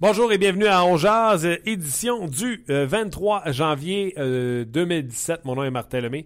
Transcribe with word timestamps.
Bonjour 0.00 0.32
et 0.32 0.38
bienvenue 0.38 0.66
à 0.66 0.82
On 0.86 0.96
édition 1.66 2.26
du 2.26 2.64
euh, 2.70 2.86
23 2.86 3.52
janvier 3.52 4.14
euh, 4.16 4.64
2017. 4.64 5.44
Mon 5.44 5.56
nom 5.56 5.62
est 5.62 5.70
Martin 5.70 6.00
Lemay. 6.00 6.24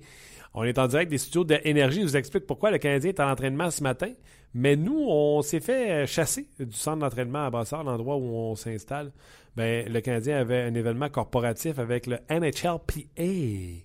On 0.55 0.63
est 0.63 0.79
en 0.79 0.87
direct 0.87 1.11
des 1.11 1.19
studios 1.19 1.43
d'Énergie. 1.43 2.03
Je 2.03 2.07
vous 2.07 2.17
explique 2.17 2.47
pourquoi 2.47 2.71
le 2.71 2.79
Canadien 2.79 3.11
est 3.11 3.19
en 3.19 3.29
entraînement 3.29 3.73
ce 3.73 3.83
matin. 3.83 4.13
Mais 4.55 4.77
nous, 4.77 5.07
on 5.09 5.43
s'est 5.43 5.59
fait 5.59 6.07
chasser 6.07 6.47
du 6.61 6.77
centre 6.77 6.99
d'entraînement 6.99 7.47
à 7.47 7.51
Brassard, 7.51 7.83
l'endroit 7.83 8.17
où 8.17 8.23
on 8.23 8.55
s'installe. 8.55 9.11
Ben, 9.57 9.93
le 9.93 10.01
Canadien 10.01 10.39
avait 10.39 10.63
un 10.63 10.75
événement 10.75 11.09
corporatif 11.09 11.81
avec 11.81 12.07
le 12.07 12.19
NHLPA. 12.31 13.83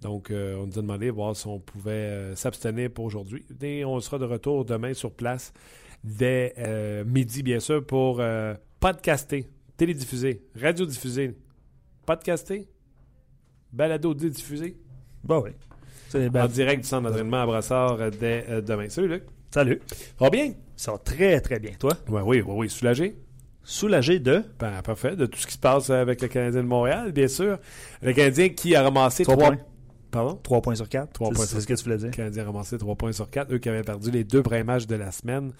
Donc, 0.00 0.30
euh, 0.30 0.54
on 0.58 0.66
nous 0.66 0.78
a 0.78 0.82
demandé 0.82 1.06
de 1.06 1.10
voir 1.10 1.34
si 1.34 1.48
on 1.48 1.58
pouvait 1.58 1.90
euh, 1.90 2.36
s'abstenir 2.36 2.88
pour 2.92 3.06
aujourd'hui. 3.06 3.44
Et 3.62 3.84
on 3.84 3.98
sera 3.98 4.18
de 4.18 4.26
retour 4.26 4.64
demain 4.64 4.94
sur 4.94 5.10
place 5.10 5.52
dès 6.04 6.54
euh, 6.58 7.04
midi, 7.04 7.42
bien 7.42 7.58
sûr, 7.58 7.84
pour 7.84 8.22
euh, 8.78 8.92
podcaster, 8.92 9.48
télédiffuser, 9.76 10.42
radiodiffuser, 10.60 11.36
podcaster, 12.06 12.68
balado 13.72 14.14
diffuser 14.14 14.76
Bah 15.24 15.40
oui. 15.40 15.50
C'est 16.08 16.34
en 16.34 16.46
direct 16.46 16.82
du 16.82 16.88
centre 16.88 17.08
d'entraînement 17.08 17.42
à 17.42 17.46
Brassard 17.46 18.00
euh, 18.00 18.10
dès 18.10 18.46
euh, 18.48 18.60
demain. 18.62 18.88
Salut 18.88 19.08
Luc. 19.08 19.24
Salut. 19.50 19.80
Ça 19.88 20.04
va 20.20 20.30
bien? 20.30 20.52
Ça 20.76 20.92
va 20.92 20.98
très, 20.98 21.40
très 21.40 21.58
bien. 21.58 21.72
Toi? 21.78 21.92
Oui, 22.08 22.22
oui, 22.24 22.40
oui, 22.40 22.54
oui. 22.56 22.70
Soulagé? 22.70 23.16
Soulagé 23.62 24.18
de... 24.18 24.42
Ben, 24.58 24.80
parfait. 24.82 25.16
De 25.16 25.26
tout 25.26 25.38
ce 25.38 25.46
qui 25.46 25.52
se 25.54 25.58
passe 25.58 25.90
avec 25.90 26.22
le 26.22 26.28
Canadien 26.28 26.62
de 26.62 26.66
Montréal, 26.66 27.12
bien 27.12 27.28
sûr. 27.28 27.58
Le 28.00 28.12
Canadien 28.14 28.48
qui 28.48 28.74
a 28.74 28.82
ramassé 28.82 29.24
Trois 29.24 29.36
trois 29.36 29.48
points. 29.50 29.58
Pardon? 30.10 30.38
3 30.42 30.62
points 30.62 30.74
sur 30.74 30.88
4. 30.88 31.12
Trois 31.12 31.30
points 31.30 31.44
C'est 31.44 31.50
sur 31.52 31.60
ce 31.62 31.66
que 31.66 31.74
tu 31.74 31.84
voulais 31.84 31.98
dire. 31.98 32.10
Canadien 32.10 32.44
ramassé 32.44 32.78
3 32.78 32.94
points 32.96 33.12
sur 33.12 33.28
4. 33.28 33.52
Eux 33.52 33.58
qui 33.58 33.68
avaient 33.68 33.82
perdu 33.82 34.10
les 34.10 34.24
deux 34.24 34.42
premiers 34.42 34.64
matchs 34.64 34.86
de 34.86 34.96
la 34.96 35.12
semaine. 35.12 35.52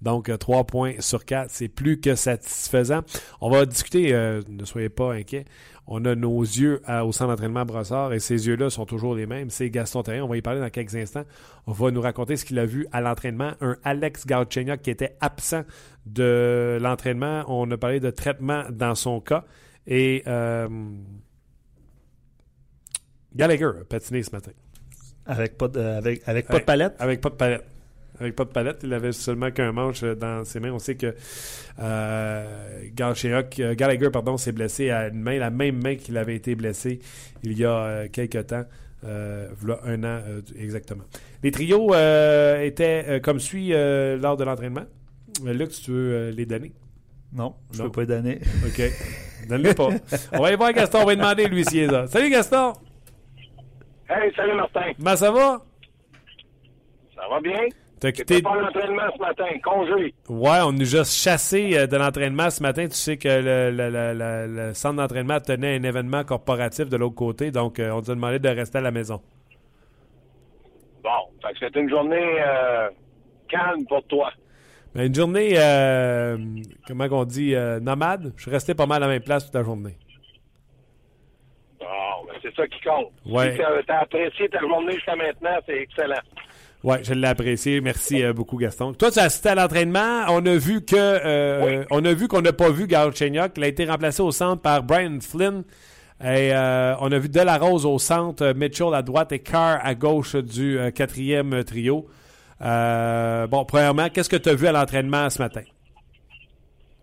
Donc, 0.00 0.30
3 0.38 0.64
points 0.64 0.94
sur 1.00 1.24
4, 1.26 1.50
c'est 1.50 1.68
plus 1.68 2.00
que 2.00 2.14
satisfaisant. 2.14 3.00
On 3.42 3.50
va 3.50 3.66
discuter, 3.66 4.14
euh, 4.14 4.40
ne 4.48 4.64
soyez 4.64 4.88
pas 4.88 5.12
inquiets. 5.12 5.44
On 5.86 6.04
a 6.06 6.14
nos 6.14 6.40
yeux 6.40 6.80
à- 6.86 7.04
au 7.04 7.12
centre 7.12 7.30
d'entraînement 7.30 7.64
Brossard 7.66 8.12
et 8.14 8.20
ces 8.20 8.46
yeux-là 8.46 8.70
sont 8.70 8.86
toujours 8.86 9.14
les 9.14 9.26
mêmes. 9.26 9.50
C'est 9.50 9.68
Gaston 9.70 10.02
Terrien. 10.02 10.24
On 10.24 10.28
va 10.28 10.36
y 10.38 10.42
parler 10.42 10.60
dans 10.60 10.70
quelques 10.70 10.94
instants. 10.94 11.24
On 11.66 11.72
va 11.72 11.90
nous 11.90 12.00
raconter 12.00 12.36
ce 12.36 12.44
qu'il 12.46 12.58
a 12.58 12.64
vu 12.64 12.86
à 12.92 13.00
l'entraînement. 13.02 13.52
Un 13.60 13.76
Alex 13.84 14.24
Galchenyuk 14.24 14.80
qui 14.80 14.90
était 14.90 15.16
absent 15.20 15.62
de 16.06 16.78
l'entraînement. 16.80 17.44
On 17.48 17.70
a 17.70 17.76
parlé 17.76 18.00
de 18.00 18.10
traitement 18.10 18.62
dans 18.70 18.94
son 18.94 19.20
cas. 19.20 19.44
Et 19.86 20.22
euh, 20.26 20.68
Gallagher 23.34 23.70
a 23.80 23.84
patiné 23.88 24.22
ce 24.22 24.30
matin. 24.32 24.52
Avec 25.26 25.56
pas 25.56 25.68
de, 25.68 25.80
avec, 25.80 26.22
avec 26.26 26.46
pas 26.46 26.58
de 26.58 26.64
palette? 26.64 26.94
Avec 26.98 27.20
pas 27.20 27.30
de 27.30 27.34
palette. 27.34 27.64
Avec 28.18 28.36
pas 28.36 28.44
de 28.44 28.50
palette. 28.50 28.80
Il 28.82 28.92
avait 28.92 29.12
seulement 29.12 29.50
qu'un 29.50 29.72
manche 29.72 30.02
euh, 30.02 30.14
dans 30.14 30.44
ses 30.44 30.60
mains. 30.60 30.72
On 30.72 30.78
sait 30.78 30.94
que 30.96 31.14
euh, 31.78 32.44
euh, 33.00 33.74
Gallagher 33.74 34.10
pardon, 34.10 34.36
s'est 34.36 34.52
blessé 34.52 34.90
à 34.90 35.08
une 35.08 35.20
main, 35.22 35.38
la 35.38 35.50
même 35.50 35.80
main 35.82 35.96
qu'il 35.96 36.16
avait 36.18 36.36
été 36.36 36.54
blessé 36.54 37.00
il 37.42 37.56
y 37.58 37.64
a 37.64 37.70
euh, 37.84 38.08
quelques 38.12 38.46
temps. 38.48 38.64
Euh, 39.04 39.48
voilà 39.58 39.80
un 39.84 40.04
an 40.04 40.20
euh, 40.28 40.40
exactement. 40.58 41.04
Les 41.42 41.50
trios 41.50 41.94
euh, 41.94 42.62
étaient 42.62 43.04
euh, 43.08 43.20
comme 43.20 43.40
suit 43.40 43.72
euh, 43.72 44.18
lors 44.18 44.36
de 44.36 44.44
l'entraînement. 44.44 44.84
Euh, 45.46 45.54
Luc, 45.54 45.72
si 45.72 45.84
tu 45.84 45.90
veux 45.92 46.12
euh, 46.12 46.30
les 46.32 46.44
donner? 46.44 46.72
Non, 47.32 47.54
je 47.72 47.78
Non? 47.78 47.84
peux 47.84 47.92
pas 47.92 48.00
les 48.02 48.06
donner. 48.22 48.40
OK. 48.66 48.82
Donne-les 49.48 49.72
pas. 49.74 49.88
On 50.32 50.40
va 50.40 50.48
aller 50.48 50.56
voir 50.56 50.72
Gaston. 50.74 50.98
On 51.02 51.04
va 51.06 51.12
lui 51.12 51.16
demander 51.16 51.46
lui 51.46 51.64
s'il 51.64 51.80
est 51.84 51.86
là. 51.86 52.06
Salut 52.08 52.28
Gaston. 52.28 52.74
Hey, 54.10 54.32
salut 54.34 54.54
Martin. 54.56 54.92
Comment 54.98 55.16
ça 55.16 55.30
va? 55.30 55.60
Ça 57.14 57.28
va 57.30 57.40
bien? 57.40 57.60
T'as 58.00 58.12
quitté. 58.12 58.40
pas 58.42 58.56
l'entraînement 58.58 59.02
ce 59.14 59.20
matin, 59.20 59.44
congé. 59.62 60.14
Ouais, 60.28 60.58
on 60.64 60.72
nous 60.72 60.96
a 60.96 61.04
chassé 61.04 61.76
euh, 61.76 61.86
de 61.86 61.96
l'entraînement 61.96 62.48
ce 62.50 62.62
matin. 62.62 62.88
Tu 62.88 62.96
sais 62.96 63.18
que 63.18 63.28
le, 63.28 63.70
le- 63.70 63.90
le- 63.90 64.14
le- 64.18 64.66
le 64.68 64.74
centre 64.74 64.96
d'entraînement 64.96 65.38
tenait 65.38 65.76
un 65.76 65.82
événement 65.82 66.24
corporatif 66.24 66.88
de 66.88 66.96
l'autre 66.96 67.14
côté, 67.14 67.50
donc 67.50 67.78
euh, 67.78 67.90
on 67.92 67.98
nous 68.00 68.10
a 68.10 68.14
demandé 68.14 68.38
de 68.38 68.48
rester 68.48 68.78
à 68.78 68.80
la 68.80 68.90
maison. 68.90 69.20
Bon, 71.04 71.10
fait 71.42 71.52
que 71.52 71.58
c'était 71.60 71.80
une 71.80 71.90
journée 71.90 72.42
euh, 72.42 72.88
calme 73.48 73.84
pour 73.86 74.02
toi. 74.04 74.32
Mais 74.94 75.06
une 75.06 75.14
journée, 75.14 75.52
euh, 75.56 76.36
comment 76.88 77.06
on 77.12 77.24
dit, 77.24 77.54
euh, 77.54 77.78
nomade. 77.80 78.32
Je 78.36 78.42
suis 78.42 78.50
resté 78.50 78.74
pas 78.74 78.86
mal 78.86 79.02
à 79.02 79.06
la 79.06 79.12
même 79.12 79.22
place 79.22 79.44
toute 79.44 79.54
la 79.54 79.62
journée. 79.62 79.96
Ça 82.60 82.66
qui 82.66 82.80
compte. 82.82 83.12
Ouais. 83.26 83.52
Si 83.52 83.62
t'as 83.86 84.00
apprécié 84.00 84.48
ta 84.48 84.60
journée 84.60 84.92
jusqu'à 84.92 85.16
maintenant, 85.16 85.56
c'est 85.66 85.78
excellent. 85.78 86.20
Ouais, 86.82 87.02
je 87.02 87.12
l'ai 87.12 87.28
apprécié. 87.28 87.80
Merci 87.80 88.22
euh, 88.22 88.32
beaucoup, 88.32 88.56
Gaston. 88.56 88.94
Toi, 88.94 89.10
tu 89.10 89.18
as 89.18 89.24
assisté 89.24 89.50
à 89.50 89.54
l'entraînement. 89.54 90.24
On 90.28 90.44
a 90.46 90.56
vu 90.56 90.84
que, 90.84 90.96
euh, 90.96 91.84
on 91.90 92.04
a 92.04 92.12
vu 92.12 92.26
qu'on 92.28 92.40
n'a 92.40 92.52
pas 92.52 92.70
vu 92.70 92.86
Galchenyuk. 92.86 93.52
Il 93.56 93.64
a 93.64 93.68
été 93.68 93.84
remplacé 93.84 94.22
au 94.22 94.30
centre 94.30 94.62
par 94.62 94.82
Brian 94.82 95.18
Flynn. 95.20 95.64
Et 96.22 96.52
euh, 96.52 96.94
on 97.00 97.10
a 97.12 97.18
vu 97.18 97.30
Delarose 97.30 97.86
au 97.86 97.98
centre, 97.98 98.52
Mitchell 98.54 98.92
à 98.94 99.02
droite 99.02 99.32
et 99.32 99.38
Carr 99.38 99.80
à 99.82 99.94
gauche 99.94 100.36
du 100.36 100.78
quatrième 100.94 101.64
trio. 101.64 102.08
Bon, 102.60 103.64
premièrement, 103.64 104.08
qu'est-ce 104.10 104.28
que 104.28 104.36
tu 104.36 104.50
as 104.50 104.54
vu 104.54 104.66
à 104.66 104.72
l'entraînement 104.72 105.30
ce 105.30 105.40
matin? 105.40 105.62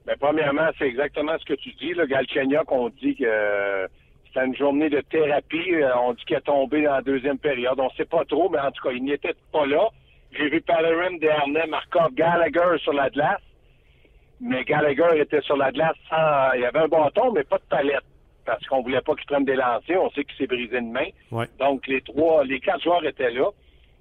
Ben, 0.05 0.15
premièrement, 0.19 0.69
c'est 0.77 0.87
exactement 0.87 1.33
ce 1.39 1.45
que 1.45 1.55
tu 1.55 1.71
dis. 1.73 1.93
Le 1.93 2.05
Galchenyuk, 2.05 2.71
on 2.71 2.89
dit 2.89 3.15
que 3.15 3.87
c'était 4.27 4.45
une 4.45 4.55
journée 4.55 4.89
de 4.89 5.01
thérapie. 5.01 5.73
Euh, 5.75 5.91
On 5.97 6.13
dit 6.13 6.23
qu'il 6.25 6.35
est 6.35 6.41
tombé 6.41 6.83
dans 6.83 6.93
la 6.93 7.01
deuxième 7.01 7.37
période. 7.37 7.79
On 7.79 7.89
sait 7.91 8.05
pas 8.05 8.23
trop, 8.25 8.49
mais 8.49 8.59
en 8.59 8.71
tout 8.71 8.83
cas, 8.83 8.91
il 8.93 9.03
n'était 9.03 9.35
pas 9.51 9.65
là. 9.65 9.87
J'ai 10.31 10.49
vu 10.49 10.61
Pellerin, 10.61 11.17
Dernay, 11.17 11.67
Markov, 11.67 12.13
Gallagher 12.13 12.77
sur 12.79 12.93
la 12.93 13.09
glace. 13.09 13.41
Mais 14.39 14.63
Gallagher 14.65 15.19
était 15.19 15.41
sur 15.41 15.57
la 15.57 15.71
glace 15.71 15.95
sans... 16.09 16.53
Il 16.55 16.61
y 16.61 16.65
avait 16.65 16.79
un 16.79 16.87
bâton, 16.87 17.31
mais 17.31 17.43
pas 17.43 17.57
de 17.57 17.63
palette. 17.69 18.03
Parce 18.45 18.63
qu'on 18.67 18.81
voulait 18.81 19.01
pas 19.01 19.15
qu'il 19.15 19.25
prenne 19.25 19.45
des 19.45 19.55
lancers. 19.55 20.01
On 20.01 20.09
sait 20.11 20.23
qu'il 20.23 20.37
s'est 20.37 20.47
brisé 20.47 20.77
une 20.77 20.91
main. 20.91 21.07
Ouais. 21.31 21.47
Donc, 21.59 21.87
les 21.87 22.01
trois, 22.01 22.43
les 22.43 22.59
quatre 22.59 22.83
joueurs 22.83 23.05
étaient 23.05 23.31
là. 23.31 23.49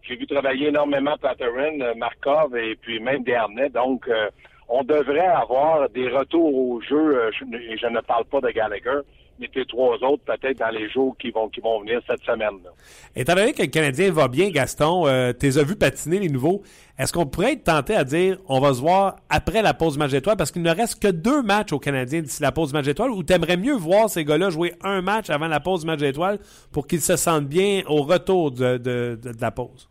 J'ai 0.03 0.17
vu 0.17 0.27
travailler 0.27 0.69
énormément 0.69 1.17
Patterin, 1.17 1.81
euh, 1.81 1.95
Markov 1.95 2.57
et 2.57 2.77
puis 2.77 3.01
même 3.01 3.25
Dernay. 3.25 3.71
Donc, 3.71 4.07
euh, 4.09 4.29
on 4.69 4.85
devrait 4.85 5.27
avoir 5.27 5.89
des 5.91 6.09
retours 6.09 6.55
au 6.55 6.81
jeu, 6.81 7.31
je, 7.33 7.45
et 7.57 7.77
je 7.77 7.87
ne 7.87 8.01
parle 8.01 8.25
pas 8.25 8.41
de 8.41 8.51
Gallagher, 8.51 9.01
des 9.39 9.67
trois 9.67 9.97
autres 10.03 10.23
peut-être 10.25 10.59
dans 10.59 10.71
les 10.71 10.89
jours 10.91 11.17
qui 11.19 11.31
vont, 11.31 11.49
qui 11.49 11.61
vont 11.61 11.81
venir 11.81 12.01
cette 12.07 12.23
semaine. 12.23 12.57
là. 12.65 12.71
Étant 13.15 13.35
donné 13.35 13.53
que 13.53 13.63
le 13.63 13.69
Canadien 13.69 14.11
va 14.13 14.29
bien, 14.29 14.51
Gaston, 14.51 15.07
euh, 15.07 15.33
tu 15.39 15.47
les 15.47 15.59
as 15.59 15.63
vus 15.63 15.77
patiner 15.77 16.19
les 16.19 16.29
nouveaux. 16.29 16.63
Est-ce 16.99 17.13
qu'on 17.13 17.27
pourrait 17.27 17.53
être 17.53 17.65
tenté 17.65 17.95
à 17.95 18.05
dire 18.05 18.39
on 18.49 18.59
va 18.61 18.73
se 18.73 18.81
voir 18.81 19.17
après 19.29 19.61
la 19.63 19.75
pause 19.75 19.99
match 19.99 20.15
étoile 20.15 20.37
parce 20.37 20.51
qu'il 20.51 20.63
ne 20.63 20.71
reste 20.75 21.03
que 21.03 21.09
deux 21.09 21.43
matchs 21.43 21.73
au 21.73 21.79
Canadien 21.79 22.23
d'ici 22.23 22.41
la 22.43 22.53
pause 22.53 22.73
match 22.73 22.87
étoile 22.87 23.11
ou 23.11 23.23
t'aimerais 23.23 23.57
mieux 23.59 23.75
voir 23.75 24.09
ces 24.09 24.25
gars-là 24.25 24.49
jouer 24.51 24.75
un 24.83 25.03
match 25.03 25.29
avant 25.29 25.49
la 25.49 25.61
pause 25.61 25.85
match 25.85 26.01
étoile 26.03 26.39
pour 26.73 26.87
qu'ils 26.87 27.03
se 27.03 27.17
sentent 27.17 27.49
bien 27.49 27.83
au 27.89 28.03
retour 28.03 28.51
de- 28.51 28.79
de 28.79 29.19
la 29.41 29.51
pause? 29.51 29.89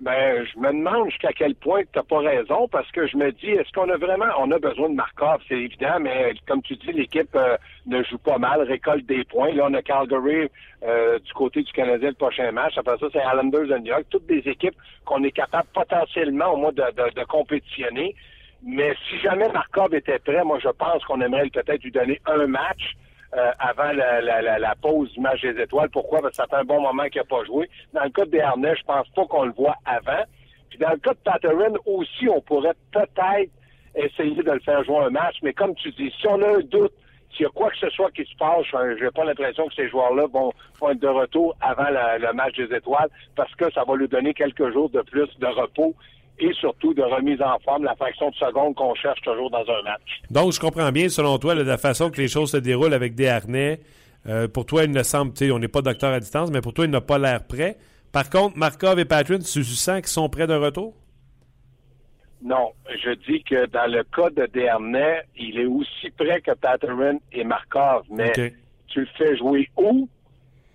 Ben, 0.00 0.44
je 0.44 0.58
me 0.58 0.68
demande 0.68 1.08
jusqu'à 1.08 1.32
quel 1.32 1.54
point 1.54 1.80
tu 1.80 1.88
n'as 1.96 2.02
pas 2.02 2.18
raison, 2.18 2.68
parce 2.68 2.90
que 2.92 3.06
je 3.06 3.16
me 3.16 3.32
dis, 3.32 3.48
est-ce 3.48 3.72
qu'on 3.72 3.88
a 3.88 3.96
vraiment, 3.96 4.26
on 4.38 4.50
a 4.50 4.58
besoin 4.58 4.90
de 4.90 4.94
Markov, 4.94 5.40
c'est 5.48 5.54
évident, 5.54 5.98
mais 6.00 6.34
comme 6.46 6.60
tu 6.60 6.76
dis, 6.76 6.92
l'équipe 6.92 7.34
euh, 7.34 7.56
ne 7.86 8.02
joue 8.02 8.18
pas 8.18 8.36
mal, 8.36 8.60
récolte 8.60 9.06
des 9.06 9.24
points. 9.24 9.54
Là, 9.54 9.68
on 9.70 9.74
a 9.74 9.80
Calgary 9.80 10.50
euh, 10.82 11.18
du 11.18 11.32
côté 11.32 11.62
du 11.62 11.72
Canadien 11.72 12.10
le 12.10 12.14
prochain 12.14 12.52
match. 12.52 12.76
Après 12.76 12.98
ça, 12.98 13.06
c'est 13.10 13.20
Islanders 13.20 13.74
et 13.74 13.80
New 13.80 13.86
York. 13.86 14.04
Toutes 14.10 14.26
des 14.26 14.42
équipes 14.46 14.76
qu'on 15.06 15.24
est 15.24 15.30
capable 15.30 15.68
potentiellement 15.72 16.52
au 16.52 16.56
moins 16.58 16.72
de, 16.72 16.82
de, 16.82 17.14
de 17.14 17.24
compétitionner. 17.24 18.14
Mais 18.62 18.94
si 19.08 19.18
jamais 19.20 19.48
Markov 19.48 19.94
était 19.94 20.18
prêt, 20.18 20.44
moi, 20.44 20.58
je 20.62 20.68
pense 20.68 21.02
qu'on 21.04 21.22
aimerait 21.22 21.48
peut-être 21.48 21.82
lui 21.82 21.90
donner 21.90 22.20
un 22.26 22.46
match. 22.46 22.96
Euh, 23.36 23.50
avant 23.58 23.92
la, 23.92 24.22
la, 24.22 24.40
la, 24.40 24.58
la, 24.58 24.74
pause 24.76 25.12
du 25.12 25.20
match 25.20 25.42
des 25.42 25.60
étoiles. 25.60 25.90
Pourquoi? 25.90 26.22
Parce 26.22 26.30
que 26.30 26.36
ça 26.36 26.46
fait 26.48 26.56
un 26.56 26.64
bon 26.64 26.80
moment 26.80 27.04
qu'il 27.08 27.20
n'a 27.20 27.26
pas 27.26 27.44
joué. 27.44 27.68
Dans 27.92 28.04
le 28.04 28.08
cas 28.08 28.24
de 28.24 28.30
Desharnais, 28.30 28.74
je 28.76 28.84
pense 28.84 29.06
pas 29.10 29.26
qu'on 29.26 29.44
le 29.44 29.52
voit 29.52 29.76
avant. 29.84 30.24
Puis 30.70 30.78
dans 30.78 30.88
le 30.90 30.96
cas 30.96 31.12
de 31.12 31.18
Patterson 31.22 31.76
aussi, 31.84 32.30
on 32.30 32.40
pourrait 32.40 32.72
peut-être 32.92 33.50
essayer 33.94 34.42
de 34.42 34.50
le 34.50 34.60
faire 34.60 34.82
jouer 34.84 35.04
un 35.04 35.10
match. 35.10 35.36
Mais 35.42 35.52
comme 35.52 35.74
tu 35.74 35.90
dis, 35.92 36.10
si 36.18 36.26
on 36.26 36.40
a 36.40 36.48
un 36.48 36.60
doute, 36.60 36.94
s'il 37.32 37.42
y 37.42 37.46
a 37.46 37.50
quoi 37.50 37.68
que 37.68 37.76
ce 37.76 37.90
soit 37.90 38.10
qui 38.12 38.24
se 38.24 38.34
passe, 38.38 38.64
je 38.72 39.04
n'ai 39.04 39.10
pas 39.10 39.24
l'impression 39.24 39.68
que 39.68 39.74
ces 39.74 39.90
joueurs-là 39.90 40.28
vont, 40.32 40.50
être 40.90 41.00
de 41.00 41.08
retour 41.08 41.54
avant 41.60 41.88
le 41.90 42.32
match 42.32 42.56
des 42.56 42.74
étoiles 42.74 43.10
parce 43.34 43.54
que 43.56 43.70
ça 43.72 43.84
va 43.84 43.96
lui 43.96 44.08
donner 44.08 44.32
quelques 44.32 44.72
jours 44.72 44.88
de 44.88 45.02
plus 45.02 45.28
de 45.38 45.46
repos 45.46 45.94
et 46.38 46.52
surtout 46.54 46.94
de 46.94 47.02
remise 47.02 47.40
en 47.40 47.58
forme, 47.60 47.84
la 47.84 47.94
fraction 47.94 48.30
de 48.30 48.34
seconde 48.34 48.74
qu'on 48.74 48.94
cherche 48.94 49.20
toujours 49.22 49.50
dans 49.50 49.60
un 49.62 49.82
match. 49.82 50.20
Donc, 50.30 50.52
je 50.52 50.60
comprends 50.60 50.90
bien, 50.92 51.08
selon 51.08 51.38
toi, 51.38 51.54
la 51.54 51.78
façon 51.78 52.10
que 52.10 52.20
les 52.20 52.28
choses 52.28 52.50
se 52.52 52.56
déroulent 52.56 52.94
avec 52.94 53.14
des 53.14 53.28
harnais, 53.28 53.80
euh, 54.28 54.48
pour 54.48 54.66
toi, 54.66 54.84
il 54.84 54.90
ne 54.90 55.02
semble, 55.02 55.32
tu 55.32 55.46
sais, 55.46 55.50
on 55.50 55.58
n'est 55.58 55.68
pas 55.68 55.82
docteur 55.82 56.12
à 56.12 56.20
distance, 56.20 56.50
mais 56.50 56.60
pour 56.60 56.74
toi, 56.74 56.84
il 56.84 56.90
n'a 56.90 57.00
pas 57.00 57.18
l'air 57.18 57.46
prêt. 57.46 57.76
Par 58.12 58.28
contre, 58.30 58.56
Markov 58.56 58.98
et 58.98 59.04
Patrick, 59.04 59.42
tu 59.42 59.64
sens 59.64 59.96
qu'ils 59.96 60.06
sont 60.06 60.28
prêts 60.28 60.46
de 60.46 60.54
retour? 60.54 60.94
Non, 62.42 62.72
je 62.88 63.10
dis 63.30 63.42
que 63.42 63.66
dans 63.66 63.90
le 63.90 64.04
cas 64.04 64.30
de 64.30 64.46
Dernay, 64.52 65.22
il 65.36 65.58
est 65.58 65.66
aussi 65.66 66.10
prêt 66.16 66.40
que 66.40 66.52
Patterson 66.52 67.18
et 67.32 67.44
Markov, 67.44 68.04
mais 68.10 68.32
tu 68.86 69.00
le 69.00 69.06
fais 69.18 69.36
jouer 69.36 69.68
où? 69.76 70.08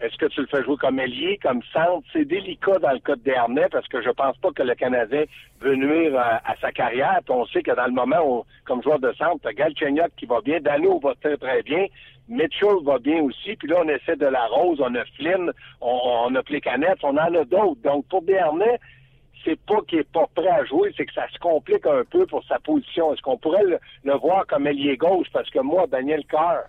Est-ce 0.02 0.18
que 0.18 0.26
tu 0.26 0.42
le 0.42 0.48
fais 0.48 0.64
jouer 0.64 0.78
comme 0.78 1.00
ailier, 1.00 1.38
comme 1.44 1.62
centre? 1.72 2.04
C'est 2.12 2.26
délicat 2.26 2.80
dans 2.80 2.92
le 2.92 3.00
cas 3.00 3.16
de 3.16 3.22
Dernay 3.22 3.68
parce 3.72 3.88
que 3.88 4.02
je 4.02 4.10
pense 4.10 4.36
pas 4.38 4.52
que 4.52 4.64
le 4.64 4.74
Canadien 4.74 5.26
veut 5.60 5.76
nuire 5.76 6.18
à, 6.18 6.56
sa 6.60 6.72
carrière. 6.72 7.20
Puis 7.24 7.36
on 7.36 7.46
sait 7.46 7.62
que 7.62 7.76
dans 7.76 7.86
le 7.86 7.92
moment 7.92 8.22
où, 8.26 8.46
comme 8.66 8.82
joueur 8.82 8.98
de 8.98 9.14
centre, 9.14 9.48
tu 9.48 9.54
Galchenyuk 9.54 10.16
qui 10.18 10.26
va 10.26 10.42
bien, 10.42 10.60
Dano 10.60 11.00
va 11.00 11.14
très 11.22 11.38
très 11.38 11.62
bien, 11.62 11.86
Mitchell 12.28 12.84
va 12.84 12.98
bien 12.98 13.22
aussi. 13.22 13.56
Puis 13.56 13.68
là, 13.68 13.84
on 13.86 13.90
essaie 13.90 14.16
de 14.16 14.26
la 14.26 14.48
rose, 14.48 14.82
on 14.82 14.96
a 14.96 15.06
Flynn, 15.18 15.52
on, 15.82 16.34
a 16.34 16.42
Plécanet, 16.42 16.96
on 17.04 17.10
en 17.10 17.36
a 17.36 17.46
d'autres. 17.46 17.82
Donc 17.84 18.08
pour 18.08 18.24
Dernay, 18.24 18.80
c'est 19.46 19.60
pas 19.68 19.82
qu'il 19.88 20.00
est 20.00 20.12
pas 20.12 20.26
prêt 20.34 20.48
à 20.48 20.66
jouer, 20.66 20.92
c'est 20.98 21.06
que 21.06 21.14
ça 21.14 21.28
se 21.32 21.38
complique 21.38 21.86
un 21.86 22.04
peu 22.10 22.26
pour 22.26 22.44
sa 22.46 22.58
position. 22.58 23.14
Est-ce 23.14 23.22
qu'on 23.22 23.38
pourrait 23.38 23.66
le, 23.66 23.78
le, 24.04 24.14
voir 24.16 24.48
comme 24.48 24.66
ailier 24.66 24.98
gauche? 24.98 25.28
Parce 25.32 25.50
que 25.52 25.60
moi, 25.60 25.86
Daniel 25.86 26.26
Carr, 26.26 26.64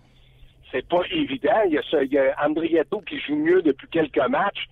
c'est 0.72 0.86
pas 0.88 1.02
évident. 1.10 1.60
Il 1.66 1.74
y 1.74 1.78
a, 1.78 1.82
ce, 1.82 2.04
il 2.04 2.12
y 2.12 2.18
a 2.18 2.34
Andrietto 2.44 3.00
qui 3.02 3.20
joue 3.20 3.36
mieux 3.36 3.62
depuis 3.62 3.86
quelques 3.88 4.28
matchs, 4.28 4.68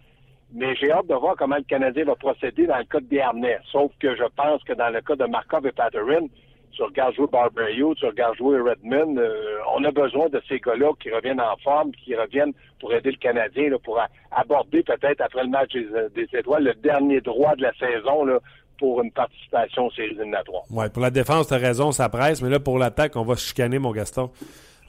mais 0.52 0.74
j'ai 0.76 0.90
hâte 0.90 1.06
de 1.06 1.14
voir 1.14 1.36
comment 1.36 1.56
le 1.56 1.62
Canadien 1.62 2.04
va 2.04 2.16
procéder 2.16 2.66
dans 2.66 2.78
le 2.78 2.84
cas 2.84 3.00
de 3.00 3.06
Desharnais. 3.06 3.58
Sauf 3.70 3.92
que 4.00 4.16
je 4.16 4.24
pense 4.34 4.62
que 4.64 4.72
dans 4.72 4.88
le 4.88 5.00
cas 5.02 5.14
de 5.14 5.24
Markov 5.26 5.66
et 5.66 5.72
Patterson, 5.72 6.28
tu 6.72 6.82
regardes 6.82 7.14
jouer 7.14 7.26
Barberio, 7.30 7.94
tu 7.94 8.06
regardes 8.06 8.36
jouer 8.36 8.58
Redmond, 8.60 9.16
euh, 9.18 9.58
on 9.76 9.84
a 9.84 9.90
besoin 9.90 10.28
de 10.28 10.40
ces 10.48 10.58
gars-là 10.60 10.92
qui 11.00 11.10
reviennent 11.10 11.40
en 11.40 11.56
forme, 11.62 11.90
qui 11.92 12.14
reviennent 12.14 12.52
pour 12.78 12.94
aider 12.94 13.10
le 13.10 13.16
Canadien, 13.18 13.70
pour 13.84 14.00
aborder 14.30 14.82
peut-être 14.82 15.20
après 15.20 15.42
le 15.42 15.50
match 15.50 15.72
des, 15.72 15.86
des, 16.14 16.38
étoiles 16.38 16.64
le 16.64 16.74
dernier 16.74 17.20
droit 17.20 17.54
de 17.56 17.62
la 17.62 17.72
saison 17.74 18.40
pour 18.78 19.02
une 19.02 19.10
participation 19.12 19.86
aux 19.86 19.90
séries 19.90 20.12
éliminatoires. 20.12 20.62
Oui, 20.70 20.88
pour 20.88 21.02
la 21.02 21.10
défense, 21.10 21.48
tu 21.48 21.54
as 21.54 21.58
raison, 21.58 21.92
ça 21.92 22.08
presse, 22.08 22.40
mais 22.40 22.48
là, 22.48 22.60
pour 22.60 22.78
l'attaque, 22.78 23.16
on 23.16 23.24
va 23.24 23.36
se 23.36 23.46
chicaner, 23.46 23.78
mon 23.78 23.90
Gaston. 23.90 24.30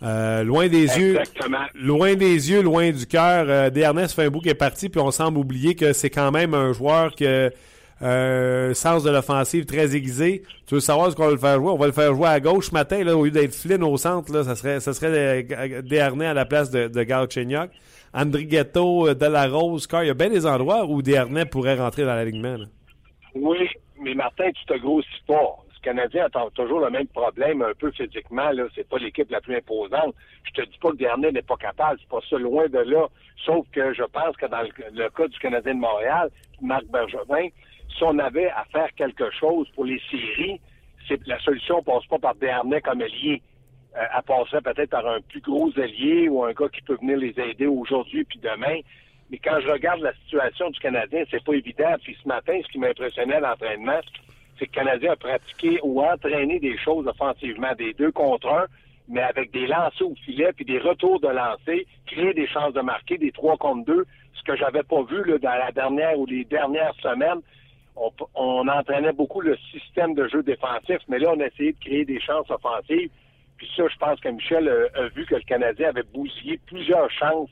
Euh, 0.03 0.44
loin 0.44 0.68
des 0.68 0.86
yeux, 0.98 1.19
loin 1.75 2.15
des 2.15 2.50
yeux, 2.50 2.62
loin 2.62 2.89
du 2.92 3.06
cœur. 3.06 3.45
Euh, 3.48 3.69
Dernest 3.69 4.15
fait 4.15 4.25
un 4.25 4.30
bout 4.30 4.39
qui 4.39 4.50
est 4.50 4.56
parti, 4.56 4.89
puis 4.89 5.00
on 5.00 5.12
semble 5.12 5.38
oublier 5.38 5.75
que 5.75 5.94
c'est 5.94 6.09
quand 6.09 6.31
même 6.31 6.53
un 6.56 6.74
joueur 6.74 7.13
qui 7.13 7.27
a 7.27 7.51
euh, 8.01 8.74
sens 8.74 9.03
de 9.03 9.12
l'offensive 9.12 9.65
très 9.65 9.95
aiguisé. 9.95 10.42
Tu 10.65 10.74
veux 10.74 10.80
savoir 10.80 11.12
ce 11.12 11.15
qu'on 11.15 11.25
va 11.25 11.31
le 11.31 11.38
faire 11.38 11.57
jouer? 11.57 11.69
On 11.69 11.77
va 11.77 11.86
le 11.86 11.92
faire 11.92 12.15
jouer 12.15 12.27
à 12.30 12.39
gauche 12.39 12.69
ce 12.69 12.74
matin, 12.74 13.03
là, 13.03 13.15
au 13.15 13.25
lieu 13.25 13.31
d'être 13.31 13.53
Flynn 13.53 13.83
au 13.83 13.95
centre, 13.98 14.33
là, 14.33 14.44
ça 14.44 14.56
serait, 14.56 14.80
ça 14.80 14.94
serait 14.94 15.44
Desharnais 15.83 16.25
à 16.25 16.33
la 16.33 16.45
place 16.45 16.71
de, 16.71 16.88
de 16.88 17.04
Galchenyuk. 17.04 17.69
Andrighetto, 18.13 19.07
euh, 19.07 19.13
Delarose, 19.13 19.86
Car, 19.86 20.04
il 20.04 20.07
y 20.07 20.09
a 20.09 20.15
bien 20.15 20.30
des 20.30 20.45
endroits 20.45 20.86
où 20.86 21.01
Desharnais 21.01 21.45
pourrait 21.45 21.75
rentrer 21.75 22.04
dans 22.04 22.15
l'alignement. 22.15 22.57
Oui, 23.36 23.59
mais 24.01 24.15
Martin, 24.15 24.50
tu 24.51 24.65
te 24.65 24.77
grossis 24.80 25.07
pas. 25.27 25.61
Canadien 25.81 26.28
a 26.33 26.50
toujours 26.51 26.80
le 26.80 26.89
même 26.89 27.07
problème 27.07 27.62
un 27.62 27.74
peu 27.78 27.92
physiquement. 27.92 28.50
Là, 28.51 28.66
c'est 28.75 28.88
pas 28.88 28.98
l'équipe 28.98 29.30
la 29.30 29.42
plus 29.42 29.56
imposante. 29.56 30.16
Je 30.44 30.51
te 30.51 30.69
dis 30.69 30.78
pas 30.80 30.92
que 30.92 30.98
Dernier 30.98 31.31
n'est 31.31 31.42
pas 31.42 31.57
capable, 31.57 32.00
c'est 32.00 32.10
pas 32.10 32.22
ça 32.30 32.38
loin 32.38 32.68
de 32.68 32.80
là. 32.80 33.07
Sauf 33.45 33.66
que 33.72 33.94
je 33.94 34.04
pense 34.04 34.36
que 34.38 34.45
dans 34.45 34.62
le, 34.62 35.10
cas 35.10 35.28
du 35.28 35.39
Canadien 35.39 35.75
de 35.75 35.80
Montréal, 35.80 36.30
Marc 36.62 36.86
Bergevin, 36.86 37.50
si 37.89 38.04
on 38.04 38.18
avait 38.19 38.50
à 38.50 38.66
faire 38.72 38.94
quelque 38.95 39.30
chose 39.31 39.68
pour 39.75 39.86
les 39.86 40.01
séries, 40.10 40.60
c'est 41.07 41.25
la 41.28 41.39
solution 41.39 41.81
passe 41.83 42.06
pas 42.06 42.19
par 42.19 42.36
Dernier 42.36 42.81
comme 42.81 43.01
allié. 43.01 43.42
Euh, 43.98 44.06
elle 44.16 44.24
passerait 44.24 44.62
peut-être 44.62 44.92
par 44.92 45.06
un 45.06 45.19
plus 45.22 45.42
gros 45.42 45.69
allié 45.78 46.30
ou 46.30 46.44
un 46.45 46.54
gars 46.54 46.69
qui 46.69 46.81
peut 46.81 46.98
venir 47.01 47.18
les 47.18 47.38
aider 47.38 47.68
aujourd'hui 47.68 48.24
puis 48.24 48.39
demain. 48.39 48.80
Mais 49.30 49.38
quand 49.38 49.60
je 49.62 49.69
regarde 49.69 50.01
la 50.01 50.13
situation 50.13 50.69
du 50.69 50.80
Canadien, 50.80 51.24
c'est 51.31 51.44
pas 51.44 51.54
évident. 51.54 51.95
Puis 52.04 52.18
ce 52.22 52.28
matin, 52.28 52.60
ce 52.63 52.72
qui 52.72 52.80
m'impressionnait 52.80 53.36
à 53.36 53.39
l'entraînement, 53.39 54.00
c'est 54.62 54.68
que 54.68 54.80
le 54.80 54.86
Canadien 54.86 55.12
a 55.13 55.16
pratiqué 55.16 55.80
ou 55.81 56.04
entraîné 56.04 56.60
des 56.60 56.78
choses 56.78 57.08
offensivement, 57.08 57.74
des 57.78 57.94
deux 57.94 58.12
contre 58.12 58.48
un, 58.48 58.66
mais 59.08 59.24
avec 59.24 59.52
des 59.52 59.66
lancers 59.66 60.08
au 60.08 60.16
filet, 60.24 60.54
puis 60.54 60.66
des 60.66 60.78
retours 60.78 61.19
de 61.19 61.28
lancer, 61.28 61.88
créer 62.06 62.34
des 62.34 62.48
chances 62.48 62.74
de 62.74 62.81
marquer, 62.81 63.18
des 63.18 63.31
trois 63.31 63.58
contre 63.58 63.86
deux, 63.86 64.06
ce 64.34 64.44
que 64.44 64.56
j'avais 64.56 64.84
pas 64.84 65.02
vu 65.04 65.24
là, 65.25 65.40
dans 65.40 65.58
la 65.58 65.72
dernière 65.72 66.18
ou 66.19 66.25
les 66.28 66.46
dernières 66.46 66.94
semaines. 67.02 67.42
On, 68.36 68.68
entraînait 68.68 69.12
beaucoup 69.12 69.42
le 69.42 69.58
système 69.72 70.13
de 70.13 70.28
jeu 70.28 70.44
défensif, 70.44 71.00
mais 71.10 71.19
là, 71.19 71.34
on 71.36 71.40
a 71.40 71.48
essayé 71.48 71.74
de 71.74 71.80
créer 71.80 72.06
des 72.06 72.22
chances 72.22 72.50
offensives. 72.50 73.10
Puis 73.57 73.69
ça, 73.75 73.84
je 73.88 73.98
pense 73.98 74.19
que 74.22 74.30
Michel 74.30 74.69
a, 74.69 75.07
vu 75.10 75.25
que 75.25 75.36
le 75.36 75.42
Canadien 75.42 75.90
avait 75.90 76.04
bousillé 76.14 76.60
plusieurs 76.68 77.12
chances 77.12 77.50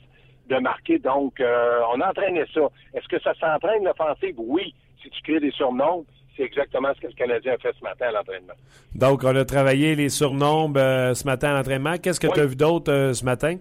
de 0.48 0.58
marquer. 0.58 0.98
Donc, 0.98 1.40
euh, 1.40 1.82
on 1.94 2.00
entraînait 2.02 2.48
ça. 2.54 2.62
Est-ce 2.94 3.08
que 3.08 3.20
ça 3.22 3.34
s'entraîne 3.36 3.84
l'offensive? 3.84 4.36
Oui. 4.38 4.74
Si 5.04 5.10
tu 5.10 5.22
crées 5.22 5.40
des 5.40 5.52
surnoms, 5.52 6.06
c'est 6.40 6.46
exactement 6.46 6.90
ce 6.96 7.02
que 7.02 7.08
le 7.08 7.14
Canadien 7.14 7.54
a 7.54 7.58
fait 7.58 7.76
ce 7.78 7.84
matin 7.84 8.08
à 8.08 8.12
l'entraînement. 8.12 8.54
Donc, 8.96 9.24
on 9.24 9.36
a 9.36 9.44
travaillé 9.44 9.96
les 9.96 10.10
surnombres 10.10 10.80
euh, 10.80 11.14
ce 11.14 11.26
matin 11.26 11.50
à 11.50 11.58
l'entraînement. 11.58 11.98
Qu'est-ce 12.02 12.20
que 12.20 12.28
tu 12.28 12.40
as 12.40 12.46
vu 12.46 12.56
d'autre 12.56 12.92
euh, 12.92 13.14
ce 13.14 13.26
matin? 13.26 13.58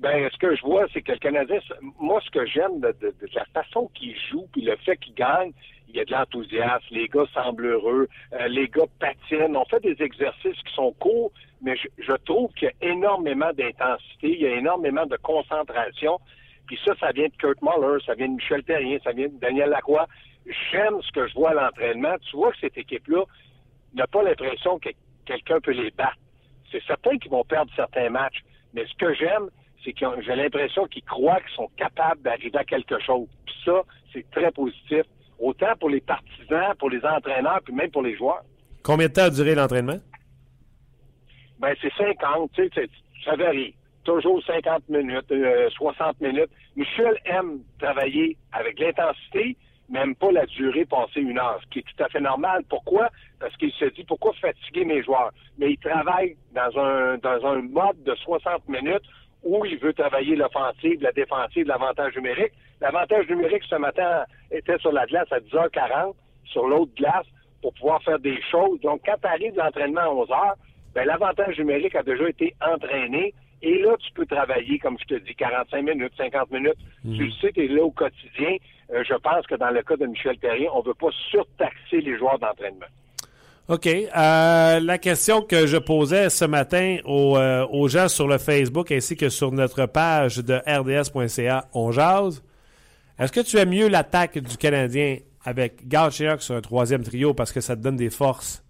Ben, 0.00 0.28
ce 0.30 0.38
que 0.38 0.54
je 0.54 0.62
vois, 0.62 0.86
c'est 0.92 1.02
que 1.02 1.12
le 1.12 1.18
Canadien, 1.18 1.58
moi, 1.98 2.20
ce 2.24 2.30
que 2.30 2.46
j'aime 2.46 2.80
de, 2.80 2.94
la 3.34 3.44
façon 3.54 3.90
qu'il 3.94 4.14
joue, 4.30 4.46
puis 4.52 4.62
le 4.62 4.76
fait 4.84 4.96
qu'il 4.98 5.14
gagne, 5.14 5.52
il 5.88 5.96
y 5.96 6.00
a 6.00 6.04
de 6.04 6.12
l'enthousiasme, 6.12 6.86
les 6.90 7.08
gars 7.08 7.26
semblent 7.34 7.66
heureux, 7.66 8.08
euh, 8.32 8.48
les 8.48 8.68
gars 8.68 8.86
patinent, 8.98 9.56
on 9.56 9.64
fait 9.64 9.80
des 9.80 10.02
exercices 10.02 10.62
qui 10.66 10.74
sont 10.74 10.92
courts, 11.00 11.32
mais 11.62 11.76
je, 11.76 11.88
je 11.98 12.12
trouve 12.24 12.50
qu'il 12.52 12.70
y 12.80 12.86
a 12.86 12.92
énormément 12.92 13.50
d'intensité, 13.52 14.34
il 14.34 14.40
y 14.40 14.46
a 14.46 14.56
énormément 14.56 15.04
de 15.04 15.16
concentration, 15.16 16.18
puis 16.66 16.78
ça, 16.84 16.94
ça 17.00 17.12
vient 17.12 17.26
de 17.26 17.36
Kurt 17.36 17.60
Muller, 17.60 17.98
ça 18.06 18.14
vient 18.14 18.28
de 18.28 18.34
Michel 18.34 18.62
Terrien, 18.62 18.98
ça 19.02 19.12
vient 19.12 19.28
de 19.28 19.38
Daniel 19.38 19.70
Lacroix 19.70 20.06
j'aime 20.46 21.00
ce 21.02 21.12
que 21.12 21.26
je 21.28 21.34
vois 21.34 21.50
à 21.50 21.54
l'entraînement. 21.54 22.16
Tu 22.30 22.36
vois 22.36 22.52
que 22.52 22.58
cette 22.60 22.78
équipe-là 22.78 23.24
n'a 23.94 24.06
pas 24.06 24.22
l'impression 24.22 24.78
que 24.78 24.90
quelqu'un 25.26 25.60
peut 25.60 25.72
les 25.72 25.90
battre. 25.90 26.18
C'est 26.70 26.82
certain 26.84 27.18
qu'ils 27.18 27.30
vont 27.30 27.44
perdre 27.44 27.70
certains 27.74 28.10
matchs, 28.10 28.42
mais 28.74 28.86
ce 28.86 28.94
que 28.94 29.12
j'aime, 29.14 29.50
c'est 29.84 29.92
que 29.92 30.06
j'ai 30.22 30.36
l'impression 30.36 30.86
qu'ils 30.86 31.04
croient 31.04 31.40
qu'ils 31.40 31.56
sont 31.56 31.70
capables 31.76 32.22
d'arriver 32.22 32.58
à 32.58 32.64
quelque 32.64 33.00
chose. 33.00 33.28
Puis 33.46 33.54
ça, 33.64 33.82
c'est 34.12 34.28
très 34.30 34.50
positif, 34.52 35.02
autant 35.38 35.74
pour 35.78 35.90
les 35.90 36.00
partisans, 36.00 36.74
pour 36.78 36.90
les 36.90 37.04
entraîneurs, 37.04 37.60
puis 37.64 37.74
même 37.74 37.90
pour 37.90 38.02
les 38.02 38.16
joueurs. 38.16 38.42
Combien 38.82 39.08
de 39.08 39.12
temps 39.12 39.24
a 39.24 39.30
duré 39.30 39.54
l'entraînement? 39.54 39.98
Ben, 41.58 41.74
c'est 41.80 41.92
50, 41.94 42.52
tu 42.52 42.70
sais, 42.74 42.88
ça 43.24 43.36
varie. 43.36 43.74
Toujours 44.04 44.42
50 44.44 44.88
minutes, 44.88 45.32
60 45.76 46.00
euh, 46.22 46.26
minutes. 46.26 46.50
Michel 46.74 47.18
aime 47.26 47.60
travailler 47.78 48.36
avec 48.52 48.78
l'intensité, 48.80 49.56
même 49.90 50.14
pas 50.14 50.30
la 50.30 50.46
durée 50.46 50.84
passée 50.84 51.20
une 51.20 51.38
heure, 51.38 51.58
ce 51.62 51.68
qui 51.68 51.80
est 51.80 51.82
tout 51.82 52.02
à 52.02 52.08
fait 52.08 52.20
normal. 52.20 52.62
Pourquoi? 52.68 53.08
Parce 53.38 53.54
qu'il 53.56 53.72
se 53.72 53.86
dit 53.86 54.04
pourquoi 54.04 54.32
fatiguer 54.34 54.84
mes 54.84 55.02
joueurs? 55.02 55.32
Mais 55.58 55.72
il 55.72 55.78
travaille 55.78 56.36
dans 56.54 56.78
un 56.78 57.18
dans 57.18 57.44
un 57.46 57.62
mode 57.62 58.02
de 58.04 58.14
60 58.14 58.68
minutes 58.68 59.04
où 59.42 59.64
il 59.64 59.78
veut 59.78 59.92
travailler 59.92 60.36
l'offensive, 60.36 61.02
la 61.02 61.12
défensive, 61.12 61.66
l'avantage 61.66 62.14
numérique. 62.14 62.52
L'avantage 62.80 63.28
numérique 63.28 63.64
ce 63.68 63.76
matin 63.76 64.24
était 64.50 64.78
sur 64.78 64.92
la 64.92 65.06
glace 65.06 65.30
à 65.30 65.40
10h40, 65.40 66.14
sur 66.44 66.66
l'autre 66.68 66.92
glace, 66.96 67.26
pour 67.62 67.72
pouvoir 67.74 68.02
faire 68.02 68.18
des 68.18 68.40
choses. 68.50 68.80
Donc, 68.80 69.02
quand 69.04 69.16
tu 69.20 69.26
arrives 69.26 69.56
l'entraînement 69.56 70.00
à 70.00 70.06
11h, 70.06 70.54
ben, 70.94 71.06
l'avantage 71.06 71.58
numérique 71.58 71.94
a 71.94 72.02
déjà 72.02 72.28
été 72.28 72.54
entraîné 72.60 73.34
Et 73.62 73.78
là, 73.82 73.94
tu 73.98 74.10
peux 74.12 74.26
travailler, 74.26 74.78
comme 74.78 74.96
je 75.00 75.16
te 75.16 75.20
dis, 75.20 75.34
45 75.34 75.82
minutes, 75.82 76.12
50 76.16 76.50
minutes. 76.50 76.78
Tu 77.02 77.24
le 77.24 77.32
sais, 77.32 77.52
tu 77.52 77.64
es 77.64 77.68
là 77.68 77.82
au 77.82 77.90
quotidien. 77.90 78.56
Euh, 78.92 79.04
je 79.06 79.14
pense 79.14 79.46
que 79.46 79.54
dans 79.54 79.70
le 79.70 79.82
cas 79.82 79.96
de 79.96 80.06
Michel 80.06 80.38
Terrien, 80.38 80.70
on 80.74 80.80
ne 80.80 80.86
veut 80.86 80.94
pas 80.94 81.10
surtaxer 81.30 82.00
les 82.00 82.16
joueurs 82.16 82.38
d'entraînement. 82.38 82.86
OK. 83.68 83.86
Euh, 83.86 84.80
la 84.80 84.98
question 84.98 85.42
que 85.42 85.66
je 85.66 85.76
posais 85.76 86.30
ce 86.30 86.44
matin 86.44 86.96
aux, 87.04 87.36
euh, 87.36 87.66
aux, 87.70 87.86
gens 87.86 88.08
sur 88.08 88.26
le 88.26 88.38
Facebook 88.38 88.90
ainsi 88.90 89.16
que 89.16 89.28
sur 89.28 89.52
notre 89.52 89.86
page 89.86 90.38
de 90.38 90.54
rds.ca, 90.66 91.68
on 91.74 91.92
jase. 91.92 92.42
Est-ce 93.18 93.30
que 93.30 93.40
tu 93.40 93.58
aimes 93.58 93.70
mieux 93.70 93.88
l'attaque 93.88 94.38
du 94.38 94.56
Canadien 94.56 95.18
avec 95.44 95.86
Galchenyuk 95.86 96.42
sur 96.42 96.56
un 96.56 96.60
troisième 96.62 97.04
trio 97.04 97.34
parce 97.34 97.52
que 97.52 97.60
ça 97.60 97.76
te 97.76 97.82
donne 97.82 97.96
des 97.96 98.10
forces 98.10 98.64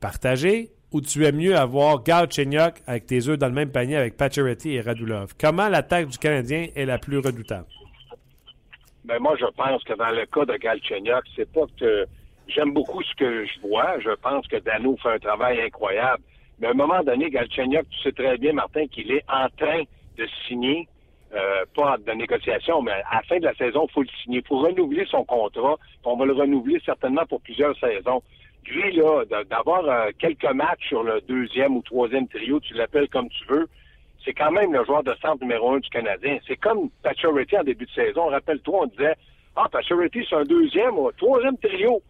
partagées 0.00 0.72
ou 0.92 1.00
tu 1.00 1.24
aimes 1.24 1.36
mieux 1.36 1.56
avoir 1.56 2.02
Galchenyuk 2.02 2.74
avec 2.86 3.06
tes 3.06 3.28
œufs 3.28 3.38
dans 3.38 3.48
le 3.48 3.54
même 3.54 3.70
panier 3.70 3.96
avec 3.96 4.16
Pacioretty 4.16 4.74
et 4.74 4.80
Radulov? 4.80 5.34
Comment 5.40 5.68
l'attaque 5.68 6.08
du 6.08 6.18
Canadien 6.18 6.68
est 6.74 6.84
la 6.84 6.98
plus 6.98 7.18
redoutable? 7.18 7.66
Ben 9.04 9.18
moi, 9.18 9.34
je 9.38 9.46
pense 9.56 9.82
que 9.84 9.94
dans 9.94 10.10
le 10.10 10.26
cas 10.26 10.44
de 10.44 10.56
Galchenyuk, 10.56 11.24
c'est 11.34 11.50
pas 11.50 11.64
que 11.78 12.06
j'aime 12.46 12.72
beaucoup 12.72 13.02
ce 13.02 13.14
que 13.16 13.46
je 13.46 13.60
vois. 13.60 13.98
Je 14.00 14.10
pense 14.10 14.46
que 14.46 14.56
Dano 14.56 14.96
fait 15.02 15.14
un 15.14 15.18
travail 15.18 15.60
incroyable. 15.60 16.22
Mais 16.60 16.68
à 16.68 16.70
un 16.70 16.74
moment 16.74 17.02
donné, 17.02 17.30
Galchenyuk, 17.30 17.88
tu 17.90 17.98
sais 18.02 18.12
très 18.12 18.36
bien, 18.38 18.52
Martin, 18.52 18.86
qu'il 18.86 19.10
est 19.10 19.24
en 19.28 19.48
train 19.56 19.82
de 20.16 20.28
signer, 20.46 20.86
euh, 21.34 21.64
pas 21.74 21.96
de 21.98 22.12
négociation, 22.12 22.82
mais 22.82 22.92
à 22.92 23.16
la 23.16 23.22
fin 23.22 23.38
de 23.38 23.44
la 23.44 23.54
saison, 23.54 23.86
il 23.88 23.92
faut 23.92 24.02
le 24.02 24.08
signer. 24.22 24.38
Il 24.38 24.46
faut 24.46 24.58
renouveler 24.58 25.06
son 25.10 25.24
contrat. 25.24 25.76
On 26.04 26.16
va 26.16 26.26
le 26.26 26.34
renouveler 26.34 26.80
certainement 26.84 27.24
pour 27.26 27.40
plusieurs 27.40 27.76
saisons. 27.78 28.22
Lui, 28.66 28.92
là, 28.92 29.24
d'avoir 29.50 29.84
euh, 29.84 30.10
quelques 30.18 30.50
matchs 30.52 30.88
sur 30.88 31.02
le 31.02 31.20
deuxième 31.22 31.76
ou 31.76 31.82
troisième 31.82 32.28
trio, 32.28 32.60
tu 32.60 32.74
l'appelles 32.74 33.08
comme 33.08 33.28
tu 33.28 33.44
veux, 33.48 33.68
c'est 34.24 34.32
quand 34.32 34.52
même 34.52 34.72
le 34.72 34.84
joueur 34.84 35.02
de 35.02 35.14
centre 35.20 35.42
numéro 35.42 35.72
un 35.72 35.80
du 35.80 35.90
Canadien. 35.90 36.38
C'est 36.46 36.56
comme 36.56 36.90
Pacioretty 37.02 37.58
en 37.58 37.64
début 37.64 37.86
de 37.86 37.90
saison. 37.90 38.28
Rappelle-toi, 38.28 38.80
on 38.82 38.86
disait, 38.86 39.16
ah, 39.56 39.68
Pacioretty, 39.70 40.24
c'est 40.28 40.36
un 40.36 40.44
deuxième 40.44 40.96
ou 40.96 41.08
un 41.08 41.12
troisième 41.12 41.58
trio. 41.58 42.00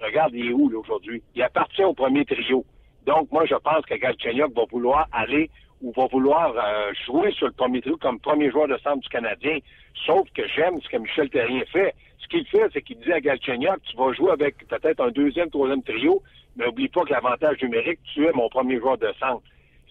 Regarde, 0.00 0.32
il 0.34 0.50
est 0.50 0.52
où, 0.52 0.68
là, 0.68 0.78
aujourd'hui? 0.78 1.22
Il 1.34 1.42
appartient 1.42 1.84
au 1.84 1.94
premier 1.94 2.24
trio. 2.24 2.64
Donc, 3.06 3.30
moi, 3.30 3.46
je 3.46 3.54
pense 3.54 3.84
que 3.86 3.94
Galchenyuk 3.94 4.52
va 4.54 4.62
vouloir 4.70 5.06
aller 5.12 5.50
ou 5.82 5.92
va 5.92 6.06
vouloir 6.06 6.54
euh, 6.56 6.92
jouer 7.06 7.32
sur 7.32 7.46
le 7.46 7.52
premier 7.52 7.80
trio 7.80 7.96
comme 7.96 8.20
premier 8.20 8.50
joueur 8.50 8.68
de 8.68 8.78
centre 8.78 9.00
du 9.00 9.08
Canadien. 9.08 9.58
Sauf 10.06 10.28
que 10.34 10.46
j'aime 10.48 10.80
ce 10.80 10.88
que 10.88 10.96
Michel 10.96 11.28
Terrien 11.28 11.64
fait. 11.72 11.94
Ce 12.18 12.28
qu'il 12.28 12.46
fait, 12.46 12.68
c'est 12.72 12.82
qu'il 12.82 12.98
dit 13.00 13.12
à 13.12 13.20
Galchenyuk, 13.20 13.82
tu 13.82 13.96
vas 13.96 14.12
jouer 14.12 14.30
avec 14.30 14.66
peut-être 14.68 15.00
un 15.00 15.10
deuxième, 15.10 15.50
troisième 15.50 15.82
trio, 15.82 16.22
mais 16.56 16.66
n'oublie 16.66 16.88
pas 16.88 17.02
que 17.02 17.12
l'avantage 17.12 17.60
numérique, 17.62 17.98
tu 18.14 18.24
es 18.24 18.32
mon 18.32 18.48
premier 18.48 18.78
joueur 18.78 18.96
de 18.96 19.12
centre. 19.18 19.42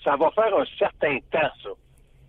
Ça 0.03 0.15
va 0.15 0.31
faire 0.31 0.57
un 0.57 0.65
certain 0.79 1.19
temps, 1.31 1.51
ça. 1.62 1.69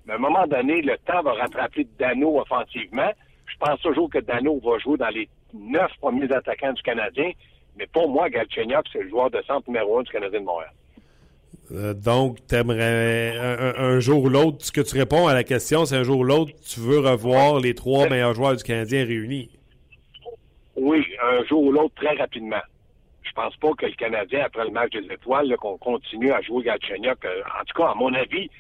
Mais 0.05 0.15
à 0.15 0.17
un 0.17 0.19
moment 0.19 0.47
donné, 0.47 0.83
le 0.83 0.99
temps 0.99 1.23
va 1.23 1.33
rattraper 1.35 1.87
Dano 1.99 2.41
offensivement. 2.41 3.11
Je 3.47 3.57
pense 3.59 3.81
toujours 3.81 4.11
que 4.11 4.19
Dano 4.19 4.59
va 4.59 4.79
jouer 4.79 4.99
dans 4.99 5.09
les 5.09 5.29
neuf 5.55 5.93
premiers 6.01 6.31
attaquants 6.33 6.73
du 6.73 6.83
Canadien. 6.83 7.31
Mais 7.77 7.87
pour 7.87 8.09
moi, 8.09 8.29
Galchenyuk, 8.29 8.85
c'est 8.93 9.03
le 9.03 9.09
joueur 9.09 9.31
de 9.31 9.41
centre 9.43 9.69
numéro 9.69 10.01
un 10.01 10.03
du 10.03 10.11
Canadien 10.11 10.41
de 10.41 10.45
Montréal. 10.45 10.73
Euh, 11.75 11.95
donc, 11.95 12.47
t'aimerais 12.47 13.37
un, 13.39 13.75
un, 13.83 14.01
jour 14.01 14.25
ou 14.25 14.29
l'autre, 14.29 14.59
ce 14.61 14.73
que 14.73 14.83
tu 14.83 14.99
réponds 14.99 15.27
à 15.27 15.33
la 15.33 15.43
question, 15.43 15.87
c'est 15.87 15.97
un 15.97 16.03
jour 16.03 16.19
ou 16.19 16.25
l'autre, 16.25 16.53
tu 16.69 16.81
veux 16.81 16.99
revoir 16.99 17.61
les 17.61 17.75
trois 17.75 18.09
meilleurs 18.11 18.35
joueurs 18.35 18.57
du 18.57 18.63
Canadien 18.63 19.07
réunis. 19.07 19.51
Oui, 20.77 21.05
un 21.23 21.45
jour 21.45 21.63
ou 21.63 21.73
l'autre, 21.73 21.95
très 21.95 22.15
rapidement. 22.15 22.61
Je 23.23 23.33
pense 23.33 23.57
pas 23.57 23.71
que 23.79 23.87
le 23.87 23.93
Canadien, 23.93 24.45
après 24.45 24.65
le 24.65 24.71
match 24.71 24.93
des 24.93 25.15
étoiles, 25.15 25.57
qu'on 25.57 25.79
continue 25.79 26.33
à 26.33 26.43
jouer 26.43 26.65
Galchenyuk. 26.65 27.25
Euh, 27.25 27.41
en 27.59 27.65
tout 27.65 27.83
cas, 27.83 27.91
à 27.91 27.95
mon 27.95 28.13
avis, 28.13 28.51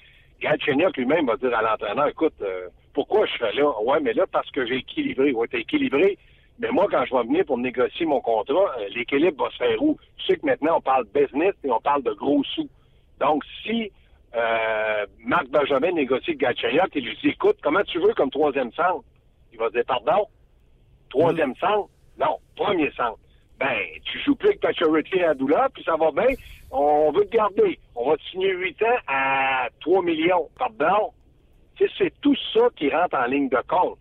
Galchenyuk 0.41 0.97
lui-même 0.97 1.27
va 1.27 1.37
dire 1.37 1.55
à 1.55 1.61
l'entraîneur, 1.61 2.09
écoute, 2.09 2.35
euh, 2.41 2.69
pourquoi 2.95 3.27
je 3.27 3.33
fais 3.37 3.53
là? 3.53 3.71
Ouais, 3.83 4.01
mais 4.01 4.15
là, 4.15 4.25
parce 4.31 4.51
que 4.51 4.67
j'ai 4.67 4.77
équilibré. 4.77 5.33
Ouais, 5.33 5.49
t'es 5.49 5.61
équilibré. 5.61 6.17
Mais 6.59 6.71
moi, 6.71 6.87
quand 6.91 7.05
je 7.05 7.15
vais 7.15 7.25
venir 7.25 7.45
pour 7.45 7.59
négocier 7.59 8.07
mon 8.07 8.21
contrat, 8.21 8.77
l'équilibre 8.95 9.45
va 9.45 9.51
se 9.51 9.57
faire 9.57 9.83
où? 9.83 9.99
Tu 10.17 10.27
sais 10.27 10.37
que 10.37 10.47
maintenant, 10.47 10.77
on 10.79 10.81
parle 10.81 11.05
business 11.15 11.55
et 11.65 11.71
on 11.71 11.81
parle 11.81 12.03
de 12.03 12.13
gros 12.13 12.43
sous. 12.45 12.69
Donc, 13.23 13.45
si 13.63 13.91
euh, 14.35 15.07
Marc 15.25 15.49
Benjamin 15.49 15.93
négocie 15.93 16.35
Galchenyuk 16.35 16.95
et 16.97 17.01
lui 17.01 17.17
dit, 17.23 17.29
écoute, 17.29 17.57
comment 17.63 17.83
tu 17.85 18.01
veux 18.01 18.13
comme 18.15 18.31
troisième 18.31 18.73
centre? 18.73 19.05
Il 19.53 19.59
va 19.59 19.71
dire, 19.71 19.85
pardon? 19.87 20.27
Troisième 21.09 21.51
mm. 21.51 21.57
centre? 21.61 21.89
Non, 22.19 22.39
premier 22.57 22.91
centre. 22.93 23.19
Ben, 23.61 23.79
tu 24.05 24.19
joues 24.21 24.35
plus 24.35 24.49
avec 24.49 24.61
Pacioretty 24.61 25.19
et 25.19 25.25
Adoula, 25.25 25.69
puis 25.73 25.85
ça 25.85 25.97
va 25.97 26.11
bien. 26.11 26.35
On 26.73 27.13
veut 27.13 27.25
te 27.27 27.37
garder. 27.37 27.79
On 27.95 28.11
va 28.11 28.17
te 28.17 28.23
signer 28.25 28.51
8 28.51 28.83
ans 28.83 28.99
à 29.07 29.69
3 29.81 30.03
millions. 30.03 30.49
Pardon? 30.59 31.13
c'est 31.99 32.13
tout 32.21 32.37
ça 32.53 32.69
qui 32.77 32.91
rentre 32.91 33.17
en 33.17 33.27
ligne 33.27 33.49
de 33.49 33.59
compte. 33.69 33.99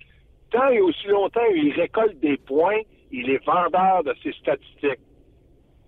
Tant 0.51 0.69
et 0.69 0.81
aussi 0.81 1.07
longtemps 1.07 1.41
il 1.55 1.73
récolte 1.73 2.19
des 2.19 2.37
points, 2.37 2.81
il 3.11 3.27
est 3.29 3.43
vendeur 3.43 4.03
de 4.03 4.13
ses 4.21 4.33
statistiques. 4.33 4.99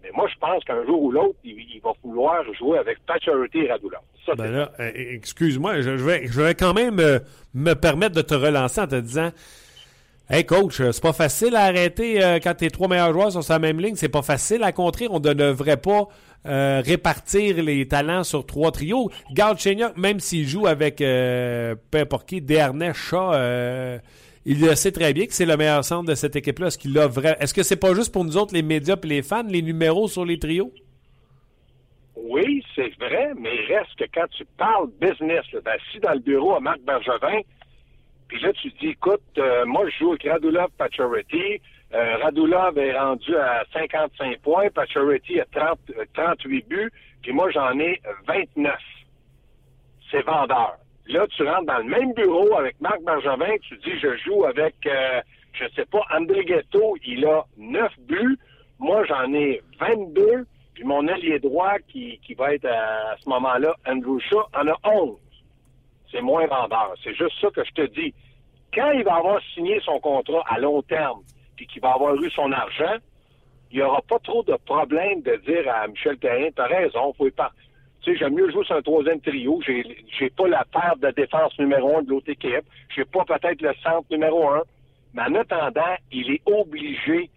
Mais 0.03 0.09
moi, 0.13 0.27
je 0.27 0.37
pense 0.37 0.63
qu'un 0.65 0.85
jour 0.85 1.01
ou 1.01 1.11
l'autre, 1.11 1.35
il, 1.45 1.79
va 1.81 1.91
vouloir 2.03 2.43
jouer 2.53 2.77
avec 2.77 2.99
Pacioretty 3.05 3.59
et 3.59 3.71
Radula. 3.71 4.01
Ça, 4.25 4.35
ben 4.35 4.51
là, 4.51 4.71
euh, 4.79 4.91
excuse-moi, 4.95 5.81
je, 5.81 5.91
vais, 5.91 6.27
je 6.27 6.41
vais 6.41 6.55
quand 6.55 6.73
même 6.73 6.99
euh, 6.99 7.19
me 7.53 7.73
permettre 7.73 8.15
de 8.15 8.21
te 8.21 8.33
relancer 8.33 8.81
en 8.81 8.87
te 8.87 8.95
disant 8.95 9.31
Hey 10.29 10.45
coach, 10.45 10.81
euh, 10.81 10.91
c'est 10.91 11.01
pas 11.01 11.13
facile 11.13 11.55
à 11.55 11.63
arrêter 11.63 12.19
quand 12.43 12.53
tes 12.55 12.69
trois 12.69 12.87
meilleurs 12.87 13.13
joueurs 13.13 13.31
sont 13.31 13.41
sur 13.41 13.53
la 13.53 13.59
même 13.59 13.79
ligne. 13.79 13.95
C'est 13.95 14.09
pas 14.09 14.21
facile 14.21 14.63
à 14.63 14.73
contrer. 14.73 15.07
On 15.09 15.19
ne 15.19 15.33
devrait 15.33 15.77
pas 15.77 16.07
répartir 16.45 17.63
les 17.63 17.87
talents 17.87 18.25
sur 18.25 18.45
trois 18.45 18.71
trios. 18.71 19.09
Garde 19.31 19.59
même 19.95 20.19
s'il 20.19 20.45
joue 20.45 20.67
avec 20.67 20.97
peu 20.97 21.97
importe 21.97 22.27
qui, 22.27 22.41
Dernay, 22.41 22.93
Shaw, 22.93 23.31
il 24.45 24.61
le 24.61 24.75
sait 24.75 24.91
très 24.91 25.13
bien 25.13 25.25
que 25.25 25.33
c'est 25.33 25.45
le 25.45 25.55
meilleur 25.55 25.83
centre 25.83 26.09
de 26.09 26.15
cette 26.15 26.35
équipe-là. 26.35 26.67
Est-ce 26.67 26.77
qu'il 26.77 26.97
vrai... 26.97 27.37
Est-ce 27.39 27.53
que 27.53 27.63
c'est 27.63 27.79
pas 27.79 27.93
juste 27.93 28.11
pour 28.11 28.25
nous 28.25 28.37
autres, 28.37 28.53
les 28.53 28.61
médias 28.61 28.97
et 29.01 29.07
les 29.07 29.21
fans, 29.21 29.43
les 29.47 29.61
numéros 29.61 30.07
sur 30.07 30.25
les 30.25 30.37
trios? 30.37 30.71
Oui, 32.15 32.63
c'est 32.75 32.93
vrai, 32.99 33.31
mais 33.37 33.55
il 33.55 33.73
reste 33.73 33.95
que 33.97 34.05
quand 34.13 34.27
tu 34.31 34.45
parles 34.57 34.89
business, 34.99 35.45
assis 35.65 35.99
dans 36.01 36.13
le 36.13 36.19
bureau 36.19 36.55
à 36.55 36.59
Marc 36.59 36.79
Bergevin, 36.81 37.41
puis 38.27 38.41
là, 38.41 38.51
tu 38.53 38.69
dis, 38.81 38.87
écoute, 38.89 39.21
euh, 39.37 39.65
moi, 39.65 39.87
je 39.89 39.97
joue 39.97 40.09
avec 40.09 40.23
Radulov 40.23 40.69
Pacioretty. 40.77 41.61
Euh, 41.93 42.17
Radulov 42.17 42.77
est 42.77 42.97
rendu 42.97 43.35
à 43.35 43.63
55 43.73 44.39
points, 44.39 44.69
Pacioretty 44.71 45.39
a 45.39 45.45
30, 45.45 45.79
38 46.13 46.57
euh, 46.57 46.67
buts, 46.67 46.91
puis 47.21 47.31
moi, 47.31 47.51
j'en 47.51 47.77
ai 47.79 48.01
29. 48.27 48.73
C'est 50.09 50.21
vendeur. 50.21 50.77
Là, 51.07 51.27
tu 51.27 51.43
rentres 51.43 51.65
dans 51.65 51.79
le 51.79 51.83
même 51.83 52.13
bureau 52.13 52.55
avec 52.57 52.79
Marc 52.79 53.01
Bergevin, 53.01 53.57
tu 53.61 53.77
dis, 53.77 53.99
je 53.99 54.15
joue 54.17 54.45
avec, 54.45 54.75
euh, 54.85 55.21
je 55.51 55.65
sais 55.75 55.85
pas, 55.85 56.01
André 56.15 56.45
Ghetto, 56.45 56.95
il 57.05 57.25
a 57.25 57.43
9 57.57 57.91
buts. 57.99 58.37
Moi, 58.79 59.03
j'en 59.05 59.33
ai 59.33 59.61
22. 59.79 60.45
Puis 60.73 60.83
mon 60.85 61.07
allié 61.07 61.39
droit, 61.39 61.77
qui, 61.87 62.19
qui 62.25 62.33
va 62.33 62.53
être 62.53 62.65
à, 62.65 63.15
ce 63.21 63.29
moment-là, 63.29 63.75
Andrew 63.85 64.19
Shaw, 64.19 64.43
en 64.55 64.67
a 64.67 64.75
11. 64.83 65.17
C'est 66.11 66.21
moins 66.21 66.47
vendeur. 66.47 66.93
C'est 67.03 67.13
juste 67.13 67.39
ça 67.41 67.49
que 67.49 67.63
je 67.63 67.71
te 67.73 67.85
dis. 67.87 68.13
Quand 68.73 68.91
il 68.91 69.03
va 69.03 69.15
avoir 69.15 69.39
signé 69.53 69.79
son 69.81 69.99
contrat 69.99 70.43
à 70.47 70.57
long 70.57 70.81
terme, 70.83 71.21
puis 71.55 71.67
qu'il 71.67 71.81
va 71.81 71.91
avoir 71.91 72.15
eu 72.15 72.29
son 72.31 72.51
argent, 72.51 72.95
il 73.71 73.77
n'y 73.77 73.83
aura 73.83 74.01
pas 74.01 74.19
trop 74.19 74.41
de 74.43 74.55
problème 74.65 75.21
de 75.21 75.35
dire 75.45 75.71
à 75.71 75.87
Michel 75.87 76.17
Terrien, 76.17 76.49
t'as 76.55 76.67
raison, 76.67 77.13
faut 77.13 77.27
y 77.27 77.31
partir 77.31 77.63
tu 78.03 78.11
sais, 78.11 78.17
j'aime 78.17 78.33
mieux 78.33 78.51
jouer 78.51 78.65
sur 78.65 78.75
un 78.75 78.81
troisième 78.81 79.21
trio. 79.21 79.61
J'ai, 79.65 80.05
j'ai 80.19 80.29
pas 80.29 80.47
la 80.47 80.65
paire 80.65 80.95
de 80.97 81.09
défense 81.11 81.57
numéro 81.57 81.97
un 81.97 82.03
de 82.03 82.09
l'autre 82.09 82.29
équipe. 82.29 82.65
J'ai 82.93 83.05
pas 83.05 83.23
peut-être 83.25 83.61
le 83.61 83.73
centre 83.81 84.05
numéro 84.11 84.49
un. 84.49 84.61
Mais 85.13 85.21
en 85.21 85.35
attendant, 85.35 85.95
il 86.11 86.31
est 86.31 86.41
obligé 86.45 87.29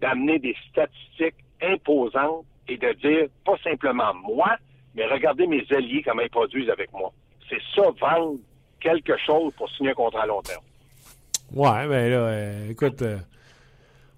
d'amener 0.00 0.38
des 0.38 0.54
statistiques 0.70 1.34
imposantes 1.60 2.44
et 2.68 2.76
de 2.76 2.92
dire, 2.94 3.26
pas 3.44 3.56
simplement 3.64 4.14
moi, 4.14 4.56
mais 4.94 5.06
regardez 5.06 5.46
mes 5.46 5.64
alliés, 5.70 6.02
comment 6.04 6.22
ils 6.22 6.30
produisent 6.30 6.70
avec 6.70 6.92
moi. 6.92 7.12
C'est 7.48 7.60
ça, 7.74 7.82
vendre 8.00 8.38
quelque 8.80 9.16
chose 9.16 9.52
pour 9.54 9.68
signer 9.70 9.90
un 9.90 9.94
contrat 9.94 10.22
à 10.22 10.26
long 10.26 10.42
terme. 10.42 10.62
Ouais, 11.52 11.88
ben 11.88 12.10
là, 12.10 12.16
euh, 12.16 12.70
écoute, 12.70 13.00
euh, 13.02 13.16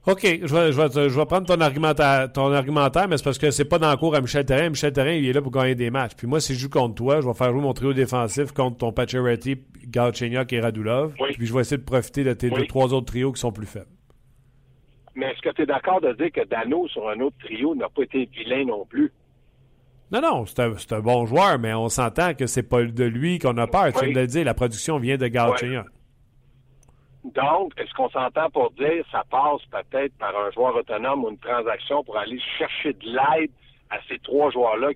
OK, 0.06 0.22
je 0.22 0.54
vais, 0.54 0.72
je 0.72 1.18
vais, 1.18 1.26
prendre 1.26 1.46
ton 1.46 1.60
argumentaire, 1.60 2.32
ton 2.32 2.50
argumentaire, 2.52 3.06
mais 3.06 3.18
c'est 3.18 3.24
parce 3.24 3.36
que 3.36 3.50
c'est 3.50 3.66
pas 3.66 3.78
dans 3.78 3.90
le 3.90 3.98
cours 3.98 4.14
à 4.14 4.22
Michel 4.22 4.46
Terrain. 4.46 4.70
Michel 4.70 4.94
Terrain, 4.94 5.12
il 5.12 5.28
est 5.28 5.32
là 5.34 5.42
pour 5.42 5.52
gagner 5.52 5.74
des 5.74 5.90
matchs. 5.90 6.12
Puis 6.16 6.26
moi, 6.26 6.40
si 6.40 6.54
je 6.54 6.60
joue 6.60 6.70
contre 6.70 6.94
toi, 6.94 7.20
je 7.20 7.26
vais 7.26 7.34
faire 7.34 7.52
jouer 7.52 7.60
mon 7.60 7.74
trio 7.74 7.92
défensif 7.92 8.52
contre 8.52 8.78
ton 8.78 8.92
Pacioretty, 8.92 9.58
Galchenyuk 9.88 10.50
et 10.54 10.60
Radulov. 10.60 11.12
Puis 11.34 11.46
je 11.46 11.52
vais 11.52 11.60
essayer 11.60 11.76
de 11.76 11.84
profiter 11.84 12.24
de 12.24 12.32
tes 12.32 12.48
deux, 12.48 12.66
trois 12.66 12.94
autres 12.94 13.06
trios 13.06 13.32
qui 13.32 13.40
sont 13.40 13.52
plus 13.52 13.66
faibles. 13.66 13.90
Mais 15.14 15.26
est-ce 15.26 15.42
que 15.42 15.54
tu 15.54 15.62
es 15.62 15.66
d'accord 15.66 16.00
de 16.00 16.14
dire 16.14 16.32
que 16.32 16.48
Dano, 16.48 16.88
sur 16.88 17.06
un 17.10 17.20
autre 17.20 17.36
trio, 17.44 17.74
n'a 17.74 17.88
pas 17.90 18.02
été 18.02 18.26
vilain 18.32 18.64
non 18.64 18.86
plus? 18.86 19.12
Non, 20.10 20.22
non, 20.22 20.46
c'est 20.46 20.60
un, 20.60 20.72
un, 20.72 21.00
bon 21.00 21.26
joueur, 21.26 21.58
mais 21.58 21.74
on 21.74 21.90
s'entend 21.90 22.32
que 22.32 22.46
c'est 22.46 22.62
pas 22.62 22.82
de 22.82 23.04
lui 23.04 23.38
qu'on 23.38 23.56
a 23.58 23.66
peur. 23.66 23.92
Tu 23.92 24.06
viens 24.06 24.14
de 24.14 24.20
le 24.20 24.26
dire, 24.26 24.44
la 24.46 24.54
production 24.54 24.98
vient 24.98 25.18
de 25.18 25.26
Galchenyuk. 25.26 25.86
Donc, 27.24 27.72
est-ce 27.76 27.92
qu'on 27.94 28.08
s'entend 28.08 28.48
pour 28.50 28.70
dire 28.72 29.04
ça 29.12 29.24
passe 29.30 29.60
peut-être 29.70 30.16
par 30.18 30.34
un 30.36 30.50
joueur 30.52 30.74
autonome 30.74 31.24
ou 31.24 31.30
une 31.30 31.38
transaction 31.38 32.02
pour 32.02 32.16
aller 32.16 32.40
chercher 32.58 32.92
de 32.94 33.04
l'aide 33.04 33.50
à 33.90 33.98
ces 34.08 34.18
trois 34.20 34.50
joueurs-là 34.50 34.88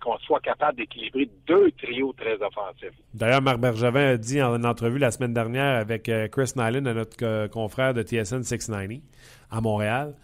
qu'on 0.00 0.18
soit 0.18 0.40
capable 0.40 0.78
d'équilibrer 0.78 1.28
deux 1.46 1.70
trios 1.72 2.12
très 2.14 2.34
offensifs? 2.34 2.94
D'ailleurs, 3.14 3.42
Marc 3.42 3.58
Bergevin 3.58 4.14
a 4.14 4.16
dit 4.16 4.42
en 4.42 4.64
entrevue 4.64 4.98
la 4.98 5.10
semaine 5.10 5.32
dernière 5.32 5.76
avec 5.76 6.08
euh, 6.08 6.28
Chris 6.28 6.52
Nyland, 6.56 6.92
notre 6.92 7.16
euh, 7.22 7.48
confrère 7.48 7.94
de 7.94 8.02
TSN 8.02 8.42
690 8.42 9.02
à 9.50 9.60
Montréal, 9.60 10.14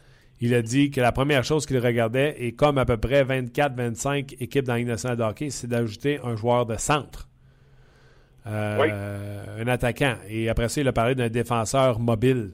il 0.40 0.52
a 0.54 0.62
dit 0.62 0.90
que 0.90 1.00
la 1.00 1.12
première 1.12 1.44
chose 1.44 1.64
qu'il 1.64 1.78
regardait, 1.78 2.34
et 2.38 2.52
comme 2.52 2.78
à 2.78 2.84
peu 2.84 2.96
près 2.96 3.24
24-25 3.24 4.36
équipes 4.40 4.64
dans 4.64 4.74
l'Innocent 4.74 5.14
de 5.14 5.22
hockey, 5.22 5.50
c'est 5.50 5.68
d'ajouter 5.68 6.18
un 6.24 6.36
joueur 6.36 6.66
de 6.66 6.76
centre. 6.76 7.28
Euh, 8.46 9.62
un 9.62 9.66
attaquant. 9.68 10.16
Et 10.28 10.48
après 10.48 10.68
ça, 10.68 10.80
il 10.80 10.88
a 10.88 10.92
parlé 10.92 11.14
d'un 11.14 11.28
défenseur 11.28 11.98
mobile. 11.98 12.50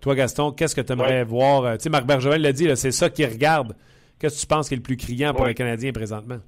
Toi, 0.00 0.14
Gaston, 0.14 0.52
qu'est-ce 0.52 0.74
que 0.74 0.80
tu 0.80 0.92
aimerais 0.92 1.24
voir? 1.24 1.64
Euh, 1.64 1.76
tu 1.76 1.84
sais, 1.84 1.90
Marc 1.90 2.06
Bergevin 2.06 2.38
l'a 2.38 2.52
dit, 2.52 2.68
c'est 2.76 2.92
ça 2.92 3.10
qu'il 3.10 3.26
regarde. 3.26 3.74
Qu'est-ce 4.18 4.36
que 4.36 4.40
tu 4.42 4.46
penses 4.46 4.68
qui 4.68 4.74
est 4.74 4.76
le 4.76 4.82
plus 4.82 4.96
criant 4.96 5.32
pour 5.32 5.44
Oui. 5.44 5.50
un 5.50 5.54
Canadien 5.54 5.92
présentement? 5.92 6.38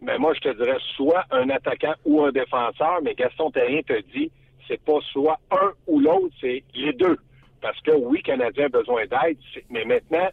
Mais 0.00 0.18
moi, 0.18 0.32
je 0.34 0.40
te 0.40 0.56
dirais 0.56 0.76
soit 0.96 1.24
un 1.30 1.48
attaquant 1.50 1.94
ou 2.04 2.22
un 2.22 2.32
défenseur, 2.32 3.00
mais 3.02 3.14
Gaston 3.14 3.50
Terrien 3.50 3.80
te 3.82 4.00
dit, 4.14 4.30
c'est 4.68 4.80
pas 4.82 4.98
soit 5.12 5.38
un 5.50 5.72
ou 5.86 6.00
l'autre, 6.00 6.34
c'est 6.40 6.62
les 6.74 6.92
deux. 6.92 7.16
Parce 7.60 7.80
que 7.80 7.92
oui, 7.92 8.18
le 8.18 8.22
Canadien 8.22 8.66
a 8.66 8.68
besoin 8.68 9.02
d'aide, 9.06 9.38
mais 9.70 9.84
maintenant, 9.84 10.28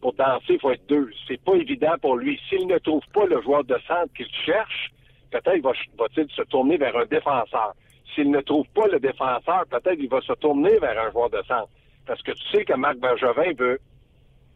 pour 0.00 0.12
danser, 0.14 0.44
il 0.54 0.60
faut 0.60 0.70
être 0.72 0.86
deux. 0.88 1.10
C'est 1.28 1.40
pas 1.42 1.54
évident 1.54 1.94
pour 2.00 2.16
lui. 2.16 2.38
S'il 2.48 2.66
ne 2.66 2.78
trouve 2.78 3.02
pas 3.14 3.26
le 3.26 3.40
joueur 3.42 3.64
de 3.64 3.76
centre 3.86 4.12
qu'il 4.16 4.26
cherche, 4.44 4.90
peut-être 5.32 5.62
va- 5.62 5.72
va-t-il 5.98 6.30
se 6.30 6.42
tourner 6.42 6.76
vers 6.76 6.96
un 6.96 7.06
défenseur. 7.06 7.72
S'il 8.14 8.30
ne 8.30 8.40
trouve 8.40 8.66
pas 8.74 8.86
le 8.88 9.00
défenseur, 9.00 9.64
peut-être 9.70 9.98
il 9.98 10.08
va 10.08 10.20
se 10.20 10.32
tourner 10.34 10.78
vers 10.78 11.00
un 11.06 11.10
joueur 11.10 11.30
de 11.30 11.42
centre. 11.48 11.68
Parce 12.06 12.20
que 12.22 12.32
tu 12.32 12.48
sais 12.50 12.64
que 12.64 12.74
Marc 12.74 12.98
Bergevin 12.98 13.52
veut 13.58 13.78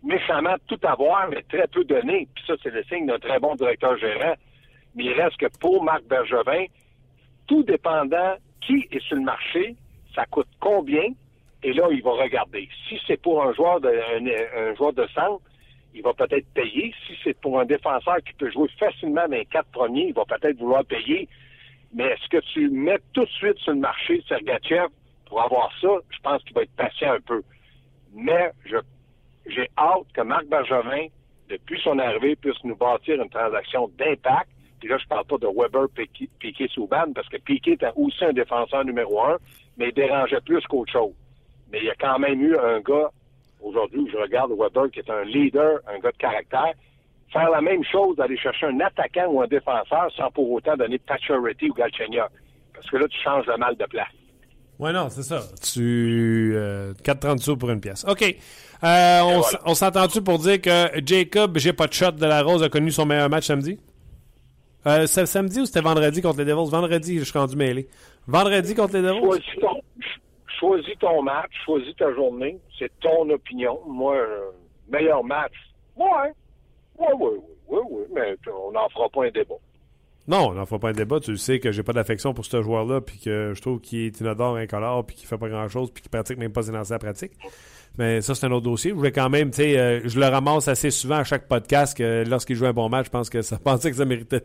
méchamment 0.03 0.57
tout 0.69 0.79
avoir, 0.83 1.29
mais 1.29 1.43
très 1.49 1.67
peu 1.67 1.85
donner. 1.85 2.29
Puis 2.35 2.45
ça, 2.47 2.55
c'est 2.63 2.71
le 2.73 2.83
signe 2.85 3.07
d'un 3.07 3.19
très 3.19 3.39
bon 3.41 3.55
directeur 3.55 3.97
gérant. 3.99 4.35
Mais 4.95 5.05
il 5.05 5.13
reste 5.13 5.37
que 5.39 5.47
pour 5.61 5.83
Marc 5.83 6.05
Bergevin, 6.05 6.67
tout 7.47 7.63
dépendant 7.63 8.35
qui 8.61 8.87
est 8.91 9.01
sur 9.01 9.17
le 9.17 9.23
marché, 9.23 9.77
ça 10.15 10.25
coûte 10.27 10.49
combien, 10.61 11.05
et 11.63 11.73
là, 11.73 11.89
il 11.91 12.03
va 12.03 12.13
regarder. 12.13 12.69
Si 12.89 13.01
c'est 13.07 13.21
pour 13.21 13.43
un 13.43 13.53
joueur 13.55 13.81
de, 13.81 13.89
un 13.91 14.75
joueur 14.75 14.93
de 14.93 15.07
centre, 15.09 15.43
il 15.97 16.03
va 16.03 16.13
peut-être 16.13 16.47
payer. 16.55 16.95
Si 17.07 17.15
c'est 17.25 17.39
pour 17.41 17.59
un 17.59 17.65
défenseur 17.65 18.19
qui 18.19 18.35
peut 18.35 18.51
jouer 18.51 18.69
facilement 18.79 19.27
dans 19.27 19.37
les 19.37 19.47
quatre 19.47 19.71
premiers, 19.71 20.09
il 20.09 20.15
va 20.15 20.25
peut-être 20.25 20.59
vouloir 20.59 20.85
payer. 20.85 21.29
Mais 21.95 22.05
est-ce 22.05 22.29
que 22.29 22.45
tu 22.53 22.69
mets 22.69 22.99
tout 23.15 23.25
de 23.25 23.31
suite 23.31 23.59
sur 23.59 23.73
le 23.73 23.81
marché 23.81 24.23
Sergachev 24.29 24.89
pour 25.27 25.43
avoir 25.43 25.73
ça? 25.81 25.89
Je 26.11 26.19
pense 26.23 26.43
qu'il 26.45 26.55
va 26.55 26.63
être 26.63 26.77
patient 26.77 27.13
un 27.13 27.21
peu. 27.21 27.43
Mais 28.15 28.51
je 28.67 28.77
j'ai 29.47 29.69
hâte 29.79 30.07
que 30.13 30.23
Marc 30.23 30.47
Bergevin, 30.47 31.07
depuis 31.49 31.81
son 31.81 31.99
arrivée, 31.99 32.37
puisse 32.37 32.63
nous 32.65 32.77
bâtir 32.77 33.23
une 33.23 33.31
transaction 33.31 33.89
d'impact. 33.97 34.51
Puis 34.81 34.89
là, 34.89 34.99
je 34.99 35.07
parle 35.07 35.25
pas 35.25 35.39
de 35.39 35.47
Weber, 35.47 35.89
Piquet, 35.95 36.29
Piquet 36.39 36.69
Souban, 36.69 37.13
parce 37.15 37.29
que 37.29 37.37
Piquet 37.39 37.73
était 37.73 37.93
aussi 37.95 38.25
un 38.25 38.33
défenseur 38.33 38.85
numéro 38.85 39.23
un, 39.23 39.39
mais 39.77 39.89
il 39.89 39.95
dérangeait 39.95 40.41
plus 40.41 40.61
qu'autre 40.67 40.93
chose. 40.93 41.15
Mais 41.71 41.79
il 41.79 41.85
y 41.85 41.91
a 41.91 41.95
quand 41.95 42.19
même 42.19 42.41
eu 42.43 42.59
un 42.59 42.81
gars, 42.81 43.11
aujourd'hui, 43.63 44.01
où 44.01 44.09
je 44.11 44.17
regarde 44.17 44.51
Weber, 44.59 44.91
qui 44.91 45.01
est 45.01 45.11
un 45.11 45.25
leader, 45.25 45.79
un 45.89 45.99
gars 45.99 46.13
de 46.13 46.17
caractère, 46.17 46.73
faire 47.33 47.51
la 47.51 47.61
même 47.61 47.83
chose, 47.85 48.17
d'aller 48.17 48.37
chercher 48.39 48.67
un 48.67 48.81
attaquant 48.81 49.27
ou 49.29 49.43
un 49.43 49.47
défenseur 49.47 50.09
sans 50.17 50.31
pour 50.31 50.51
autant 50.53 50.77
donner 50.77 50.99
Pacioretty 50.99 51.71
ou 51.71 51.75
Galchenyuk. 51.75 52.31
Parce 52.75 52.89
que 52.91 52.97
là, 52.99 53.09
tu 53.09 53.19
changes 53.23 53.47
le 53.47 53.57
mal 53.57 53.75
de 53.77 53.85
place. 53.87 54.07
Oui, 54.79 54.93
non, 54.93 55.09
c'est 55.09 55.23
ça. 55.23 55.41
Tu. 55.73 56.53
Euh, 56.55 56.93
4,30 57.03 57.39
sous 57.39 57.57
pour 57.57 57.71
une 57.71 57.81
pièce. 57.81 58.05
OK. 58.07 58.23
Euh, 58.23 59.21
on 59.23 59.41
s- 59.41 59.57
on 59.65 59.73
s'entend-tu 59.75 60.21
pour 60.21 60.39
dire 60.39 60.61
que 60.61 60.89
Jacob, 61.05 61.57
j'ai 61.57 61.73
pas 61.73 61.87
de 61.87 61.95
shot 61.95 62.11
de 62.13 62.27
la 62.27 62.43
Rose, 62.43 62.63
a 62.63 62.69
connu 62.69 62.91
son 62.91 63.07
meilleur 63.07 63.31
match 63.31 63.47
samedi? 63.47 63.81
Euh, 64.87 65.07
c'est 65.07 65.25
samedi 65.27 65.61
ou 65.61 65.65
c'était 65.67 65.81
vendredi 65.81 66.21
contre 66.21 66.39
les 66.39 66.45
Devils? 66.45 66.71
Vendredi, 66.71 67.19
je 67.19 67.25
suis 67.25 67.39
rendu 67.39 67.57
mêlé. 67.57 67.89
Vendredi 68.27 68.75
contre 68.75 68.95
les 68.97 69.03
Devils? 69.03 69.19
Choisis 69.21 69.47
ton, 69.61 69.69
ch- 69.73 69.76
choisis 70.59 70.99
ton 70.99 71.23
match, 71.23 71.51
choisis 71.65 71.95
ta 71.97 72.13
journée. 72.15 72.59
C'est 72.79 72.91
ton 73.01 73.29
opinion. 73.31 73.81
Moi, 73.87 74.17
euh, 74.17 74.51
meilleur 74.89 75.25
match. 75.25 75.55
Ouais. 75.97 76.33
Ouais, 76.99 77.13
ouais, 77.13 77.39
ouais, 77.69 77.81
ouais. 77.91 78.07
Mais 78.15 78.37
on 78.53 78.73
n'en 78.73 78.89
fera 78.89 79.09
pas 79.09 79.25
un 79.27 79.31
débat. 79.31 79.57
Non, 80.29 80.49
on 80.49 80.55
n'en 80.55 80.67
fera 80.67 80.81
pas 80.81 80.89
un 80.89 80.93
débat. 80.93 81.21
Tu 81.21 81.37
sais 81.37 81.61
que 81.61 81.71
j'ai 81.71 81.83
pas 81.83 81.93
d'affection 81.93 82.35
pour 82.35 82.45
ce 82.45 82.61
joueur-là, 82.61 83.01
puis 83.01 83.19
que 83.19 83.53
je 83.55 83.61
trouve 83.61 83.81
qu'il 83.81 84.01
est 84.07 84.21
inodore, 84.21 84.57
incolore, 84.57 85.07
puis 85.07 85.15
qu'il 85.15 85.29
fait 85.29 85.39
pas 85.39 85.49
grand-chose, 85.49 85.93
puis 85.93 86.03
qu'il 86.03 86.11
pratique 86.11 86.39
même 86.39 86.53
pas 86.53 86.63
ses 86.63 86.73
lancers 86.73 86.97
à 86.97 86.99
pratique. 86.99 87.33
Mais 87.99 88.21
ça, 88.21 88.35
c'est 88.35 88.47
un 88.47 88.53
autre 88.53 88.65
dossier. 88.65 88.91
Je 88.91 88.97
voulais 88.97 89.13
quand 89.13 89.31
même, 89.31 89.51
tu 89.51 89.59
sais, 89.59 89.79
euh, 89.79 90.01
je 90.05 90.19
le 90.19 90.27
ramasse 90.27 90.69
assez 90.69 90.91
souvent 90.91 91.17
à 91.17 91.25
chaque 91.25 91.49
podcast 91.49 91.97
que 91.97 92.25
lorsqu'il 92.29 92.57
joue 92.57 92.67
un 92.67 92.73
bon 92.73 92.89
match, 92.89 93.07
je 93.07 93.11
pense 93.11 93.31
que 93.31 93.41
ça 93.41 93.59
pensait 93.65 93.91
que 93.91 93.97
ça 93.97 94.05
méritait 94.05 94.45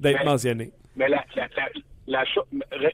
d'être 0.00 0.24
mentionné. 0.24 0.72
Mais 0.96 1.08
la, 1.08 1.24
la, 1.36 1.48
la, 1.56 1.68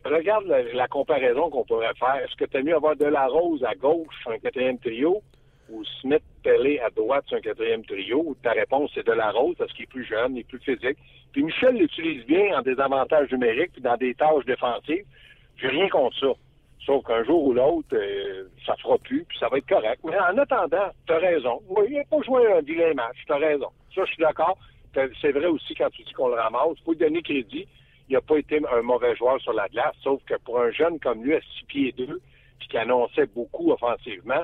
regarde 0.04 0.44
la, 0.72 0.88
comparaison 0.88 1.50
qu'on 1.50 1.64
pourrait 1.64 1.94
faire. 1.98 2.16
Est-ce 2.16 2.36
que 2.36 2.44
tu 2.44 2.56
as 2.56 2.62
mieux 2.62 2.74
avoir 2.74 2.96
de 2.96 3.04
la 3.06 3.26
rose 3.26 3.64
à 3.64 3.74
gauche 3.74 4.14
sur 4.22 4.30
un 4.30 4.38
quatrième 4.38 4.78
trio 4.78 5.22
ou 5.68 5.84
Smith 6.00 6.22
Pelé 6.42 6.78
à 6.80 6.90
droite 6.90 7.24
sur 7.26 7.36
un 7.36 7.40
quatrième 7.40 7.84
trio? 7.84 8.36
Ta 8.42 8.52
réponse, 8.52 8.90
c'est 8.94 9.06
de 9.06 9.12
la 9.12 9.30
rose 9.30 9.56
parce 9.58 9.72
qu'il 9.72 9.84
est 9.84 9.88
plus 9.88 10.04
jeune, 10.04 10.36
il 10.36 10.40
est 10.40 10.48
plus 10.48 10.60
physique. 10.60 10.98
Puis 11.32 11.42
Michel 11.42 11.76
l'utilise 11.76 12.24
bien 12.26 12.58
en 12.58 12.62
désavantages 12.62 13.30
numériques 13.30 13.72
puis 13.72 13.82
dans 13.82 13.96
des 13.96 14.14
tâches 14.14 14.44
défensives. 14.46 15.04
J'ai 15.56 15.68
rien 15.68 15.88
contre 15.88 16.18
ça. 16.18 16.32
Sauf 16.84 17.04
qu'un 17.04 17.24
jour 17.24 17.44
ou 17.46 17.52
l'autre, 17.52 17.88
euh, 17.94 18.44
ça 18.64 18.76
fera 18.76 18.96
plus, 18.98 19.24
puis 19.24 19.36
ça 19.38 19.48
va 19.48 19.58
être 19.58 19.68
correct. 19.68 20.00
Mais 20.04 20.16
en 20.18 20.38
attendant, 20.38 20.88
tu 21.06 21.12
as 21.12 21.18
raison. 21.18 21.60
Oui, 21.68 21.86
il 21.90 22.04
pas 22.08 22.22
joué 22.22 22.46
un 22.52 22.60
vilain 22.60 22.94
match, 22.94 23.16
tu 23.26 23.32
as 23.32 23.38
raison. 23.38 23.68
Ça, 23.92 24.04
je 24.04 24.12
suis 24.12 24.22
d'accord. 24.22 24.56
T'as- 24.92 25.08
C'est 25.20 25.32
vrai 25.32 25.46
aussi 25.46 25.74
quand 25.74 25.90
tu 25.90 26.04
dis 26.04 26.12
qu'on 26.12 26.28
le 26.28 26.34
ramasse. 26.34 26.78
faut 26.84 26.92
lui 26.92 26.98
donner 26.98 27.22
crédit. 27.22 27.66
Il 28.08 28.14
n'a 28.14 28.20
pas 28.20 28.38
été 28.38 28.60
un 28.72 28.82
mauvais 28.82 29.14
joueur 29.16 29.40
sur 29.40 29.52
la 29.52 29.68
glace, 29.68 29.94
sauf 30.02 30.20
que 30.24 30.34
pour 30.44 30.60
un 30.60 30.70
jeune 30.70 30.98
comme 31.00 31.22
lui, 31.22 31.34
à 31.34 31.40
6 31.40 31.64
pieds 31.66 31.94
2, 31.96 32.20
puis 32.58 32.68
qui 32.68 32.78
annonçait 32.78 33.26
beaucoup 33.26 33.72
offensivement, 33.72 34.42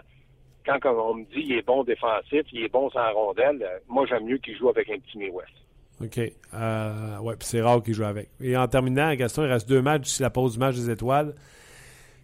quand 0.66 0.79
on 0.85 1.14
me 1.14 1.25
dit 1.25 1.44
il 1.46 1.53
est 1.59 1.66
bon 1.66 1.85
défensif, 1.85 2.42
il 2.53 2.64
est 2.64 2.72
bon 2.72 2.90
sans 2.90 3.12
rondelle, 3.12 3.62
euh, 3.62 3.79
moi 3.88 4.07
j'aime 4.07 4.25
mieux 4.25 4.38
qu'il 4.38 4.57
joue 4.57 4.68
avec 4.68 4.88
un 4.90 4.98
petit 4.98 5.29
West. 5.31 5.53
OK. 6.03 6.18
Euh, 6.55 7.18
ouais, 7.18 7.37
puis 7.37 7.48
c'est 7.48 7.61
rare 7.61 7.83
qu'il 7.83 7.94
joue 7.94 8.05
avec. 8.05 8.29
Et 8.40 8.57
en 8.57 8.66
terminant, 8.66 9.14
Gaston, 9.14 9.44
il 9.44 9.53
reste 9.53 9.68
deux 9.68 9.83
matchs 9.83 10.03
d'ici 10.03 10.22
la 10.22 10.31
pause 10.31 10.55
du 10.55 10.59
match 10.59 10.75
des 10.75 10.90
étoiles. 10.90 11.35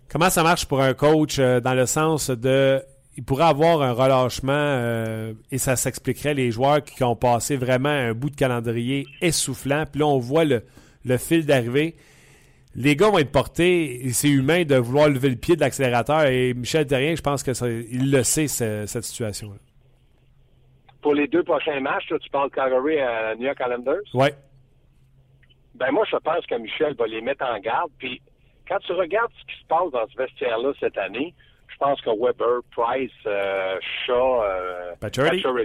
Comment 0.09 0.31
ça 0.31 0.43
marche 0.43 0.67
pour 0.67 0.81
un 0.81 0.95
coach 0.95 1.39
euh, 1.39 1.61
dans 1.61 1.75
le 1.75 1.87
sens 1.87 2.31
de. 2.31 2.83
Il 3.17 3.25
pourrait 3.25 3.45
avoir 3.45 3.83
un 3.83 3.93
relâchement 3.93 4.53
euh, 4.53 5.35
et 5.51 5.59
ça 5.59 5.75
s'expliquerait 5.75 6.35
les 6.35 6.53
joueurs 6.53 6.85
qui 6.85 7.03
ont 7.03 7.17
passé 7.17 7.57
vraiment 7.57 7.89
un 7.89 8.15
bout 8.15 8.31
de 8.31 8.37
calendrier 8.37 9.07
essoufflant. 9.21 9.85
Puis 9.91 10.01
là, 10.01 10.07
on 10.07 10.19
voit 10.19 10.45
le, 10.45 10.63
le 11.09 11.17
fil 11.19 11.45
d'arrivée. 11.47 11.95
Les 12.75 12.95
gars 12.95 13.09
vont 13.11 13.19
être 13.19 13.33
portés, 13.33 14.07
et 14.07 14.11
c'est 14.13 14.29
humain 14.29 14.65
de 14.65 14.77
vouloir 14.77 15.09
lever 15.09 15.31
le 15.31 15.37
pied 15.37 15.57
de 15.57 15.61
l'accélérateur. 15.61 16.27
Et 16.27 16.55
Michel 16.55 16.87
Terrien, 16.87 17.15
je 17.17 17.23
pense 17.23 17.43
que 17.43 17.53
ça- 17.55 17.69
il 17.69 18.11
le 18.13 18.23
sait, 18.23 18.47
ce- 18.47 18.85
cette 18.87 19.05
situation-là. 19.05 19.57
Pour 21.01 21.15
les 21.15 21.27
deux 21.29 21.43
prochains 21.43 21.81
matchs, 21.81 22.09
là, 22.11 22.19
tu 22.19 22.29
parles 22.31 22.51
Calgary 22.51 22.99
à 23.01 23.35
New 23.37 23.45
York 23.47 23.59
Islanders? 23.61 24.03
Ouais. 24.15 24.35
Ben 25.75 25.91
moi, 25.93 26.05
je 26.11 26.17
pense 26.17 26.45
que 26.47 26.57
Michel 26.57 26.95
va 26.95 27.07
les 27.07 27.21
mettre 27.21 27.45
en 27.45 27.59
garde. 27.61 27.91
Puis 27.99 28.21
quand 28.69 28.79
tu 28.81 28.93
regardes 28.93 29.31
ce 29.41 29.53
qui 29.55 29.61
se 29.61 29.67
passe 29.67 29.91
dans 29.93 30.07
ce 30.09 30.17
vestiaire-là 30.19 30.73
cette 30.81 30.99
année, 30.99 31.35
je 31.69 31.77
pense 31.79 32.01
que 32.01 32.11
Weber, 32.11 32.61
Price, 32.73 33.11
euh, 33.27 33.79
Shaw, 34.05 34.43
euh, 34.43 34.95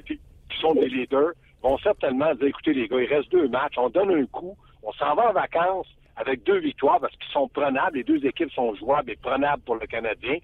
qui 0.08 0.58
sont 0.62 0.75
des 0.75 0.88
leaders, 0.88 1.32
vont 1.63 1.77
certainement 1.79 2.34
dire, 2.36 2.47
écoutez 2.47 2.73
les 2.73 2.88
gars, 2.88 3.01
il 3.01 3.12
reste 3.13 3.32
deux 3.32 3.47
matchs, 3.49 3.73
on 3.77 3.89
donne 3.89 4.12
un 4.12 4.25
coup, 4.27 4.56
on 4.84 4.91
s'en 4.93 5.15
va 5.15 5.30
en 5.30 5.34
vacances 5.34 5.88
avec 6.15 6.43
deux 6.43 6.60
victoires 6.60 7.00
parce 7.00 7.15
qu'ils 7.15 7.32
sont 7.32 7.48
prenables, 7.48 7.98
les 7.98 8.04
deux 8.04 8.24
équipes 8.26 8.52
sont 8.52 8.76
jouables 8.76 9.12
et 9.12 9.15
prenables 9.15 9.63
pour 9.63 9.76
le 9.76 9.88
Canadien. 9.88 10.38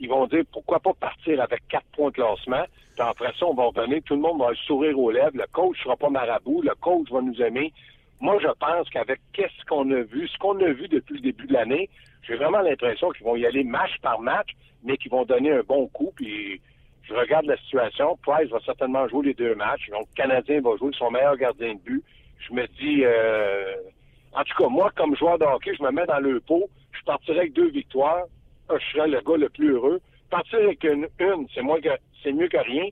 Ils 0.00 0.08
vont 0.08 0.26
dire 0.26 0.44
pourquoi 0.52 0.80
pas 0.80 0.94
partir 0.94 1.40
avec 1.40 1.66
quatre 1.68 1.86
points 1.92 2.08
de 2.08 2.14
classement? 2.14 2.64
Puis 2.94 3.02
après 3.02 3.32
ça, 3.38 3.46
on 3.46 3.54
va 3.54 3.64
revenir, 3.64 4.02
tout 4.04 4.14
le 4.14 4.20
monde 4.20 4.40
va 4.40 4.50
le 4.50 4.56
sourire 4.56 4.98
aux 4.98 5.10
lèvres, 5.10 5.36
le 5.36 5.46
coach 5.52 5.82
sera 5.82 5.96
pas 5.96 6.10
marabout, 6.10 6.62
le 6.62 6.74
coach 6.80 7.10
va 7.10 7.20
nous 7.20 7.40
aimer. 7.40 7.72
Moi, 8.20 8.38
je 8.40 8.48
pense 8.58 8.88
qu'avec 8.90 9.20
qu'est-ce 9.32 9.64
qu'on 9.66 9.90
a 9.90 10.02
vu, 10.02 10.28
ce 10.28 10.38
qu'on 10.38 10.58
a 10.60 10.72
vu 10.72 10.88
depuis 10.88 11.14
le 11.14 11.20
début 11.20 11.46
de 11.46 11.52
l'année, 11.52 11.88
j'ai 12.22 12.36
vraiment 12.36 12.60
l'impression 12.60 13.10
qu'ils 13.10 13.24
vont 13.24 13.36
y 13.36 13.46
aller 13.46 13.64
match 13.64 13.98
par 14.00 14.20
match, 14.20 14.50
mais 14.84 14.96
qu'ils 14.96 15.10
vont 15.10 15.24
donner 15.24 15.52
un 15.52 15.62
bon 15.62 15.88
coup. 15.88 16.12
Puis 16.16 16.60
je 17.02 17.14
regarde 17.14 17.46
la 17.46 17.56
situation. 17.56 18.16
Price 18.22 18.48
va 18.48 18.60
certainement 18.60 19.08
jouer 19.08 19.26
les 19.26 19.34
deux 19.34 19.54
matchs. 19.54 19.88
Donc, 19.90 20.06
le 20.08 20.14
Canadien 20.14 20.60
va 20.60 20.76
jouer 20.76 20.92
son 20.96 21.10
meilleur 21.10 21.36
gardien 21.36 21.74
de 21.74 21.80
but. 21.80 22.04
Je 22.48 22.54
me 22.54 22.66
dis, 22.66 23.02
euh, 23.04 23.74
en 24.32 24.42
tout 24.44 24.56
cas, 24.56 24.68
moi, 24.68 24.90
comme 24.96 25.16
joueur 25.16 25.38
de 25.38 25.44
hockey, 25.44 25.74
je 25.78 25.82
me 25.82 25.90
mets 25.90 26.06
dans 26.06 26.20
le 26.20 26.40
pot. 26.40 26.68
Je 26.92 27.04
partirais 27.04 27.40
avec 27.40 27.52
deux 27.52 27.70
victoires. 27.70 28.24
Je 28.70 28.84
serais 28.92 29.08
le 29.08 29.20
gars 29.20 29.36
le 29.36 29.48
plus 29.48 29.72
heureux. 29.72 30.00
Partir 30.30 30.60
avec 30.60 30.82
une, 30.84 31.06
c'est 31.54 31.62
moins 31.62 31.80
que, 31.80 31.90
c'est 32.22 32.32
mieux 32.32 32.48
que 32.48 32.56
rien, 32.56 32.86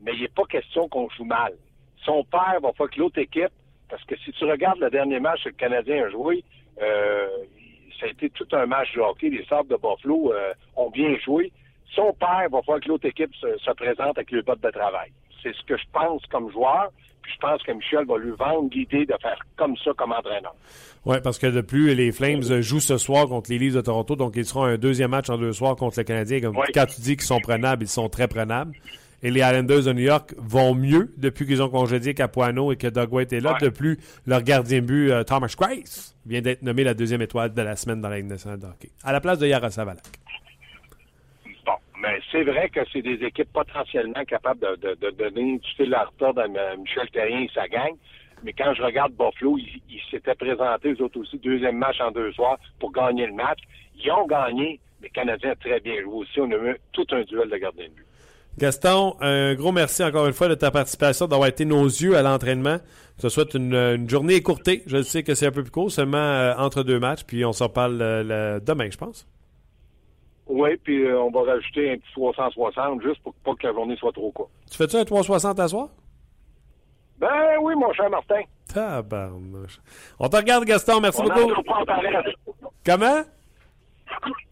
mais 0.00 0.12
il 0.14 0.22
n'est 0.22 0.28
pas 0.28 0.44
question 0.44 0.88
qu'on 0.88 1.08
joue 1.10 1.24
mal. 1.24 1.52
Son 2.04 2.24
père 2.24 2.58
va 2.62 2.72
faire 2.72 2.88
que 2.88 2.98
l'autre 2.98 3.18
équipe, 3.18 3.52
parce 3.90 4.02
que 4.04 4.16
si 4.16 4.32
tu 4.32 4.44
regardes 4.44 4.78
le 4.78 4.88
dernier 4.88 5.20
match 5.20 5.44
que 5.44 5.50
le 5.50 5.54
Canadien 5.54 6.06
a 6.06 6.10
joué, 6.10 6.42
euh, 6.80 7.28
ça 8.00 8.06
a 8.06 8.08
été 8.08 8.30
tout 8.30 8.48
un 8.52 8.66
match 8.66 8.94
de 8.94 9.00
hockey. 9.00 9.28
Les 9.28 9.44
Sables 9.44 9.68
de 9.68 9.76
Buffalo 9.76 10.32
euh, 10.32 10.54
ont 10.76 10.90
bien 10.90 11.14
joué. 11.18 11.52
Son 11.94 12.12
père 12.14 12.48
va 12.50 12.62
faire 12.62 12.80
que 12.80 12.88
l'autre 12.88 13.06
équipe 13.06 13.34
se, 13.34 13.58
se 13.58 13.70
présente 13.72 14.16
avec 14.16 14.30
le 14.30 14.42
bottes 14.42 14.62
de 14.62 14.70
travail. 14.70 15.12
C'est 15.42 15.54
ce 15.54 15.62
que 15.64 15.76
je 15.76 15.84
pense 15.92 16.24
comme 16.26 16.50
joueur. 16.50 16.90
Puis 17.28 17.36
je 17.36 17.46
pense 17.46 17.62
que 17.62 17.72
Michel 17.72 18.06
va 18.06 18.16
lui 18.16 18.30
vendre 18.30 18.70
l'idée 18.72 19.04
de 19.04 19.14
faire 19.20 19.38
comme 19.56 19.76
ça 19.84 19.90
comme 19.98 20.12
entraîneur. 20.12 20.54
Oui, 21.04 21.18
parce 21.22 21.38
que 21.38 21.46
de 21.46 21.60
plus, 21.60 21.94
les 21.94 22.10
Flames 22.10 22.42
jouent 22.62 22.80
ce 22.80 22.96
soir 22.96 23.28
contre 23.28 23.50
les 23.50 23.58
Leafs 23.58 23.74
de 23.74 23.82
Toronto, 23.82 24.16
donc 24.16 24.34
ils 24.36 24.46
seront 24.46 24.64
un 24.64 24.78
deuxième 24.78 25.10
match 25.10 25.28
en 25.28 25.36
deux 25.36 25.52
soirs 25.52 25.76
contre 25.76 25.98
le 25.98 26.04
Canadien. 26.04 26.40
Comme 26.40 26.56
Oui. 26.56 26.66
Quand 26.72 26.86
tu 26.86 27.02
dis 27.02 27.16
qu'ils 27.16 27.26
sont 27.26 27.40
prenables, 27.40 27.84
ils 27.84 27.88
sont 27.88 28.08
très 28.08 28.28
prenables. 28.28 28.72
Et 29.22 29.30
les 29.30 29.40
Islanders 29.40 29.82
de 29.82 29.92
New 29.92 30.04
York 30.04 30.34
vont 30.38 30.74
mieux 30.74 31.12
depuis 31.18 31.44
qu'ils 31.44 31.60
ont 31.60 31.68
congédié 31.68 32.14
Capuano 32.14 32.72
et 32.72 32.76
que 32.76 32.86
Doug 32.86 33.12
White 33.12 33.32
est 33.34 33.40
là. 33.40 33.52
Ouais. 33.54 33.58
De 33.60 33.68
plus, 33.68 33.98
leur 34.26 34.42
gardien 34.42 34.80
but, 34.80 35.10
euh, 35.10 35.22
Thomas 35.22 35.54
Grace, 35.58 36.16
vient 36.24 36.40
d'être 36.40 36.62
nommé 36.62 36.82
la 36.82 36.94
deuxième 36.94 37.20
étoile 37.20 37.52
de 37.52 37.62
la 37.62 37.76
semaine 37.76 38.00
dans 38.00 38.08
la 38.08 38.16
Ligue 38.16 38.28
nationale 38.28 38.60
de 38.60 38.66
hockey. 38.66 38.90
À 39.04 39.12
la 39.12 39.20
place 39.20 39.38
de 39.38 39.46
Yaroslav 39.46 39.88
Alak. 39.88 40.04
Mais 42.00 42.20
c'est 42.30 42.44
vrai 42.44 42.68
que 42.68 42.80
c'est 42.92 43.02
des 43.02 43.24
équipes 43.24 43.52
potentiellement 43.52 44.24
capables 44.24 44.60
de, 44.60 45.10
donner 45.10 45.58
du 45.58 45.68
fil 45.76 45.92
à 45.94 46.04
retordre 46.04 46.42
à 46.42 46.76
Michel 46.76 47.10
Terrien 47.10 47.40
et 47.40 47.50
sa 47.52 47.66
gang. 47.66 47.92
Mais 48.44 48.52
quand 48.52 48.72
je 48.74 48.82
regarde 48.82 49.12
Buffalo, 49.12 49.58
ils, 49.58 50.00
s'étaient 50.10 50.36
présentés, 50.36 50.92
eux 50.92 51.02
autres 51.02 51.18
aussi, 51.18 51.38
deuxième 51.38 51.76
match 51.76 52.00
en 52.00 52.12
deux 52.12 52.32
soirs 52.32 52.58
pour 52.78 52.92
gagner 52.92 53.26
le 53.26 53.32
match. 53.32 53.58
Ils 54.02 54.10
ont 54.12 54.26
gagné. 54.26 54.78
Les 55.02 55.10
Canadiens 55.10 55.54
très 55.60 55.80
bien 55.80 56.00
joué 56.02 56.14
aussi. 56.14 56.40
On 56.40 56.50
a 56.50 56.56
eu 56.56 56.76
tout 56.92 57.06
un 57.10 57.22
duel 57.22 57.50
de 57.50 57.56
gardien 57.56 57.84
de 57.84 57.90
but. 57.90 58.06
Gaston, 58.58 59.14
un 59.20 59.54
gros 59.54 59.70
merci 59.70 60.02
encore 60.02 60.26
une 60.26 60.32
fois 60.32 60.48
de 60.48 60.54
ta 60.54 60.72
participation, 60.72 61.28
d'avoir 61.28 61.48
été 61.48 61.64
nos 61.64 61.84
yeux 61.84 62.16
à 62.16 62.22
l'entraînement. 62.22 62.78
Je 63.16 63.22
te 63.22 63.28
souhaite 63.28 63.54
une, 63.54 64.08
journée 64.08 64.34
écourtée. 64.34 64.82
Je 64.86 65.02
sais 65.02 65.22
que 65.22 65.34
c'est 65.34 65.46
un 65.46 65.52
peu 65.52 65.62
plus 65.62 65.70
court, 65.70 65.92
seulement 65.92 66.18
euh, 66.18 66.54
entre 66.56 66.82
deux 66.82 66.98
matchs, 66.98 67.22
puis 67.24 67.44
on 67.44 67.52
s'en 67.52 67.68
parle 67.68 67.98
euh, 68.00 68.58
demain, 68.58 68.88
je 68.90 68.96
pense. 68.96 69.28
Oui, 70.48 70.76
puis 70.82 71.04
euh, 71.04 71.20
on 71.20 71.30
va 71.30 71.52
rajouter 71.52 71.92
un 71.92 71.96
petit 71.96 72.12
360 72.14 73.02
juste 73.02 73.22
pour 73.22 73.34
pas 73.44 73.54
que 73.54 73.66
la 73.66 73.72
journée 73.74 73.96
soit 73.96 74.12
trop 74.12 74.30
courte. 74.32 74.50
Tu 74.70 74.76
fais-tu 74.76 74.96
un 74.96 75.04
360 75.04 75.60
à 75.60 75.68
soir? 75.68 75.88
Ben 77.18 77.28
oui, 77.60 77.74
mon 77.76 77.92
cher 77.92 78.08
Martin. 78.08 78.40
Tabarnouche. 78.72 79.78
On 80.18 80.28
te 80.28 80.36
regarde, 80.36 80.64
Gaston. 80.64 81.00
Merci 81.00 81.20
On 81.20 81.24
beaucoup. 81.24 81.40
n'endure 81.40 81.64
pas 81.64 81.80
en 81.80 81.84
paresse. 81.84 82.34
Comment? 82.86 83.22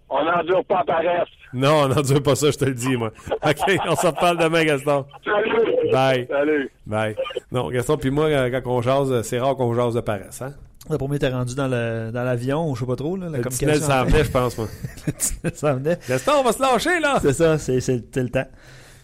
On 0.08 0.24
n'endure 0.24 0.64
pas 0.64 0.80
en 0.80 0.84
paresse. 0.84 1.28
Non, 1.52 1.84
on 1.84 1.88
n'endure 1.88 2.22
pas 2.22 2.34
ça, 2.34 2.50
je 2.50 2.58
te 2.58 2.64
le 2.64 2.74
dis, 2.74 2.96
moi. 2.96 3.10
OK, 3.44 3.78
on 3.88 3.94
s'en 3.96 4.10
reparle 4.10 4.38
demain, 4.38 4.64
Gaston. 4.64 5.06
Salut. 5.24 5.90
Bye. 5.92 6.26
Salut. 6.28 6.70
Bye. 6.86 7.16
Non, 7.50 7.70
Gaston, 7.70 7.96
puis 7.96 8.10
moi, 8.10 8.26
euh, 8.26 8.50
quand 8.60 8.70
on 8.70 8.82
jase, 8.82 9.22
c'est 9.22 9.38
rare 9.38 9.56
qu'on 9.56 9.74
jase 9.74 9.94
de 9.94 10.00
paresse, 10.00 10.42
hein? 10.42 10.52
Le 10.90 10.98
premier 10.98 11.16
était 11.16 11.28
rendu 11.28 11.54
dans 11.54 11.68
le- 11.68 12.10
dans 12.12 12.22
l'avion, 12.22 12.70
ou 12.70 12.74
je 12.76 12.80
sais 12.80 12.86
pas 12.86 12.96
trop. 12.96 13.16
Là, 13.16 13.28
la 13.28 13.38
Le 13.38 13.44
tunnel 13.50 13.80
s'en 13.80 14.04
venait, 14.04 14.24
je 14.24 14.30
pense, 14.30 14.56
moi. 14.58 14.68
Le 15.06 15.12
tunnel 15.12 15.54
s'en 15.56 15.74
venait. 15.74 15.98
Gaston, 16.08 16.32
on 16.38 16.42
va 16.44 16.52
se 16.52 16.60
lâcher, 16.62 17.00
là! 17.00 17.18
C'est 17.20 17.32
ça, 17.32 17.58
c'est 17.58 18.16
le 18.16 18.28
temps. 18.28 18.46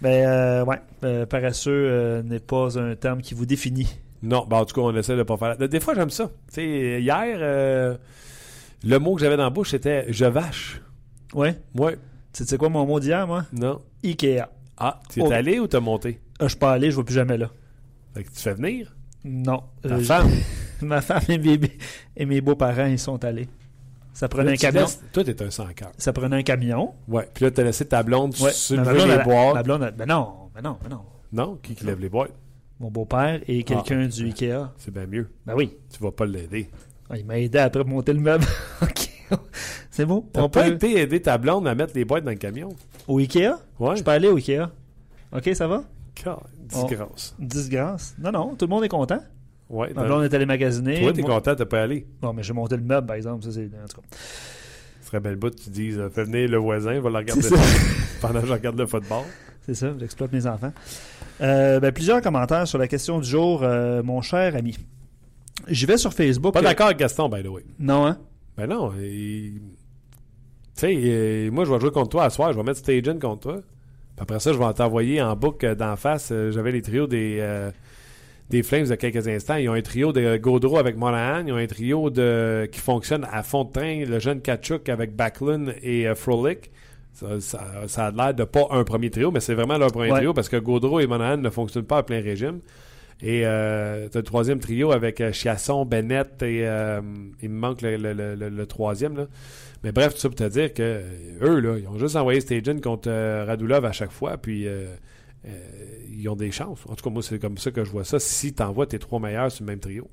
Mais 0.01 0.25
euh, 0.27 0.65
ouais, 0.65 0.81
euh, 1.05 1.27
paresseux 1.27 1.71
euh, 1.73 2.23
n'est 2.23 2.41
pas 2.41 2.79
un 2.79 2.95
terme 2.97 3.21
qui 3.21 3.35
vous 3.35 3.47
définit. 3.47 3.89
Non, 4.23 4.47
ben 4.49 4.59
en 4.59 4.65
tout 4.65 4.75
cas, 4.75 4.81
on 4.81 4.95
essaie 4.97 5.17
de 5.17 5.23
pas 5.25 5.37
faire. 5.37 5.57
Des 5.57 5.81
fois, 5.81 5.95
j'aime 5.95 6.11
ça. 6.11 6.25
Tu 6.49 6.55
sais, 6.55 7.01
hier, 7.03 7.99
le 8.85 8.99
mot 8.99 9.15
que 9.15 9.21
j'avais 9.21 9.37
dans 9.37 9.45
la 9.45 9.51
bouche, 9.51 9.71
c'était 9.71 10.07
je 10.13 10.25
vache. 10.25 10.81
Ouais. 11.35 11.57
Ouais. 11.77 11.97
Tu 12.33 12.45
sais 12.45 12.57
quoi 12.57 12.69
mon 12.69 12.87
mot 12.87 12.99
d'hier, 13.01 13.27
moi? 13.27 13.45
Non. 13.53 13.81
Ikea. 14.05 14.43
Ah, 14.79 15.01
tu 15.09 15.21
es 15.21 15.23
Oh. 15.25 15.31
allé 15.33 15.59
ou 15.59 15.67
t'as 15.67 15.81
monté? 15.81 16.21
Je 16.41 16.49
suis 16.49 16.57
pas 16.59 16.73
allé, 16.73 16.91
je 16.91 16.97
vais 16.97 17.05
plus 17.05 17.15
jamais 17.15 17.37
là. 17.39 17.51
Fait 18.15 18.25
que 18.25 18.29
tu 18.31 18.41
fais 18.41 18.55
venir? 18.55 18.95
Non. 19.25 19.63
Ta 19.83 19.99
femme? 19.99 20.31
Ma 20.87 21.01
femme 21.01 21.23
et 21.29 21.39
mes, 21.39 21.61
et 22.17 22.27
mes 22.27 22.41
beaux-parents, 22.41 22.87
ils 22.87 22.99
sont 22.99 23.23
allés. 23.25 23.49
Ça 24.13 24.29
prenait 24.29 24.45
Là, 24.47 24.53
un 24.53 24.57
camion. 24.57 24.81
laisses- 24.83 25.01
Toi, 25.13 25.25
t'es 25.25 25.43
un 25.43 25.51
sans 25.51 25.67
cœur. 25.69 25.91
Ça 25.97 26.13
prenait 26.13 26.37
un 26.37 26.43
camion. 26.43 26.93
Ouais. 27.09 27.27
Puis 27.33 27.45
là, 27.45 27.51
t'as 27.51 27.63
laissé 27.63 27.87
ta 27.87 28.03
blonde 28.03 28.35
Ouais. 28.41 28.51
soulever 28.53 28.93
blonde, 28.93 29.09
les 29.09 29.25
boîtes. 29.25 29.55
ma 29.55 29.63
blonde, 29.63 29.95
ben 29.97 30.07
non, 30.07 30.33
ben 30.55 30.61
non, 30.63 30.77
ben 30.83 30.89
non. 30.91 31.01
Non? 31.33 31.59
Qui, 31.63 31.75
qui 31.75 31.85
lève 31.87 31.99
les 31.99 32.11
boîtes? 32.11 32.33
Mon 32.79 32.91
beau-père 32.91 33.41
et 33.49 33.63
quelqu'un 33.63 34.03
Ah. 34.05 34.09
du 34.09 34.27
Ikea. 34.27 34.71
C'est 34.77 34.93
bien 34.93 35.07
mieux. 35.07 35.31
Ben 35.47 35.55
oui. 35.55 35.77
Tu 35.91 36.03
vas 36.03 36.11
pas 36.13 36.27
l'aider. 36.27 36.69
Ah, 37.09 37.17
Il 37.17 37.25
m'a 37.25 37.39
aidé 37.39 37.59
après 37.59 37.81
à 37.81 37.85
monter 37.85 38.13
le 38.13 38.21
meuble. 38.21 38.45
OK. 38.83 39.09
C'est 39.91 40.05
bon? 40.05 40.27
T'as 40.33 40.43
On 40.43 40.49
pas 40.51 40.65
peut... 40.65 40.73
été 40.75 41.01
aider 41.01 41.23
ta 41.23 41.39
blonde 41.39 41.67
à 41.67 41.75
mettre 41.75 41.93
les 41.95 42.05
boîtes 42.05 42.25
dans 42.25 42.31
le 42.33 42.37
camion? 42.37 42.69
Au 43.09 43.19
Ikea? 43.19 43.53
Ouais. 43.79 43.97
Je 43.97 44.03
peux 44.03 44.11
aller 44.11 44.29
au 44.29 44.37
Ikea. 44.37 44.71
OK, 45.35 45.51
ça 45.55 45.67
va? 45.67 45.85
God, 46.23 46.37
disgrâce. 46.61 47.35
Disgrâce. 47.39 48.15
Non, 48.19 48.31
non, 48.33 48.55
tout 48.57 48.67
le 48.67 48.71
monde 48.71 48.85
est 48.85 48.89
content. 48.89 49.21
Ouais. 49.73 49.89
Ma 49.95 50.03
t'as- 50.03 50.07
blonde 50.07 50.25
est 50.25 50.35
allée 50.35 50.47
magasiner. 50.47 51.01
Toi, 51.01 51.13
t'es 51.13 51.23
Moi- 51.23 51.31
content, 51.31 51.55
t'as 51.57 51.65
pas 51.65 51.83
allé. 51.83 52.07
Non, 52.23 52.33
mais 52.33 52.43
j'ai 52.45 52.53
monté 52.53 52.77
le 52.77 52.83
meuble, 52.83 53.07
par 53.07 53.17
exemple. 53.17 53.43
Ça, 53.45 53.51
c'est... 53.53 53.65
En 53.65 53.89
tout 53.89 54.01
cas. 54.01 54.07
Ce 55.01 55.09
serait 55.09 55.21
belle 55.21 55.37
bout 55.37 55.51
que 55.51 55.61
tu 55.63 55.71
dises, 55.71 55.99
euh, 55.99 56.09
fais 56.11 56.25
venir 56.25 56.49
le 56.49 56.59
voisin, 56.59 57.01
va 57.01 57.11
le 57.11 57.17
regarder 57.17 57.43
C'est 57.43 57.55
pendant 58.21 58.41
que 58.41 58.47
je 58.47 58.53
regarde 58.53 58.79
le 58.79 58.87
football. 58.87 59.25
C'est 59.67 59.75
ça, 59.75 59.93
j'exploite 59.99 60.33
mes 60.33 60.47
enfants. 60.47 60.73
Euh, 61.41 61.81
ben, 61.81 61.91
plusieurs 61.93 62.21
commentaires 62.21 62.69
sur 62.69 62.79
la 62.79 62.87
question 62.87 63.19
du 63.19 63.29
jour, 63.29 63.61
euh, 63.63 64.03
mon 64.03 64.21
cher 64.23 64.55
ami. 64.57 64.77
J'y 65.69 65.87
vais 65.87 65.97
sur 65.97 66.13
Facebook. 66.13 66.53
Pas 66.55 66.61
euh, 66.61 66.63
d'accord 66.63 66.87
avec 66.87 66.99
Gaston, 66.99 67.29
by 67.29 67.43
the 67.43 67.49
way. 67.49 67.65
Non, 67.79 68.07
hein? 68.07 68.19
Ben 68.57 68.67
non. 68.69 68.93
il- 69.01 69.61
Tu 70.75 70.81
sais, 70.87 70.95
euh, 70.97 71.51
moi, 71.51 71.65
je 71.65 71.73
vais 71.73 71.81
jouer 71.81 71.91
contre 71.91 72.11
toi 72.11 72.25
à 72.25 72.31
soir. 72.31 72.53
Je 72.53 72.59
vais 72.59 72.63
mettre 72.65 72.79
Stagen 72.79 73.19
contre 73.19 73.41
toi. 73.41 73.55
Puis 73.57 74.23
après 74.23 74.41
ça, 74.41 74.53
je 74.53 74.59
vais 74.59 74.73
t'envoyer 74.75 75.23
en 75.23 75.35
boucle 75.37 75.65
euh, 75.67 75.75
d'en 75.75 75.97
face. 75.97 76.31
euh, 76.33 76.51
J'avais 76.51 76.73
les 76.73 76.83
trios 76.83 77.07
des, 77.07 77.39
euh, 77.41 77.71
des 78.53 78.63
Flames 78.63 78.87
de 78.87 78.95
quelques 78.95 79.27
instants. 79.29 79.57
Ils 79.57 79.69
ont 79.69 79.73
un 79.73 79.83
trio 79.83 80.13
de 80.13 80.37
Gaudreau 80.37 80.79
avec 80.79 80.97
Monahan. 80.97 81.45
Ils 81.47 81.53
ont 81.53 81.57
un 81.57 81.67
trio 81.67 82.11
de, 82.11 82.69
qui 82.71 82.81
fonctionne 82.81 83.27
à 83.33 83.43
fond 83.43 83.65
de 83.65 83.73
train. 83.73 84.05
Le 84.05 84.19
jeune 84.19 84.41
Kachuk 84.41 84.89
avec 84.89 85.17
Backlund 85.17 85.75
et 85.83 86.07
euh, 86.07 86.15
Frolik. 86.15 86.71
Ça, 87.15 87.41
ça- 87.41 87.67
ça 87.89 88.07
a 88.07 88.11
l'air 88.11 88.35
de 88.35 88.45
pas 88.45 88.67
un 88.71 88.85
premier 88.85 89.11
trio, 89.11 89.31
mais 89.31 89.41
c'est 89.41 89.55
vraiment 89.55 89.77
leur 89.79 89.91
premier 89.91 90.11
Ouais. 90.13 90.19
trio 90.19 90.33
parce 90.35 90.49
que 90.49 90.57
Gaudreau 90.57 91.01
et 91.01 91.07
Monahan 91.07 91.39
ne 91.39 91.51
fonctionnent 91.51 91.85
pas 91.87 91.99
à 91.99 92.03
plein 92.03 92.21
régime. 92.23 92.61
Et 93.25 93.43
euh, 93.47 94.09
t'as 94.11 94.19
le 94.19 94.25
troisième 94.25 94.59
trio 94.59 94.91
avec 94.93 95.21
euh, 95.21 95.31
Chiasson, 95.33 95.85
Bennett 95.85 96.43
et 96.43 96.67
euh, 96.67 97.01
il 97.41 97.51
me 97.51 97.59
manque 97.59 97.81
le, 97.83 97.97
le- 97.97 98.13
le- 98.13 98.35
le- 98.35 98.49
le 98.49 98.67
troisième. 98.67 99.17
Là. 99.17 99.27
Mais 99.85 99.93
bref, 99.93 100.15
tout 100.15 100.21
ça 100.21 100.29
pour 100.29 100.37
te 100.37 100.49
dire 100.49 100.75
que 100.75 101.01
eux, 101.41 101.61
là, 101.61 101.77
ils 101.79 101.87
ont 101.89 101.99
juste 101.99 102.17
envoyé 102.17 102.41
Stagen 102.41 102.81
contre 102.81 103.09
euh, 103.11 103.45
Radulov 103.47 103.85
à 103.85 103.93
chaque 103.93 104.11
fois, 104.11 104.37
puis 104.39 104.67
euh, 104.67 104.87
ils 106.11 106.29
ont 106.29 106.37
des 106.37 106.51
chances. 106.51 106.81
En 106.89 106.95
tout 106.95 107.05
cas, 107.05 107.11
moi, 107.11 107.23
c'est 107.23 107.39
comme 107.39 107.59
ça 107.59 107.71
que 107.71 107.85
je 107.85 107.91
vois 107.91 108.05
ça. 108.05 108.19
Si 108.19 108.53
tu 108.55 108.63
envoies 108.63 108.87
tes 108.87 108.99
trois 108.99 109.19
meilleurs 109.21 109.51
sur 109.51 109.65
le 109.65 109.71
même 109.71 109.81
trio. 109.81 110.09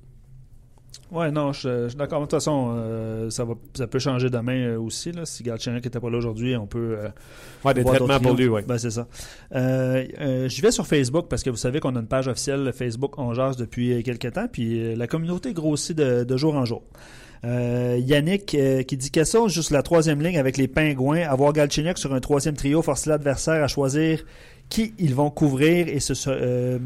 Ouais, 1.11 1.31
non, 1.31 1.53
je, 1.53 1.83
je 1.83 1.87
suis 1.89 1.97
d'accord. 1.97 2.19
De 2.19 2.25
toute 2.25 2.31
façon, 2.33 2.73
euh, 2.75 3.29
ça, 3.31 3.43
va, 3.43 3.55
ça 3.75 3.87
peut 3.87 3.97
changer 3.99 4.29
demain 4.29 4.57
euh, 4.57 4.79
aussi. 4.79 5.11
Là. 5.11 5.25
Si 5.25 5.41
Galchenyuk 5.41 5.83
n'était 5.83 5.99
pas 5.99 6.09
là 6.09 6.17
aujourd'hui, 6.17 6.55
on 6.55 6.67
peut. 6.67 6.97
euh, 6.99 7.09
Ouais, 7.65 7.73
des 7.73 7.83
traitements 7.83 8.19
pour 8.19 8.33
lui, 8.33 8.47
ouais. 8.47 8.63
Ben, 8.67 8.77
c'est 8.77 8.91
ça. 8.91 9.07
Euh, 9.55 10.05
euh, 10.19 10.49
je 10.49 10.61
vais 10.61 10.71
sur 10.71 10.85
Facebook 10.85 11.25
parce 11.27 11.41
que 11.43 11.49
vous 11.49 11.57
savez 11.57 11.79
qu'on 11.79 11.95
a 11.95 11.99
une 11.99 12.07
page 12.07 12.27
officielle 12.27 12.71
Facebook 12.73 13.17
On 13.17 13.33
Jase 13.33 13.57
depuis 13.57 13.93
euh, 13.93 14.01
quelques 14.03 14.33
temps, 14.33 14.47
puis 14.51 14.79
euh, 14.79 14.95
la 14.95 15.07
communauté 15.07 15.51
grossit 15.53 15.97
de, 15.97 16.23
de 16.23 16.37
jour 16.37 16.55
en 16.55 16.65
jour. 16.65 16.83
Euh, 17.45 17.97
Yannick 18.03 18.53
euh, 18.53 18.83
qui 18.83 18.97
dit 18.97 19.11
question 19.11 19.47
juste 19.47 19.71
la 19.71 19.81
troisième 19.81 20.21
ligne 20.21 20.37
avec 20.37 20.57
les 20.57 20.67
pingouins, 20.67 21.21
avoir 21.21 21.53
Galchenyuk 21.53 21.97
sur 21.97 22.13
un 22.13 22.19
troisième 22.19 22.55
trio 22.55 22.81
force 22.81 23.05
l'adversaire 23.05 23.63
à 23.63 23.67
choisir 23.67 24.25
qui 24.69 24.93
ils 24.99 25.15
vont 25.15 25.29
couvrir 25.29 25.87
et 25.87 25.99
se, 25.99 26.13
euh, 26.29 26.77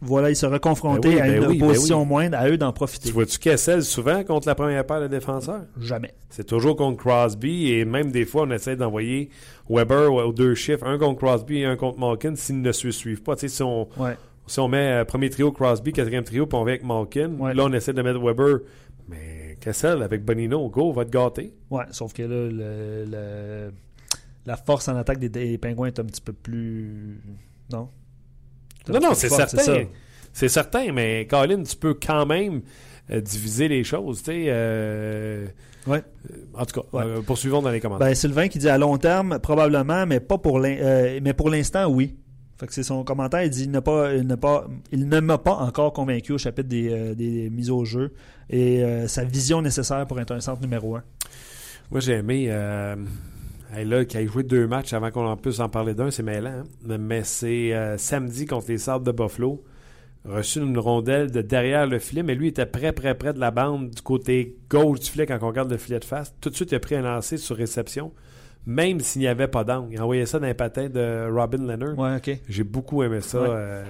voilà, 0.00 0.30
il 0.30 0.36
sera 0.36 0.58
confronté 0.58 1.08
Ben 1.10 1.14
oui, 1.14 1.20
à 1.20 1.24
ben 1.24 1.36
une 1.42 1.46
oui, 1.48 1.58
ben 1.58 1.66
opposition 1.66 2.02
oui. 2.02 2.08
moindre, 2.08 2.36
à 2.38 2.48
eux 2.48 2.58
d'en 2.58 2.72
profiter. 2.72 3.08
Tu 3.08 3.14
vois-tu 3.14 3.38
Kessel 3.38 3.82
souvent 3.82 4.22
contre 4.24 4.46
la 4.48 4.54
première 4.54 4.84
paire 4.86 5.00
de 5.00 5.06
défenseurs? 5.08 5.62
Jamais. 5.80 6.12
C'est 6.30 6.46
toujours 6.46 6.76
contre 6.76 6.98
Crosby 6.98 7.72
et 7.72 7.84
même 7.84 8.10
des 8.10 8.24
fois, 8.26 8.42
on 8.42 8.50
essaie 8.50 8.76
d'envoyer 8.76 9.30
Weber 9.70 10.12
aux 10.12 10.32
deux 10.32 10.54
chiffres, 10.54 10.86
un 10.86 10.98
contre 10.98 11.18
Crosby 11.20 11.58
et 11.60 11.64
un 11.64 11.76
contre 11.76 11.98
Malkin 11.98 12.34
s'ils 12.36 12.60
ne 12.60 12.72
se 12.72 12.90
suivent 12.90 13.22
pas. 13.22 13.34
Tu 13.36 13.48
sais, 13.48 13.56
si 13.56 13.62
on, 13.62 13.88
Ouais. 13.98 14.16
Si 14.46 14.60
on 14.60 14.68
met 14.68 14.92
euh, 15.00 15.04
premier 15.06 15.30
trio 15.30 15.52
Crosby, 15.52 15.92
quatrième 15.94 16.22
trio, 16.24 16.44
puis 16.46 16.58
on 16.58 16.64
vient 16.64 16.74
avec 16.74 16.84
Malkin, 16.84 17.30
Ouais. 17.38 17.54
là, 17.54 17.64
on 17.64 17.72
essaie 17.72 17.94
de 17.94 18.02
mettre 18.02 18.20
Weber. 18.20 18.58
Mais 19.08 19.56
Kessel 19.58 20.02
avec 20.02 20.22
Bonino, 20.22 20.68
go, 20.68 20.92
va 20.92 21.06
te 21.06 21.10
gâter. 21.10 21.54
Ouais, 21.70 21.84
sauf 21.92 22.12
que 22.12 22.22
là, 22.22 22.28
le, 22.28 23.04
le- 23.10 23.72
la 24.46 24.56
force 24.56 24.88
en 24.88 24.96
attaque 24.96 25.18
des, 25.18 25.28
des 25.28 25.58
pingouins 25.58 25.88
est 25.88 25.98
un 25.98 26.04
petit 26.04 26.20
peu 26.20 26.32
plus. 26.32 27.20
Non? 27.72 27.88
Non, 28.88 29.00
non, 29.00 29.14
c'est 29.14 29.28
certain. 29.30 29.84
C'est 30.32 30.48
certain, 30.48 30.92
mais 30.92 31.26
Colin, 31.30 31.62
tu 31.62 31.76
peux 31.76 31.94
quand 31.94 32.26
même 32.26 32.62
euh, 33.10 33.20
diviser 33.20 33.68
les 33.68 33.84
choses, 33.84 34.18
tu 34.22 34.32
sais. 34.32 34.44
euh, 34.48 35.46
Ouais. 35.86 36.02
euh, 36.32 36.36
en 36.54 36.64
tout 36.66 36.80
cas, 36.80 36.86
Ouais. 36.98 37.22
poursuivons 37.22 37.62
dans 37.62 37.70
les 37.70 37.78
commentaires. 37.80 38.08
Ben, 38.08 38.14
Sylvain 38.14 38.48
qui 38.48 38.58
dit 38.58 38.68
à 38.68 38.76
long 38.78 38.96
terme, 38.98 39.38
probablement, 39.38 40.06
mais 40.06 40.18
pas 40.18 40.38
pour 40.38 40.58
mais 40.58 41.32
pour 41.36 41.50
l'instant, 41.50 41.86
oui. 41.86 42.16
Fait 42.58 42.66
que 42.66 42.74
c'est 42.74 42.82
son 42.82 43.04
commentaire. 43.04 43.42
Il 43.44 43.50
dit 43.50 43.64
il, 43.64 43.80
pas, 43.80 44.12
il, 44.14 44.26
pas, 44.36 44.66
il 44.92 45.08
ne 45.08 45.20
m'a 45.20 45.38
pas 45.38 45.54
encore 45.56 45.92
convaincu 45.92 46.32
au 46.32 46.38
chapitre 46.38 46.68
des, 46.68 47.14
des 47.14 47.50
mises 47.50 47.70
au 47.70 47.84
jeu 47.84 48.12
et 48.50 48.82
sa 49.06 49.24
vision 49.24 49.60
nécessaire 49.62 50.06
pour 50.06 50.18
être 50.20 50.30
un 50.32 50.40
centre 50.40 50.60
numéro 50.62 50.96
un. 50.96 51.02
Moi, 51.90 52.00
j'ai 52.00 52.12
aimé. 52.14 52.48
Hey, 53.76 53.84
là, 53.84 54.04
qui 54.04 54.16
a 54.16 54.24
joué 54.26 54.42
deux 54.42 54.66
matchs 54.66 54.92
avant 54.92 55.10
qu'on 55.10 55.26
en 55.26 55.36
puisse 55.36 55.58
en 55.60 55.68
parler 55.68 55.94
d'un, 55.94 56.10
c'est 56.10 56.22
mêlant. 56.22 56.62
hein. 56.88 56.96
Mais 56.98 57.24
c'est 57.24 57.74
euh, 57.74 57.98
samedi 57.98 58.46
contre 58.46 58.66
les 58.68 58.78
Sables 58.78 59.04
de 59.04 59.12
Buffalo. 59.12 59.64
Reçu 60.24 60.60
une 60.60 60.78
rondelle 60.78 61.30
de 61.30 61.42
derrière 61.42 61.86
le 61.86 61.98
filet, 61.98 62.22
mais 62.22 62.34
lui 62.34 62.48
était 62.48 62.64
près, 62.66 62.92
près, 62.92 63.14
près 63.14 63.34
de 63.34 63.38
la 63.40 63.50
bande 63.50 63.90
du 63.90 64.00
côté 64.00 64.56
gauche 64.70 65.00
du 65.00 65.10
filet 65.10 65.26
quand 65.26 65.38
on 65.42 65.48
regarde 65.48 65.70
le 65.70 65.76
filet 65.76 65.98
de 66.00 66.04
face. 66.04 66.34
Tout 66.40 66.48
de 66.50 66.54
suite, 66.54 66.72
il 66.72 66.76
a 66.76 66.80
pris 66.80 66.94
un 66.94 67.02
lancer 67.02 67.36
sur 67.36 67.56
réception. 67.56 68.10
même 68.66 69.00
s'il 69.00 69.20
n'y 69.20 69.26
avait 69.28 69.48
pas 69.48 69.64
d'angle. 69.64 69.92
Il 69.92 70.00
envoyait 70.00 70.24
ça 70.24 70.38
dans 70.38 70.46
les 70.46 70.54
patins 70.54 70.88
de 70.88 71.28
Robin 71.30 71.66
Leonard. 71.66 71.98
Ouais. 71.98 72.40
J'ai 72.48 72.64
beaucoup 72.64 73.02
aimé 73.02 73.20
ça. 73.20 73.42
Ouais. 73.42 73.48
euh, 73.50 73.84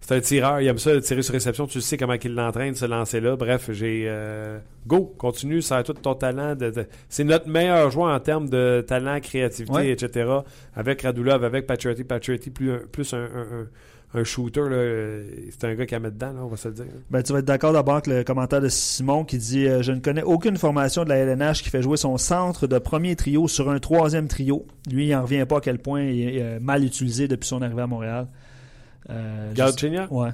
c'est 0.00 0.14
un 0.14 0.20
tireur, 0.20 0.60
il 0.60 0.66
aime 0.68 0.78
ça, 0.78 1.00
tirer 1.00 1.22
sur 1.22 1.32
réception. 1.34 1.66
Tu 1.66 1.80
sais 1.80 1.96
comment 1.96 2.14
il 2.22 2.34
l'entraîne, 2.34 2.74
se 2.74 2.84
lancer 2.84 3.20
là. 3.20 3.34
Bref, 3.36 3.70
j'ai. 3.72 4.04
euh, 4.06 4.58
go, 4.86 5.14
continue, 5.18 5.62
ça 5.62 5.78
a 5.78 5.82
tout 5.82 5.94
ton 5.94 6.14
talent. 6.14 6.54
de- 6.54 6.70
de- 6.70 6.86
c'est 7.08 7.24
notre 7.24 7.48
meilleur 7.48 7.90
joueur 7.90 8.14
en 8.14 8.20
termes 8.20 8.48
de 8.48 8.84
talent, 8.86 9.18
créativité, 9.20 9.74
Ouais. 9.76 9.88
etc. 9.90 10.28
Avec 10.74 11.02
Radulov, 11.02 11.42
avec 11.44 11.66
Patriotty. 11.66 12.04
Patriotty, 12.04 12.50
plus, 12.50 12.70
un- 12.72 12.80
plus 12.92 13.12
un, 13.14 13.18
un- 13.18 13.24
un- 13.24 13.68
un 14.20 14.22
shooter. 14.24 14.60
euh, 14.70 15.24
C'est 15.50 15.64
un 15.64 15.74
gars 15.74 15.84
qui 15.86 15.94
a 15.96 15.98
mettre 15.98 16.14
dedans, 16.14 16.32
là, 16.32 16.40
on 16.44 16.46
va 16.46 16.56
se 16.56 16.68
le 16.68 16.74
dire. 16.74 16.84
Ben, 17.10 17.22
tu 17.22 17.32
vas 17.32 17.40
être 17.40 17.44
d'accord 17.44 17.72
d'abord 17.72 17.94
avec 17.94 18.06
le 18.06 18.22
commentaire 18.22 18.60
de 18.60 18.68
Simon 18.68 19.24
qui 19.24 19.38
dit 19.38 19.66
euh, 19.66 19.82
Je 19.82 19.90
ne 19.92 19.98
connais 19.98 20.22
aucune 20.22 20.56
formation 20.56 21.02
de 21.04 21.08
la 21.08 21.16
LNH 21.16 21.62
qui 21.64 21.68
fait 21.70 21.82
jouer 21.82 21.96
son 21.96 22.16
centre 22.16 22.66
de 22.68 22.78
premier 22.78 23.16
trio 23.16 23.48
sur 23.48 23.68
un 23.70 23.78
troisième 23.80 24.28
trio. 24.28 24.64
Lui, 24.90 25.06
il 25.08 25.10
n'en 25.10 25.22
revient 25.22 25.44
pas 25.48 25.58
à 25.58 25.60
quel 25.60 25.78
point 25.80 26.02
il 26.02 26.36
est 26.38 26.60
mal 26.60 26.84
utilisé 26.84 27.26
depuis 27.26 27.48
son 27.48 27.60
arrivée 27.60 27.82
à 27.82 27.86
Montréal. 27.88 28.28
Euh, 29.10 29.50
je- 29.50 29.56
Galchenyuk? 29.56 30.10
Ouais. 30.10 30.30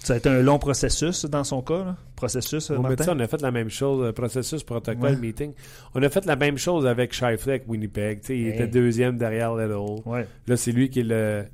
Ça 0.00 0.14
a 0.14 0.16
été 0.18 0.28
un 0.28 0.42
long 0.42 0.58
processus 0.58 1.24
dans 1.24 1.44
son 1.44 1.62
cas. 1.62 1.78
là. 1.78 1.96
Processus, 2.14 2.70
euh, 2.70 2.76
On, 2.78 2.82
Martin? 2.82 3.18
a 3.20 3.26
fait 3.26 3.40
la 3.40 3.50
même 3.50 3.70
chose, 3.70 4.04
euh, 4.06 4.12
processus, 4.12 4.62
protocole, 4.62 5.12
Ouais. 5.12 5.16
meeting. 5.16 5.52
On 5.94 6.02
a 6.02 6.08
fait 6.10 6.26
la 6.26 6.36
même 6.36 6.58
chose 6.58 6.86
avec 6.86 7.12
Shifley, 7.14 7.54
avec 7.54 7.64
Winnipeg. 7.68 8.20
Il 8.28 8.34
Hey. 8.34 8.48
était 8.48 8.66
deuxième 8.66 9.16
derrière 9.16 9.54
Little. 9.56 10.02
Ouais. 10.04 10.26
Là, 10.46 10.56
c'est 10.58 10.72
lui 10.72 10.90
qui 10.90 11.00
est 11.00 11.04
le 11.04 11.44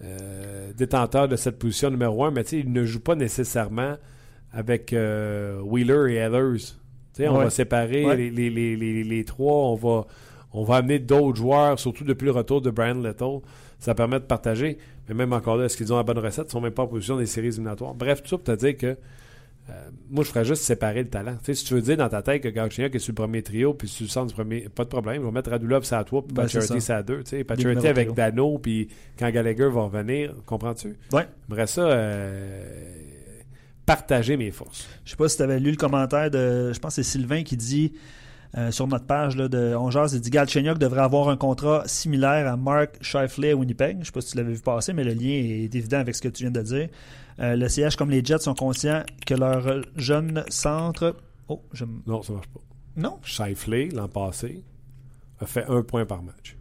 euh, 0.00 0.70
détenteur 0.76 1.26
de 1.26 1.34
cette 1.34 1.58
position 1.58 1.90
numéro 1.90 2.24
un, 2.24 2.30
mais 2.30 2.42
il 2.42 2.72
ne 2.72 2.84
joue 2.84 3.00
pas 3.00 3.16
nécessairement 3.16 3.96
avec 4.52 4.92
euh, 4.92 5.60
Wheeler 5.60 6.14
et 6.14 6.28
sais, 7.14 7.26
On 7.28 7.38
va 7.38 7.50
séparer 7.50 8.04
Ouais. 8.04 8.16
les, 8.16 8.30
les- 8.30 8.48
les- 8.50 8.76
les- 8.76 9.02
les 9.02 9.24
trois, 9.24 9.70
on 9.70 9.74
va, 9.74 10.06
on 10.52 10.62
va 10.62 10.76
amener 10.76 11.00
d'autres 11.00 11.36
joueurs, 11.36 11.80
surtout 11.80 12.04
depuis 12.04 12.26
le 12.26 12.30
retour 12.30 12.60
de 12.62 12.70
Brian 12.70 12.94
Little. 12.94 13.40
Ça 13.80 13.92
permet 13.96 14.20
de 14.20 14.24
partager. 14.24 14.78
Mais 15.08 15.14
même 15.14 15.32
encore 15.32 15.56
là, 15.56 15.64
est-ce 15.64 15.76
qu'ils 15.76 15.92
ont 15.92 15.96
la 15.96 16.02
bonne 16.02 16.18
recette? 16.18 16.46
Ils 16.48 16.52
sont 16.52 16.60
même 16.60 16.72
pas 16.72 16.82
en 16.82 16.86
position 16.88 17.16
des 17.16 17.26
séries 17.26 17.48
éliminatoires. 17.48 17.94
Bref, 17.94 18.22
tout 18.22 18.28
ça 18.28 18.36
pour 18.38 18.44
te 18.44 18.52
dire 18.58 18.76
que 18.76 18.86
euh, 19.70 19.72
moi, 20.08 20.24
je 20.24 20.30
ferais 20.30 20.46
juste 20.46 20.62
séparer 20.62 21.02
le 21.02 21.08
talent. 21.10 21.36
Tu 21.44 21.54
si 21.54 21.64
tu 21.64 21.74
veux 21.74 21.82
dire 21.82 21.98
dans 21.98 22.08
ta 22.08 22.22
tête 22.22 22.42
que 22.42 22.48
Gauthier 22.48 22.86
est 22.86 22.98
sur 22.98 23.10
le 23.12 23.16
premier 23.16 23.42
trio, 23.42 23.74
puis 23.74 23.86
sur 23.86 24.04
le 24.04 24.08
centre 24.08 24.28
du 24.28 24.34
premier, 24.34 24.68
pas 24.70 24.84
de 24.84 24.88
problème. 24.88 25.20
Je 25.20 25.26
vais 25.26 25.32
mettre 25.32 25.50
Radulov 25.50 25.84
ça 25.84 25.98
à 25.98 26.04
toi, 26.04 26.24
puis 26.24 26.34
Ben, 26.34 26.48
c'est 26.48 26.58
Pacioretty 26.60 26.84
ça. 26.86 26.96
à 26.96 27.02
deux. 27.02 27.22
Tu 27.22 27.36
numéros 27.36 27.86
avec 27.86 28.08
trio. 28.08 28.14
Dano, 28.14 28.58
puis 28.58 28.88
quand 29.18 29.30
Gallagher 29.30 29.68
va 29.68 29.82
revenir, 29.82 30.34
comprends-tu? 30.46 30.96
Ouais. 31.12 31.26
J'aimerais 31.50 31.66
ça 31.66 31.82
euh, 31.82 32.64
partager 33.84 34.36
mes 34.38 34.50
forces. 34.50 34.88
Je 35.04 35.10
sais 35.10 35.16
pas 35.16 35.28
si 35.28 35.36
tu 35.36 35.42
avais 35.42 35.60
lu 35.60 35.70
le 35.70 35.76
commentaire 35.76 36.30
de. 36.30 36.72
Je 36.72 36.78
pense 36.78 36.96
que 36.96 37.02
c'est 37.02 37.10
Sylvain 37.10 37.42
qui 37.42 37.56
dit 37.58 37.92
euh, 38.56 38.70
sur 38.70 38.86
notre 38.86 39.04
page 39.04 39.36
là, 39.36 39.48
de 39.48 39.74
On 39.76 39.90
Jase, 39.90 40.14
il 40.14 40.20
dit 40.20 40.30
Galchenyuk 40.30 40.78
devrait 40.78 41.02
avoir 41.02 41.28
un 41.28 41.36
contrat 41.36 41.82
similaire 41.86 42.50
à 42.50 42.56
Mark 42.56 42.96
Shifley 43.02 43.50
à 43.50 43.56
Winnipeg. 43.56 43.98
Je 44.00 44.06
sais 44.06 44.12
pas 44.12 44.20
si 44.20 44.30
tu 44.32 44.36
l'avais 44.38 44.54
vu 44.54 44.60
passer, 44.60 44.92
mais 44.92 45.04
le 45.04 45.12
lien 45.12 45.28
est 45.28 45.74
évident 45.74 45.98
avec 45.98 46.14
ce 46.14 46.22
que 46.22 46.28
tu 46.28 46.44
viens 46.44 46.50
de 46.50 46.62
dire. 46.62 46.88
Euh, 47.40 47.56
le 47.56 47.68
CH 47.68 47.96
comme 47.96 48.10
les 48.10 48.24
Jets 48.24 48.38
sont 48.38 48.54
conscients 48.54 49.02
que 49.26 49.34
leur 49.34 49.82
jeune 49.96 50.44
centre. 50.48 51.16
Oh, 51.48 51.62
je... 51.72 51.84
Non, 52.06 52.22
ça 52.22 52.32
marche 52.32 52.48
pas. 52.48 52.60
Non? 52.96 53.18
Shifley, 53.22 53.90
l'an 53.90 54.08
passé, 54.08 54.64
a 55.40 55.46
fait 55.46 55.64
un 55.68 55.82
point 55.82 56.06
par 56.06 56.22
match. 56.22 56.56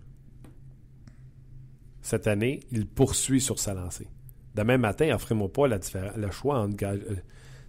Cette 2.02 2.28
année, 2.28 2.62
il 2.71 2.86
poursuit 2.86 3.41
sur 3.41 3.60
sa 3.60 3.73
lancée. 3.73 4.08
Demain 4.56 4.78
matin, 4.78 5.13
offrez-moi 5.13 5.52
pas 5.52 5.67
la 5.67 5.80
le 6.15 6.32
choix 6.32 6.60
entre. 6.60 6.84
Euh, 6.84 6.97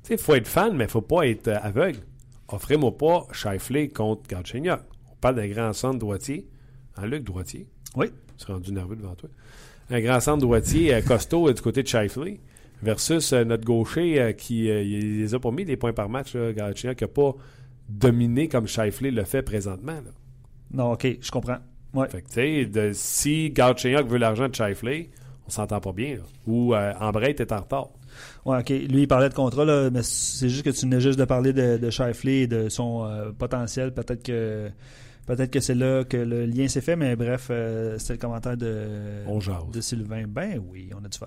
Tu 0.03 0.09
sais, 0.09 0.15
il 0.15 0.19
faut 0.19 0.35
être 0.35 0.49
fan, 0.49 0.77
mais 0.77 0.85
il 0.85 0.91
faut 0.91 1.01
pas 1.03 1.27
être 1.27 1.49
aveugle. 1.49 2.01
Offrez-moi 2.49 2.97
pas 2.97 3.27
Shifley 3.33 3.89
contre 3.89 4.23
Galchenyuk. 4.29 4.81
On 5.13 5.17
parle 5.21 5.37
d'un 5.37 5.49
grand 5.49 5.73
centre 5.73 5.99
droitier. 5.99 6.49
En 6.97 7.07
Luc 7.07 7.23
Droitier? 7.25 7.67
Oui. 7.97 8.07
Je 8.39 8.45
suis 8.45 8.53
rendu 8.53 8.73
nerveux 8.73 8.97
devant 8.97 9.15
toi. 9.15 9.29
Un 9.91 10.01
grand 10.01 10.21
centre 10.21 10.39
droitier 10.41 10.95
euh, 10.95 11.01
costaud 11.01 11.49
euh, 11.49 11.53
du 11.55 11.63
côté 11.63 11.83
de 11.83 11.89
Shifley 11.89 12.41
versus 12.83 13.33
euh, 13.33 13.45
notre 13.45 13.65
gaucher 13.65 14.21
euh, 14.21 14.33
qui 14.33 14.69
euh, 14.71 14.83
il 14.83 15.21
les 15.21 15.35
a 15.35 15.39
pas 15.39 15.51
mis 15.51 15.65
des 15.65 15.77
points 15.77 15.93
par 15.93 16.09
match, 16.09 16.35
là, 16.35 16.53
Galchenyuk, 16.53 16.99
qui 16.99 17.05
n'a 17.05 17.09
pas 17.09 17.35
dominé 17.89 18.49
comme 18.49 18.67
Shifley 18.67 19.11
le 19.11 19.25
fait 19.25 19.43
présentement. 19.43 19.93
là. 19.95 20.11
Non, 20.73 20.93
ok, 20.93 21.19
je 21.21 21.31
comprends. 21.31 21.59
Ouais. 21.95 22.09
Fait 22.09 22.21
que, 22.23 22.29
tu 22.29 22.35
sais, 22.35 22.67
de- 22.67 22.91
si 22.93 23.51
Galchenyuk 23.51 24.07
veut 24.09 24.19
l'argent 24.19 24.49
de 24.49 24.55
Shifley, 24.55 25.11
on 25.47 25.51
s'entend 25.51 25.81
pas 25.81 25.93
bien. 25.93 26.17
là. 26.17 26.23
Ou 26.47 26.75
Ambrate 26.75 27.41
est 27.41 27.53
en 27.53 27.61
retard. 27.61 27.89
Ouais, 28.45 28.59
ok. 28.61 28.69
Lui, 28.71 29.03
il 29.03 29.09
parlait 29.09 29.29
de 29.29 29.35
contrat, 29.35 29.65
là, 29.65 29.91
mais 29.91 30.03
c'est 30.03 30.49
juste 30.49 30.65
que 30.65 30.71
tu 30.71 30.83
venais 30.87 31.01
juste 31.01 31.19
de 31.19 31.25
parler 31.25 31.53
de, 31.53 31.77
de 31.77 31.91
Shifley 31.91 32.41
et 32.43 32.47
de 32.47 32.69
son 32.69 33.05
euh, 33.05 33.31
potentiel. 33.33 33.93
Peut-être 33.93 34.23
que 34.23 34.71
peut-être 35.27 35.51
que 35.51 35.61
c'est 35.61 35.75
là 35.75 36.05
que 36.05 36.17
le 36.17 36.47
lien 36.47 36.69
s'est 36.69 36.81
fait, 36.81 36.97
mais 36.97 37.15
bref, 37.17 37.49
euh, 37.51 37.99
c'était 37.99 38.15
le 38.15 38.19
commentaire 38.19 38.57
de, 38.57 38.87
On 39.27 39.41
jase. 39.41 39.71
de 39.73 39.81
Sylvain. 39.81 40.25
Ben 40.27 40.61
oui, 40.71 40.91
on 40.99 41.05
a 41.05 41.09
du 41.09 41.19
fun. 41.19 41.27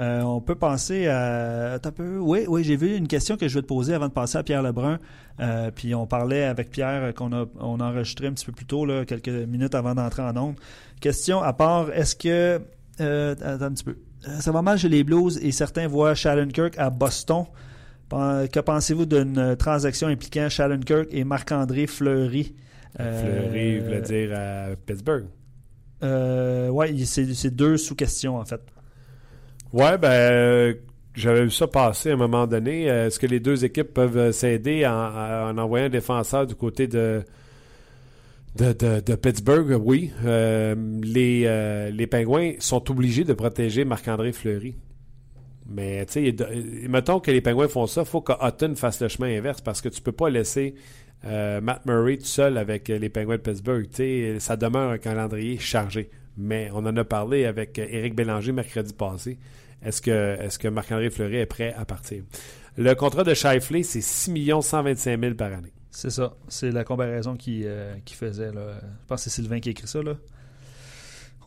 Euh, 0.00 0.22
on 0.22 0.40
peut 0.40 0.56
penser 0.56 1.06
à. 1.06 1.74
Attends 1.74 1.90
un 1.90 1.92
peu. 1.92 2.18
Oui, 2.18 2.46
oui, 2.48 2.64
j'ai 2.64 2.74
vu 2.76 2.96
une 2.96 3.06
question 3.06 3.36
que 3.36 3.46
je 3.46 3.54
vais 3.54 3.62
te 3.62 3.66
poser 3.68 3.94
avant 3.94 4.08
de 4.08 4.12
passer 4.12 4.36
à 4.38 4.42
Pierre 4.42 4.60
Lebrun. 4.62 4.98
Euh, 5.38 5.70
puis 5.72 5.94
on 5.94 6.04
parlait 6.06 6.42
avec 6.44 6.70
Pierre 6.70 7.14
qu'on 7.14 7.32
a, 7.32 7.46
on 7.60 7.78
a 7.78 7.84
enregistré 7.84 8.26
un 8.26 8.32
petit 8.32 8.44
peu 8.46 8.50
plus 8.52 8.66
tôt, 8.66 8.84
là, 8.86 9.04
quelques 9.04 9.28
minutes 9.28 9.74
avant 9.76 9.94
d'entrer 9.94 10.22
en 10.22 10.36
ondes. 10.36 10.56
Question 11.00 11.40
à 11.42 11.52
part, 11.52 11.92
est-ce 11.92 12.16
que. 12.16 12.60
euh, 13.00 13.34
attends 13.40 13.66
un 13.66 13.72
petit 13.72 13.84
peu. 13.84 13.96
Euh, 14.28 14.40
Ça 14.40 14.52
va 14.52 14.62
mal 14.62 14.78
chez 14.78 14.88
les 14.88 15.04
Blues 15.04 15.38
et 15.42 15.52
certains 15.52 15.86
voient 15.88 16.14
Shallenkirk 16.14 16.78
à 16.78 16.90
Boston. 16.90 17.44
Que 18.10 18.60
pensez-vous 18.60 19.06
d'une 19.06 19.56
transaction 19.56 20.06
impliquant 20.06 20.48
Shallenkirk 20.48 21.08
et 21.10 21.24
Marc-André 21.24 21.86
Fleury? 21.88 22.54
Euh, 23.00 23.48
Fleury 23.50 23.80
voulait 23.80 24.00
dire 24.02 24.30
à 24.38 24.66
Pittsburgh. 24.86 25.24
euh, 26.02 26.70
il- 26.90 27.06
c'est 27.06 27.50
deux 27.50 27.76
sous-questions 27.76 28.36
en 28.36 28.44
fait. 28.44 28.60
Ouais, 29.72 29.98
ben, 29.98 30.10
euh, 30.10 30.74
j'avais 31.16 31.42
vu 31.44 31.50
ça 31.50 31.66
passer 31.66 32.10
à 32.10 32.12
un 32.12 32.16
moment 32.16 32.46
donné. 32.46 32.88
Euh, 32.88 33.06
Est-ce 33.08 33.18
que 33.18 33.26
les 33.26 33.40
deux 33.40 33.64
équipes 33.64 33.92
peuvent 33.94 34.16
euh, 34.16 34.30
s'aider 34.32 34.86
en, 34.86 34.92
en 34.92 35.58
envoyant 35.58 35.86
un 35.86 35.90
défenseur 35.90 36.46
du 36.46 36.54
côté 36.54 36.86
de, 36.86 37.24
de, 38.56 39.00
de- 39.00 39.14
Pittsburgh? 39.16 39.76
Oui. 39.82 40.10
Euh, 40.24 40.74
les, 41.02 41.42
euh, 41.46 41.90
les 41.90 42.06
Pingouins 42.06 42.52
sont 42.58 42.90
obligés 42.90 43.24
de 43.24 43.32
protéger 43.32 43.84
Marc-André 43.84 44.32
Fleury. 44.32 44.76
Mais, 45.66 46.04
tu 46.06 46.12
sais, 46.12 46.36
euh, 46.40 46.62
mettons 46.88 47.20
que 47.20 47.30
les 47.30 47.40
Pingouins 47.40 47.68
font 47.68 47.86
ça, 47.86 48.02
il 48.02 48.06
faut 48.06 48.20
que 48.20 48.32
Hutton 48.32 48.74
fasse 48.76 49.00
le 49.00 49.08
chemin 49.08 49.36
inverse 49.36 49.60
parce 49.60 49.80
que 49.80 49.88
tu 49.88 50.00
peux 50.02 50.12
pas 50.12 50.28
laisser 50.30 50.74
euh, 51.24 51.60
Matt 51.60 51.86
Murray 51.86 52.18
tout 52.18 52.26
seul 52.26 52.58
avec 52.58 52.90
euh, 52.90 52.98
les 52.98 53.08
Pingouins 53.08 53.36
de 53.36 53.42
Pittsburgh. 53.42 53.88
Tu 53.88 53.96
sais, 53.96 54.36
ça 54.40 54.56
demeure 54.56 54.90
un 54.90 54.98
calendrier 54.98 55.58
chargé. 55.58 56.10
Mais 56.36 56.68
on 56.74 56.78
en 56.78 56.96
a 56.96 57.04
parlé 57.04 57.44
avec 57.46 57.78
euh, 57.78 57.86
Éric 57.88 58.14
Bélanger 58.14 58.52
mercredi 58.52 58.92
passé. 58.92 59.38
Est-ce 59.84 60.00
que, 60.00 60.10
est 60.40 60.58
que 60.58 60.68
Marc-André 60.68 61.10
Fleury 61.10 61.36
est 61.36 61.46
prêt 61.46 61.74
à 61.76 61.84
partir? 61.84 62.22
Le 62.76 62.94
contrat 62.94 63.22
de 63.24 63.34
Shifley, 63.34 63.82
c'est 63.82 64.00
6 64.00 64.50
125 64.62 65.20
000 65.20 65.34
par 65.34 65.52
année. 65.52 65.72
C'est 65.96 66.10
ça. 66.10 66.34
C'est 66.48 66.72
la 66.72 66.82
comparaison 66.82 67.36
qui, 67.36 67.62
euh, 67.64 67.94
qui 68.04 68.14
faisait. 68.14 68.52
Là. 68.52 68.80
Je 68.80 69.06
pense 69.06 69.24
que 69.24 69.30
c'est 69.30 69.40
Sylvain 69.42 69.60
qui 69.60 69.68
a 69.68 69.72
écrit 69.72 69.86
ça. 69.86 70.02
Là. 70.02 70.14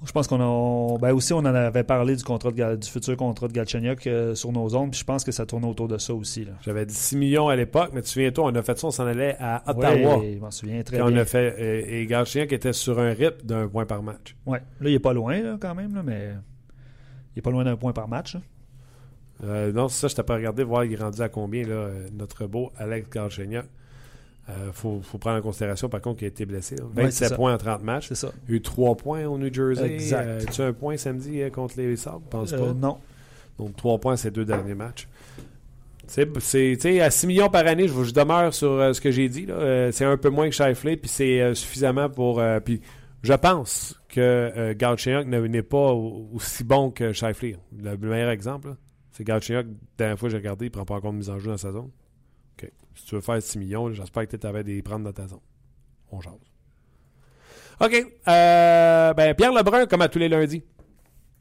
Je 0.05 0.12
pense 0.12 0.27
qu'on 0.27 0.39
a. 0.39 0.45
on- 0.45 0.97
ben 0.99 1.12
aussi, 1.12 1.33
on 1.33 1.39
en 1.39 1.45
avait 1.45 1.83
parlé 1.83 2.15
du 2.15 2.23
contrat 2.23 2.51
de 2.51 2.75
du 2.77 2.88
futur 2.88 3.17
contrat 3.17 3.47
de 3.49 3.53
Galchenyuk 3.53 4.05
euh, 4.07 4.36
sur 4.36 4.51
nos 4.53 4.73
ondes. 4.75 4.91
Puis 4.91 4.99
je 5.01 5.05
pense 5.05 5.23
que 5.25 5.31
ça 5.33 5.45
tournait 5.45 5.67
autour 5.67 5.88
de 5.89 5.97
ça 5.97 6.13
aussi. 6.13 6.47
J'avais 6.62 6.86
dit 6.86 6.93
6 6.93 7.17
millions 7.17 7.49
à 7.49 7.55
l'époque, 7.57 7.89
mais 7.93 8.01
tu 8.03 8.10
souviens-toi, 8.10 8.45
on 8.51 8.55
a 8.55 8.62
fait 8.62 8.77
ça, 8.79 8.88
on 8.88 8.91
s'en 8.91 9.05
allait 9.07 9.36
à 9.39 9.63
Ottawa. 9.67 10.19
Ouais, 10.19 10.33
je 10.36 10.39
m'en 10.39 10.51
souviens 10.51 10.81
très 10.83 11.01
on 11.01 11.07
bien. 11.10 11.17
a 11.17 11.25
fait, 11.25 11.55
euh, 11.60 11.83
et 11.88 12.05
Galchien 12.05 12.45
qui 12.47 12.53
était 12.55 12.73
sur 12.73 12.99
un 12.99 13.12
rythme 13.12 13.45
d'un 13.45 13.67
point 13.67 13.86
par 13.86 14.01
match. 14.03 14.36
Ouais. 14.45 14.62
Là, 14.79 14.89
il 14.89 14.93
est 14.93 14.99
pas 14.99 15.13
loin 15.13 15.41
là, 15.41 15.57
quand 15.60 15.75
même, 15.75 15.93
là, 15.95 16.03
mais 16.03 16.29
il 17.36 17.39
est 17.39 17.41
pas 17.41 17.51
loin 17.51 17.63
d'un 17.65 17.75
point 17.75 17.91
par 17.91 18.07
match. 18.07 18.38
Euh, 19.43 19.71
non, 19.73 19.88
c'est 19.89 19.99
ça, 20.01 20.07
je 20.07 20.15
t'ai 20.15 20.23
pas 20.23 20.36
regardé 20.36 20.63
voir 20.63 20.86
il 20.86 20.93
est 20.93 21.01
rendu 21.03 21.21
à 21.21 21.27
combien, 21.29 21.63
là, 21.67 21.89
notre 22.13 22.45
beau 22.47 22.71
Alex 22.77 23.10
Galchenyuk. 23.10 23.65
Euh, 24.49 24.71
faut, 24.71 25.01
faut 25.03 25.17
prendre 25.17 25.38
en 25.39 25.41
considération, 25.41 25.89
par 25.89 25.99
contre, 26.01 26.19
qu'il 26.19 26.25
a 26.25 26.29
été 26.29 26.45
blessé. 26.45 26.75
là. 26.77 26.86
Ouais, 26.86 27.03
27 27.03 27.12
c'est 27.13 27.27
ça. 27.27 27.36
points 27.36 27.53
en 27.53 27.57
30 27.57 27.83
matchs. 27.83 28.07
C'est 28.07 28.15
ça. 28.15 28.31
Il 28.47 28.51
y 28.51 28.53
a 28.53 28.57
eu 28.57 28.62
3 28.62 28.95
points 28.95 29.25
au 29.25 29.38
New 29.38 29.53
Jersey. 29.53 29.93
Exact. 29.95 30.25
Euh, 30.25 30.41
tu 30.51 30.62
as 30.62 30.65
un 30.67 30.73
point 30.73 30.95
samedi 30.95 31.41
euh, 31.41 31.49
contre 31.49 31.73
les 31.77 31.95
Sabres? 31.97 32.21
Je 32.25 32.29
pense 32.29 32.53
Euh, 32.53 32.57
pas? 32.57 32.73
non. 32.73 32.97
Donc, 33.60 33.75
3 33.75 33.97
points 33.99 34.15
ces 34.15 34.31
deux 34.31 34.45
derniers 34.45 34.75
matchs. 34.75 35.07
C'est, 36.07 37.01
à 37.01 37.10
6 37.12 37.27
millions 37.27 37.49
par 37.49 37.67
année, 37.67 37.88
je, 37.89 38.03
je 38.03 38.13
demeure 38.13 38.53
sur 38.53 38.71
euh, 38.71 38.93
ce 38.93 39.01
que 39.01 39.12
j'ai 39.12 39.27
dit. 39.27 39.45
Euh, 39.49 39.91
c'est 39.91 40.05
un 40.05 40.15
peu 40.15 40.29
moins 40.29 40.47
que 40.49 40.55
Shifley, 40.55 40.95
puis 40.95 41.10
c'est 41.10 41.41
euh, 41.41 41.53
suffisamment 41.53 42.10
pour. 42.10 42.41
puis 42.63 42.79
je 43.23 43.33
pense 43.33 43.99
que 44.07 44.71
Galchenyuk 44.73 45.27
ne- 45.27 45.47
n'est 45.47 45.63
pas 45.63 45.91
au- 45.91 46.29
aussi 46.33 46.63
bon 46.63 46.91
que 46.91 47.12
Shifley. 47.12 47.57
Le 47.77 47.97
meilleur 47.97 48.29
exemple, 48.29 48.75
c'est 49.12 49.25
Galchenyuk. 49.25 49.65
La 49.65 49.73
dernière 49.97 50.19
fois 50.19 50.27
que 50.29 50.31
j'ai 50.31 50.38
regardé, 50.38 50.67
il 50.67 50.71
prend 50.71 50.86
pas 50.86 50.95
encore 50.95 51.12
de 51.12 51.17
mise 51.17 51.29
en 51.29 51.38
jeu 51.39 51.51
dans 51.51 51.57
sa 51.57 51.73
zone. 51.73 51.89
Si 52.97 53.05
tu 53.05 53.15
veux 53.15 53.21
faire 53.21 53.41
6 53.41 53.60
millions, 53.60 53.91
j'espère 53.93 54.27
que 54.27 54.36
tu 54.36 54.47
avais 54.47 54.63
des 54.63 54.81
prendre 54.81 55.05
dans 55.05 55.13
ta 55.13 55.27
zone. 55.27 55.39
On 56.12 56.19
jase. 56.19 56.33
OK. 57.79 57.93
Euh, 58.27 59.13
ben, 59.13 59.36
Pierre 59.36 59.53
Lebrun, 59.53 59.86
comme 59.86 60.01
à 60.01 60.10
tous 60.10 60.19
les 60.19 60.29
lundis. 60.29 60.63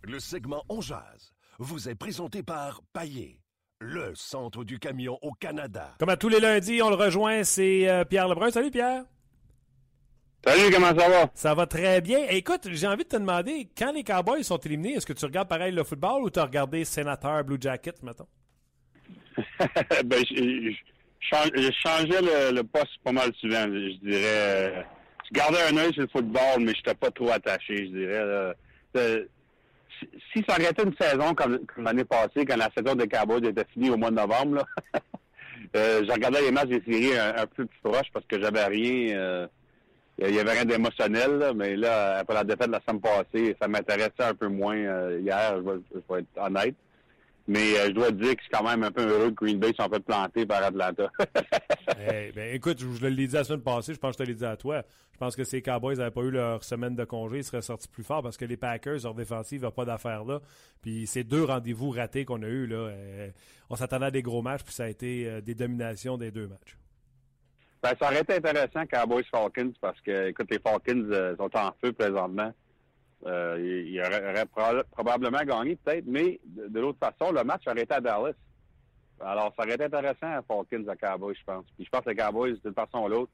Le 0.03 0.21
segment 0.21 0.62
On 0.69 0.81
Jazz 0.81 1.33
vous 1.59 1.88
est 1.88 1.95
présenté 1.95 2.42
par 2.42 2.83
Paillé, 2.92 3.40
le 3.81 4.12
centre 4.14 4.62
du 4.62 4.79
camion 4.79 5.19
au 5.23 5.33
Canada. 5.33 5.95
Comme 5.99 6.11
à 6.11 6.19
tous 6.19 6.29
les 6.29 6.40
lundis, 6.40 6.83
on 6.83 6.90
le 6.90 6.97
rejoint, 6.97 7.42
c'est 7.42 7.88
euh, 7.88 8.05
Pierre 8.05 8.29
Lebrun. 8.29 8.51
Salut 8.51 8.71
Pierre. 8.71 9.05
Salut, 10.45 10.71
comment 10.71 10.88
ça 10.88 11.09
va? 11.09 11.31
Ça 11.35 11.55
va 11.55 11.66
très 11.66 12.03
bien. 12.03 12.29
Écoute, 12.29 12.69
j'ai 12.71 12.87
envie 12.87 13.05
de 13.05 13.09
te 13.09 13.16
demander, 13.16 13.69
quand 13.77 13.92
les 13.92 14.05
Cowboys 14.05 14.45
sont 14.45 14.59
éliminés, 14.59 14.95
est-ce 14.95 15.07
que 15.07 15.14
tu 15.14 15.25
regardes 15.25 15.49
pareil 15.49 15.73
le 15.73 15.83
football 15.83 16.23
ou 16.23 16.31
tu 16.31 16.38
as 16.38 16.45
regardé 16.45 16.85
Sénateur 16.85 17.42
Blue 17.42 17.59
Jackets, 17.59 18.03
mettons? 18.03 18.29
ben, 20.05 20.25
je, 20.31 20.73
je 21.33 21.71
changeais 21.85 22.21
le, 22.21 22.57
le, 22.57 22.62
poste 22.62 22.99
pas 23.05 23.12
mal 23.12 23.33
souvent, 23.41 23.65
je 23.65 23.97
dirais. 24.07 24.87
Je 25.27 25.39
gardais 25.39 25.62
un 25.71 25.77
œil 25.77 25.93
sur 25.93 26.03
le 26.03 26.09
football, 26.09 26.61
mais 26.61 26.73
je 26.73 26.79
n'étais 26.79 26.95
pas 26.95 27.11
trop 27.11 27.31
attaché, 27.31 27.87
je 27.87 27.91
dirais. 27.91 28.55
si, 30.33 30.45
ça 30.49 30.55
arrêtait 30.55 30.85
une 30.85 30.95
saison 30.99 31.35
comme, 31.35 31.61
l'année 31.79 32.05
passée, 32.05 32.45
quand 32.47 32.57
la 32.57 32.71
saison 32.77 32.95
des 32.95 33.09
Cowboys 33.09 33.45
était 33.45 33.67
finie 33.73 33.91
au 33.91 33.97
mois 33.97 34.11
de 34.11 34.17
novembre, 34.17 34.57
là, 34.57 34.65
euh, 35.77 36.05
je 36.07 36.12
regardais 36.12 36.43
les 36.43 36.53
matchs 36.53 36.69
des 36.69 36.83
séries 36.83 37.19
un, 37.19 37.47
peu 37.47 37.67
plus 37.67 37.79
proche 37.83 38.11
parce 38.12 38.27
que 38.27 38.41
j'avais 38.41 38.65
rien. 38.65 39.17
Euh, 39.17 39.47
il 40.19 40.35
y 40.35 40.39
avait 40.39 40.53
rien 40.53 40.65
d'émotionnel, 40.65 41.53
mais 41.55 41.77
là, 41.77 42.19
après 42.21 42.35
la 42.35 42.45
défaite 42.45 42.69
de 42.69 42.73
la 42.73 42.81
semaine 42.81 43.03
passée, 43.03 43.55
ça 43.61 43.69
m'intéressait 43.69 44.12
un 44.23 44.35
peu 44.35 44.49
moins 44.49 44.77
euh, 44.77 45.21
hier, 45.21 45.57
je 45.59 45.61
vais, 46.15 46.21
être 46.21 46.29
honnête. 46.37 46.75
Mais 47.49 47.79
euh, 47.79 47.87
je 47.87 47.93
dois 47.93 48.11
dire 48.11 48.35
que 48.35 48.43
c'est 48.43 48.57
quand 48.57 48.69
même 48.69 48.83
un 48.83 48.91
peu 48.91 49.03
heureux 49.03 49.31
que 49.31 49.45
Green 49.45 49.59
Bay 49.59 49.73
soit 49.75 49.89
fait 49.89 50.01
planter 50.01 50.47
par 50.47 50.63
Atlanta. 50.63 51.11
hey, 51.99 52.33
ben, 52.35 52.55
écoute, 52.55 52.81
je, 52.81 52.91
je 52.91 53.07
l'ai 53.07 53.27
dit 53.27 53.35
la 53.35 53.45
semaine 53.45 53.63
passée, 53.63 53.95
je 53.95 53.99
pense 53.99 54.17
que 54.17 54.25
je 54.25 54.25
te 54.25 54.29
l'ai 54.31 54.37
dit 54.37 54.45
à 54.45 54.57
toi. 54.57 54.83
Je 55.13 55.19
pense 55.19 55.37
que 55.37 55.45
ces 55.45 55.63
Cowboys 55.63 55.97
n'avaient 55.97 56.11
pas 56.11 56.23
eu 56.23 56.31
leur 56.31 56.63
semaine 56.65 56.95
de 56.95 57.05
congé, 57.05 57.39
ils 57.39 57.45
seraient 57.45 57.63
sortis 57.63 57.89
plus 57.89 58.03
fort 58.03 58.23
parce 58.23 58.37
que 58.37 58.45
les 58.45 58.57
Packers, 58.57 58.99
leur 59.05 59.15
défensive, 59.15 59.63
n'ont 59.63 59.71
pas 59.71 59.85
d'affaires 59.85 60.25
là. 60.25 60.41
Puis 60.83 61.07
ces 61.07 61.25
deux 61.25 61.45
rendez-vous 61.45 61.91
ratés 61.91 62.25
qu'on 62.25 62.43
a 62.43 62.47
eus, 62.47 62.67
là, 62.67 62.77
euh, 62.77 63.31
on 63.71 63.77
s'attendait 63.77 64.07
à 64.07 64.11
des 64.11 64.23
gros 64.23 64.43
matchs, 64.43 64.63
puis 64.65 64.75
ça 64.75 64.85
a 64.85 64.89
été 64.89 65.41
des 65.41 65.55
dominations 65.55 66.19
des 66.19 66.31
deux 66.31 66.49
matchs. 66.49 66.77
Ben, 67.87 67.93
ça 68.01 68.09
aurait 68.09 68.21
été 68.21 68.35
intéressant 68.35 68.85
Cowboys 68.87 69.25
Falcons 69.31 69.73
parce 69.81 70.01
que, 70.01 70.29
écoute, 70.29 70.49
les 70.51 70.59
Falcons 70.59 71.09
euh, 71.13 71.37
sont 71.37 71.57
en 71.57 71.73
feu 71.81 71.93
présentement. 71.93 72.53
Euh, 73.24 73.85
ils 73.87 74.00
auraient 74.00 74.46
probablement 74.92 75.42
gagné, 75.44 75.76
peut-être, 75.76 76.05
mais 76.07 76.38
de, 76.44 76.81
l'autre 76.81 76.98
façon, 76.98 77.33
le 77.33 77.42
match 77.44 77.62
aurait 77.66 77.83
été 77.83 77.94
à 77.94 78.00
Dallas. 78.00 78.35
Alors, 79.20 79.52
ça 79.57 79.62
aurait 79.64 79.74
été 79.74 79.85
intéressant 79.85 80.31
à 80.31 80.42
Falcons 80.42 80.87
à 80.88 80.96
Cowboys, 80.96 81.35
je 81.35 81.44
pense. 81.44 81.64
Puis 81.76 81.87
je 81.87 81.90
pense 81.90 82.02
que 82.02 82.11
les 82.11 82.16
Cowboys, 82.16 82.59
d'une 82.62 82.74
façon 82.74 82.98
ou 83.05 83.09
l'autre, 83.09 83.33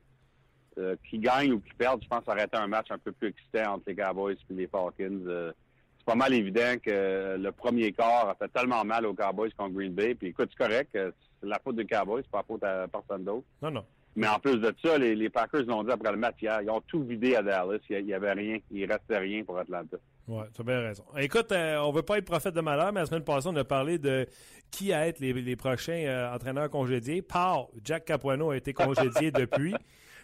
euh, 0.79 0.97
qui 1.11 1.19
gagnent 1.19 1.53
ou 1.53 1.61
qui 1.61 1.75
perdent, 1.75 2.03
je 2.03 2.09
pense 2.09 2.21
que 2.21 2.27
ça 2.27 2.33
aurait 2.33 2.45
été 2.45 2.57
un 2.57 2.69
match 2.69 2.91
un 2.91 2.99
peu 2.99 3.13
plus 3.13 3.29
excitant 3.29 3.75
entre 3.75 3.85
les 3.89 3.97
Cowboys 3.97 4.37
et 4.51 4.55
les 4.55 4.69
Falcons. 4.69 5.21
c'est 5.27 6.07
pas 6.07 6.15
mal 6.15 6.33
évident 6.33 6.77
que 6.83 7.37
le 7.37 7.53
premier 7.53 7.93
quart 7.93 8.29
a 8.29 8.35
fait 8.37 8.49
tellement 8.49 8.85
mal 8.85 9.05
aux 9.05 9.15
Cowboys 9.15 9.53
contre 9.53 9.75
Green 9.75 9.93
Bay. 9.93 10.15
Puis 10.15 10.29
écoute, 10.29 10.51
c'est 10.53 10.65
correct, 10.65 10.91
c'est 10.93 11.13
la 11.43 11.59
faute 11.59 11.77
des 11.77 11.87
Cowboys, 11.87 12.23
c'est 12.23 12.31
pas 12.31 12.39
la 12.39 12.45
faute 12.45 12.65
à 12.65 12.87
personne 12.87 13.25
d'autre. 13.25 13.47
Non, 13.61 13.73
non. 13.73 13.85
Mais 14.15 14.29
en 14.29 14.39
plus 14.39 14.59
de 14.59 14.75
ça, 14.85 14.99
les, 14.99 15.31
Packers 15.31 15.63
l'ont 15.63 15.85
dit 15.85 15.91
après 15.91 16.13
le 16.13 16.19
match 16.19 16.37
hier, 16.43 16.61
ils 16.63 16.71
ont 16.71 16.83
tout 16.83 17.03
vidé 17.03 17.35
à 17.35 17.43
Dallas. 17.43 17.79
Il 17.89 18.05
n'y 18.05 18.13
avait 18.13 18.33
rien. 18.33 18.59
Il 18.71 18.91
restait 18.91 19.19
rien 19.19 19.43
pour 19.45 19.59
Atlanta. 19.59 19.97
Oui, 20.29 20.45
tu 20.55 20.61
as 20.61 20.65
bien 20.65 20.81
raison. 20.81 21.05
Écoute, 21.19 21.51
euh, 21.53 21.79
on 21.79 21.93
veut 21.93 22.03
pas 22.03 22.19
être 22.19 22.27
prophète 22.27 22.55
de 22.55 22.61
malheur, 22.61 22.93
mais 22.93 23.01
la 23.01 23.07
semaine 23.07 23.25
passée, 23.25 23.49
on 23.49 23.57
a 23.57 23.65
parlé 23.65 23.99
de 23.99 24.27
qui 24.71 24.93
a 24.93 25.07
être 25.07 25.21
les, 25.21 25.57
prochains 25.57 26.05
euh, 26.05 26.35
entraîneurs 26.35 26.71
congédiés. 26.71 27.23
Par 27.23 27.69
Jack 27.85 28.05
Capuano 28.05 28.51
a 28.51 28.57
été 28.57 28.73
congédié 28.73 29.31
depuis. 29.33 29.75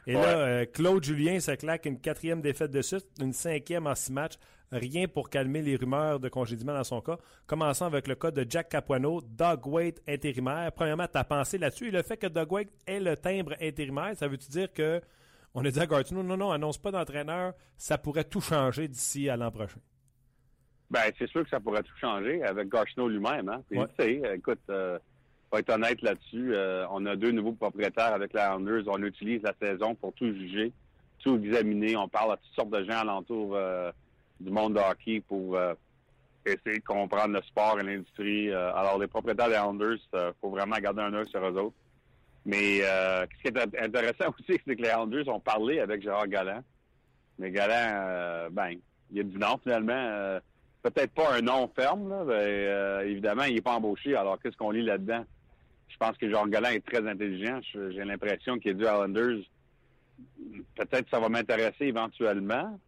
Et 0.06 0.12
là, 0.14 0.38
euh, 0.38 0.66
Claude 0.66 1.04
Julien 1.04 1.40
se 1.40 1.52
claque 1.52 1.86
une 1.86 2.00
quatrième 2.00 2.40
défaite 2.40 2.70
de 2.70 2.82
suite, 2.82 3.06
une 3.20 3.32
cinquième 3.32 3.86
en 3.86 3.94
six 3.94 4.12
matchs. 4.12 4.38
Rien 4.70 5.08
pour 5.08 5.30
calmer 5.30 5.62
les 5.62 5.76
rumeurs 5.76 6.20
de 6.20 6.28
congédiement 6.28 6.74
dans 6.74 6.84
son 6.84 7.00
cas. 7.00 7.16
Commençons 7.46 7.86
avec 7.86 8.06
le 8.06 8.14
cas 8.14 8.30
de 8.30 8.44
Jack 8.48 8.68
Capuano, 8.68 9.22
Doug 9.22 9.66
Waite 9.66 10.02
intérimaire. 10.06 10.70
Premièrement, 10.72 11.06
ta 11.06 11.24
pensée 11.24 11.56
là-dessus. 11.56 11.88
Et 11.88 11.90
le 11.90 12.02
fait 12.02 12.18
que 12.18 12.26
Doug 12.26 12.52
Waite 12.52 12.70
ait 12.86 13.00
le 13.00 13.16
timbre 13.16 13.54
intérimaire, 13.60 14.14
ça 14.14 14.28
veut-tu 14.28 14.50
dire 14.50 14.72
que 14.72 15.00
on 15.54 15.64
a 15.64 15.70
dit 15.70 15.80
à 15.80 15.86
Gartino, 15.86 16.22
non, 16.22 16.36
non, 16.36 16.52
annonce 16.52 16.78
pas 16.78 16.90
d'entraîneur, 16.90 17.54
ça 17.76 17.98
pourrait 17.98 18.24
tout 18.24 18.40
changer 18.40 18.86
d'ici 18.86 19.28
à 19.28 19.36
l'an 19.36 19.50
prochain? 19.50 19.80
Ben, 20.90 21.10
c'est 21.18 21.28
sûr 21.28 21.42
que 21.42 21.50
ça 21.50 21.60
pourrait 21.60 21.82
tout 21.82 21.96
changer 22.00 22.42
avec 22.42 22.68
Gartino 22.68 23.08
lui-même. 23.08 23.48
Hein? 23.48 23.62
tu 23.68 23.78
sais, 23.98 24.22
écoute, 24.34 24.60
euh, 24.70 24.98
pour 25.48 25.58
être 25.58 25.70
honnête 25.70 26.02
là-dessus, 26.02 26.54
euh, 26.54 26.86
on 26.90 27.06
a 27.06 27.16
deux 27.16 27.30
nouveaux 27.30 27.52
propriétaires 27.52 28.12
avec 28.12 28.34
les 28.34 28.40
Islanders. 28.40 28.82
On 28.86 29.02
utilise 29.02 29.42
la 29.42 29.54
saison 29.60 29.94
pour 29.94 30.12
tout 30.12 30.32
juger, 30.34 30.72
tout 31.20 31.36
examiner. 31.42 31.96
On 31.96 32.08
parle 32.08 32.32
à 32.32 32.36
toutes 32.36 32.54
sortes 32.54 32.70
de 32.70 32.84
gens 32.84 32.98
alentour 32.98 33.54
euh, 33.54 33.90
du 34.40 34.50
monde 34.50 34.74
de 34.74 34.80
hockey 34.80 35.22
pour 35.26 35.56
euh, 35.56 35.72
essayer 36.44 36.78
de 36.78 36.84
comprendre 36.84 37.34
le 37.34 37.42
sport 37.42 37.80
et 37.80 37.82
l'industrie. 37.82 38.52
alors, 38.52 38.98
les 38.98 39.06
propriétaires 39.06 39.48
des 39.48 39.96
il 40.14 40.32
faut 40.40 40.50
vraiment 40.50 40.76
garder 40.76 41.02
un 41.02 41.14
œil 41.14 41.28
sur 41.28 41.44
eux 41.44 41.56
autres. 41.58 41.76
Mais 42.44 42.80
ce 42.80 43.42
qui 43.42 43.48
est 43.48 43.82
intéressant 43.82 44.34
aussi, 44.38 44.58
c'est 44.66 44.76
que 44.76 44.82
les 44.82 44.88
Islanders 44.88 45.28
ont 45.28 45.40
parlé 45.40 45.80
avec 45.80 46.02
Gérard 46.02 46.28
Galland. 46.28 46.62
Mais 47.38 47.50
Galland, 47.50 48.48
ben, 48.50 48.78
il 49.10 49.20
a 49.20 49.22
dit 49.22 49.36
non 49.36 49.58
finalement. 49.62 50.38
Peut-être 50.80 51.12
pas 51.12 51.34
un 51.34 51.40
nom 51.40 51.68
ferme, 51.76 52.24
mais 52.26 53.04
évidemment, 53.04 53.42
il 53.42 53.56
n'est 53.56 53.60
pas 53.60 53.74
embauché. 53.74 54.14
Alors, 54.14 54.38
qu'est-ce 54.40 54.56
qu'on 54.56 54.70
lit 54.70 54.82
là-dedans? 54.82 55.24
Je 56.00 56.06
pense 56.06 56.16
que 56.16 56.30
Jean 56.30 56.46
Galland 56.46 56.70
est 56.70 56.86
très 56.86 57.04
intelligent. 57.08 57.58
J'ai 57.72 58.04
l'impression 58.04 58.56
qu'il 58.60 58.70
est 58.70 58.74
du 58.74 58.84
Islanders. 58.84 59.40
Peut-être 60.76 61.04
que 61.04 61.10
ça 61.10 61.18
va 61.18 61.28
m'intéresser 61.28 61.86
éventuellement, 61.86 62.78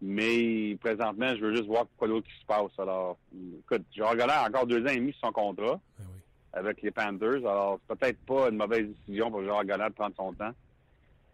mais 0.00 0.74
présentement, 0.80 1.34
je 1.36 1.44
veux 1.44 1.54
juste 1.54 1.66
voir 1.66 1.84
quoi 1.98 2.08
d'autre 2.08 2.26
qui 2.26 2.40
se 2.40 2.46
passe. 2.46 2.70
Alors, 2.78 3.18
écoute, 3.58 3.84
Jean 3.94 4.14
Galland 4.14 4.44
a 4.44 4.48
encore 4.48 4.66
deux 4.66 4.82
ans 4.82 4.88
et 4.88 4.96
demi 4.96 5.12
sur 5.12 5.26
son 5.26 5.32
contrat 5.32 5.80
ben 5.98 6.06
avec 6.54 6.80
les 6.80 6.90
Panthers. 6.90 7.46
Alors, 7.46 7.78
c'est 7.86 7.98
peut-être 7.98 8.18
pas 8.20 8.48
une 8.48 8.56
mauvaise 8.56 8.88
décision 8.88 9.30
pour 9.30 9.44
Jean 9.44 9.62
Galland 9.62 9.88
de 9.88 9.94
prendre 9.94 10.16
son 10.16 10.32
temps. 10.32 10.54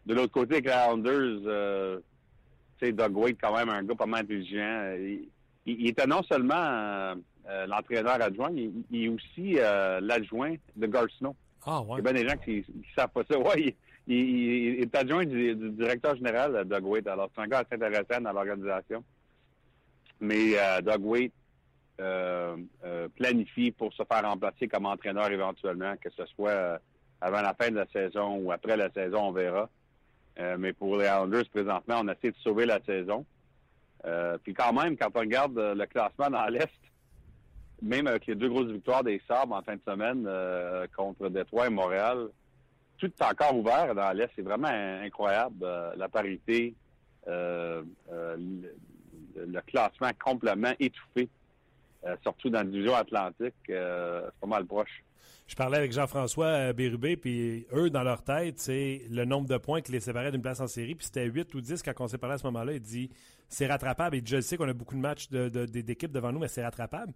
De 0.07 0.15
l'autre 0.15 0.33
côté, 0.33 0.55
avec 0.55 0.67
les 0.67 0.73
Islanders, 0.73 1.41
euh, 1.47 1.99
tu 2.79 2.87
sais, 2.87 2.93
Doug 2.93 3.17
Wade, 3.17 3.37
quand 3.41 3.57
même, 3.57 3.69
un 3.69 3.85
gars 3.85 3.95
pas 3.95 4.07
mal 4.07 4.25
intelligent. 4.25 4.97
Il, 5.67 5.87
était 5.87 6.07
non 6.07 6.25
seulement... 6.25 6.55
Euh, 6.57 7.15
euh, 7.49 7.67
l'entraîneur 7.67 8.21
adjoint, 8.21 8.51
il, 8.51 9.05
est 9.05 9.09
aussi 9.09 9.57
euh, 9.59 10.01
l'adjoint 10.01 10.57
de 10.75 10.87
Garcino. 10.87 11.37
Ah, 11.65 11.81
ouais. 11.81 11.95
Il 12.01 12.05
y 12.05 12.09
a 12.09 12.13
bien 12.13 12.23
des 12.23 12.29
gens 12.29 12.37
qui 12.37 12.65
ne 12.69 12.83
savent 12.97 13.11
pas 13.11 13.23
ça. 13.31 13.39
Ouais, 13.39 13.77
il, 14.09 14.81
est 14.81 14.95
adjoint 14.97 15.25
du, 15.25 15.55
directeur 15.55 16.17
général, 16.17 16.65
Doug 16.65 16.85
Waite. 16.85 17.07
Alors, 17.07 17.31
c'est 17.35 17.43
un 17.43 17.47
gars 17.47 17.59
assez 17.59 17.75
intéressant 17.75 18.21
dans 18.21 18.33
l'organisation. 18.33 19.05
Mais 20.21 20.59
euh, 20.59 20.81
Doug 20.81 21.05
Waite 21.05 21.33
planifie 23.15 23.71
pour 23.71 23.93
se 23.93 24.03
faire 24.05 24.29
remplacer 24.29 24.69
comme 24.69 24.87
entraîneur 24.87 25.31
éventuellement, 25.31 25.95
que 25.97 26.11
ce 26.11 26.27
soit 26.27 26.79
avant 27.21 27.41
la 27.41 27.55
fin 27.55 27.71
de 27.71 27.77
la 27.77 27.87
saison 27.87 28.37
ou 28.37 28.53
après 28.53 28.77
la 28.77 28.91
saison, 28.91 29.29
on 29.29 29.33
verra. 29.33 29.71
mais 30.59 30.75
pour 30.75 30.99
les 30.99 31.07
Islanders, 31.07 31.49
présentement, 31.51 32.01
on 32.03 32.09
essaie 32.09 32.33
de 32.33 32.37
sauver 32.45 32.67
la 32.67 32.81
saison. 32.85 33.25
puis 34.43 34.53
quand 34.53 34.75
même, 34.75 34.99
quand 34.99 35.09
on 35.15 35.21
regarde 35.21 35.57
le 35.57 35.87
classement 35.87 36.29
dans 36.29 36.45
l'Est, 36.49 36.69
même 37.83 38.07
avec 38.07 38.27
les 38.27 38.35
deux 38.35 38.49
grosses 38.49 38.71
victoires 38.71 39.05
des 39.05 39.21
Sabres 39.29 39.55
en 39.55 39.63
fin 39.63 39.77
de 39.77 39.81
semaine 39.87 40.25
euh, 40.27 40.87
contre 40.97 41.29
Détroit 41.29 41.67
et 41.67 41.71
Montréal, 41.71 42.29
tout 42.99 43.07
est 43.07 43.25
encore 43.25 43.57
ouvert 43.57 43.95
dans 43.95 44.13
l'Est. 44.13 44.31
C'est 44.35 44.43
vraiment 44.43 44.69
incroyable. 44.69 45.57
Euh, 45.63 45.93
la 45.97 46.09
parité, 46.09 46.75
euh, 47.29 47.83
le, 48.11 49.61
classement 49.67 50.11
complètement 50.23 50.73
étouffé, 50.81 51.29
surtout 52.23 52.49
dans 52.49 52.61
la 52.61 52.65
division 52.65 52.95
atlantique. 52.95 53.55
c'est 53.67 54.41
pas 54.41 54.47
mal 54.47 54.65
proche. 54.65 55.03
Je 55.49 55.55
parlais 55.55 55.79
avec 55.79 55.93
Jean-François 55.93 56.73
Bérubé, 56.73 57.17
puis 57.17 57.67
eux, 57.73 57.91
dans 57.91 58.03
leur 58.03 58.23
tête, 58.23 58.59
c'est 58.59 59.03
le 59.11 59.25
nombre 59.25 59.49
de 59.49 59.57
points 59.59 59.81
qui 59.81 59.93
les 59.93 60.01
séparait 60.01 60.33
d'une 60.33 60.43
place 60.43 60.61
en 60.61 60.67
série, 60.67 60.95
puis 60.95 61.07
c'était 61.07 61.25
8 61.25 61.55
ou 61.55 61.61
10 61.61 61.83
quand 61.83 61.93
on 62.01 62.09
s'est 62.09 62.19
parlé 62.19 62.35
à 62.35 62.39
ce 62.39 62.45
moment-là. 62.47 62.73
Il 62.73 62.81
dit 62.81 63.11
c'est 63.49 63.67
rattrapable. 63.67 64.17
Et 64.17 64.23
je 64.25 64.41
sais 64.41 64.57
qu'on 64.57 64.69
a 64.69 64.73
beaucoup 64.73 64.95
de 64.95 65.01
matchs 65.01 65.29
d'équipes 65.29 66.13
devant 66.13 66.33
nous, 66.33 66.39
mais 66.39 66.49
c'est 66.49 66.65
rattrapable. 66.65 67.13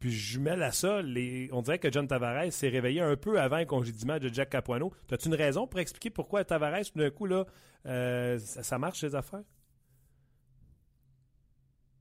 Puis 0.00 0.12
je 0.12 0.32
jumelle 0.32 0.62
à 0.62 0.70
ça, 0.70 1.02
les... 1.02 1.48
on 1.52 1.60
dirait 1.62 1.78
que 1.78 1.90
John 1.90 2.06
Tavares 2.06 2.52
s'est 2.52 2.68
réveillé 2.68 3.00
un 3.00 3.16
peu 3.16 3.40
avant 3.40 3.58
le 3.58 3.64
congédiement 3.64 4.18
de 4.18 4.28
Jack 4.28 4.50
Capuano. 4.50 4.92
As-tu 5.10 5.28
une 5.28 5.34
raison 5.34 5.66
pour 5.66 5.80
expliquer 5.80 6.10
pourquoi 6.10 6.44
Tavares, 6.44 6.84
tout 6.92 6.98
d'un 6.98 7.10
coup, 7.10 7.26
là, 7.26 7.44
euh, 7.86 8.38
ça, 8.38 8.78
marche, 8.78 9.00
ces 9.00 9.14
affaires? 9.14 9.42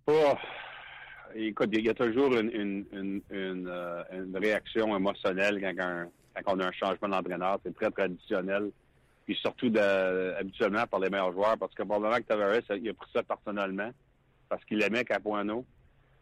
Oh, 0.06 0.34
écoute, 1.36 1.70
il 1.74 1.86
y, 1.86 1.90
a 1.90 1.94
toujours 1.94 2.34
une, 2.36 2.52
une, 2.52 3.22
une, 3.32 3.68
euh, 3.68 4.04
réaction 4.36 4.96
émotionnelle 4.96 5.60
quand, 5.60 6.10
quand, 6.36 6.54
on 6.56 6.60
a 6.60 6.68
un 6.68 6.72
changement 6.72 7.10
d'entraîneur. 7.10 7.60
C'est 7.66 7.76
très 7.76 7.90
traditionnel. 7.90 8.72
Puis 9.26 9.36
surtout, 9.36 9.72
habituellement, 10.40 10.86
par 10.86 11.00
les 11.00 11.10
meilleurs 11.10 11.34
joueurs. 11.34 11.58
Parce 11.58 11.74
que 11.74 11.84
probablement 11.84 12.18
que 12.18 12.28
Tavares, 12.28 12.62
il 12.78 12.90
a 12.90 12.94
pris 12.94 13.10
ça 13.14 13.24
personnellement. 13.24 13.90
Parce 14.48 14.64
qu'il 14.66 14.82
aimait 14.84 15.04
Capuano. 15.04 15.66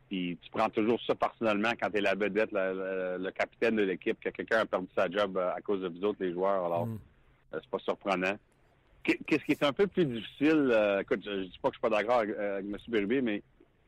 Puis 0.09 0.37
tu 0.41 0.49
prends 0.51 0.69
toujours 0.69 0.99
ça 1.05 1.15
personnellement 1.15 1.71
quand 1.79 1.89
tu 1.89 1.97
es 1.97 2.01
la 2.01 2.15
vedette, 2.15 2.51
le 2.51 3.29
capitaine 3.31 3.75
de 3.75 3.83
l'équipe, 3.83 4.19
que 4.19 4.29
quelqu'un 4.29 4.59
a 4.59 4.65
perdu 4.65 4.87
sa 4.95 5.09
job 5.09 5.37
euh, 5.37 5.53
à 5.53 5.61
cause 5.61 5.81
de 5.81 5.87
vous 5.87 6.03
autres, 6.03 6.19
les 6.21 6.31
joueurs. 6.31 6.65
Alors, 6.65 6.85
mm. 6.85 6.99
c'est 7.53 7.69
pas 7.69 7.79
surprenant. 7.79 8.37
Qu'est-ce 9.03 9.43
qui 9.45 9.51
est 9.51 9.63
un 9.63 9.73
peu 9.73 9.85
plus 9.85 10.05
difficile, 10.05 10.71
euh, 10.71 11.01
écoute, 11.01 11.21
je, 11.23 11.43
dis 11.43 11.59
pas 11.61 11.69
que 11.69 11.75
je 11.75 11.79
suis 11.79 11.89
pas 11.89 11.95
d'accord 11.95 12.19
avec, 12.19 12.35
M. 12.37 12.75
Berube, 12.87 13.23
mais 13.23 13.43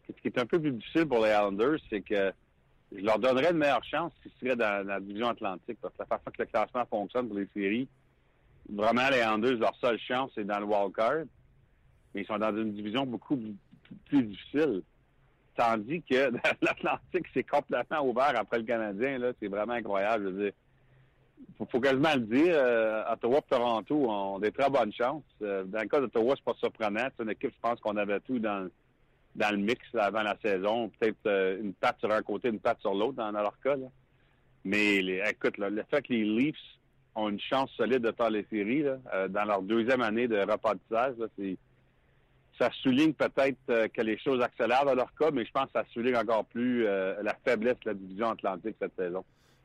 ce 0.07 0.22
qui 0.22 0.28
est 0.28 0.39
un 0.39 0.45
peu 0.45 0.59
plus 0.59 0.72
difficile 0.72 1.07
pour 1.07 1.24
les 1.24 1.32
Islanders, 1.32 1.80
c'est 1.89 2.01
que 2.01 2.32
je 2.95 3.03
leur 3.03 3.18
donnerais 3.18 3.51
une 3.51 3.57
meilleure 3.57 3.84
chance 3.84 4.13
s'ils 4.22 4.32
seraient 4.39 4.55
dans, 4.55 4.86
la 4.86 4.99
division 4.99 5.30
atlantique. 5.30 5.80
Parce 5.82 5.93
que 5.95 5.99
la 5.99 6.05
façon 6.05 6.32
que 6.32 6.41
le 6.41 6.45
classement 6.45 6.86
fonctionne 6.86 7.28
pour 7.28 7.38
les 7.38 7.47
séries, 7.53 7.88
vraiment, 8.70 9.09
les 9.09 9.18
Islanders, 9.18 9.55
leur 9.55 9.76
seule 9.78 9.99
chance, 9.99 10.32
c'est 10.36 10.45
dans 10.45 10.59
le 10.59 10.65
wildcard. 10.65 11.26
mais 12.13 12.22
ils 12.22 12.28
sont 12.28 12.38
dans 12.38 12.55
une 12.55 12.74
division 12.74 13.05
beaucoup 13.05 13.39
plus 14.05 14.24
difficile. 14.24 14.84
Tandis 15.58 16.03
que 16.03 16.32
l'Atlantique, 16.62 17.26
c'est 17.34 17.43
complètement 17.43 18.08
ouvert 18.08 18.34
après 18.38 18.60
le 18.60 18.64
Canadien. 18.64 19.18
Là, 19.18 19.32
c'est 19.39 19.47
vraiment 19.47 19.74
incroyable. 19.74 20.26
Je 20.26 20.30
veux 20.30 20.43
dire, 20.43 20.53
faut, 21.72 21.80
quasiment 21.80 22.14
le 22.14 22.22
dire. 22.22 22.53
Euh, 22.55 23.12
Ottawa 23.12 23.39
et 23.39 23.49
Toronto 23.49 24.10
ont 24.10 24.39
des 24.39 24.51
très 24.51 24.70
bonnes 24.70 24.93
chances. 24.93 25.24
Euh, 25.41 25.64
dans 25.64 25.82
le 25.82 25.88
cas 25.88 25.99
d'Ottawa, 25.99 26.36
c'est 26.38 26.45
pas 26.45 26.53
surprenant. 26.60 27.08
C'est 27.18 27.24
une 27.24 27.32
équipe, 27.32 27.51
je 27.55 27.60
pense 27.60 27.80
qu'on 27.80 27.97
avait 27.97 28.20
tout 28.20 28.38
dans, 28.38 28.70
dans 29.36 29.51
le 29.51 29.58
mix 29.58 29.84
avant 29.95 30.22
la 30.22 30.38
saison. 30.43 30.91
Peut-être 30.99 31.18
euh, 31.26 31.60
une 31.60 31.74
patte 31.74 31.99
sur 31.99 32.12
un 32.12 32.22
côté, 32.22 32.49
une 32.49 32.60
patte 32.60 32.80
sur 32.82 32.93
l'autre 32.93 33.14
dans, 33.14 33.32
leur 33.32 33.60
cas. 33.60 33.76
Mais 34.64 35.01
les, 35.01 35.24
écoute, 35.28 35.58
le 35.58 35.84
fait 35.89 36.03
que 36.03 36.14
les 36.14 36.24
Leafs 36.24 36.55
ont 37.16 37.30
une 37.30 37.39
chance 37.39 37.72
solide 37.72 38.03
de 38.03 38.12
faire 38.12 38.30
les 38.30 38.45
séries 38.51 38.84
là, 38.84 39.28
dans 39.28 39.45
leur 39.45 39.64
deuxième 39.64 40.01
année 40.01 40.28
de 40.28 40.38
repartissage, 40.38 41.16
c'est 41.36 41.58
ça 42.58 42.72
souligne 42.82 43.14
peut-être 43.14 43.58
euh, 43.70 43.88
que 43.88 44.01
les 44.01 44.18
choses 44.18 44.41
accélèrent 44.41 44.86
dans 44.86 44.95
leur 44.95 45.14
cas, 45.16 45.32
mais 45.32 45.45
je 45.45 45.51
pense 45.51 45.66
que 45.66 45.74
ça 45.74 45.86
souligne 45.93 46.16
encore 46.16 46.45
plus 46.45 46.86
euh, 46.86 47.22
la 47.22 47.36
faiblesse 47.45 47.80
de 47.86 47.89
la 47.89 47.93
division 47.93 48.30
atlantique 48.30 48.76
cette 48.80 48.95
saison. 48.95 49.24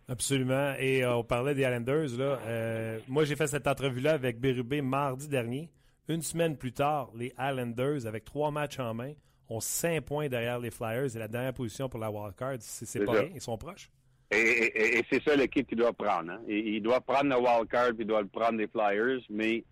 Absolument. 0.08 0.74
Et 0.78 1.04
euh, 1.04 1.16
on 1.16 1.24
parlait 1.24 1.54
des 1.54 1.62
Islanders. 1.62 2.18
Là. 2.18 2.98
moi, 3.08 3.24
j'ai 3.24 3.36
fait 3.36 3.46
cette 3.46 3.66
entrevue-là 3.66 4.12
avec 4.12 4.40
Bérubé 4.40 4.82
mardi 4.82 5.28
dernier. 5.28 5.70
Une 6.08 6.22
semaine 6.22 6.56
plus 6.56 6.72
tard, 6.72 7.10
les 7.14 7.32
Islanders, 7.38 8.06
avec 8.06 8.24
trois 8.24 8.50
matchs 8.50 8.78
en 8.78 8.92
main, 8.92 9.12
ont 9.48 9.60
cinq 9.60 10.02
points 10.02 10.28
derrière 10.28 10.58
les 10.58 10.70
Flyers 10.70 11.14
et 11.14 11.18
la 11.18 11.28
dernière 11.28 11.54
position 11.54 11.88
pour 11.88 12.00
la 12.00 12.10
wildcard. 12.10 12.56
C'est 12.60 13.04
pas 13.04 13.12
rien. 13.12 13.30
Ils 13.34 13.40
sont 13.40 13.56
proches. 13.56 13.90
Et, 14.32 15.04
c'est 15.10 15.22
ça 15.22 15.36
l'équipe 15.36 15.68
qui 15.68 15.76
doit 15.76 15.92
prendre. 15.92 16.32
Hein. 16.32 16.40
ils 16.48 16.80
doivent 16.80 17.02
prendre 17.02 17.28
le 17.28 17.36
wildcard 17.36 17.88
puis 17.88 18.00
ils 18.00 18.06
doivent 18.06 18.26
prendre 18.26 18.58
les 18.58 18.66
Flyers, 18.66 19.20
mais 19.30 19.62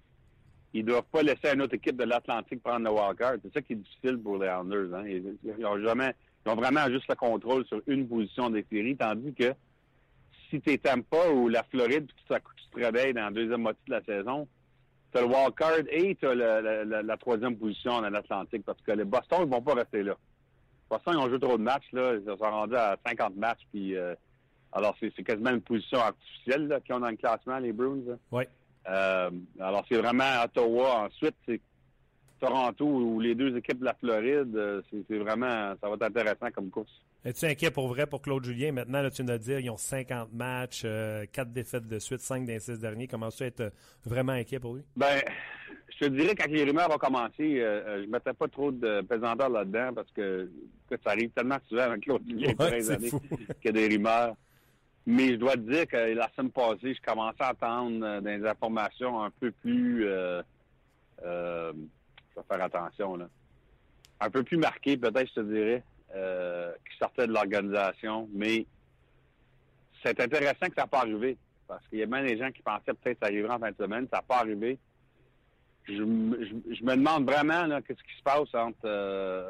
ils 0.72 0.84
doivent 0.84 1.04
pas 1.10 1.22
laisser 1.22 1.52
une 1.52 1.62
autre 1.62 1.74
équipe 1.74 1.96
de 1.96 2.04
l'Atlantique 2.04 2.62
prendre 2.62 2.84
le 2.84 2.90
wildcard. 2.90 3.36
C'est 3.42 3.52
ça 3.52 3.62
qui 3.62 3.72
est 3.72 3.76
difficile 3.76 4.18
pour 4.18 4.38
les 4.38 4.46
Islanders. 4.46 4.94
Hein. 4.94 5.04
Ils, 5.06 5.66
ont 5.66 5.80
jamais, 5.82 6.14
ils 6.44 6.52
ont 6.52 6.54
vraiment 6.54 6.88
juste 6.88 7.08
le 7.08 7.16
contrôle 7.16 7.64
sur 7.66 7.82
une 7.86 8.08
position 8.08 8.50
des 8.50 8.64
séries, 8.70 8.96
tandis 8.96 9.34
que 9.34 9.52
si 10.48 10.60
tu 10.60 10.78
pas 10.78 11.30
ou 11.30 11.48
la 11.48 11.62
Floride, 11.64 12.06
puis 12.06 12.24
tu, 12.28 12.34
tu 12.34 12.70
te 12.70 12.84
réveilles 12.84 13.14
dans 13.14 13.24
la 13.24 13.30
deuxième 13.30 13.62
moitié 13.62 13.80
de 13.86 13.92
la 13.92 14.04
saison, 14.04 14.46
tu 15.12 15.18
as 15.18 15.22
le 15.22 15.28
wildcard 15.28 15.78
et 15.88 16.14
tu 16.14 16.26
la, 16.34 17.16
troisième 17.16 17.56
position 17.56 18.00
dans 18.00 18.10
l'Atlantique, 18.10 18.64
parce 18.64 18.80
que 18.80 18.92
les 18.92 19.04
Boston, 19.04 19.40
ils 19.42 19.50
vont 19.50 19.62
pas 19.62 19.74
rester 19.74 20.02
là. 20.02 20.16
Boston, 20.88 21.14
ils 21.16 21.20
ont 21.20 21.28
joué 21.28 21.40
trop 21.40 21.56
de 21.56 21.62
matchs, 21.62 21.90
là. 21.92 22.14
Ils 22.14 22.24
sont 22.24 22.36
rendus 22.36 22.76
à 22.76 22.96
50 23.06 23.36
matchs, 23.36 23.60
puis 23.72 23.96
euh, 23.96 24.14
alors 24.72 24.96
c'est 25.00 25.10
quasiment 25.24 25.50
une 25.50 25.62
position 25.62 25.98
artificielle 25.98 26.80
qu'ils 26.84 26.94
ont 26.94 27.00
dans 27.00 27.10
le 27.10 27.16
classement, 27.16 27.58
les 27.58 27.72
Bruins. 27.72 28.18
Oui. 28.30 28.44
Euh, 28.88 29.30
alors, 29.60 29.84
c'est 29.88 29.96
vraiment 29.96 30.42
Ottawa. 30.44 31.06
Ensuite, 31.06 31.34
c'est 31.46 31.60
Toronto 32.40 32.86
ou 32.86 33.20
les 33.20 33.34
deux 33.34 33.56
équipes 33.56 33.80
de 33.80 33.84
la 33.84 33.94
Floride. 33.94 34.56
Euh, 34.56 34.82
c'est 34.90 35.18
vraiment, 35.18 35.74
ça 35.80 35.88
va 35.88 35.94
être 35.94 36.02
intéressant 36.02 36.50
comme 36.54 36.70
course. 36.70 36.90
Es-tu 37.22 37.44
inquiet 37.44 37.70
pour 37.70 37.88
vrai 37.88 38.06
pour 38.06 38.22
Claude 38.22 38.44
Julien? 38.44 38.72
Maintenant, 38.72 39.02
là, 39.02 39.10
tu 39.10 39.22
viens 39.22 39.34
de 39.34 39.38
dire, 39.38 39.60
ils 39.60 39.68
ont 39.68 39.76
50 39.76 40.32
matchs, 40.32 40.82
4 40.82 40.86
euh, 40.86 41.24
défaites 41.46 41.86
de 41.86 41.98
suite, 41.98 42.20
5 42.20 42.46
des 42.46 42.58
6 42.58 42.78
derniers. 42.78 43.06
Commences-tu 43.06 43.42
à 43.42 43.46
être 43.46 43.72
vraiment 44.06 44.32
inquiet 44.32 44.58
pour 44.58 44.74
lui? 44.74 44.82
Ben, 44.96 45.20
je 45.88 46.06
te 46.06 46.10
dirais, 46.10 46.34
quand 46.34 46.50
les 46.50 46.64
rumeurs 46.64 46.88
vont 46.88 46.96
commencer, 46.96 47.56
je 47.56 48.00
ne 48.00 48.06
mettais 48.06 48.32
pas 48.32 48.48
trop 48.48 48.72
de 48.72 49.02
pesanteur 49.02 49.50
là-dedans 49.50 49.90
parce 49.94 50.10
que, 50.12 50.50
ça 50.88 51.10
arrive 51.10 51.30
tellement 51.30 51.58
souvent 51.68 51.82
avec 51.82 52.00
Claude 52.00 52.22
Julien 52.26 52.52
ouais, 52.58 52.80
qu'il 52.80 53.66
y 53.66 53.68
a 53.68 53.72
des 53.72 53.86
rumeurs. 53.86 54.34
Mais 55.06 55.30
je 55.30 55.36
dois 55.36 55.54
te 55.54 55.60
dire 55.60 55.86
que 55.86 55.96
la 55.96 56.30
semaine 56.36 56.50
passée, 56.50 56.94
je 56.94 57.00
commençais 57.00 57.42
à 57.42 57.52
entendre 57.52 58.04
euh, 58.04 58.20
des 58.20 58.46
informations 58.46 59.22
un 59.22 59.30
peu 59.30 59.50
plus... 59.50 60.06
Euh, 60.06 60.42
euh, 61.24 61.72
je 62.30 62.40
vais 62.40 62.46
faire 62.48 62.64
attention, 62.64 63.16
là. 63.16 63.28
Un 64.20 64.30
peu 64.30 64.42
plus 64.42 64.58
marquées, 64.58 64.96
peut-être, 64.98 65.28
je 65.28 65.40
te 65.40 65.52
dirais, 65.52 65.82
euh, 66.14 66.72
qui 66.88 66.96
sortaient 66.98 67.26
de 67.26 67.32
l'organisation. 67.32 68.28
Mais 68.32 68.66
c'est 70.04 70.20
intéressant 70.20 70.66
que 70.66 70.74
ça 70.74 70.82
n'a 70.82 70.86
pas 70.86 71.00
arrivé. 71.00 71.38
Parce 71.66 71.86
qu'il 71.88 72.00
y 72.00 72.02
a 72.02 72.06
même 72.06 72.26
des 72.26 72.36
gens 72.36 72.50
qui 72.50 72.62
pensaient 72.62 72.92
peut-être 72.92 73.18
que 73.18 73.26
ça 73.26 73.26
arriverait 73.26 73.54
en 73.54 73.58
fin 73.58 73.70
de 73.70 73.76
semaine. 73.76 74.06
Ça 74.10 74.18
n'a 74.18 74.22
pas 74.22 74.38
arrivé. 74.38 74.78
Je, 75.84 76.02
me 76.02 76.94
demande 76.94 77.24
vraiment 77.24 77.80
qu'est-ce 77.80 78.02
qui 78.02 78.18
se 78.18 78.22
passe 78.22 78.54
entre 78.54 78.86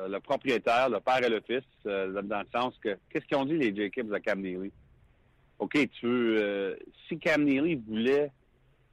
le 0.09 0.19
propriétaire, 0.21 0.89
le 0.89 1.01
père 1.01 1.23
et 1.25 1.29
le 1.29 1.41
fils, 1.41 1.65
dans 1.85 2.41
le 2.41 2.59
sens 2.59 2.79
que 2.79 2.97
qu'est-ce 3.11 3.27
qu'ils 3.27 3.37
ont 3.37 3.45
dit 3.45 3.59
les 3.59 3.75
Jacobs 3.75 4.09
de 4.09 4.19
Cam 4.19 4.41
Neely? 4.41 4.73
OK, 5.61 5.79
tu 5.93 6.07
veux. 6.07 6.43
Euh, 6.43 6.77
si 7.07 7.19
Cam 7.19 7.45
Neely 7.45 7.77
voulait 7.87 8.33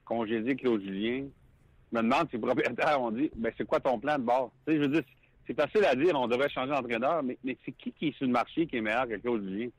congédier 0.04 0.56
Claude 0.56 0.82
Julien, 0.82 1.26
je 1.92 1.98
me 1.98 2.04
demande 2.04 2.28
si 2.30 2.36
les 2.36 2.42
propriétaires 2.42 3.02
ont 3.02 3.12
dit 3.12 3.32
ben 3.36 3.52
c'est 3.58 3.66
quoi 3.66 3.80
ton 3.80 4.00
plan 4.00 4.18
de 4.18 4.24
bord? 4.24 4.52
Je 4.68 4.74
veux 4.74 4.90
dire, 4.90 5.04
c'est 5.48 5.56
facile 5.56 5.86
à 5.86 5.96
dire, 5.96 6.14
on 6.16 6.28
devrait 6.28 6.50
changer 6.50 6.72
d'entraîneur, 6.72 7.24
mais, 7.24 7.38
mais 7.44 7.58
c'est 7.66 7.72
qui 7.72 7.94
qui 7.94 8.10
est 8.10 8.18
sur 8.18 8.26
le 8.26 8.34
marché 8.34 8.68
qui 8.68 8.76
est 8.76 8.82
meilleur 8.82 9.08
que 9.08 9.16
Claude 9.16 9.44
Julien? 9.44 9.70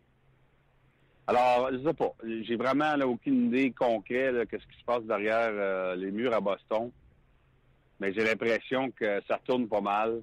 Alors, 1.26 1.68
je 1.70 1.86
sais 1.86 1.92
pas. 1.92 2.14
J'ai 2.24 2.56
vraiment 2.56 2.94
aucune 3.04 3.48
idée 3.48 3.70
concrète 3.72 4.34
de 4.34 4.46
ce 4.50 4.56
qui 4.56 4.80
se 4.80 4.84
passe 4.86 5.02
derrière 5.02 5.50
euh, 5.52 5.94
les 5.94 6.10
murs 6.10 6.32
à 6.32 6.40
Boston. 6.40 6.90
Mais 8.00 8.14
j'ai 8.14 8.24
l'impression 8.24 8.90
que 8.92 9.20
ça 9.28 9.38
tourne 9.44 9.68
pas 9.68 9.82
mal. 9.82 10.22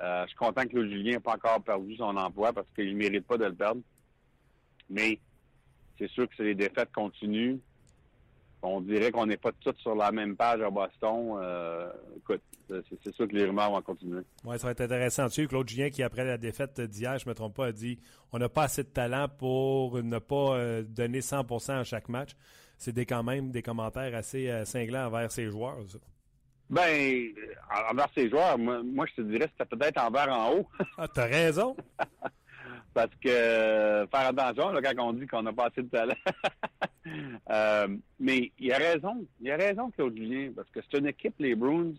Euh, 0.00 0.22
je 0.22 0.28
suis 0.28 0.38
content 0.38 0.62
que 0.62 0.68
Claude 0.68 0.88
Julien 0.88 1.12
n'ait 1.12 1.20
pas 1.20 1.34
encore 1.34 1.62
perdu 1.62 1.94
son 1.96 2.16
emploi 2.16 2.54
parce 2.54 2.66
qu'il 2.74 2.90
ne 2.94 2.98
mérite 2.98 3.26
pas 3.26 3.36
de 3.36 3.44
le 3.44 3.52
perdre. 3.52 3.82
Mais 4.88 5.18
c'est 6.00 6.08
sûr 6.08 6.26
que 6.28 6.34
c'est 6.36 6.44
les 6.44 6.54
défaites 6.54 6.90
continuent. 6.92 7.58
On 8.62 8.80
dirait 8.80 9.10
qu'on 9.10 9.26
n'est 9.26 9.36
pas 9.38 9.52
tous 9.52 9.74
sur 9.78 9.94
la 9.94 10.12
même 10.12 10.36
page 10.36 10.60
à 10.60 10.70
Boston. 10.70 11.38
Euh, 11.40 11.90
écoute, 12.16 12.42
c'est 12.68 13.14
sûr 13.14 13.26
que 13.26 13.34
les 13.34 13.46
rumeurs 13.46 13.70
vont 13.70 13.82
continuer. 13.82 14.22
Oui, 14.44 14.58
ça 14.58 14.66
va 14.66 14.72
être 14.72 14.82
intéressant 14.82 15.26
dessus. 15.26 15.48
Claude 15.48 15.68
Julien, 15.68 15.88
qui 15.90 16.02
après 16.02 16.24
la 16.24 16.36
défaite 16.36 16.80
d'hier, 16.80 17.18
je 17.18 17.24
ne 17.26 17.30
me 17.30 17.34
trompe 17.34 17.56
pas, 17.56 17.66
a 17.66 17.72
dit 17.72 17.98
on 18.32 18.38
n'a 18.38 18.48
pas 18.48 18.64
assez 18.64 18.82
de 18.82 18.88
talent 18.88 19.28
pour 19.28 20.02
ne 20.02 20.18
pas 20.18 20.56
euh, 20.56 20.82
donner 20.82 21.20
100% 21.20 21.72
à 21.72 21.84
chaque 21.84 22.08
match. 22.08 22.30
C'est 22.76 22.94
quand 23.04 23.22
même 23.22 23.50
des 23.50 23.62
commentaires 23.62 24.14
assez 24.14 24.50
euh, 24.50 24.64
cinglants 24.64 25.06
envers 25.06 25.30
ses 25.30 25.46
joueurs. 25.50 25.78
Ben, 26.68 27.32
envers 27.90 28.08
ses 28.14 28.30
joueurs, 28.30 28.56
moi, 28.58 29.04
je 29.06 29.22
te 29.22 29.26
dirais 29.26 29.46
que 29.46 29.52
c'était 29.58 29.76
peut-être 29.76 29.98
envers 29.98 30.28
en 30.28 30.54
haut. 30.54 30.68
ah, 30.98 31.08
t'as 31.08 31.26
raison. 31.26 31.76
Parce 32.92 33.14
que 33.22 33.28
euh, 33.28 34.06
faire 34.08 34.28
attention 34.28 34.70
là, 34.70 34.82
quand 34.82 35.08
on 35.08 35.12
dit 35.12 35.26
qu'on 35.26 35.42
n'a 35.42 35.52
pas 35.52 35.66
assez 35.66 35.82
de 35.82 35.88
talent. 35.88 36.14
Euh, 37.50 37.88
mais 38.20 38.52
il 38.58 38.72
a 38.72 38.76
raison. 38.76 39.26
Il 39.40 39.50
a 39.50 39.56
raison, 39.56 39.90
Claude 39.90 40.16
Julien, 40.16 40.52
parce 40.54 40.68
que 40.70 40.78
c'est 40.82 40.98
une 40.98 41.06
équipe, 41.06 41.34
les 41.40 41.56
Bruins. 41.56 41.94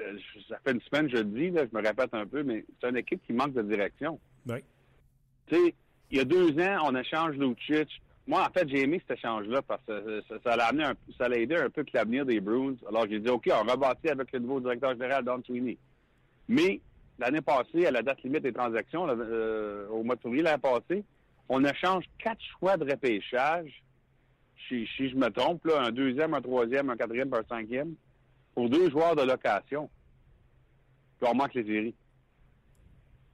Euh, 0.00 0.18
ça 0.48 0.58
fait 0.64 0.72
une 0.72 0.80
semaine, 0.80 1.08
je 1.08 1.18
le 1.18 1.24
dis, 1.24 1.50
là, 1.50 1.66
je 1.70 1.76
me 1.76 1.86
répète 1.86 2.12
un 2.12 2.26
peu, 2.26 2.42
mais 2.42 2.64
c'est 2.80 2.88
une 2.88 2.96
équipe 2.96 3.24
qui 3.24 3.32
manque 3.32 3.52
de 3.52 3.62
direction. 3.62 4.18
Oui. 4.48 4.58
Tu 5.46 5.54
sais, 5.54 5.74
il 6.10 6.18
y 6.18 6.20
a 6.20 6.24
deux 6.24 6.58
ans, 6.58 6.78
on 6.86 6.96
échange 6.96 7.36
Lucic. 7.36 8.02
Moi, 8.26 8.44
en 8.44 8.50
fait, 8.50 8.68
j'ai 8.68 8.82
aimé 8.82 9.00
cet 9.06 9.18
échange-là 9.18 9.62
parce 9.62 9.82
que 9.86 10.22
ça, 10.28 10.34
ça, 10.42 10.52
amené 10.66 10.84
un, 10.84 10.94
ça 11.16 11.26
a 11.26 11.30
aidé 11.30 11.54
un 11.54 11.70
peu 11.70 11.84
que 11.84 11.90
l'avenir 11.94 12.26
des 12.26 12.40
Bruins. 12.40 12.74
Alors, 12.88 13.06
j'ai 13.08 13.20
dit, 13.20 13.28
OK, 13.28 13.48
on 13.52 13.70
rebâtit 13.70 14.08
avec 14.08 14.32
le 14.32 14.40
nouveau 14.40 14.58
directeur 14.58 14.92
général, 14.92 15.24
Don 15.24 15.40
Sweeney. 15.44 15.78
Mais 16.48 16.80
l'année 17.18 17.40
passée, 17.40 17.86
à 17.86 17.90
la 17.90 18.02
date 18.02 18.22
limite 18.22 18.42
des 18.42 18.52
transactions, 18.52 19.06
euh, 19.08 19.88
au 19.88 20.02
mois 20.02 20.16
de 20.16 20.20
février 20.20 20.42
l'année 20.42 20.60
passée, 20.60 21.04
on 21.48 21.64
échange 21.64 22.04
quatre 22.18 22.42
choix 22.58 22.76
de 22.76 22.90
repêchage, 22.90 23.82
si, 24.68 24.86
je 24.86 25.14
me 25.14 25.28
trompe, 25.28 25.64
là, 25.64 25.82
un 25.82 25.92
deuxième, 25.92 26.34
un 26.34 26.40
troisième, 26.42 26.90
un 26.90 26.96
quatrième, 26.96 27.32
un 27.32 27.44
cinquième, 27.48 27.94
pour 28.54 28.68
deux 28.68 28.90
joueurs 28.90 29.14
de 29.14 29.22
location. 29.22 29.88
Puis 31.20 31.30
on 31.30 31.36
manque 31.36 31.54
les 31.54 31.64
séries. 31.64 31.94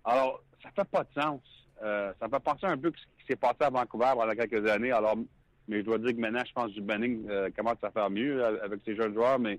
Alors, 0.05 0.43
ça 0.63 0.71
fait 0.77 0.89
pas 0.89 1.05
de 1.05 1.21
sens. 1.21 1.41
Euh, 1.83 2.13
ça 2.21 2.29
fait 2.29 2.41
penser 2.41 2.67
un 2.67 2.77
peu 2.77 2.93
ce 2.95 3.03
qui 3.21 3.27
s'est 3.29 3.37
passé 3.37 3.57
à 3.61 3.71
Vancouver 3.71 4.13
pendant 4.15 4.35
quelques 4.35 4.69
années. 4.69 4.93
Alors, 4.93 5.17
mais 5.69 5.79
je 5.79 5.83
dois 5.83 5.99
dire 5.99 6.15
que 6.15 6.21
maintenant, 6.21 6.43
je 6.47 6.53
pense 6.53 6.67
que 6.69 6.75
du 6.75 6.83
Benning 6.83 7.27
euh, 7.31 7.51
commence 7.57 7.83
à 7.83 7.91
faire 7.91 8.11
mieux 8.11 8.45
avec 8.45 8.81
ces 8.85 8.95
jeunes 8.97 9.15
joueurs, 9.15 9.39
mais 9.39 9.59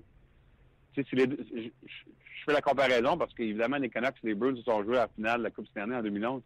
les 0.96 1.04
je, 1.04 2.44
fais 2.44 2.52
la 2.52 2.60
comparaison 2.60 3.16
parce 3.16 3.32
qu'évidemment, 3.34 3.78
les 3.78 3.88
Canucks 3.88 4.16
et 4.22 4.28
les 4.28 4.34
Bruins 4.34 4.56
sont 4.64 4.82
joués 4.84 4.98
à 4.98 5.02
la 5.02 5.08
finale 5.08 5.38
de 5.38 5.44
la 5.44 5.50
Coupe 5.50 5.66
Stanley 5.68 5.96
en 5.96 6.02
2011. 6.02 6.42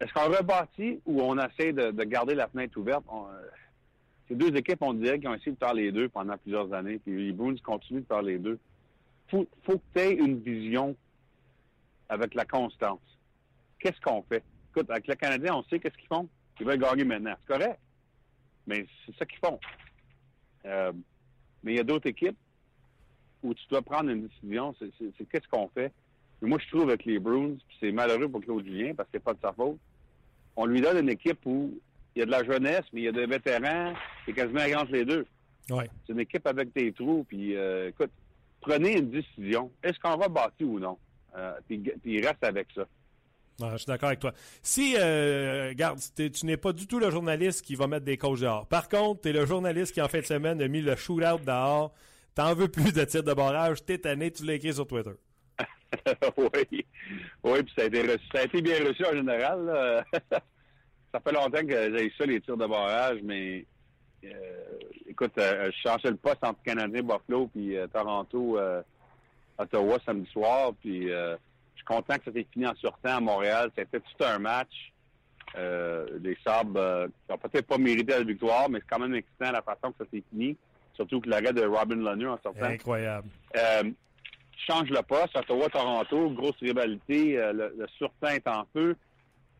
Est-ce 0.00 0.12
qu'on 0.12 0.30
rebâtit 0.30 1.00
ou 1.06 1.22
on 1.22 1.38
essaie 1.38 1.72
de, 1.72 1.90
garder 2.04 2.34
la 2.34 2.48
fenêtre 2.48 2.78
ouverte? 2.78 3.04
Euh, 3.12 3.46
ces 4.28 4.34
deux 4.34 4.54
équipes, 4.56 4.82
on 4.82 4.94
dirait 4.94 5.18
qu'ils 5.18 5.28
ont 5.28 5.34
essayé 5.34 5.52
de 5.52 5.58
faire 5.58 5.74
les 5.74 5.92
deux 5.92 6.08
pendant 6.08 6.36
plusieurs 6.36 6.72
années. 6.72 6.98
Puis 6.98 7.26
les 7.26 7.32
Bruins 7.32 7.56
continuent 7.62 8.00
de 8.00 8.06
faire 8.06 8.22
les 8.22 8.38
deux. 8.38 8.58
Faut, 9.28 9.46
faut 9.64 9.78
que 9.78 9.84
tu 9.94 10.00
aies 10.00 10.14
une 10.14 10.40
vision 10.40 10.96
avec 12.08 12.34
la 12.34 12.44
constance. 12.44 13.00
Qu'est-ce 13.78 14.00
qu'on 14.00 14.22
fait? 14.22 14.42
Écoute, 14.70 14.90
avec 14.90 15.06
le 15.06 15.14
Canadien, 15.14 15.54
on 15.54 15.62
sait 15.64 15.78
qu'est-ce 15.78 15.96
qu'ils 15.96 16.08
font. 16.08 16.28
Ils 16.60 16.66
veulent 16.66 16.78
gagner 16.78 17.04
maintenant. 17.04 17.34
C'est 17.40 17.54
correct. 17.54 17.78
Mais 18.66 18.86
c'est 19.04 19.16
ça 19.16 19.24
qu'ils 19.24 19.38
font. 19.38 19.60
Euh, 20.64 20.92
mais 21.62 21.72
il 21.72 21.76
y 21.76 21.80
a 21.80 21.84
d'autres 21.84 22.08
équipes 22.08 22.36
où 23.46 23.54
tu 23.54 23.64
dois 23.68 23.82
prendre 23.82 24.10
une 24.10 24.26
décision, 24.26 24.74
c'est 24.78 25.28
qu'est-ce 25.28 25.48
qu'on 25.48 25.68
fait? 25.68 25.92
moi, 26.42 26.58
je 26.62 26.68
trouve 26.68 26.88
avec 26.88 27.04
les 27.04 27.18
Bruins, 27.18 27.56
c'est 27.80 27.92
malheureux 27.92 28.28
pour 28.28 28.40
Claude 28.42 28.64
Julien 28.64 28.94
parce 28.94 29.08
que 29.08 29.18
c'est 29.18 29.24
pas 29.24 29.32
de 29.32 29.40
sa 29.40 29.52
faute. 29.52 29.78
On 30.54 30.66
lui 30.66 30.80
donne 30.80 30.98
une 30.98 31.08
équipe 31.08 31.40
où 31.46 31.78
il 32.14 32.20
y 32.20 32.22
a 32.22 32.26
de 32.26 32.30
la 32.30 32.44
jeunesse, 32.44 32.84
mais 32.92 33.02
il 33.02 33.04
y 33.04 33.08
a 33.08 33.12
des 33.12 33.26
vétérans, 33.26 33.94
c'est 34.24 34.32
quasiment 34.32 34.60
entre 34.80 34.92
les 34.92 35.04
deux. 35.04 35.26
Ouais. 35.70 35.88
C'est 36.06 36.12
une 36.12 36.20
équipe 36.20 36.46
avec 36.46 36.72
des 36.74 36.92
trous, 36.92 37.24
puis 37.28 37.56
euh, 37.56 37.88
écoute, 37.88 38.10
prenez 38.60 38.98
une 38.98 39.10
décision. 39.10 39.70
Est-ce 39.82 39.98
qu'on 39.98 40.16
va 40.16 40.28
bâtir 40.28 40.68
ou 40.68 40.78
non? 40.78 40.98
Euh, 41.36 41.52
puis, 41.68 42.20
reste 42.20 42.42
avec 42.42 42.68
ça. 42.74 42.86
Je 43.58 43.76
suis 43.78 43.86
d'accord 43.86 44.08
avec 44.08 44.20
toi. 44.20 44.32
Si, 44.62 44.96
euh, 44.98 45.68
regarde, 45.70 45.98
tu 46.14 46.46
n'es 46.46 46.58
pas 46.58 46.72
du 46.72 46.86
tout 46.86 46.98
le 46.98 47.10
journaliste 47.10 47.64
qui 47.64 47.74
va 47.74 47.86
mettre 47.86 48.04
des 48.04 48.18
coachs 48.18 48.40
dehors. 48.40 48.66
Par 48.66 48.88
contre, 48.88 49.22
tu 49.22 49.28
es 49.30 49.32
le 49.32 49.46
journaliste 49.46 49.94
qui, 49.94 50.02
en 50.02 50.08
fin 50.08 50.20
de 50.20 50.24
semaine, 50.24 50.60
a 50.60 50.68
mis 50.68 50.82
le 50.82 50.94
shootout 50.94 51.44
dehors. 51.44 51.92
T'en 52.36 52.54
veux 52.54 52.68
plus 52.68 52.92
de 52.92 53.02
tirs 53.04 53.24
de 53.24 53.32
barrage. 53.32 53.82
T'es 53.84 53.96
tanné, 53.96 54.30
tu 54.30 54.44
l'as 54.44 54.72
sur 54.72 54.86
Twitter. 54.86 55.14
oui. 56.36 56.84
Oui, 57.42 57.62
puis 57.62 57.72
ça 57.74 57.82
a 57.82 57.86
été 57.86 58.02
reçu- 58.02 58.28
ça 58.30 58.40
a 58.40 58.44
été 58.44 58.60
bien 58.60 58.84
reçu 58.86 59.06
en 59.06 59.12
général. 59.12 60.04
ça 61.12 61.20
fait 61.20 61.32
longtemps 61.32 61.66
que 61.66 61.96
j'ai 61.96 62.06
eu 62.06 62.12
ça, 62.18 62.26
les 62.26 62.40
tirs 62.42 62.58
de 62.58 62.66
barrage, 62.66 63.20
mais 63.22 63.64
euh, 64.22 64.28
écoute, 65.08 65.32
euh, 65.38 65.70
je 65.72 65.88
changeais 65.88 66.10
le 66.10 66.16
poste 66.16 66.44
entre 66.44 66.62
Canadien, 66.62 67.02
Buffalo, 67.02 67.46
puis 67.46 67.74
euh, 67.74 67.86
Toronto, 67.86 68.58
Ottawa 69.56 69.98
samedi 70.04 70.30
soir, 70.30 70.72
puis 70.78 71.08
je 71.08 71.36
suis 71.76 71.84
content 71.86 72.18
que 72.18 72.24
ça 72.26 72.32
s'est 72.32 72.46
fini 72.52 72.66
en 72.66 72.74
sortant 72.76 73.16
à 73.16 73.20
Montréal. 73.20 73.70
C'était 73.74 74.00
tout 74.00 74.24
un 74.24 74.38
match. 74.38 74.92
Les 75.56 76.36
Sabres 76.46 77.06
qui 77.06 77.32
n'ont 77.32 77.38
peut-être 77.38 77.66
pas 77.66 77.78
mérité 77.78 78.12
la 78.12 78.24
victoire, 78.24 78.68
mais 78.68 78.80
c'est 78.80 78.94
quand 78.94 79.00
même 79.00 79.14
excitant 79.14 79.52
la 79.52 79.62
façon 79.62 79.92
que 79.92 80.04
ça 80.04 80.10
s'est 80.12 80.22
fini. 80.30 80.54
Surtout 80.96 81.20
que 81.20 81.28
l'arrêt 81.28 81.52
de 81.52 81.64
Robin 81.64 82.02
Lanu 82.02 82.28
en 82.28 82.38
sortant. 82.42 82.64
Incroyable. 82.64 83.28
Euh, 83.56 83.84
change 84.66 84.88
le 84.90 85.02
poste, 85.02 85.36
Ottawa-Toronto, 85.36 86.30
grosse 86.30 86.58
rivalité, 86.60 87.38
euh, 87.38 87.52
le, 87.52 87.74
le 87.78 87.86
surtemps 87.98 88.28
est 88.28 88.48
en 88.48 88.66
feu. 88.72 88.96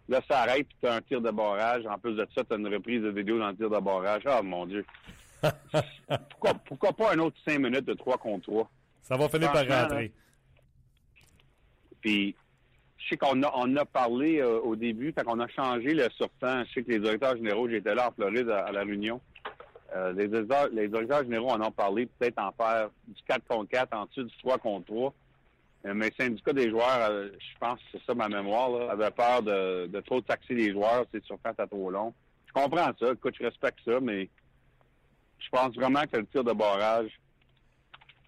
Là, 0.08 0.20
ça 0.28 0.40
arrête, 0.40 0.66
puis 0.68 0.76
tu 0.80 0.88
as 0.88 0.94
un 0.94 1.00
tir 1.02 1.20
de 1.20 1.30
barrage. 1.30 1.84
En 1.86 1.98
plus 1.98 2.14
de 2.14 2.26
ça, 2.34 2.44
tu 2.44 2.54
as 2.54 2.56
une 2.56 2.72
reprise 2.72 3.02
de 3.02 3.10
vidéo 3.10 3.38
dans 3.38 3.48
le 3.48 3.56
tir 3.56 3.70
de 3.70 3.78
barrage. 3.78 4.22
Ah, 4.26 4.40
mon 4.42 4.66
Dieu. 4.66 4.84
pourquoi, 6.30 6.54
pourquoi 6.64 6.92
pas 6.92 7.12
un 7.12 7.18
autre 7.18 7.36
cinq 7.46 7.58
minutes 7.58 7.84
de 7.84 7.94
3 7.94 8.16
contre 8.18 8.44
3? 8.44 8.70
Ça 9.02 9.16
va 9.16 9.28
finir 9.28 9.52
par 9.52 9.66
rentrer. 9.66 10.12
Puis, 12.00 12.34
je 12.98 13.08
sais 13.08 13.16
qu'on 13.16 13.42
a, 13.42 13.52
on 13.56 13.76
a 13.76 13.84
parlé 13.84 14.40
euh, 14.40 14.60
au 14.60 14.76
début, 14.76 15.12
quand 15.12 15.24
on 15.26 15.40
a 15.40 15.48
changé 15.48 15.92
le 15.92 16.08
surtemps. 16.10 16.64
Je 16.64 16.72
sais 16.74 16.82
que 16.82 16.90
les 16.90 17.00
directeurs 17.00 17.36
généraux, 17.36 17.68
j'étais 17.68 17.94
là 17.94 18.08
en 18.08 18.12
Floride 18.12 18.48
à, 18.48 18.66
à 18.66 18.72
la 18.72 18.82
réunion. 18.82 19.20
Euh, 19.94 20.12
les, 20.12 20.28
directeurs, 20.28 21.22
généraux 21.22 21.50
en 21.50 21.60
ont 21.60 21.70
parlé, 21.70 22.06
peut-être 22.06 22.38
en 22.38 22.52
faire 22.52 22.90
du 23.06 23.22
4 23.22 23.46
contre 23.46 23.70
4 23.70 23.94
en 23.94 24.06
dessous 24.06 24.24
du 24.24 24.36
3 24.38 24.58
contre 24.58 24.86
3. 24.86 25.14
Euh, 25.86 25.94
mais 25.94 26.08
le 26.08 26.24
syndicat 26.24 26.52
des 26.52 26.70
joueurs, 26.70 27.10
euh, 27.10 27.28
je 27.38 27.58
pense 27.60 27.78
que 27.78 27.84
c'est 27.92 28.04
ça 28.04 28.14
ma 28.14 28.28
mémoire, 28.28 28.90
avait 28.90 29.10
peur 29.10 29.42
de, 29.42 30.00
trop 30.00 30.20
taxer 30.20 30.54
les 30.54 30.72
joueurs, 30.72 31.06
c'est 31.12 31.24
sur 31.24 31.38
quand 31.42 31.66
trop 31.66 31.90
long. 31.90 32.12
Je 32.46 32.52
comprends 32.52 32.90
ça, 32.98 33.12
écoute, 33.12 33.34
je 33.38 33.44
respecte 33.44 33.78
ça, 33.84 34.00
mais 34.00 34.28
je 35.38 35.48
pense 35.50 35.74
vraiment 35.74 36.02
que 36.10 36.16
le 36.16 36.26
tir 36.26 36.42
de 36.42 36.52
barrage 36.52 37.10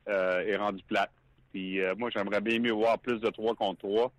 est 0.07 0.57
rendu 0.57 0.83
plate. 0.85 1.11
Puis 1.53 1.81
moi, 1.99 2.09
j'aimerais 2.11 2.41
bien 2.41 2.59
mieux 2.59 2.73
voir 2.73 2.99
plus 2.99 3.21
de 3.21 3.29
3 3.29 3.55
contre 3.55 3.81
3. 3.81 4.13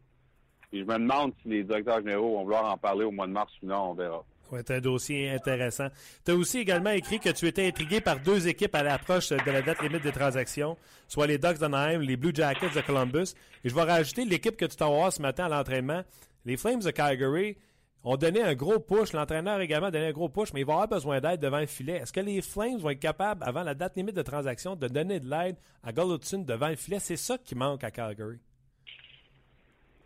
Puis 0.70 0.80
je 0.80 0.86
me 0.86 0.94
demande 1.00 1.34
si 1.42 1.50
les 1.50 1.64
directeurs 1.64 2.00
généraux 2.00 2.38
vont 2.38 2.44
vouloir 2.44 2.72
en 2.72 2.78
parler 2.78 3.06
au 3.06 3.12
mois 3.12 3.28
de 3.28 3.32
mars 3.32 3.52
ou 3.64 3.68
non, 3.68 3.92
on 3.92 3.94
verra. 3.94 4.24
C'est 4.52 4.72
un 4.72 4.80
dossier 4.80 5.30
intéressant. 5.30 5.88
Tu 6.26 6.32
as 6.32 6.36
aussi 6.36 6.60
également 6.60 6.90
écrit 6.92 7.20
que 7.20 7.30
tu 7.30 7.48
étais 7.48 7.68
intrigué 7.68 8.02
par 8.02 8.20
deux 8.20 8.48
équipes 8.48 8.76
à 8.76 8.84
l'approche 8.84 9.30
de 9.30 9.52
la 9.52 9.62
date 9.62 9.82
limite 9.82 10.04
des 10.04 10.12
transactions, 10.12 10.78
soit 11.08 11.28
les 11.28 11.38
Ducks 11.38 11.60
d'Anaheim, 11.60 12.00
les 12.00 12.18
Blue 12.18 12.32
Jackets 12.34 12.76
de 12.76 12.82
Columbus. 12.82 13.34
Et 13.64 13.70
je 13.70 13.76
vais 13.76 13.84
rajouter 13.84 14.26
l'équipe 14.26 14.58
que 14.58 14.66
tu 14.66 14.76
t'en 14.76 15.12
ce 15.12 15.22
matin 15.22 15.46
à 15.46 15.50
l'entraînement. 15.50 16.04
Les 16.46 16.58
Flames 16.58 16.82
de 16.82 16.92
Calgary 16.92 17.58
ont 18.04 18.18
donné 18.18 18.42
un 18.42 18.56
gros 18.56 18.80
push. 18.80 19.14
L'entraîneur 19.14 19.60
a 19.60 19.64
également 19.64 19.92
donné 19.92 20.08
un 20.08 20.12
gros 20.12 20.30
push, 20.30 20.54
mais 20.54 20.62
il 20.62 20.66
va 20.66 20.74
avoir 20.74 20.88
besoin 20.88 21.20
d'aide 21.20 21.40
devant 21.40 21.60
le 21.60 21.66
filet. 21.66 21.98
Est-ce 21.98 22.14
que 22.14 22.20
les 22.20 22.42
Flames 22.42 22.78
vont 22.78 22.90
être 22.90 23.00
capables, 23.00 23.44
avant 23.44 23.64
la 23.64 23.76
date 23.76 23.96
limite 23.98 24.16
de 24.16 24.22
transaction, 24.22 24.76
de 24.76 24.88
donner 24.88 25.20
de 25.20 25.30
l'aide 25.30 25.58
à 25.84 25.92
Golovin 25.92 26.40
devant 26.40 26.70
le 26.70 26.76
filet? 26.76 27.00
C'est 27.00 27.18
ça 27.18 27.38
qui 27.38 27.56
manque 27.56 27.84
à 27.84 27.92
Calgary. 27.92 28.40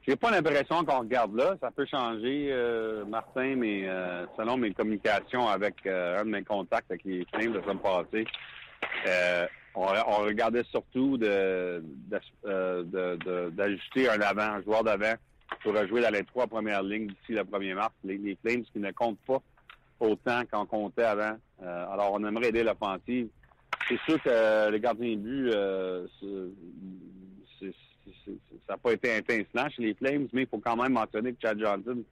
J'ai 0.05 0.15
pas 0.17 0.31
l'impression 0.31 0.83
qu'on 0.83 0.99
regarde 0.99 1.35
là. 1.35 1.55
Ça 1.61 1.71
peut 1.71 1.85
changer, 1.85 2.49
euh, 2.51 3.05
Martin, 3.05 3.55
mais 3.55 3.87
euh, 3.87 4.25
selon 4.37 4.57
mes 4.57 4.73
communications 4.73 5.47
avec 5.47 5.75
euh, 5.85 6.19
un 6.19 6.25
de 6.25 6.29
mes 6.29 6.43
contacts 6.43 6.91
avec 6.91 7.05
les 7.05 7.25
Flames 7.33 7.53
de 7.53 7.57
la 7.59 7.63
semaine 7.63 7.79
passée, 7.79 8.25
euh, 9.07 9.47
on, 9.75 9.85
on 10.07 10.17
regardait 10.25 10.63
surtout 10.65 11.17
euh, 11.23 11.79
de- 12.43 13.49
d'ajouter 13.51 14.09
un 14.09 14.19
avant, 14.21 14.41
un 14.57 14.61
joueur 14.61 14.83
d'avant 14.83 15.13
pour 15.61 15.73
jouer 15.87 16.01
dans 16.01 16.11
les 16.11 16.23
trois 16.25 16.47
premières 16.47 16.83
lignes 16.83 17.07
d'ici 17.07 17.31
le 17.31 17.43
1er 17.43 17.73
mars. 17.75 17.93
Les, 18.03 18.17
les 18.17 18.37
Flames 18.43 18.63
qui 18.73 18.79
ne 18.79 18.91
comptent 18.91 19.19
pas 19.25 19.41
autant 20.01 20.41
qu'on 20.51 20.65
comptait 20.65 21.03
avant. 21.03 21.37
Euh, 21.61 21.85
alors, 21.93 22.11
on 22.11 22.25
aimerait 22.25 22.49
aider 22.49 22.63
l'offensive. 22.63 23.29
C'est 23.87 23.99
sûr 24.01 24.21
que 24.21 24.69
le 24.69 24.77
gardien 24.79 25.11
de 25.15 25.15
but, 25.21 25.49
euh, 25.53 26.05
c'est- 26.19 26.27
c'est- 27.59 27.65
c'est- 27.71 27.92
ça 28.67 28.73
n'a 28.73 28.77
pas 28.77 28.93
été 28.93 29.15
intensément 29.15 29.69
chez 29.69 29.81
les 29.83 29.93
Flames, 29.93 30.27
mais 30.33 30.43
il 30.43 30.47
faut 30.47 30.59
quand 30.59 30.75
même 30.75 30.93
mentionner 30.93 31.33
que 31.33 31.41
Chad 31.41 31.59
Johnson 31.59 32.03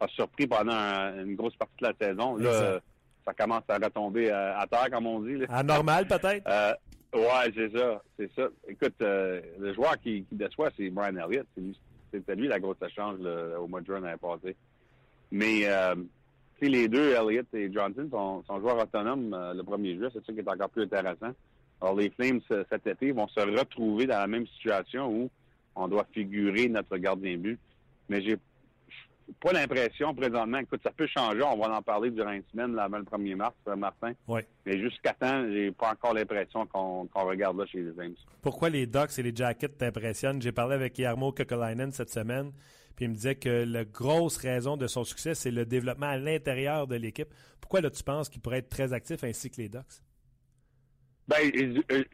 a 0.00 0.08
surpris 0.08 0.46
pendant 0.46 0.72
un- 0.72 1.24
une 1.24 1.34
grosse 1.36 1.56
partie 1.56 1.74
de 1.82 1.86
la 1.88 1.94
saison. 2.08 2.36
Là, 2.36 2.50
euh, 2.50 2.80
ça 3.24 3.32
commence 3.34 3.62
à 3.68 3.76
retomber 3.76 4.30
à, 4.30 4.58
à 4.60 4.66
terre, 4.66 4.88
comme 4.90 5.06
on 5.06 5.20
dit. 5.20 5.36
là. 5.36 5.46
Anormal, 5.50 6.06
peut-être? 6.06 6.46
Euh, 6.48 6.74
ouais, 7.14 7.52
c'est 7.54 7.70
ça, 7.76 8.02
c'est 8.18 8.30
ça. 8.34 8.48
Écoute, 8.68 8.94
euh, 9.02 9.40
le 9.58 9.72
joueur 9.74 9.98
qui, 10.00 10.24
qui 10.24 10.34
déçoit, 10.34 10.70
c'est 10.76 10.90
Brian 10.90 11.16
Elliott. 11.16 11.46
C'est 11.54 11.60
lui- 11.60 11.78
C'était 12.12 12.34
lui 12.36 12.46
la 12.48 12.60
grosse 12.60 12.76
échange 12.86 13.18
au 13.58 13.66
mois 13.68 13.80
de 13.80 13.86
juin 13.86 14.00
l'année 14.00 14.18
passée. 14.20 14.54
Mais 15.30 15.62
euh, 15.64 15.94
les 16.60 16.86
deux, 16.88 17.12
Elliott 17.14 17.46
et 17.54 17.72
Johnson, 17.72 18.06
sont, 18.10 18.42
sont 18.44 18.60
joueurs 18.60 18.78
autonomes 18.82 19.32
euh, 19.34 19.54
le 19.54 19.62
premier 19.62 19.94
juillet. 19.94 20.10
C'est 20.12 20.24
ça 20.24 20.32
qui 20.32 20.38
est 20.40 20.48
encore 20.48 20.68
plus 20.68 20.82
intéressant. 20.82 21.30
Alors, 21.82 21.96
les 21.96 22.08
Flames, 22.10 22.40
ce- 22.48 22.64
cet 22.70 22.86
été, 22.86 23.10
vont 23.12 23.26
se 23.28 23.40
retrouver 23.40 24.06
dans 24.06 24.18
la 24.18 24.26
même 24.28 24.46
situation 24.46 25.10
où 25.10 25.30
on 25.74 25.88
doit 25.88 26.06
figurer 26.14 26.68
notre 26.68 26.96
gardien 26.96 27.36
but. 27.36 27.58
Mais 28.08 28.22
j'ai 28.22 28.36
pas 29.40 29.52
l'impression 29.52 30.14
présentement, 30.14 30.58
écoute, 30.58 30.80
ça 30.82 30.90
peut 30.90 31.06
changer, 31.06 31.42
on 31.42 31.56
va 31.56 31.76
en 31.76 31.82
parler 31.82 32.10
durant 32.10 32.32
une 32.32 32.42
semaine, 32.52 32.74
là, 32.74 32.84
avant 32.84 32.98
le 32.98 33.04
1er 33.04 33.34
mars, 33.34 33.54
euh, 33.68 33.76
Martin. 33.76 34.12
Oui. 34.28 34.42
Mais 34.66 34.78
jusqu'à 34.80 35.12
temps, 35.14 35.44
j'ai 35.50 35.72
pas 35.72 35.90
encore 35.92 36.14
l'impression 36.14 36.66
qu'on 36.66 37.06
qu'on 37.06 37.24
regarde 37.26 37.58
là 37.58 37.66
chez 37.66 37.80
les 37.82 37.92
Flames. 37.92 38.14
Pourquoi 38.42 38.68
les 38.68 38.86
Ducks 38.86 39.18
et 39.18 39.22
les 39.22 39.34
Jackets 39.34 39.68
t'impressionnent? 39.78 40.40
J'ai 40.42 40.52
parlé 40.52 40.74
avec 40.74 40.98
Yarmo 40.98 41.32
Kokolainen 41.32 41.90
cette 41.92 42.10
semaine, 42.10 42.52
puis 42.94 43.06
il 43.06 43.08
me 43.08 43.14
disait 43.14 43.36
que 43.36 43.64
la 43.64 43.84
grosse 43.84 44.36
raison 44.36 44.76
de 44.76 44.86
son 44.86 45.02
succès, 45.04 45.34
c'est 45.34 45.50
le 45.50 45.64
développement 45.64 46.06
à 46.10 46.16
l'intérieur 46.18 46.86
de 46.86 46.96
l'équipe. 46.96 47.28
Pourquoi 47.60 47.80
là, 47.80 47.90
tu 47.90 48.02
penses 48.04 48.28
qu'il 48.28 48.40
pourrait 48.42 48.58
être 48.58 48.68
très 48.68 48.92
actif 48.92 49.24
ainsi 49.24 49.50
que 49.50 49.60
les 49.62 49.68
Ducks? 49.68 50.02
Ben, 51.28 51.36
euh, 51.54 51.82
euh, 51.92 52.04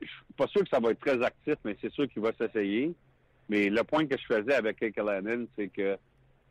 je 0.00 0.06
suis 0.06 0.34
pas 0.36 0.46
sûr 0.48 0.62
que 0.62 0.68
ça 0.68 0.80
va 0.80 0.90
être 0.90 1.00
très 1.00 1.22
actif, 1.22 1.54
mais 1.64 1.76
c'est 1.80 1.92
sûr 1.92 2.08
qu'il 2.08 2.22
va 2.22 2.32
s'essayer. 2.32 2.94
Mais 3.48 3.70
le 3.70 3.82
point 3.84 4.06
que 4.06 4.16
je 4.16 4.26
faisais 4.26 4.54
avec 4.54 4.78
Kekalainen, 4.78 5.46
c'est 5.56 5.68
que 5.68 5.96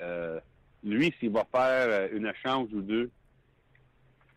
euh, 0.02 0.40
lui, 0.84 1.14
s'il 1.20 1.32
va 1.32 1.46
faire 1.52 1.88
euh, 1.90 2.08
une 2.12 2.26
échange 2.26 2.70
ou 2.74 2.82
deux, 2.82 3.10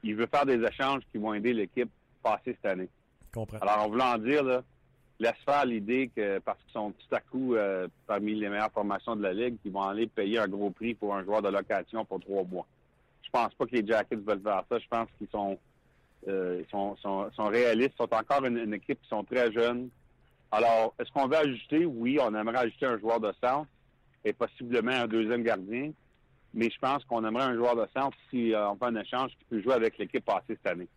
il 0.03 0.15
veut 0.15 0.27
faire 0.27 0.47
des 0.47 0.63
échanges 0.63 1.03
qui 1.11 1.19
vont 1.19 1.35
aider 1.35 1.53
l'équipe 1.53 1.91
passer 2.23 2.57
cette 2.57 2.67
année. 2.67 2.89
Comprends. 3.33 3.59
Alors, 3.59 3.85
en 3.85 3.89
voulant 3.89 4.19
dire, 4.19 4.43
là, 4.43 4.63
laisse 5.19 5.37
faire 5.45 5.65
l'idée 5.65 6.11
que 6.15 6.39
parce 6.41 6.59
qu'ils 6.63 6.73
sont 6.73 6.93
tout 6.93 7.15
à 7.15 7.21
coup 7.21 7.55
euh, 7.55 7.89
parmi 8.07 8.35
les 8.35 8.49
meilleures 8.49 8.73
formations 8.73 9.17
de 9.17 9.23
la 9.23 9.33
Ligue, 9.33 9.61
qu'ils 9.63 9.73
vont 9.73 9.83
aller 9.83 10.07
payer 10.07 10.39
un 10.39 10.49
gros 10.49 10.71
prix 10.71 10.95
pour 10.95 11.15
un 11.15 11.25
joueur 11.25 11.43
de 11.43 11.49
location 11.49 12.05
pour 12.05 12.21
trois 12.21 12.45
mois. 12.45 12.67
Je 13.23 13.31
pense 13.31 13.55
pas 13.55 13.67
que 13.67 13.77
les 13.77 13.87
Jackets 13.87 14.17
veulent 14.17 14.43
faire 14.43 14.65
ça. 14.69 14.79
Je 14.79 14.89
pense 14.89 15.09
qu'ils 15.17 15.29
sont, 15.29 15.59
euh, 16.29 16.63
sont, 16.71 16.97
sont, 16.97 17.31
sont 17.33 17.47
réalistes, 17.47 17.97
sont 17.97 18.13
encore 18.13 18.45
une, 18.45 18.59
une 18.59 18.75
équipe 18.75 19.01
qui 19.03 19.09
sont 19.09 19.25
très 19.25 19.51
jeunes. 19.53 19.89
Alors, 20.53 20.95
est-ce 20.99 21.11
qu'on 21.13 21.29
veut 21.29 21.37
ajouter? 21.37 21.85
Oui, 21.85 22.19
on 22.21 22.35
aimerait 22.35 22.59
ajouter 22.59 22.87
un 22.87 22.99
joueur 22.99 23.21
de 23.21 23.33
centre 23.43 23.69
et 24.25 24.33
possiblement 24.33 24.93
un 24.93 25.07
deuxième 25.07 25.43
gardien. 25.43 25.93
Mais 26.53 26.69
je 26.69 26.79
pense 26.81 27.05
qu'on 27.05 27.25
aimerait 27.25 27.45
un 27.45 27.55
joueur 27.55 27.77
de 27.77 27.87
centre 27.97 28.17
si 28.29 28.53
euh, 28.53 28.71
on 28.71 28.77
fait 28.77 28.87
un 28.87 28.97
échange 28.97 29.31
qui 29.39 29.45
peut 29.49 29.63
jouer 29.63 29.75
avec 29.75 29.97
l'équipe 29.99 30.25
passée 30.25 30.43
cette 30.49 30.67
année. 30.67 30.89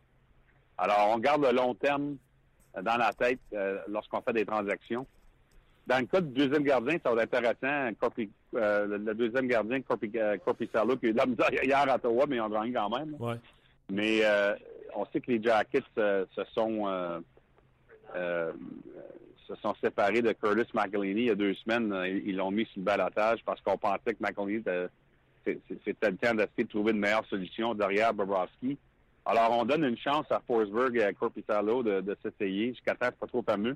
Alors, 0.77 1.11
on 1.13 1.19
garde 1.19 1.45
le 1.45 1.51
long 1.51 1.75
terme 1.75 2.17
euh, 2.75 2.81
dans 2.81 2.97
la 2.97 3.13
tête 3.13 3.39
euh, 3.53 3.77
lorsqu'on 3.87 4.21
fait 4.21 4.33
des 4.33 4.45
transactions. 4.45 5.05
Dans 5.85 5.99
le 5.99 6.05
cas 6.05 6.21
du 6.21 6.33
deuxième 6.33 6.63
gardien, 6.63 6.97
ça 7.03 7.13
va 7.13 7.23
être 7.23 7.35
intéressant. 7.35 7.91
Corpi- 8.01 8.31
euh, 8.55 8.87
le, 8.87 8.97
le 8.97 9.13
deuxième 9.13 9.47
gardien, 9.47 9.81
Corpi, 9.81 10.09
euh, 10.15 10.37
qui 10.37 10.77
a 10.77 10.83
eu 10.83 11.11
de 11.13 11.17
la 11.17 11.25
misère 11.27 11.63
hier 11.63 11.77
à 11.77 11.95
Ottawa, 11.95 12.25
mais 12.27 12.37
ils 12.37 12.41
ont 12.41 12.49
gagné 12.49 12.73
quand 12.73 12.89
même. 12.89 13.15
Ouais. 13.19 13.35
Mais 13.91 14.21
euh, 14.23 14.55
on 14.95 15.05
sait 15.05 15.21
que 15.21 15.31
les 15.31 15.41
Jackets 15.41 15.83
euh, 15.97 16.25
se 16.35 16.43
sont 16.53 16.87
euh, 16.87 17.19
euh, 18.15 18.51
se 19.47 19.55
sont 19.55 19.75
séparés 19.83 20.21
de 20.21 20.31
Curtis 20.31 20.71
McElhinney 20.73 21.21
il 21.21 21.27
y 21.27 21.29
a 21.29 21.35
deux 21.35 21.53
semaines. 21.55 21.93
Ils 22.25 22.37
l'ont 22.37 22.51
mis 22.51 22.65
sur 22.65 22.79
le 22.79 22.83
balotage 22.83 23.43
parce 23.45 23.61
qu'on 23.61 23.77
pensait 23.77 24.13
que 24.13 24.21
McElhinney 24.23 24.63
c'était 25.45 26.11
le 26.11 26.17
temps 26.17 26.33
d'essayer 26.33 26.63
de 26.63 26.69
trouver 26.69 26.91
une 26.93 26.99
meilleure 26.99 27.25
solution 27.25 27.75
derrière 27.75 28.13
Bobrovski. 28.13 28.77
Alors, 29.25 29.51
on 29.51 29.65
donne 29.65 29.83
une 29.83 29.97
chance 29.97 30.25
à 30.31 30.41
Forsberg 30.45 30.95
et 30.97 31.03
à 31.03 31.13
Corpissalo 31.13 31.83
de, 31.83 32.01
de 32.01 32.17
s'essayer 32.21 32.69
jusqu'à 32.69 32.95
temps 32.95 33.09
pas 33.17 33.27
trop 33.27 33.41
fameux. 33.41 33.75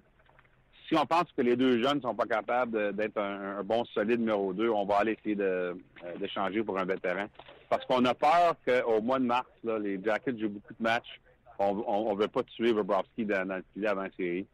Si 0.87 0.95
on 0.95 1.05
pense 1.05 1.25
que 1.35 1.41
les 1.41 1.55
deux 1.57 1.81
jeunes 1.83 2.01
sont 2.01 2.15
pas 2.15 2.25
capables 2.25 2.95
d'être 2.95 3.17
un, 3.17 3.57
un 3.59 3.63
bon 3.63 3.83
solide 3.85 4.19
numéro 4.19 4.53
2, 4.53 4.69
on 4.69 4.85
va 4.85 4.99
aller 4.99 5.17
essayer 5.19 5.35
de, 5.35 5.43
euh, 5.43 6.17
d'échanger 6.17 6.63
pour 6.63 6.79
un 6.79 6.85
vétéran. 6.85 7.25
Parce 7.69 7.85
qu'on 7.85 8.05
a 8.05 8.13
peur 8.13 8.55
qu'au 8.65 9.01
mois 9.01 9.19
de 9.19 9.25
mars, 9.25 9.47
là, 9.63 9.77
les 9.79 10.01
Jackets 10.01 10.39
jouent 10.39 10.49
beaucoup 10.49 10.73
de 10.73 10.83
matchs. 10.83 11.19
On 11.59 11.83
on, 11.85 12.11
on 12.11 12.15
veut 12.15 12.29
pas 12.29 12.43
tuer 12.43 12.71
Bobrovski 12.71 13.25
dans, 13.25 13.45
dans 13.45 13.57
le 13.57 13.65
filet 13.73 13.87
avant 13.87 14.03
la 14.03 14.11
série. 14.11 14.47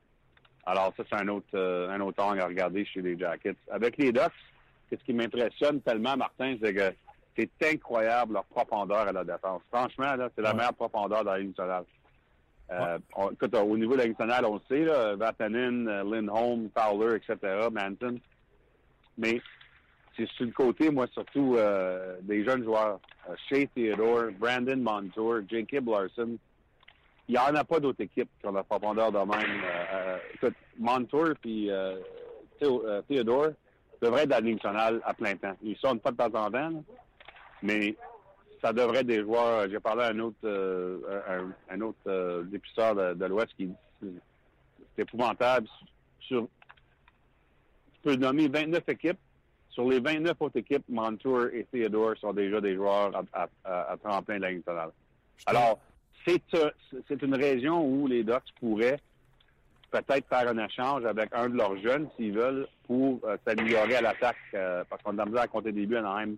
Alors, 0.65 0.93
ça, 0.97 1.03
c'est 1.07 1.21
un 1.21 1.27
autre, 1.27 1.45
euh, 1.53 1.89
un 1.91 1.99
autre 2.01 2.23
angle 2.23 2.41
à 2.41 2.47
regarder 2.47 2.86
chez 2.86 3.01
les 3.01 3.17
Jackets. 3.17 3.57
Avec 3.69 3.97
les 3.97 4.11
Ducks, 4.11 4.31
ce 4.89 4.95
qui 5.03 5.13
m'impressionne 5.13 5.81
tellement, 5.81 6.15
Martin, 6.17 6.55
c'est 6.61 6.73
que 6.73 6.93
c'est 7.36 7.49
incroyable 7.73 8.34
leur 8.34 8.45
profondeur 8.45 9.07
à 9.07 9.11
la 9.11 9.23
défense. 9.23 9.61
Franchement, 9.71 10.15
là, 10.15 10.29
c'est 10.36 10.41
la 10.41 10.53
meilleure 10.53 10.73
profondeur 10.73 11.23
dans 11.23 11.34
la 11.34 11.43
nationale. 11.43 11.84
Euh, 12.72 12.97
au 13.18 13.78
niveau 13.78 13.95
de 13.95 14.03
la 14.03 14.49
on 14.49 14.55
le 14.55 14.61
sait, 14.68 14.86
là, 14.86 15.16
Vatanen, 15.16 15.88
euh, 15.88 16.03
Lindholm, 16.03 16.70
Fowler, 16.76 17.18
etc., 17.18 17.68
Manson. 17.72 18.20
Mais 19.18 19.41
c'est 20.16 20.28
sur 20.30 20.45
le 20.45 20.51
côté, 20.51 20.89
moi, 20.89 21.07
surtout 21.14 21.55
euh, 21.57 22.18
des 22.22 22.43
jeunes 22.43 22.64
joueurs. 22.64 22.99
Euh, 23.30 23.36
Shea 23.47 23.68
Theodore, 23.76 24.32
Brandon 24.39 24.78
Montour, 24.78 25.41
Jacob 25.49 25.89
Larson. 25.89 26.38
Il 27.28 27.34
n'y 27.34 27.38
en 27.38 27.55
a 27.55 27.64
pas 27.64 27.80
d'autres 27.80 28.01
équipes 28.01 28.30
qui 28.39 28.47
ont 28.47 28.51
la 28.51 28.64
profondeur 28.64 29.11
de 29.11 29.20
même. 29.20 29.61
Écoute, 30.34 30.55
Montour 30.78 31.30
puis 31.41 31.70
Theodore 32.59 33.51
devraient 34.01 34.24
être 34.24 34.61
dans 34.61 34.72
la 34.74 34.91
à 35.05 35.14
plein 35.14 35.36
temps. 35.38 35.55
Ils 35.64 35.78
sont 35.78 35.97
pas 35.99 36.11
de 36.11 36.18
temps 36.18 36.45
en 36.45 36.51
temps, 36.51 36.84
mais 37.61 37.95
ça 38.64 38.72
devrait 38.72 38.99
être 38.99 39.07
des 39.07 39.22
joueurs. 39.22 39.70
J'ai 39.70 39.80
parlé 39.80 40.03
à 40.03 40.07
un 40.07 40.20
autre, 40.20 40.38
euh, 40.45 40.99
un, 41.28 41.76
un 41.76 41.82
autre 41.82 41.97
euh, 42.07 42.43
dépisteur 42.43 42.95
de, 42.95 43.14
de 43.14 43.26
l'Ouest 43.26 43.51
qui 43.57 43.68
dit 43.68 43.76
c'est 44.95 45.01
épouvantable. 45.01 45.68
Sur, 46.22 46.47
tu 47.93 47.99
peux 48.01 48.16
nommer 48.16 48.47
29 48.47 48.88
équipes. 48.88 49.20
Sur 49.70 49.89
les 49.89 49.99
29 49.99 50.36
autres 50.39 50.59
équipes, 50.59 50.84
Montour 50.88 51.47
et 51.51 51.66
Theodore 51.72 52.16
sont 52.18 52.32
déjà 52.32 52.61
des 52.61 52.76
joueurs 52.76 53.11
à, 53.16 53.24
à, 53.34 53.47
à, 53.66 53.91
à 53.93 53.97
tremplin 53.97 54.38
de 54.38 54.41
la 54.41 54.51
Ligue 54.51 54.59
nationale. 54.59 54.91
Alors, 55.47 55.80
c'est 56.26 56.41
c'est 57.07 57.22
une 57.22 57.36
région 57.36 57.84
où 57.86 58.07
les 58.07 58.24
Ducks 58.24 58.53
pourraient 58.59 58.99
peut-être 59.91 60.28
faire 60.28 60.47
un 60.47 60.66
échange 60.66 61.05
avec 61.05 61.30
un 61.34 61.49
de 61.49 61.57
leurs 61.57 61.78
jeunes, 61.82 62.07
s'ils 62.16 62.34
veulent, 62.34 62.68
pour 62.88 63.20
euh, 63.26 63.36
s'améliorer 63.45 63.95
à 63.95 64.01
l'attaque, 64.01 64.38
euh, 64.53 64.84
parce 64.89 65.01
qu'on 65.01 65.18
a 65.18 65.26
misère 65.26 65.41
à 65.41 65.47
compter 65.47 65.72
des 65.72 65.86
buts 65.86 65.97
à 65.97 65.99
Anaheim, 65.99 66.36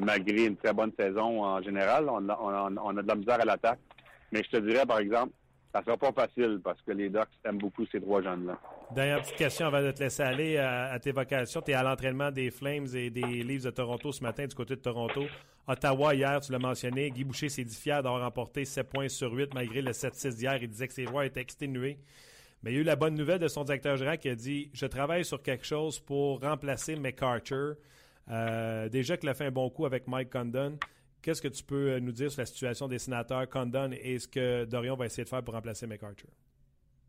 malgré 0.00 0.46
une 0.46 0.56
très 0.56 0.72
bonne 0.72 0.92
saison 0.98 1.42
en 1.44 1.62
général. 1.62 2.08
On 2.08 2.28
a, 2.28 2.38
on 2.82 2.96
a- 2.96 3.02
de 3.02 3.08
la 3.08 3.14
misère 3.14 3.40
à 3.40 3.44
l'attaque. 3.44 3.78
Mais 4.32 4.42
je 4.42 4.50
te 4.50 4.56
dirais, 4.58 4.84
par 4.86 4.98
exemple, 4.98 5.32
ça 5.72 5.82
sera 5.84 5.96
pas 5.96 6.12
facile, 6.12 6.60
parce 6.62 6.80
que 6.82 6.92
les 6.92 7.08
Ducks 7.08 7.28
aiment 7.44 7.58
beaucoup 7.58 7.84
ces 7.90 8.00
trois 8.00 8.22
jeunes-là. 8.22 8.58
Dernière 8.94 9.20
petite 9.22 9.36
question 9.36 9.66
avant 9.66 9.82
de 9.82 9.90
te 9.90 10.02
laisser 10.02 10.22
aller 10.22 10.56
à, 10.56 10.92
à 10.92 10.98
tes 11.00 11.10
vocations. 11.12 11.60
Tu 11.62 11.72
es 11.72 11.74
à 11.74 11.82
l'entraînement 11.82 12.30
des 12.30 12.50
Flames 12.50 12.86
et 12.94 13.10
des 13.10 13.22
Leafs 13.42 13.64
de 13.64 13.70
Toronto 13.70 14.12
ce 14.12 14.22
matin 14.22 14.46
du 14.46 14.54
côté 14.54 14.76
de 14.76 14.80
Toronto. 14.80 15.24
Ottawa, 15.66 16.14
hier, 16.14 16.40
tu 16.40 16.52
l'as 16.52 16.58
mentionné, 16.58 17.10
Guy 17.10 17.24
Boucher 17.24 17.48
s'est 17.48 17.64
dit 17.64 17.74
fier 17.74 18.02
d'avoir 18.02 18.22
remporté 18.22 18.64
7 18.64 18.88
points 18.88 19.08
sur 19.08 19.32
8 19.32 19.54
malgré 19.54 19.80
le 19.82 19.92
7-6 19.92 20.36
d'hier. 20.36 20.56
Il 20.62 20.68
disait 20.68 20.86
que 20.88 20.92
ses 20.94 21.06
joueurs 21.06 21.22
étaient 21.24 21.40
exténués. 21.40 21.98
Mais 22.62 22.70
il 22.72 22.74
y 22.74 22.78
a 22.78 22.80
eu 22.80 22.84
la 22.84 22.96
bonne 22.96 23.14
nouvelle 23.14 23.38
de 23.40 23.48
son 23.48 23.64
directeur 23.64 23.96
général 23.96 24.18
qui 24.18 24.28
a 24.28 24.34
dit 24.34 24.70
Je 24.74 24.86
travaille 24.86 25.24
sur 25.24 25.42
quelque 25.42 25.66
chose 25.66 25.98
pour 25.98 26.40
remplacer 26.40 26.96
McArthur. 26.96 27.74
Euh, 28.30 28.88
déjà 28.88 29.16
qu'il 29.16 29.28
a 29.28 29.34
fait 29.34 29.46
un 29.46 29.50
bon 29.50 29.68
coup 29.70 29.86
avec 29.86 30.06
Mike 30.06 30.30
Condon. 30.30 30.78
Qu'est-ce 31.22 31.42
que 31.42 31.48
tu 31.48 31.62
peux 31.62 31.92
euh, 31.92 32.00
nous 32.00 32.12
dire 32.12 32.30
sur 32.30 32.40
la 32.40 32.46
situation 32.46 32.88
des 32.88 32.98
sénateurs 32.98 33.48
Condon 33.48 33.90
et 33.92 34.18
ce 34.18 34.28
que 34.28 34.64
Dorion 34.64 34.96
va 34.96 35.06
essayer 35.06 35.24
de 35.24 35.28
faire 35.28 35.42
pour 35.42 35.54
remplacer 35.54 35.86
McArthur? 35.86 36.28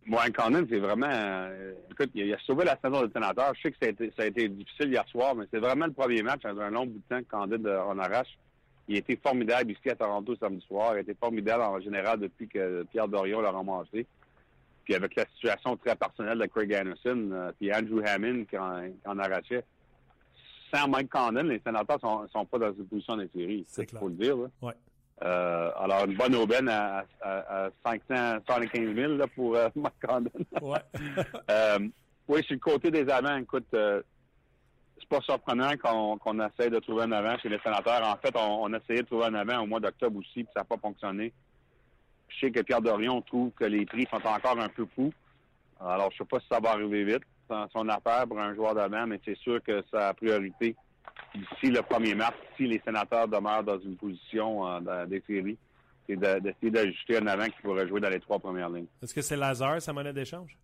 Moi, 0.05 0.23
Condon, 0.31 0.65
c'est 0.69 0.79
vraiment. 0.79 1.09
euh, 1.09 1.73
écoute, 1.91 2.11
il 2.13 2.33
a, 2.33 2.37
sauvé 2.39 2.65
la 2.65 2.77
saison 2.81 3.05
des 3.05 3.11
sénateurs. 3.11 3.53
Je 3.55 3.61
sais 3.63 3.71
que 3.71 4.11
ça 4.15 4.21
a, 4.21 4.25
été, 4.25 4.49
difficile 4.49 4.89
hier 4.89 5.07
soir, 5.07 5.35
mais 5.35 5.45
c'est 5.51 5.59
vraiment 5.59 5.87
le 5.87 5.93
premier 5.93 6.21
match 6.21 6.41
dans 6.43 6.59
un 6.59 6.69
long 6.69 6.85
bout 6.85 6.99
de 6.99 7.15
temps 7.15 7.21
que 7.21 7.29
Condon 7.29 7.65
en 7.65 7.97
arrache. 7.97 8.37
Il 8.87 8.95
a 8.95 8.99
été 8.99 9.15
formidable 9.15 9.71
ici 9.71 9.89
à 9.89 9.95
Toronto 9.95 10.35
samedi 10.35 10.63
soir. 10.67 10.93
Il 10.93 10.97
a 10.97 11.01
été 11.01 11.15
formidable 11.15 11.63
en 11.63 11.79
général 11.79 12.19
depuis 12.19 12.47
que 12.47 12.83
Pierre 12.91 13.07
Dorion 13.07 13.41
l'a 13.41 13.51
ramassé. 13.51 14.05
Puis 14.83 14.93
avec 14.93 15.15
la 15.15 15.25
situation 15.35 15.75
très 15.77 15.95
personnelle 15.95 16.37
de 16.37 16.45
Craig 16.45 16.73
Anderson, 16.73 17.29
euh, 17.31 17.51
puis 17.59 17.73
Andrew 17.73 18.01
Hammond 18.05 18.45
qui 18.45 18.57
en, 18.57 18.83
qui 18.83 19.07
en 19.07 19.17
arrachait. 19.17 19.63
Sans 20.75 20.87
Mike 20.87 21.09
Condon, 21.09 21.43
les 21.43 21.59
sénateurs 21.59 21.99
sont, 21.99 22.27
sont 22.29 22.45
pas 22.45 22.59
dans 22.59 22.73
une 22.73 22.85
position 22.85 23.17
des 23.17 23.29
séries. 23.33 23.65
C'est 23.67 23.85
clair. 23.85 24.01
faut 24.01 24.09
le 24.09 24.15
dire. 24.15 24.35
Là. 24.35 24.47
Ouais. 24.61 24.73
Euh, 25.23 25.71
alors, 25.79 26.05
une 26.05 26.15
bonne 26.15 26.35
aubaine 26.35 26.67
à, 26.67 27.05
à, 27.21 27.65
à 27.65 27.69
575 27.85 28.95
000 28.95 29.13
là, 29.13 29.27
pour 29.33 29.55
euh, 29.55 29.69
Mike 29.75 29.93
Condon. 30.05 30.29
Ouais. 30.61 30.79
Euh, 31.49 31.79
oui, 32.27 32.43
sur 32.43 32.55
le 32.55 32.59
côté 32.59 32.89
des 32.91 33.07
avants, 33.09 33.37
écoute, 33.37 33.67
euh, 33.75 34.01
c'est 34.97 35.07
pas 35.07 35.21
surprenant 35.21 35.71
qu'on 35.77 36.17
qu'on 36.17 36.39
essaie 36.39 36.71
de 36.71 36.79
trouver 36.79 37.03
un 37.03 37.11
avant 37.11 37.37
chez 37.37 37.49
les 37.49 37.59
sénateurs. 37.59 38.03
En 38.03 38.17
fait, 38.17 38.35
on, 38.35 38.63
on 38.63 38.73
a 38.73 38.77
essayé 38.77 39.03
de 39.03 39.05
trouver 39.05 39.25
un 39.25 39.35
avant 39.35 39.59
au 39.61 39.67
mois 39.67 39.79
d'octobre 39.79 40.17
aussi, 40.17 40.43
puis 40.43 40.49
ça 40.53 40.61
n'a 40.61 40.63
pas 40.63 40.77
fonctionné. 40.77 41.31
Je 42.29 42.39
sais 42.39 42.51
que 42.51 42.61
Pierre 42.61 42.81
Dorion 42.81 43.21
trouve 43.21 43.51
que 43.51 43.65
les 43.65 43.85
prix 43.85 44.07
sont 44.09 44.17
encore 44.27 44.59
un 44.59 44.69
peu 44.69 44.87
fous. 44.95 45.13
Alors, 45.79 46.11
je 46.11 46.17
sais 46.17 46.25
pas 46.25 46.39
si 46.39 46.47
ça 46.49 46.59
va 46.59 46.71
arriver 46.71 47.03
vite, 47.03 47.23
dans 47.49 47.67
son 47.69 47.87
affaire 47.89 48.25
pour 48.27 48.39
un 48.39 48.53
joueur 48.55 48.73
d'avant, 48.75 49.05
mais 49.07 49.19
c'est 49.23 49.37
sûr 49.37 49.61
que 49.63 49.83
sa 49.91 50.13
priorité 50.13 50.75
d'ici 51.33 51.71
le 51.71 51.79
1er 51.81 52.15
mars, 52.15 52.35
si 52.57 52.67
les 52.67 52.81
sénateurs 52.85 53.27
demeurent 53.27 53.63
dans 53.63 53.79
une 53.79 53.95
position 53.97 54.67
euh, 54.67 54.79
dans 54.79 55.07
des 55.09 55.21
séries, 55.27 55.57
c'est 56.07 56.15
de- 56.15 56.39
d'essayer 56.39 56.71
d'ajuster 56.71 57.17
un 57.17 57.27
avant 57.27 57.45
qui 57.45 57.61
pourrait 57.61 57.87
jouer 57.87 57.99
dans 58.01 58.09
les 58.09 58.19
trois 58.19 58.39
premières 58.39 58.69
lignes. 58.69 58.87
Est-ce 59.01 59.13
que 59.13 59.21
c'est 59.21 59.37
Lazare, 59.37 59.81
sa 59.81 59.93
monnaie 59.93 60.13
d'échange? 60.13 60.55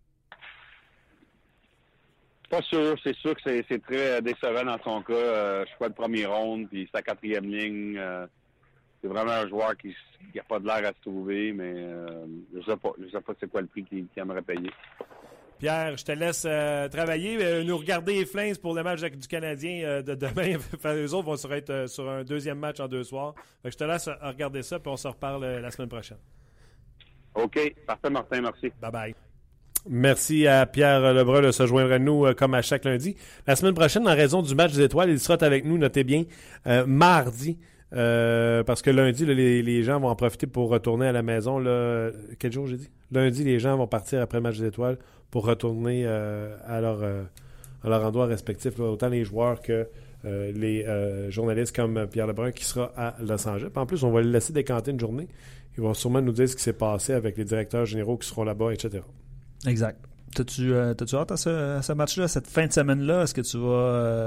Pas 2.50 2.62
sûr. 2.64 2.96
C'est 3.04 3.16
sûr 3.16 3.34
que 3.36 3.42
c'est 3.44 3.82
très 3.82 4.18
euh, 4.18 4.22
décevant 4.22 4.66
dans 4.66 4.82
son 4.84 5.02
cas. 5.04 5.14
Euh, 5.14 5.66
choix 5.78 5.88
de 5.90 5.94
premier 5.94 6.26
ronde, 6.26 6.68
puis 6.70 6.90
sa 6.94 7.02
quatrième 7.02 7.46
ligne. 7.46 7.98
euh, 7.98 8.28
c'est 9.02 9.08
vraiment 9.08 9.32
un 9.32 9.48
joueur 9.48 9.76
qui 9.78 9.96
n'a 10.36 10.44
pas 10.44 10.60
de 10.60 10.68
l'air 10.68 10.86
à 10.86 10.94
se 10.94 11.02
trouver, 11.02 11.54
mais 11.54 11.74
euh, 11.76 12.26
je 12.54 12.62
sais 12.62 12.78
pas. 12.78 12.92
Je 13.02 13.10
sais 13.10 13.22
pas 13.22 13.34
c'est 13.40 13.50
quoi 13.50 13.62
le 13.62 13.68
prix 13.68 13.84
qu'il 13.86 14.06
qu'il 14.08 14.22
aimerait 14.22 14.42
payer. 14.42 14.70
Pierre, 15.62 15.96
je 15.96 16.04
te 16.04 16.12
laisse 16.12 16.44
euh, 16.50 16.88
travailler, 16.90 17.38
euh, 17.40 17.64
nous 17.64 17.78
regarder 17.78 18.14
les 18.16 18.26
Flames 18.26 18.56
pour 18.60 18.74
le 18.74 18.82
match 18.82 19.00
du 19.00 19.28
Canadien 19.28 19.84
euh, 19.84 20.02
de 20.02 20.16
demain. 20.16 20.58
Enfin, 20.76 20.96
Eux 20.96 21.14
autres 21.14 21.28
vont 21.28 21.38
se 21.38 21.48
être 21.50 21.88
sur 21.88 22.10
un 22.10 22.24
deuxième 22.24 22.58
match 22.58 22.80
en 22.80 22.88
deux 22.88 23.04
soirs. 23.04 23.36
Fait 23.62 23.70
que 23.70 23.74
je 23.74 23.78
te 23.78 23.84
laisse 23.84 24.10
regarder 24.24 24.64
ça, 24.64 24.80
puis 24.80 24.92
on 24.92 24.98
se 24.98 25.08
reparle 25.08 25.46
la 25.46 25.70
semaine 25.70 25.88
prochaine. 25.88 26.18
OK. 27.36 27.60
Parfait, 27.86 28.10
Martin. 28.10 28.42
Merci. 28.42 28.72
Bye 28.82 28.92
bye. 28.92 29.16
Merci 29.88 30.48
à 30.48 30.66
Pierre 30.66 31.14
Lebrun 31.14 31.44
de 31.44 31.52
se 31.52 31.68
joindre 31.68 31.92
à 31.92 32.00
nous 32.00 32.34
comme 32.34 32.56
à 32.56 32.64
chaque 32.64 32.86
lundi. 32.86 33.16
La 33.46 33.56
semaine 33.56 33.76
prochaine, 33.76 34.08
en 34.08 34.16
raison 34.16 34.42
du 34.42 34.56
match 34.56 34.74
des 34.74 34.82
étoiles, 34.86 35.12
il 35.12 35.20
sera 35.20 35.38
avec 35.46 35.64
nous, 35.64 35.78
notez 35.78 36.04
bien, 36.04 36.24
mardi. 36.88 37.60
euh, 37.94 38.64
parce 38.64 38.82
que 38.82 38.90
lundi, 38.90 39.28
là, 39.28 39.34
les, 39.36 39.62
les 39.62 39.84
gens 39.84 40.00
vont 40.00 40.08
en 40.08 40.16
profiter 40.16 40.48
pour 40.48 40.70
retourner 40.70 41.06
à 41.08 41.12
la 41.12 41.22
maison. 41.22 41.60
Là. 41.60 42.10
Quel 42.40 42.52
jour 42.52 42.66
j'ai 42.66 42.78
dit? 42.78 42.90
Lundi, 43.12 43.44
les 43.44 43.60
gens 43.60 43.78
vont 43.78 43.88
partir 43.88 44.22
après 44.22 44.40
le 44.40 44.44
match 44.44 44.58
des 44.58 44.68
étoiles 44.68 44.98
pour 45.32 45.46
retourner 45.46 46.04
euh, 46.06 46.56
à, 46.66 46.82
leur, 46.82 47.02
euh, 47.02 47.24
à 47.84 47.90
leur 47.90 48.04
endroit 48.06 48.26
respectif. 48.28 48.78
là. 48.78 48.86
autant 48.86 49.10
les 49.10 49.24
joueurs 49.24 49.62
que 49.62 49.88
euh, 50.24 50.52
les 50.52 50.86
euh, 50.86 51.32
journalistes 51.32 51.76
comme 51.76 52.06
Pierre 52.08 52.28
Lebrun 52.28 52.52
qui 52.52 52.66
sera 52.66 52.92
à 52.96 53.16
Los 53.22 53.48
Angeles. 53.48 53.70
En 53.76 53.86
plus, 53.86 54.04
on 54.04 54.12
va 54.12 54.22
le 54.22 54.30
laisser 54.30 54.54
décanter 54.54 54.92
une 54.92 55.00
journée. 55.00 55.28
Ils 55.78 55.82
vont 55.82 55.94
sûrement 55.94 56.22
nous 56.22 56.34
dire 56.34 56.48
ce 56.48 56.56
qui 56.56 56.62
s'est 56.62 56.74
passé 56.74 57.14
avec 57.14 57.38
les 57.38 57.46
directeurs 57.46 57.86
généraux 57.86 58.18
qui 58.18 58.28
seront 58.28 58.44
là-bas, 58.44 58.74
etc. 58.74 59.04
Exact. 59.66 59.98
T'as-tu 60.36 60.74
euh, 60.74 60.94
hâte 60.94 61.32
à 61.32 61.38
ce, 61.38 61.50
à 61.50 61.82
ce 61.82 61.92
match-là, 61.94 62.28
cette 62.28 62.48
fin 62.48 62.66
de 62.66 62.72
semaine-là? 62.72 63.24
Est-ce 63.24 63.34
que 63.34 63.42
tu 63.42 63.58
vas. 63.58 64.26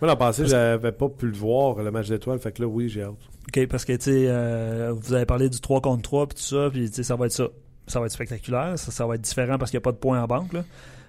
Moi, 0.00 0.08
l'an 0.08 0.16
passé, 0.16 0.46
j'avais 0.46 0.92
pas 0.92 1.08
pu 1.08 1.26
le 1.26 1.32
voir, 1.36 1.82
le 1.82 1.90
match 1.90 2.08
d'étoiles. 2.08 2.38
Fait 2.38 2.52
que 2.52 2.62
là, 2.62 2.68
oui, 2.68 2.88
j'ai 2.88 3.02
hâte. 3.02 3.14
OK, 3.48 3.66
parce 3.66 3.84
que, 3.84 3.92
tu 3.94 4.04
sais, 4.04 4.26
euh, 4.28 4.92
vous 4.94 5.12
avez 5.12 5.26
parlé 5.26 5.48
du 5.48 5.60
3 5.60 5.80
contre 5.80 6.02
3 6.02 6.28
puis 6.28 6.36
tout 6.36 6.42
ça, 6.42 6.68
puis, 6.70 6.88
tu 6.88 6.96
sais, 6.96 7.02
ça 7.02 7.16
va 7.16 7.26
être 7.26 7.32
ça. 7.32 7.48
Ça 7.90 8.00
va 8.00 8.06
être 8.06 8.12
spectaculaire. 8.12 8.78
Ça, 8.78 8.90
ça 8.90 9.06
va 9.06 9.16
être 9.16 9.20
différent 9.20 9.58
parce 9.58 9.70
qu'il 9.70 9.78
n'y 9.78 9.82
a 9.82 9.84
pas 9.84 9.92
de 9.92 9.98
points 9.98 10.22
en 10.22 10.26
banque, 10.26 10.52
là. 10.52 10.64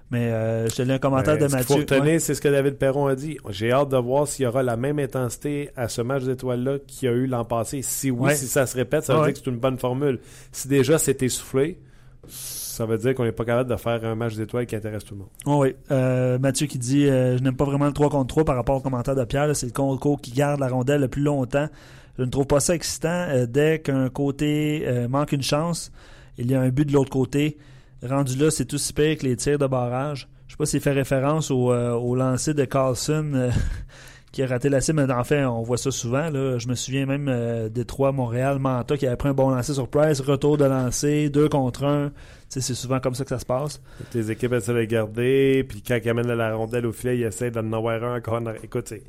Mais 0.10 0.30
euh, 0.30 0.68
je 0.68 0.76
te 0.76 0.82
lis 0.82 0.92
un 0.92 0.98
commentaire 1.00 1.38
Ben, 1.38 1.48
de 1.48 1.52
Mathieu. 1.54 1.76
retenir, 1.78 2.04
Ouais. 2.04 2.20
c'est 2.20 2.34
ce 2.34 2.42
que 2.42 2.50
David 2.50 2.76
Perron 2.76 3.08
a 3.08 3.16
dit. 3.16 3.38
J'ai 3.50 3.72
hâte 3.72 3.88
de 3.88 3.96
voir 3.98 4.28
s'il 4.28 4.44
y 4.44 4.46
aura 4.48 4.62
la 4.62 4.76
même 4.76 5.00
intensité 5.00 5.70
à 5.78 5.88
ce 5.88 6.02
match 6.02 6.24
d'étoiles-là 6.24 6.80
qu'il 6.86 7.08
y 7.08 7.12
a 7.12 7.16
eu 7.16 7.28
l'an 7.28 7.46
passé. 7.46 7.82
Si 7.82 8.12
oui, 8.12 8.20
Ouais. 8.28 8.36
si 8.36 8.48
ça 8.48 8.66
se 8.66 8.76
répète, 8.76 9.06
ça 9.06 9.14
veut 9.14 9.20
Ouais. 9.22 9.26
dire 9.28 9.36
que 9.36 9.40
c'est 9.46 9.50
une 9.52 9.60
bonne 9.60 9.78
formule. 9.78 10.20
Si 10.52 10.68
déjà 10.68 10.98
c'est 10.98 11.24
essoufflé, 11.24 11.80
ça 12.28 12.86
veut 12.86 12.98
dire 12.98 13.16
qu'on 13.16 13.24
n'est 13.24 13.32
pas 13.32 13.46
capable 13.46 13.70
de 13.70 13.76
faire 13.78 14.04
un 14.04 14.16
match 14.16 14.36
d'étoiles 14.36 14.66
qui 14.66 14.76
intéresse 14.76 15.06
tout 15.06 15.14
le 15.14 15.20
monde. 15.22 15.30
Oh 15.46 15.62
oui. 15.64 15.76
Euh, 15.92 16.38
Mathieu 16.40 16.68
qui 16.68 16.78
dit 16.78 17.08
euh, 17.08 17.38
Je 17.38 17.44
n'aime 17.44 17.56
pas 17.56 17.66
vraiment 17.66 17.86
le 17.88 17.94
3 17.94 18.10
contre 18.10 18.28
3 18.28 18.44
par 18.44 18.56
rapport 18.58 18.76
au 18.76 18.82
commentaire 18.82 19.16
de 19.16 19.24
Pierre. 19.24 19.56
C'est 19.56 19.66
le 19.68 19.72
concours 19.72 20.20
qui 20.20 20.32
garde 20.32 20.60
la 20.60 20.68
rondelle 20.68 21.00
le 21.02 21.08
plus 21.08 21.22
longtemps. 21.24 21.70
Je 22.18 22.24
ne 22.24 22.30
trouve 22.30 22.48
pas 22.48 22.60
ça 22.60 22.76
excitant. 22.76 23.28
Dès 23.48 23.80
qu'un 23.80 24.10
côté 24.10 24.86
manque 25.10 25.32
une 25.32 25.42
chance, 25.42 25.92
il 26.38 26.50
y 26.50 26.56
a 26.56 26.62
un 26.62 26.70
but 26.70 26.86
de 26.86 26.94
l'autre 26.94 27.10
côté. 27.10 27.58
Rendu 28.04 28.36
là, 28.36 28.50
c'est 28.50 28.66
tout 28.66 28.78
pire 28.96 29.18
que 29.18 29.26
les 29.26 29.36
tirs 29.36 29.60
de 29.60 29.68
barrage. 29.68 30.28
Je 30.48 30.54
sais 30.54 30.58
pas 30.58 30.66
s'il 30.66 30.82
fait 30.82 30.92
référence 30.92 31.52
au, 31.52 31.72
euh, 31.72 32.16
lancer 32.16 32.54
de 32.54 32.66
Carlson 32.66 33.32
euh, 33.36 33.52
qui 34.32 34.42
a 34.42 34.48
raté 34.48 34.70
la 34.70 34.82
cible. 34.82 35.06
Mais 35.06 35.14
En 35.14 35.24
fait, 35.24 35.46
on 35.46 35.62
voit 35.62 35.78
ça 35.78 35.92
souvent. 35.92 36.30
Là. 36.30 36.58
Je 36.58 36.68
me 36.68 36.76
souviens 36.76 37.06
même 37.06 37.28
euh, 37.30 37.70
Détroit, 37.70 38.12
Montréal, 38.12 38.58
Manta 38.60 38.98
qui 38.98 39.06
avait 39.06 39.16
pris 39.16 39.30
un 39.30 39.34
bon 39.34 39.52
lancer 39.52 39.74
sur 39.74 39.88
Price. 39.88 40.20
Retour 40.20 40.58
de 40.58 40.66
lancer, 40.66 41.30
deux 41.30 41.48
contre 41.48 41.86
un. 41.86 42.12
C'est 42.50 42.62
souvent 42.74 43.00
comme 43.00 43.14
ça 43.14 43.24
que 43.24 43.30
ça 43.30 43.40
se 43.40 43.46
passe. 43.46 43.82
Les 44.14 44.30
équipes 44.30 44.52
essaient 44.52 44.74
de 44.74 44.80
le 44.80 44.86
garder, 44.86 45.64
puis 45.70 45.82
quand 45.82 45.98
ils 46.04 46.10
amènent 46.10 46.34
la 46.34 46.54
rondelle 46.54 46.86
au 46.86 46.92
filet, 46.92 47.18
ils 47.20 47.24
essaient 47.24 47.50
d'en 47.50 47.72
avoir 47.72 48.04
un 48.04 48.18
encore. 48.18 48.42
Écoute, 48.62 48.90
c'est, 48.90 49.04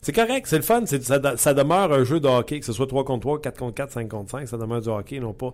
c'est 0.00 0.14
correct, 0.14 0.46
c'est 0.46 0.56
le 0.56 0.62
fun. 0.62 0.86
ça, 0.86 1.36
ça 1.36 1.52
demeure 1.52 1.92
un 1.92 2.04
jeu 2.04 2.20
de 2.20 2.26
hockey, 2.28 2.60
que 2.60 2.64
ce 2.64 2.72
soit 2.72 2.86
3 2.86 3.04
contre 3.04 3.20
3, 3.20 3.42
4 3.42 3.58
contre 3.58 3.74
4, 3.74 3.92
5 3.92 4.08
contre 4.08 4.30
5. 4.30 4.48
Ça 4.48 4.56
demeure 4.56 4.80
du 4.80 4.88
hockey, 4.88 5.20
non 5.20 5.34
pas 5.34 5.52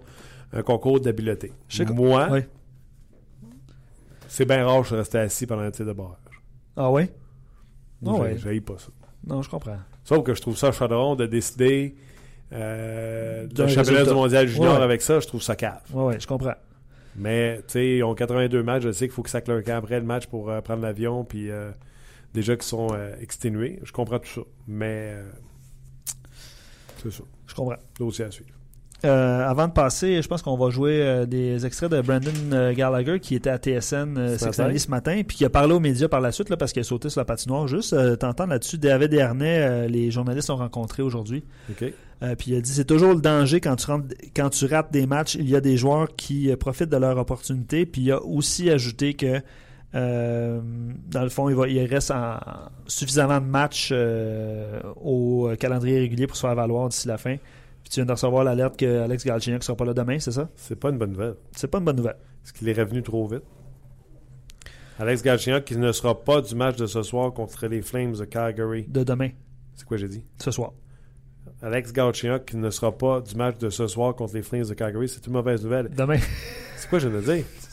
un 0.53 0.63
concours 0.63 1.01
d'habileté. 1.01 1.53
Moi, 1.91 2.29
Oui. 2.31 2.41
C'est 4.29 4.45
bien 4.47 4.65
rare 4.67 4.83
que 4.83 4.89
je 4.89 4.95
reste 4.97 5.15
assis 5.15 5.47
pendant 5.47 5.63
un 5.63 5.71
tir 5.71 5.85
de 5.87 5.93
barrage. 5.93 6.17
Ah 6.77 6.91
oui? 6.91 7.05
Moi, 8.01 8.19
Ah 8.25 8.37
j'ai- 8.37 8.49
ouais. 8.49 8.61
pas 8.61 8.79
ça. 8.79 8.89
Non, 9.27 9.43
je 9.43 9.51
comprends. 9.51 9.77
Sauf 10.05 10.25
que 10.25 10.35
je 10.35 10.41
trouve 10.41 10.57
ça 10.57 10.73
chaudron 10.73 11.15
de 11.17 11.27
décider 11.27 11.95
euh, 12.53 13.47
de 13.47 13.67
championnat 13.67 14.05
du 14.05 14.11
mondial 14.15 14.47
junior 14.49 14.77
Ouais. 14.77 14.83
avec 14.83 15.01
ça, 15.03 15.21
je 15.21 15.27
trouve 15.27 15.43
ça 15.43 15.55
cave. 15.57 15.81
Oui, 15.93 16.05
ouais, 16.05 16.21
je 16.21 16.27
comprends. 16.27 16.55
Mais, 17.17 17.59
tu 17.59 17.65
sais, 17.69 17.97
ils 17.99 18.03
ont 18.05 18.15
82 18.15 18.63
matchs. 18.63 18.83
Je 18.85 18.93
sais 18.93 19.07
qu'il 19.07 19.15
faut 19.15 19.23
qu'ils 19.23 19.31
leur 19.49 19.63
camp 19.63 19.77
après 19.77 20.01
le 20.01 20.07
match 20.07 20.27
pour 20.27 20.51
euh, 20.51 20.61
prendre 20.63 20.83
l'avion. 20.83 21.25
Puis, 21.25 21.51
euh, 21.51 21.71
déjà 22.35 22.55
qu'ils 22.57 22.63
sont 22.65 22.89
exténués. 23.21 23.81
Je 23.85 23.93
comprends 23.93 24.19
tout 24.19 24.29
ça. 24.29 24.41
Mais, 24.67 25.15
c'est 27.03 27.13
ça. 27.13 27.23
Je 27.47 27.55
comprends. 27.55 27.77
Dossier 27.99 28.25
à 28.25 28.31
suivre. 28.31 28.51
Euh, 29.05 29.45
avant 29.49 29.67
de 29.67 29.73
passer, 29.73 30.23
je 30.23 30.29
pense 30.29 30.43
qu'on 30.43 30.57
va 30.57 30.71
jouer 30.71 31.03
euh, 31.03 31.27
des 31.27 31.67
extraits 31.67 31.91
de 31.91 32.01
Brandon 32.01 32.31
euh, 32.53 32.73
Gallagher 32.73 33.19
qui 33.19 33.35
était 33.35 33.51
à 33.51 33.57
TSN 33.59 33.81
Ce 33.81 34.45
matin. 34.47 34.63
Analyst 34.63 34.87
ce 34.87 34.91
matin, 34.91 35.23
puis 35.27 35.37
qui 35.39 35.45
a 35.45 35.51
parlé 35.51 35.75
aux 35.75 35.81
médias 35.81 36.07
par 36.09 36.21
la 36.21 36.31
suite 36.31 36.51
là, 36.51 36.57
parce 36.57 36.73
qu'il 36.73 36.81
a 36.81 36.85
sauté 36.85 37.09
sur 37.09 37.21
la 37.21 37.25
patinoire. 37.25 37.67
Juste 37.67 37.97
t'entendre 38.19 38.51
là-dessus, 38.51 38.79
David 38.79 39.11
Dernay, 39.11 39.89
les 39.89 40.11
journalistes 40.11 40.51
ont 40.51 40.57
rencontré 40.57 41.03
aujourd'hui. 41.03 41.43
Puis 42.39 42.53
il 42.53 42.57
a 42.57 42.61
dit 42.61 42.71
c'est 42.71 42.85
toujours 42.85 43.15
le 43.15 43.21
danger 43.21 43.61
quand 43.61 43.75
tu 43.75 43.87
rentres, 43.87 44.15
quand 44.37 44.51
tu 44.51 44.67
rates 44.67 44.93
des 44.93 45.07
matchs. 45.09 45.35
Il 45.35 45.51
y 45.51 45.57
a 45.57 45.61
des 45.61 45.77
joueurs 45.77 46.15
qui 46.15 46.55
profitent 46.55 46.91
de 46.91 46.97
leur 46.97 47.19
opportunité. 47.19 47.85
Puis 47.87 48.03
il 48.03 48.13
a 48.13 48.23
aussi 48.23 48.71
ajouté 48.71 49.15
que 49.15 49.41
euh, 49.95 50.61
dans 51.11 51.23
le 51.23 51.29
fond, 51.29 51.49
il, 51.49 51.57
va, 51.57 51.67
il 51.69 51.85
reste 51.85 52.13
en- 52.13 52.39
suffisamment 52.87 53.41
de 53.41 53.47
matchs 53.47 53.91
euh, 53.93 54.81
au 55.03 55.51
calendrier 55.59 55.99
régulier 55.99 56.27
pour 56.29 56.37
se 56.37 56.43
faire 56.47 56.55
valoir 56.55 56.89
d'ici 56.89 57.09
la 57.09 57.19
fin. 57.19 57.37
Tu 57.93 58.01
viens 58.01 58.07
de 58.07 58.13
recevoir 58.13 58.43
l'alerte 58.43 58.79
que 58.79 59.01
Alex 59.03 59.23
Galchenyuk 59.23 59.61
ne 59.61 59.65
sera 59.65 59.77
pas 59.77 59.85
là 59.85 59.93
demain, 59.93 60.19
c'est 60.19 60.33
ça? 60.33 60.49
C'est 60.57 60.77
pas 60.81 60.89
une 60.89 60.97
bonne 60.97 61.11
nouvelle. 61.13 61.35
C'est 61.55 61.67
pas 61.69 61.77
une 61.77 61.85
bonne 61.85 61.97
nouvelle. 61.97 62.17
Est-ce 62.43 62.55
qu'il 62.55 62.67
est 62.67 62.73
revenu 62.73 63.03
trop 63.03 63.27
vite? 63.29 63.43
Alex 64.99 65.23
Galchenyuk 65.23 65.67
qui 65.67 65.77
ne 65.77 65.93
sera 65.93 66.19
pas 66.25 66.41
du 66.41 66.55
match 66.55 66.77
de 66.77 66.87
ce 66.87 67.03
soir 67.03 67.35
contre 67.35 67.67
les 67.67 67.83
Flames 67.83 68.15
de 68.15 68.25
Calgary. 68.25 68.87
De 68.89 69.05
demain, 69.05 69.29
C'est 69.75 69.85
quoi 69.87 69.99
j'ai 69.99 70.09
dit? 70.09 70.25
ce 70.39 70.51
soir. 70.51 70.73
Alex 71.61 71.93
Galchenyuk 71.93 72.47
qui 72.47 72.57
ne 72.57 72.71
sera 72.71 72.97
pas 72.97 73.21
du 73.21 73.35
match 73.35 73.59
de 73.59 73.69
ce 73.69 73.87
soir 73.87 74.15
contre 74.15 74.37
les 74.37 74.43
Flames 74.43 74.65
de 74.65 74.73
Calgary. 74.73 75.11
C'est 75.11 75.27
une 75.27 75.35
mauvaise 75.35 75.63
nouvelle. 75.63 75.91
Demain, 75.91 76.17
C'est 76.77 76.89
quoi 76.89 76.99
je 76.99 77.09
de 77.09 77.21
dire? 77.21 77.45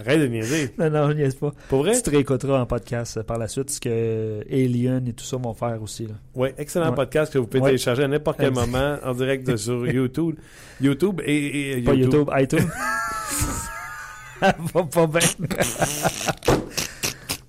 Arrête 0.00 0.20
de 0.20 0.26
niaiser. 0.26 0.74
Non, 0.78 0.90
non, 0.90 1.08
je 1.08 1.14
niaise 1.14 1.34
pas. 1.34 1.52
Pour 1.68 1.80
vrai? 1.82 1.94
Tu 1.96 2.02
te 2.02 2.10
réécouteras 2.10 2.60
en 2.60 2.66
podcast 2.66 3.22
par 3.22 3.38
la 3.38 3.48
suite 3.48 3.70
ce 3.70 3.80
que 3.80 4.40
Alien 4.50 5.06
et 5.08 5.12
tout 5.12 5.24
ça 5.24 5.36
vont 5.36 5.54
faire 5.54 5.80
aussi. 5.82 6.06
Là. 6.06 6.14
Oui, 6.34 6.48
excellent 6.58 6.90
Ouais. 6.90 6.94
podcast 6.96 7.32
que 7.32 7.38
vous 7.38 7.46
pouvez 7.46 7.60
Ouais. 7.62 7.68
télécharger 7.70 8.04
à 8.04 8.08
n'importe 8.08 8.38
quel 8.38 8.52
moment 8.52 8.96
en 9.04 9.12
direct 9.14 9.46
de- 9.46 9.56
sur 9.56 9.86
YouTube. 9.86 10.36
YouTube 10.80 11.20
et, 11.24 11.78
et- 11.78 11.82
Pas 11.82 11.94
YouTube, 11.94 12.28
iTunes. 12.36 12.68
Ça 14.40 14.54
va 14.72 14.84
pas 14.84 15.06
bien. 15.08 15.28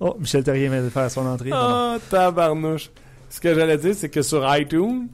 oh, 0.00 0.16
Michel 0.18 0.42
Terrier 0.42 0.68
vient 0.68 0.82
de 0.82 0.88
faire 0.88 1.10
son 1.10 1.26
entrée. 1.26 1.50
Oh, 1.52 1.96
tabarnouche. 2.10 2.90
Ce 3.28 3.40
que 3.40 3.54
j'allais 3.54 3.76
dire, 3.78 3.94
c'est 3.94 4.08
que 4.08 4.22
sur 4.22 4.44
iTunes 4.56 5.06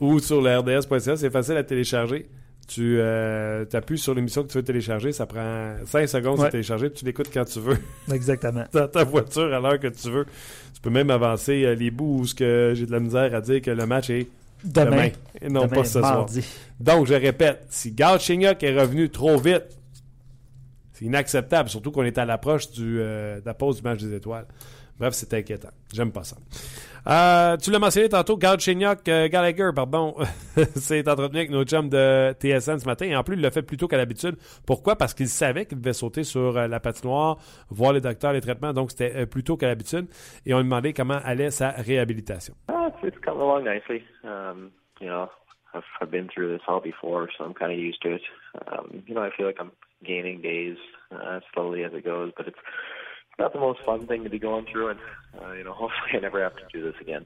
ou 0.00 0.18
sur 0.18 0.42
le 0.42 0.58
RDS.ca, 0.58 1.16
c'est 1.16 1.30
facile 1.30 1.56
à 1.56 1.64
télécharger. 1.64 2.28
Tu 2.68 2.96
euh, 3.00 3.64
appuies 3.72 3.98
sur 3.98 4.14
l'émission 4.14 4.44
que 4.44 4.48
tu 4.48 4.56
veux 4.58 4.62
télécharger, 4.64 5.12
ça 5.12 5.26
prend 5.26 5.74
5 5.84 6.06
secondes 6.06 6.38
Ouais. 6.38 6.46
de 6.46 6.50
télécharger, 6.52 6.88
puis 6.90 7.00
tu 7.00 7.04
l'écoutes 7.04 7.30
quand 7.32 7.44
tu 7.44 7.58
veux, 7.60 7.76
Exactement. 8.12 8.64
dans 8.72 8.88
ta 8.88 9.04
voiture 9.04 9.52
à 9.52 9.60
l'heure 9.60 9.78
que 9.80 9.88
tu 9.88 10.10
veux. 10.10 10.24
Tu 10.72 10.80
peux 10.80 10.90
même 10.90 11.10
avancer 11.10 11.64
euh, 11.64 11.74
les 11.74 11.90
bouts 11.90 12.20
où 12.20 12.24
j'ai 12.24 12.86
de 12.86 12.92
la 12.92 13.00
misère 13.00 13.34
à 13.34 13.40
dire 13.40 13.60
que 13.60 13.70
le 13.70 13.84
match 13.86 14.10
est 14.10 14.28
Demain. 14.64 14.90
demain, 14.90 15.08
et 15.40 15.48
non 15.48 15.62
Demain, 15.66 15.74
pas 15.76 15.84
ce 15.84 15.98
soir. 15.98 16.26
Donc, 16.78 17.06
je 17.08 17.14
répète, 17.14 17.66
si 17.68 17.90
Galchenyuk 17.92 18.62
est 18.62 18.78
revenu 18.80 19.10
trop 19.10 19.36
vite, 19.38 19.64
c'est 20.92 21.04
inacceptable, 21.04 21.68
surtout 21.68 21.90
qu'on 21.90 22.04
est 22.04 22.16
à 22.16 22.24
l'approche 22.24 22.70
du, 22.70 23.00
euh, 23.00 23.40
de 23.40 23.46
la 23.46 23.54
pause 23.54 23.78
du 23.78 23.82
match 23.82 24.00
des 24.00 24.14
étoiles. 24.14 24.46
Bref, 24.98 25.14
c'est 25.14 25.34
inquiétant. 25.34 25.70
J'aime 25.92 26.12
pas 26.12 26.22
ça. 26.22 26.36
Euh, 27.08 27.56
tu 27.56 27.72
l'as 27.72 27.80
mentionné 27.80 28.08
tantôt, 28.08 28.36
Galchenyuk, 28.36 29.08
euh, 29.08 29.28
Gallagher, 29.28 29.70
pardon, 29.74 30.14
s'est 30.76 31.08
entretenu 31.08 31.38
avec 31.38 31.50
nos 31.50 31.64
chums 31.64 31.88
de 31.88 32.32
TSN 32.32 32.78
ce 32.78 32.86
matin. 32.86 33.06
Et 33.06 33.16
en 33.16 33.24
plus, 33.24 33.34
il 33.34 33.42
l'a 33.42 33.50
fait 33.50 33.62
plus 33.62 33.76
tôt 33.76 33.88
qu'à 33.88 33.96
l'habitude. 33.96 34.36
Pourquoi? 34.66 34.94
Parce 34.94 35.12
qu'il 35.12 35.26
savait 35.26 35.66
qu'il 35.66 35.80
devait 35.80 35.94
sauter 35.94 36.22
sur 36.22 36.56
euh, 36.56 36.68
la 36.68 36.78
patinoire, 36.78 37.38
voir 37.70 37.92
les 37.92 38.00
docteurs, 38.00 38.32
les 38.32 38.40
traitements. 38.40 38.72
Donc, 38.72 38.92
c'était 38.92 39.16
euh, 39.16 39.26
plus 39.26 39.42
tôt 39.42 39.56
qu'à 39.56 39.66
l'habitude. 39.66 40.06
Et 40.46 40.54
on 40.54 40.58
lui 40.58 40.64
demandait 40.64 40.92
comment 40.92 41.18
allait 41.24 41.50
sa 41.50 41.70
réhabilitation. 41.70 42.54
Uh, 42.68 42.90
it's, 43.02 43.18
coming 43.18 43.40
along 43.40 43.64
nicely. 43.64 44.04
Um, 44.22 44.70
you 45.00 45.08
know, 45.08 45.28
I've, 45.74 45.82
I've 46.00 46.10
been 46.10 46.28
through 46.28 46.56
this 46.56 46.62
all 46.68 46.80
before, 46.80 47.28
so 47.36 47.44
I'm 47.44 47.54
kind 47.54 47.72
of 47.72 47.78
used 47.78 48.00
to 48.02 48.14
it. 48.14 48.22
Um, 48.70 49.02
you 49.08 49.14
know, 49.14 49.22
I 49.22 49.30
feel 49.36 49.46
like 49.46 49.58
I'm 49.58 49.72
gaining 50.04 50.40
days 50.40 50.76
uh, 51.10 51.40
slowly 51.52 51.82
as 51.82 51.92
it 51.94 52.04
goes, 52.04 52.30
but 52.36 52.46
it's 52.46 52.58
not 53.38 53.52
the 53.52 53.58
most 53.58 53.80
fun 53.84 54.06
thing 54.06 54.24
to 54.24 54.30
be 54.30 54.38
going 54.38 54.66
through, 54.66 54.90
and 54.90 55.00
uh, 55.40 55.52
you 55.52 55.64
know, 55.64 55.72
hopefully 55.82 56.10
I 56.14 56.20
never 56.20 56.42
have 56.42 56.56
to 56.56 56.64
do 56.72 56.82
this 56.82 57.00
again. 57.00 57.24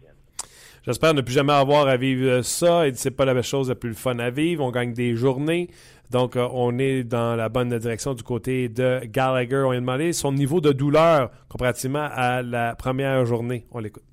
J'espère 0.87 1.15
ne 1.15 1.21
plus 1.21 1.35
jamais 1.35 1.53
avoir 1.53 1.89
à 1.89 1.97
vivre 1.97 2.43
ça. 2.43 2.87
Et 2.87 2.95
c'est 2.95 3.11
pas 3.11 3.25
la 3.25 3.43
chose 3.43 3.69
la 3.69 3.75
plus 3.75 3.93
fun 3.93 4.21
à 4.21 4.31
vivre. 4.31 4.65
On 4.65 4.71
gagne 4.71 4.93
des 4.93 5.17
journées. 5.17 5.69
Donc, 6.13 6.37
euh, 6.37 6.47
on 6.53 6.79
est 6.79 7.03
dans 7.03 7.35
la 7.35 7.49
bonne 7.49 7.77
direction 7.77 8.15
du 8.15 8.23
côté 8.23 8.69
de 8.69 9.01
Gallagher. 9.05 9.65
On 9.67 9.71
lui 9.71 9.79
a 9.79 9.81
demandé 9.81 10.13
son 10.13 10.31
niveau 10.31 10.61
de 10.61 10.71
douleur 10.71 11.31
comparativement 11.49 12.09
à 12.13 12.41
la 12.43 12.77
première 12.77 13.27
journée. 13.27 13.67
On 13.73 13.81
l'écoute. 13.81 14.05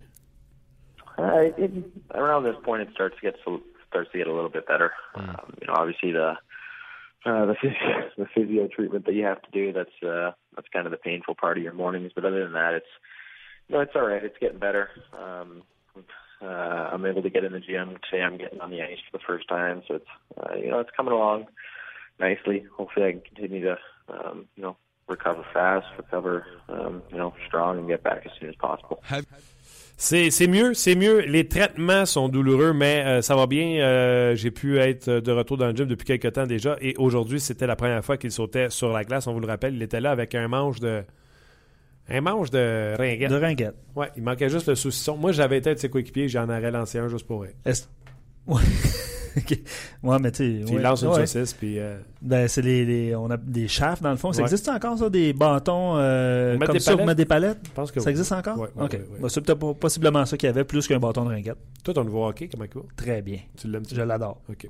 Uh, 1.19 1.51
around 2.15 2.43
this 2.43 2.59
point, 2.63 2.81
it 2.81 2.89
starts 2.91 3.13
to 3.17 3.21
get 3.21 3.35
starts 3.87 4.11
to 4.11 4.17
get 4.17 4.27
a 4.27 4.33
little 4.33 4.49
bit 4.49 4.65
better. 4.65 4.91
Um, 5.15 5.35
you 5.61 5.67
know, 5.67 5.75
obviously 5.75 6.11
the 6.11 6.33
uh, 7.25 7.45
the 7.45 7.55
physio, 7.61 8.09
the 8.17 8.25
physio 8.35 8.67
treatment 8.67 9.05
that 9.05 9.13
you 9.13 9.23
have 9.23 9.41
to 9.41 9.51
do 9.51 9.73
that's 9.73 10.03
uh, 10.03 10.31
that's 10.55 10.67
kind 10.73 10.85
of 10.85 10.91
the 10.91 10.97
painful 10.97 11.35
part 11.35 11.57
of 11.57 11.63
your 11.63 11.73
mornings. 11.73 12.11
But 12.13 12.25
other 12.25 12.43
than 12.43 12.53
that, 12.53 12.73
it's 12.73 12.85
no, 13.69 13.79
it's 13.79 13.93
all 13.95 14.05
right. 14.05 14.23
It's 14.23 14.37
getting 14.39 14.59
better. 14.59 14.89
Um, 15.13 15.63
uh, 16.41 16.89
I'm 16.91 17.05
able 17.05 17.21
to 17.21 17.29
get 17.29 17.43
in 17.43 17.53
the 17.53 17.59
gym 17.59 17.97
today. 18.09 18.23
I'm 18.23 18.37
getting 18.37 18.59
on 18.59 18.69
the 18.69 18.81
ice 18.81 18.97
for 19.09 19.17
the 19.17 19.23
first 19.25 19.47
time, 19.47 19.83
so 19.87 19.95
it's 19.95 20.05
uh, 20.37 20.55
you 20.55 20.69
know 20.69 20.79
it's 20.79 20.91
coming 20.95 21.13
along 21.13 21.47
nicely. 22.19 22.65
Hopefully, 22.75 23.05
I 23.07 23.11
can 23.11 23.21
continue 23.21 23.63
to 23.63 23.77
um, 24.09 24.45
you 24.55 24.63
know 24.63 24.77
recover 25.07 25.45
fast, 25.53 25.87
recover 25.97 26.45
um, 26.67 27.01
you 27.09 27.17
know 27.17 27.33
strong, 27.47 27.79
and 27.79 27.87
get 27.87 28.03
back 28.03 28.23
as 28.25 28.31
soon 28.39 28.49
as 28.49 28.55
possible. 28.55 29.01
C'est 29.07 29.25
c'est 29.97 30.47
mieux, 30.47 30.73
c'est 30.73 30.95
mieux. 30.95 31.19
Les 31.21 31.47
traitements 31.47 32.05
sont 32.05 32.27
douloureux, 32.29 32.73
mais 32.73 33.03
euh, 33.05 33.21
ça 33.21 33.35
va 33.35 33.47
bien. 33.47 33.79
Euh, 33.81 34.35
J'ai 34.35 34.51
pu 34.51 34.79
être 34.79 35.09
de 35.09 35.31
retour 35.31 35.57
dans 35.57 35.67
le 35.67 35.75
gym 35.75 35.85
depuis 35.85 36.05
quelques 36.05 36.33
temps 36.33 36.45
déjà. 36.45 36.77
Et 36.81 36.95
aujourd'hui, 36.97 37.39
c'était 37.39 37.67
la 37.67 37.75
première 37.75 38.03
fois 38.03 38.17
qu'il 38.17 38.31
sautait 38.31 38.69
sur 38.69 38.91
la 38.91 39.03
glace. 39.03 39.27
On 39.27 39.33
vous 39.33 39.39
le 39.39 39.47
rappelle, 39.47 39.75
il 39.75 39.81
était 39.81 40.01
là 40.01 40.11
avec 40.11 40.35
un 40.35 40.47
manche 40.47 40.79
de. 40.79 41.03
Un 42.09 42.19
manche 42.19 42.49
de 42.51 42.95
ringuette. 42.97 43.29
De 43.31 43.35
ringuette. 43.37 43.75
Ouais, 43.95 44.09
il 44.17 44.23
manquait 44.23 44.49
juste 44.49 44.67
le 44.67 44.75
saucisson. 44.75 45.15
Moi, 45.15 45.31
j'avais 45.31 45.57
été 45.57 45.73
de 45.73 45.79
ses 45.79 45.89
coéquipiers, 45.89 46.27
j'en 46.27 46.49
aurais 46.49 46.71
lancé 46.71 46.97
un 46.99 47.07
juste 47.07 47.25
pour 47.25 47.45
elle. 47.45 47.53
Ouais. 48.45 48.61
Ouais, 50.03 50.17
mais 50.19 50.31
tu 50.31 50.37
sais. 50.59 50.65
Puis 50.65 50.75
ouais, 50.75 50.81
lance 50.81 51.01
une 51.01 51.09
ouais. 51.09 51.25
saucisse, 51.25 51.53
puis. 51.53 51.79
euh, 51.79 51.97
Ben, 52.21 52.47
c'est 52.47 52.61
les, 52.61 52.85
les- 52.85 53.15
on 53.15 53.29
a 53.31 53.37
des 53.37 53.67
shafts 53.67 54.01
dans 54.03 54.11
le 54.11 54.17
fond. 54.17 54.31
Ça 54.31 54.39
Ouais. 54.39 54.43
existe 54.45 54.67
encore 54.69 54.97
ça, 54.97 55.09
des 55.09 55.33
bâtons 55.33 55.93
euh, 55.97 56.57
comme 56.57 56.73
des 56.73 56.79
ça 56.79 56.91
pour 56.91 56.97
palettes? 56.99 57.07
mettre 57.07 57.17
des 57.17 57.25
palettes? 57.25 57.57
je 57.65 57.71
pense 57.71 57.91
que 57.91 57.99
Ça 57.99 58.05
oui. 58.07 58.11
existe 58.11 58.31
encore? 58.31 58.57
Ouais, 58.59 58.67
ok. 58.75 58.91
ouais, 58.93 58.97
ouais. 58.99 59.19
Ben, 59.21 59.29
c'est 59.29 59.41
peut-être 59.41 59.59
pas- 59.59 59.73
possiblement 59.73 60.25
ça 60.25 60.37
qu'il 60.37 60.47
y 60.47 60.49
avait 60.49 60.63
plus 60.63 60.87
qu'un 60.87 60.99
bâton 60.99 61.23
de 61.25 61.29
ringuette. 61.29 61.57
Toi, 61.83 61.93
ton 61.93 62.03
nouveau 62.03 62.25
hockey, 62.27 62.47
comment 62.49 62.65
il 62.65 62.73
va? 62.79 62.85
Très 62.95 63.21
bien. 63.21 63.39
Tu 63.57 63.67
l'aimes 63.67 63.83
Je 63.91 64.01
l'adore. 64.01 64.41
OK. 64.49 64.67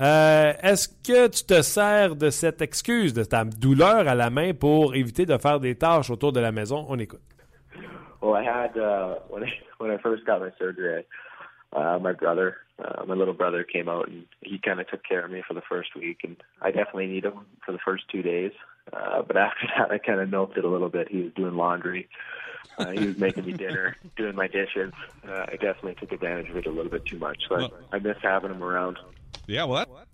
Euh, 0.00 0.52
Est-ce 0.62 0.88
que 0.88 1.28
tu 1.28 1.44
te 1.44 1.62
sers 1.62 2.16
de 2.16 2.30
cette 2.30 2.62
excuse, 2.62 3.12
de 3.14 3.24
ta 3.24 3.44
douleur 3.44 4.08
à 4.08 4.14
la 4.14 4.30
main 4.30 4.52
pour 4.54 4.94
éviter 4.94 5.26
de 5.26 5.36
faire 5.38 5.60
des 5.60 5.74
tâches 5.74 6.10
autour 6.10 6.32
de 6.32 6.40
la 6.40 6.52
maison? 6.52 6.86
On 6.88 6.98
écoute. 6.98 7.20
Well, 8.20 8.34
I 8.42 8.44
had 8.44 8.76
uh, 8.76 9.14
when 9.30 9.44
I 9.44 9.52
when 9.78 9.92
I 9.92 9.98
first 10.02 10.24
got 10.26 10.40
my 10.40 10.50
surgery, 10.58 11.02
I, 11.02 11.04
uh, 11.72 11.98
my 12.00 12.12
brother, 12.12 12.56
uh, 12.82 13.04
my 13.04 13.14
little 13.14 13.34
brother, 13.34 13.64
came 13.64 13.88
out 13.88 14.08
and 14.08 14.24
he 14.40 14.58
kind 14.58 14.80
of 14.80 14.88
took 14.88 15.04
care 15.04 15.24
of 15.24 15.30
me 15.30 15.42
for 15.46 15.54
the 15.54 15.62
first 15.68 15.94
week, 15.94 16.18
and 16.24 16.36
I 16.62 16.70
definitely 16.70 17.06
need 17.06 17.24
him 17.24 17.46
for 17.64 17.72
the 17.72 17.78
first 17.84 18.04
two 18.10 18.22
days. 18.22 18.52
Uh, 18.92 19.22
but 19.22 19.36
after 19.36 19.66
that, 19.76 19.90
I 19.90 19.98
kind 19.98 20.20
of 20.20 20.30
milked 20.30 20.56
it 20.56 20.64
a 20.64 20.68
little 20.68 20.88
bit. 20.88 21.08
He 21.10 21.22
was 21.22 21.32
doing 21.34 21.56
laundry, 21.56 22.08
uh, 22.78 22.90
he 22.90 23.06
was 23.06 23.16
making 23.18 23.44
me 23.44 23.52
dinner, 23.52 23.96
doing 24.16 24.36
my 24.36 24.46
dishes. 24.46 24.92
Uh, 25.26 25.46
I 25.48 25.56
definitely 25.60 25.96
took 25.96 26.12
advantage 26.12 26.48
of 26.48 26.56
it 26.56 26.66
a 26.66 26.70
little 26.70 26.90
bit 26.90 27.04
too 27.06 27.18
much. 27.18 27.42
So 27.48 27.56
I, 27.92 27.96
I 27.96 27.98
miss 27.98 28.16
having 28.22 28.50
him 28.50 28.62
around. 28.62 28.98
Yeah, 29.46 29.64
well, 29.64 29.84
that, 29.84 30.07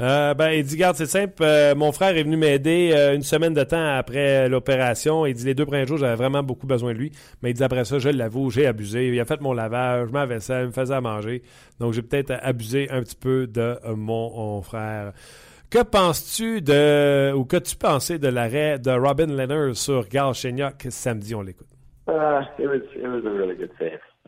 Euh, 0.00 0.34
ben, 0.34 0.50
il 0.50 0.64
dit, 0.64 0.76
garde, 0.76 0.96
c'est 0.96 1.06
simple. 1.06 1.42
euh, 1.42 1.74
mon 1.74 1.92
frère 1.92 2.16
est 2.16 2.24
venu 2.24 2.36
m'aider 2.36 2.92
euh, 2.94 3.14
une 3.14 3.22
semaine 3.22 3.54
de 3.54 3.62
temps 3.62 3.96
après 3.96 4.48
l'opération. 4.48 5.24
Il 5.24 5.34
dit, 5.34 5.44
les 5.44 5.54
deux 5.54 5.66
premiers 5.66 5.86
jours, 5.86 5.98
j'avais 5.98 6.16
vraiment 6.16 6.42
beaucoup 6.42 6.66
besoin 6.66 6.92
de 6.92 6.98
lui. 6.98 7.12
Mais 7.42 7.50
il 7.50 7.54
dit, 7.54 7.62
après 7.62 7.84
ça, 7.84 7.98
je 7.98 8.08
l'avoue, 8.08 8.50
j'ai 8.50 8.66
abusé. 8.66 9.08
Il 9.08 9.20
a 9.20 9.24
fait 9.24 9.40
mon 9.40 9.52
lavage, 9.52 10.10
ma 10.10 10.26
vaisselle, 10.26 10.64
il 10.64 10.66
me 10.68 10.72
faisait 10.72 10.94
à 10.94 11.00
manger. 11.00 11.42
Donc, 11.78 11.92
j'ai 11.92 12.02
peut-être 12.02 12.32
abusé 12.42 12.90
un 12.90 13.02
petit 13.02 13.16
peu 13.16 13.46
de 13.46 13.76
mon, 13.94 14.62
frère. 14.62 15.12
Que 15.70 15.82
penses-tu 15.82 16.60
de, 16.60 17.32
ou 17.32 17.44
que-tu 17.44 17.76
pensé 17.76 18.18
de 18.18 18.28
l'arrêt 18.28 18.78
de 18.78 18.90
Robin 18.90 19.26
Leonard 19.26 19.76
sur 19.76 20.08
Gal 20.08 20.34
Chenyok 20.34 20.86
samedi? 20.90 21.34
On 21.34 21.42
l'écoute. 21.42 21.68
Uh, 22.06 22.42
it 22.58 22.66
was 22.66 22.82
it 22.94 23.08
was 23.08 23.24
a 23.24 23.30
really 23.30 23.56
good. 23.56 23.70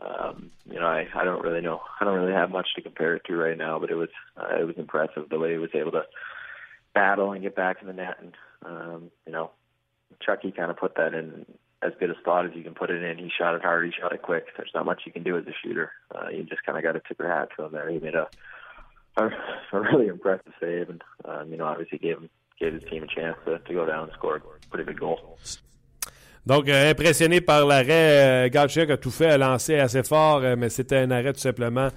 Um, 0.01 0.51
you 0.65 0.79
know, 0.79 0.85
I, 0.85 1.07
I 1.15 1.23
don't 1.23 1.43
really 1.43 1.61
know. 1.61 1.81
I 1.99 2.05
don't 2.05 2.19
really 2.19 2.33
have 2.33 2.51
much 2.51 2.67
to 2.75 2.81
compare 2.81 3.15
it 3.15 3.23
to 3.25 3.35
right 3.35 3.57
now, 3.57 3.79
but 3.79 3.89
it 3.89 3.95
was 3.95 4.09
uh, 4.37 4.59
it 4.59 4.65
was 4.65 4.77
impressive 4.77 5.29
the 5.29 5.39
way 5.39 5.53
he 5.53 5.57
was 5.57 5.71
able 5.73 5.91
to 5.91 6.03
battle 6.93 7.31
and 7.31 7.41
get 7.41 7.55
back 7.55 7.77
in 7.81 7.87
the 7.87 7.93
net, 7.93 8.17
and 8.21 8.33
um, 8.63 9.11
you 9.25 9.31
know, 9.31 9.51
Chucky 10.21 10.51
kind 10.51 10.69
of 10.69 10.77
put 10.77 10.95
that 10.95 11.13
in 11.13 11.45
as 11.81 11.93
good 11.99 12.09
a 12.09 12.17
spot 12.19 12.45
as 12.45 12.51
you 12.55 12.63
can 12.63 12.73
put 12.73 12.89
it 12.89 13.03
in. 13.03 13.17
He 13.17 13.29
shot 13.35 13.55
it 13.55 13.61
hard. 13.61 13.85
He 13.85 13.91
shot 13.91 14.13
it 14.13 14.21
quick. 14.21 14.45
There's 14.55 14.71
not 14.73 14.85
much 14.85 15.01
you 15.05 15.11
can 15.11 15.23
do 15.23 15.37
as 15.37 15.45
a 15.45 15.53
shooter. 15.63 15.91
Uh, 16.13 16.29
you 16.29 16.43
just 16.43 16.63
kind 16.63 16.77
of 16.77 16.83
got 16.83 16.93
to 16.93 17.01
tip 17.07 17.19
your 17.19 17.31
hat 17.31 17.49
to 17.55 17.65
him 17.65 17.71
there. 17.71 17.89
He 17.89 17.99
made 17.99 18.15
a 18.15 18.27
a, 19.17 19.29
a 19.73 19.81
really 19.81 20.07
impressive 20.07 20.53
save, 20.59 20.89
and 20.89 21.03
um, 21.25 21.51
you 21.51 21.57
know 21.57 21.65
obviously 21.65 21.97
gave 21.97 22.17
him 22.17 22.29
gave 22.59 22.73
his 22.73 22.83
team 22.89 23.03
a 23.03 23.07
chance 23.07 23.37
to, 23.45 23.59
to 23.59 23.73
go 23.73 23.85
down 23.85 24.03
and 24.03 24.13
score 24.13 24.37
a 24.37 24.67
pretty 24.69 24.85
big 24.85 24.99
goal. 24.99 25.37
Donc, 26.47 26.69
euh, 26.69 26.91
impressionné 26.91 27.41
par 27.41 27.65
l'arrêt, 27.65 28.47
euh, 28.49 28.93
a 28.93 28.97
tout 28.97 29.11
fait, 29.11 29.25
a 29.25 29.37
lancé 29.37 29.75
assez 29.75 30.01
fort, 30.01 30.39
euh, 30.43 30.55
mais 30.57 30.69
c'était 30.69 30.95
un 30.95 31.11
arrêt 31.11 31.33
tout 31.33 31.41
simplement 31.41 31.89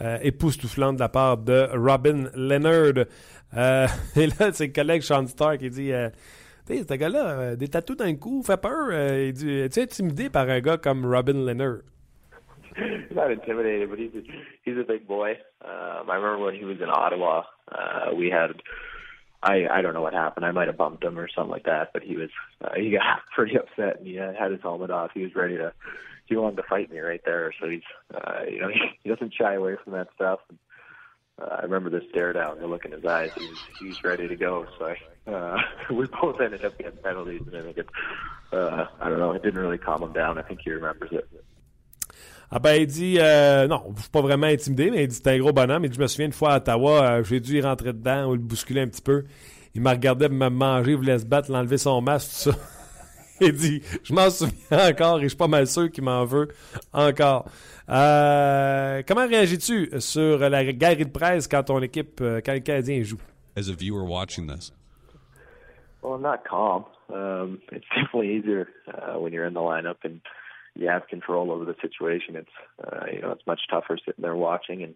euh, 0.00 0.16
époustouflant 0.22 0.94
de 0.94 0.98
la 0.98 1.10
part 1.10 1.36
de 1.36 1.68
Robin 1.74 2.30
Leonard. 2.34 3.04
Et 4.16 4.26
là, 4.26 4.50
c'est 4.52 4.68
le 4.68 4.72
collègue 4.72 5.02
Sean 5.02 5.26
Stark 5.26 5.58
qui 5.58 5.68
dit 5.68 5.92
Tu 6.66 6.78
ce 6.78 6.94
gars-là, 6.94 7.54
des 7.56 7.68
tatous 7.68 7.98
dans 7.98 8.06
le 8.06 8.14
cou, 8.14 8.42
fait 8.42 8.58
peur. 8.58 8.92
Il 8.92 9.34
dit 9.34 9.58
Es-tu 9.58 9.80
intimidé 9.80 10.30
par 10.30 10.48
un 10.48 10.60
gars 10.60 10.78
comme 10.78 11.04
Robin 11.04 11.44
Leonard 11.44 11.80
Ottawa, 17.10 17.46
I 19.42 19.66
I 19.70 19.82
don't 19.82 19.94
know 19.94 20.02
what 20.02 20.14
happened. 20.14 20.44
I 20.44 20.52
might 20.52 20.66
have 20.66 20.76
bumped 20.76 21.04
him 21.04 21.18
or 21.18 21.28
something 21.28 21.50
like 21.50 21.64
that, 21.64 21.92
but 21.92 22.02
he 22.02 22.16
was 22.16 22.30
uh, 22.62 22.74
he 22.76 22.90
got 22.90 23.20
pretty 23.34 23.56
upset 23.56 23.98
and 23.98 24.06
he 24.06 24.18
uh, 24.18 24.32
had 24.38 24.50
his 24.50 24.60
helmet 24.62 24.90
off. 24.90 25.10
He 25.14 25.22
was 25.22 25.34
ready 25.34 25.56
to 25.56 25.72
he 26.26 26.36
wanted 26.36 26.56
to 26.56 26.68
fight 26.68 26.90
me 26.90 26.98
right 26.98 27.22
there. 27.24 27.52
So 27.60 27.68
he's 27.68 27.82
uh, 28.14 28.42
you 28.50 28.60
know 28.60 28.68
he, 28.72 28.80
he 29.02 29.08
doesn't 29.08 29.34
shy 29.34 29.54
away 29.54 29.76
from 29.82 29.94
that 29.94 30.08
stuff. 30.14 30.40
And, 30.48 30.58
uh, 31.40 31.56
I 31.60 31.62
remember 31.62 31.88
the 31.88 32.02
stare 32.10 32.32
down, 32.32 32.58
the 32.58 32.66
look 32.66 32.84
in 32.84 32.92
his 32.92 33.04
eyes. 33.04 33.30
He 33.36 33.46
was 33.46 33.58
he 33.80 33.86
was 33.88 34.02
ready 34.02 34.26
to 34.26 34.36
go. 34.36 34.66
So 34.78 34.86
I, 34.86 35.30
uh, 35.30 35.62
we 35.94 36.06
both 36.06 36.40
ended 36.40 36.64
up 36.64 36.76
getting 36.76 36.98
penalties, 36.98 37.42
and 37.46 37.56
I 37.56 37.62
think 37.62 37.78
it 37.78 37.88
uh, 38.52 38.86
I 39.00 39.08
don't 39.08 39.18
know 39.18 39.32
it 39.32 39.42
didn't 39.42 39.60
really 39.60 39.78
calm 39.78 40.02
him 40.02 40.12
down. 40.12 40.38
I 40.38 40.42
think 40.42 40.60
he 40.64 40.70
remembers 40.72 41.10
it. 41.12 41.28
Ah 42.50 42.58
ben, 42.58 42.80
il 42.80 42.86
dit, 42.86 43.16
euh, 43.18 43.66
non, 43.66 43.92
je 43.94 44.02
suis 44.02 44.10
pas 44.10 44.22
vraiment 44.22 44.46
intimidé, 44.46 44.90
mais 44.90 45.04
il 45.04 45.08
dit, 45.08 45.16
c'est 45.16 45.28
un 45.28 45.38
gros 45.38 45.52
bonhomme. 45.52 45.84
Il 45.84 45.90
dit, 45.90 45.96
je 45.96 46.02
me 46.02 46.06
souviens 46.06 46.26
une 46.26 46.32
fois 46.32 46.54
à 46.54 46.56
Ottawa, 46.56 47.02
euh, 47.02 47.24
j'ai 47.24 47.40
dû 47.40 47.58
y 47.58 47.60
rentrer 47.60 47.92
dedans 47.92 48.30
ou 48.30 48.32
le 48.32 48.38
bousculer 48.38 48.80
un 48.80 48.88
petit 48.88 49.02
peu. 49.02 49.24
Il 49.74 49.82
m'a 49.82 49.90
regardé 49.90 50.28
me 50.30 50.48
manger, 50.48 50.92
il 50.92 50.96
voulait 50.96 51.18
se 51.18 51.26
battre, 51.26 51.52
l'enlever 51.52 51.76
son 51.76 52.00
masque, 52.00 52.30
tout 52.30 52.52
ça. 52.52 52.58
il 53.42 53.52
dit, 53.52 53.82
je 54.02 54.14
m'en 54.14 54.30
souviens 54.30 54.88
encore 54.90 55.18
et 55.18 55.24
je 55.24 55.28
suis 55.28 55.36
pas 55.36 55.46
mal 55.46 55.66
sûr 55.66 55.90
qu'il 55.90 56.04
m'en 56.04 56.24
veut 56.24 56.48
encore. 56.92 57.44
Euh, 57.90 59.02
comment 59.06 59.26
réagis-tu 59.26 59.90
sur 60.00 60.38
la 60.38 60.72
galerie 60.72 61.04
de 61.04 61.10
presse 61.10 61.48
quand 61.48 61.64
ton 61.64 61.80
équipe, 61.80 62.20
euh, 62.20 62.40
quand 62.44 62.54
le 62.54 62.60
Canadien 62.60 63.02
joue? 63.02 63.20
As 63.56 63.68
a 63.68 63.74
viewer 63.74 64.04
watching 64.04 64.46
this. 64.46 64.72
Well, 66.02 66.14
I'm 66.14 66.22
not 66.22 66.44
calm. 66.48 66.84
Um, 67.12 67.60
it's 67.72 67.84
definitely 67.94 68.36
easier 68.36 68.68
uh, 68.88 69.18
when 69.18 69.32
you're 69.32 69.46
in 69.46 69.54
the 69.54 69.60
lineup 69.60 69.96
and 70.04 70.20
you 70.78 70.88
have 70.88 71.08
control 71.08 71.50
over 71.50 71.64
the 71.64 71.74
situation. 71.82 72.36
It's 72.36 72.48
uh, 72.82 73.06
you 73.12 73.20
know 73.20 73.32
it's 73.32 73.46
much 73.46 73.62
tougher 73.68 73.98
sitting 73.98 74.22
there 74.22 74.36
watching, 74.36 74.82
and 74.82 74.94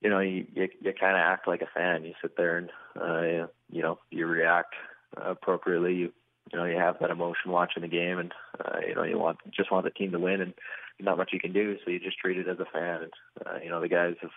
you 0.00 0.08
know 0.08 0.20
you 0.20 0.46
you, 0.54 0.68
you 0.80 0.92
kind 0.98 1.16
of 1.16 1.20
act 1.20 1.48
like 1.48 1.62
a 1.62 1.68
fan. 1.74 2.04
You 2.04 2.14
sit 2.22 2.36
there 2.36 2.58
and 2.58 2.70
uh, 2.98 3.48
you 3.70 3.82
know 3.82 3.98
you 4.10 4.26
react 4.26 4.74
appropriately. 5.16 5.94
You 5.94 6.12
you 6.52 6.58
know 6.58 6.64
you 6.64 6.76
have 6.76 6.98
that 7.00 7.10
emotion 7.10 7.50
watching 7.50 7.82
the 7.82 7.88
game, 7.88 8.18
and 8.18 8.32
uh, 8.64 8.78
you 8.86 8.94
know 8.94 9.02
you 9.02 9.18
want 9.18 9.38
just 9.50 9.72
want 9.72 9.84
the 9.84 9.90
team 9.90 10.12
to 10.12 10.18
win, 10.18 10.40
and 10.40 10.54
not 11.00 11.18
much 11.18 11.30
you 11.32 11.40
can 11.40 11.52
do. 11.52 11.76
So 11.84 11.90
you 11.90 11.98
just 11.98 12.18
treat 12.18 12.38
it 12.38 12.48
as 12.48 12.60
a 12.60 12.66
fan. 12.72 13.02
And 13.02 13.12
uh, 13.44 13.58
you 13.62 13.68
know 13.68 13.80
the 13.80 13.88
guys 13.88 14.14
have. 14.22 14.30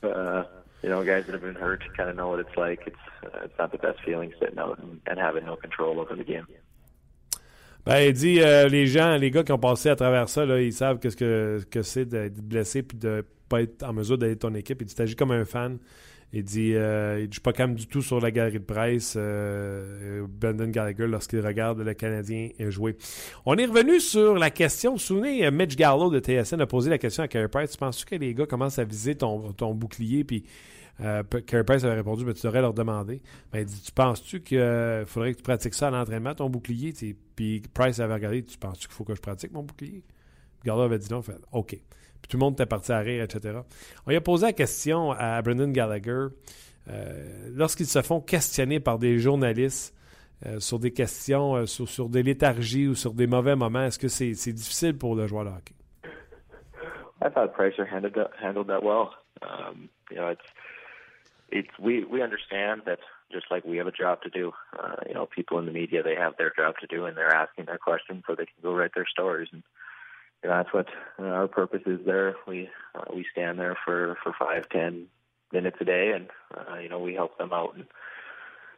Uh, 0.00 0.44
you 0.80 0.88
know, 0.88 1.04
guys 1.04 1.24
that 1.26 1.32
have 1.32 1.42
been 1.42 1.56
hurt 1.56 1.82
kind 1.96 2.08
of 2.08 2.14
know 2.14 2.28
what 2.28 2.38
it's 2.38 2.56
like. 2.56 2.84
It's 2.86 2.96
uh, 3.24 3.40
it's 3.42 3.58
not 3.58 3.72
the 3.72 3.78
best 3.78 3.98
feeling 4.04 4.32
sitting 4.38 4.58
out 4.58 4.78
and, 4.78 5.00
and 5.08 5.18
having 5.18 5.44
no 5.44 5.56
control 5.56 5.98
over 5.98 6.14
the 6.14 6.22
game. 6.22 6.46
Ben, 7.88 8.00
il 8.00 8.12
dit, 8.12 8.38
euh, 8.42 8.68
les 8.68 8.86
gens, 8.86 9.16
les 9.16 9.30
gars 9.30 9.42
qui 9.42 9.50
ont 9.50 9.58
passé 9.58 9.88
à 9.88 9.96
travers 9.96 10.28
ça, 10.28 10.44
ils 10.60 10.74
savent 10.74 10.98
qu'est-ce 10.98 11.16
que, 11.16 11.58
que 11.70 11.80
c'est 11.80 12.04
d'être 12.04 12.38
blessé 12.38 12.82
puis 12.82 12.98
de 12.98 13.24
pas 13.48 13.62
être 13.62 13.82
en 13.82 13.94
mesure 13.94 14.18
d'aider 14.18 14.36
ton 14.36 14.54
équipe. 14.54 14.82
Il 14.82 14.84
dit, 14.84 14.94
t'agis 14.94 15.16
comme 15.16 15.30
un 15.30 15.46
fan. 15.46 15.78
Il 16.34 16.44
dit, 16.44 16.74
euh, 16.74 17.16
il 17.18 17.28
dit, 17.28 17.30
je 17.30 17.34
suis 17.36 17.40
pas 17.40 17.54
calme 17.54 17.74
du 17.74 17.86
tout 17.86 18.02
sur 18.02 18.20
la 18.20 18.30
galerie 18.30 18.58
de 18.58 18.64
presse. 18.64 19.14
Euh, 19.16 20.26
Brendan 20.28 20.70
Gallagher, 20.70 21.06
lorsqu'il 21.06 21.40
regarde 21.40 21.80
le 21.80 21.94
Canadien 21.94 22.50
jouer. 22.68 22.94
On 23.46 23.56
est 23.56 23.64
revenu 23.64 24.00
sur 24.00 24.34
la 24.34 24.50
question. 24.50 24.90
Vous 24.90 24.96
vous 24.98 25.02
souvenez, 25.02 25.50
Mitch 25.50 25.74
Gallo 25.74 26.10
de 26.10 26.20
TSN 26.20 26.60
a 26.60 26.66
posé 26.66 26.90
la 26.90 26.98
question 26.98 27.22
à 27.22 27.28
Carey 27.28 27.48
Price. 27.48 27.70
Tu 27.70 27.78
penses 27.78 28.04
que 28.04 28.16
les 28.16 28.34
gars 28.34 28.44
commencent 28.44 28.78
à 28.78 28.84
viser 28.84 29.14
ton, 29.14 29.54
ton 29.54 29.72
bouclier 29.72 30.24
puis 30.24 30.44
euh, 31.00 31.22
Price 31.22 31.84
avait 31.84 31.94
répondu 31.94 32.24
ben, 32.24 32.34
Tu 32.34 32.42
devrais 32.42 32.60
leur 32.60 32.74
demander. 32.74 33.22
Ben, 33.52 33.60
il 33.60 33.66
dit 33.66 33.80
Tu 33.82 33.92
penses-tu 33.92 34.40
qu'il 34.40 34.58
euh, 34.58 35.06
faudrait 35.06 35.32
que 35.32 35.38
tu 35.38 35.42
pratiques 35.42 35.74
ça 35.74 35.88
à 35.88 35.90
l'entraînement, 35.90 36.34
ton 36.34 36.50
bouclier? 36.50 36.92
Puis 37.36 37.62
Price 37.72 38.00
avait 38.00 38.14
regardé 38.14 38.42
Tu 38.44 38.58
penses-tu 38.58 38.88
qu'il 38.88 38.94
faut 38.94 39.04
que 39.04 39.14
je 39.14 39.20
pratique 39.20 39.52
mon 39.52 39.62
bouclier? 39.62 40.02
Gardner 40.64 40.84
avait 40.84 40.98
dit 40.98 41.10
non. 41.10 41.22
Fait 41.22 41.36
OK. 41.52 41.68
Puis 41.70 42.28
tout 42.28 42.36
le 42.36 42.40
monde 42.40 42.54
était 42.54 42.66
parti 42.66 42.90
à 42.90 42.98
rire, 42.98 43.22
etc. 43.22 43.60
On 44.06 44.10
lui 44.10 44.16
a 44.16 44.20
posé 44.20 44.46
la 44.46 44.52
question 44.52 45.12
à 45.12 45.40
Brendan 45.40 45.72
Gallagher 45.72 46.26
euh, 46.90 47.48
lorsqu'ils 47.54 47.86
se 47.86 48.02
font 48.02 48.20
questionner 48.20 48.80
par 48.80 48.98
des 48.98 49.18
journalistes 49.18 49.94
euh, 50.46 50.58
sur 50.58 50.80
des 50.80 50.92
questions, 50.92 51.64
sur, 51.66 52.08
des 52.08 52.24
léthargies 52.24 52.88
ou 52.88 52.96
sur 52.96 53.14
des 53.14 53.28
mauvais 53.28 53.54
moments. 53.54 53.84
Est-ce 53.84 54.00
que 54.00 54.08
c'est 54.08 54.52
difficile 54.52 54.98
pour 54.98 55.14
le 55.14 55.28
joueur 55.28 55.44
de 55.44 55.50
hockey? 55.50 55.74
I 57.20 57.30
thought 57.30 57.52
Pricer 57.52 57.84
handled 57.84 58.14
that, 58.14 58.30
handled 58.40 58.68
that 58.68 58.82
well. 58.82 59.10
Um, 59.42 59.88
it's 61.50 61.68
we 61.78 62.04
we 62.04 62.22
understand 62.22 62.82
that 62.86 62.98
just 63.32 63.46
like 63.50 63.64
we 63.64 63.76
have 63.78 63.86
a 63.86 63.92
job 63.92 64.22
to 64.22 64.30
do. 64.30 64.52
Uh, 64.78 64.96
you 65.06 65.14
know, 65.14 65.26
people 65.26 65.58
in 65.58 65.66
the 65.66 65.72
media 65.72 66.02
they 66.02 66.14
have 66.14 66.36
their 66.36 66.52
job 66.56 66.74
to 66.80 66.86
do, 66.86 67.06
and 67.06 67.16
they're 67.16 67.34
asking 67.34 67.66
their 67.66 67.78
questions 67.78 68.24
so 68.26 68.34
they 68.34 68.46
can 68.46 68.62
go 68.62 68.74
write 68.74 68.92
their 68.94 69.06
stories. 69.06 69.48
And 69.52 69.62
you 70.42 70.50
know, 70.50 70.56
that's 70.56 70.72
what 70.72 70.86
uh, 71.18 71.24
our 71.24 71.48
purpose 71.48 71.82
is. 71.86 72.00
There, 72.04 72.36
we 72.46 72.68
uh, 72.94 73.04
we 73.14 73.26
stand 73.32 73.58
there 73.58 73.76
for 73.84 74.16
for 74.22 74.34
five 74.38 74.68
ten 74.68 75.06
minutes 75.52 75.76
a 75.80 75.84
day, 75.84 76.12
and 76.14 76.28
uh, 76.56 76.78
you 76.78 76.88
know, 76.88 77.00
we 77.00 77.14
help 77.14 77.38
them 77.38 77.52
out. 77.52 77.74
And 77.74 77.86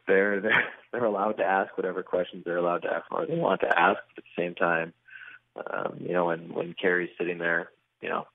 they're 0.07 0.41
they're 0.41 0.65
they're 0.91 1.05
allowed 1.05 1.33
to 1.33 1.43
ask 1.43 1.75
whatever 1.77 2.03
questions 2.03 2.43
they're 2.45 2.57
allowed 2.57 2.83
to 2.83 2.93
ask 2.93 3.05
or 3.11 3.25
they 3.25 3.35
want 3.35 3.61
to 3.61 3.67
ask. 3.67 3.99
But 4.15 4.23
at 4.23 4.23
the 4.23 4.41
same 4.41 4.55
time, 4.55 4.93
um, 5.55 5.97
you 5.99 6.13
know, 6.13 6.25
when 6.25 6.53
when 6.53 6.75
Carrie's 6.79 7.11
sitting 7.17 7.37
there, 7.37 7.69
you 8.01 8.09
know, 8.09 8.27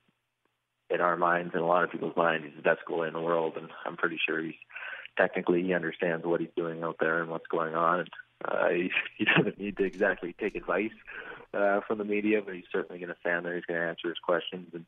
in 0.89 1.01
our 1.01 1.17
minds 1.17 1.51
and 1.53 1.63
a 1.63 1.65
lot 1.65 1.83
of 1.83 1.91
people's 1.91 2.15
minds, 2.15 2.45
he's 2.45 2.55
the 2.55 2.61
best 2.61 2.81
goalie 2.87 3.07
in 3.07 3.13
the 3.13 3.21
world, 3.21 3.53
and 3.57 3.69
I'm 3.85 3.97
pretty 3.97 4.19
sure 4.25 4.41
he's 4.41 4.55
technically 5.17 5.63
he 5.63 5.73
understands 5.73 6.25
what 6.25 6.39
he's 6.39 6.49
doing 6.55 6.83
out 6.83 6.97
there 6.99 7.21
and 7.21 7.29
what's 7.29 7.47
going 7.47 7.75
on. 7.75 8.01
And 8.01 8.09
uh, 8.45 8.69
he, 8.73 8.91
he 9.17 9.25
doesn't 9.25 9.59
need 9.59 9.77
to 9.77 9.83
exactly 9.83 10.35
take 10.39 10.55
advice 10.55 10.91
uh, 11.53 11.81
from 11.87 11.97
the 11.97 12.05
media, 12.05 12.41
but 12.43 12.55
he's 12.55 12.65
certainly 12.71 12.99
going 12.99 13.13
to 13.13 13.19
stand 13.19 13.45
there. 13.45 13.55
He's 13.55 13.65
going 13.65 13.79
to 13.79 13.87
answer 13.87 14.09
his 14.09 14.19
questions 14.19 14.69
and 14.73 14.85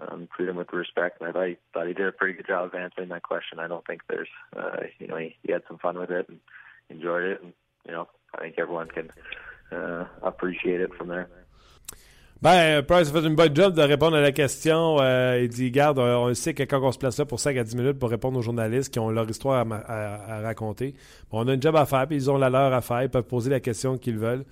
um, 0.00 0.28
treat 0.34 0.48
him 0.48 0.56
with 0.56 0.72
respect. 0.72 1.20
And 1.20 1.28
I 1.28 1.32
thought 1.32 1.48
he, 1.48 1.56
thought 1.72 1.86
he 1.88 1.94
did 1.94 2.06
a 2.06 2.12
pretty 2.12 2.34
good 2.34 2.46
job 2.46 2.66
of 2.66 2.74
answering 2.74 3.08
that 3.08 3.22
question. 3.22 3.58
I 3.58 3.68
don't 3.68 3.86
think 3.86 4.02
there's, 4.08 4.28
uh, 4.56 4.76
you 4.98 5.08
know, 5.08 5.16
he, 5.16 5.36
he 5.42 5.52
had 5.52 5.62
some 5.68 5.78
fun 5.78 5.98
with 5.98 6.10
it 6.10 6.28
and 6.28 6.38
enjoyed 6.88 7.24
it, 7.24 7.42
and 7.42 7.52
you 7.86 7.92
know, 7.92 8.08
I 8.34 8.40
think 8.40 8.56
everyone 8.58 8.88
can 8.88 9.10
uh, 9.72 10.06
appreciate 10.22 10.80
it 10.80 10.94
from 10.94 11.08
there. 11.08 11.28
Ben, 12.40 12.82
Price 12.84 13.08
a 13.08 13.12
fait 13.12 13.26
une 13.26 13.34
bonne 13.34 13.54
job 13.54 13.74
de 13.74 13.82
répondre 13.82 14.16
à 14.16 14.20
la 14.20 14.30
question. 14.30 14.98
Euh, 15.00 15.40
il 15.42 15.48
dit, 15.48 15.72
garde, 15.72 15.98
on 15.98 16.32
sait 16.34 16.54
que 16.54 16.62
quand 16.62 16.80
on 16.80 16.92
se 16.92 16.98
place 16.98 17.18
là 17.18 17.24
pour 17.24 17.40
5 17.40 17.56
à 17.56 17.64
10 17.64 17.74
minutes 17.74 17.98
pour 17.98 18.10
répondre 18.10 18.38
aux 18.38 18.42
journalistes 18.42 18.92
qui 18.92 19.00
ont 19.00 19.10
leur 19.10 19.28
histoire 19.28 19.66
à, 19.68 20.36
à, 20.36 20.40
raconter, 20.40 20.94
bon, 21.32 21.44
on 21.44 21.48
a 21.48 21.54
une 21.54 21.62
job 21.62 21.74
à 21.74 21.84
faire, 21.84 22.06
puis 22.06 22.14
ils 22.14 22.30
ont 22.30 22.38
la 22.38 22.48
leur 22.48 22.72
à 22.72 22.80
faire, 22.80 23.02
ils 23.02 23.08
peuvent 23.08 23.24
poser 23.24 23.50
la 23.50 23.58
question 23.58 23.98
qu'ils 23.98 24.18
veulent. 24.18 24.44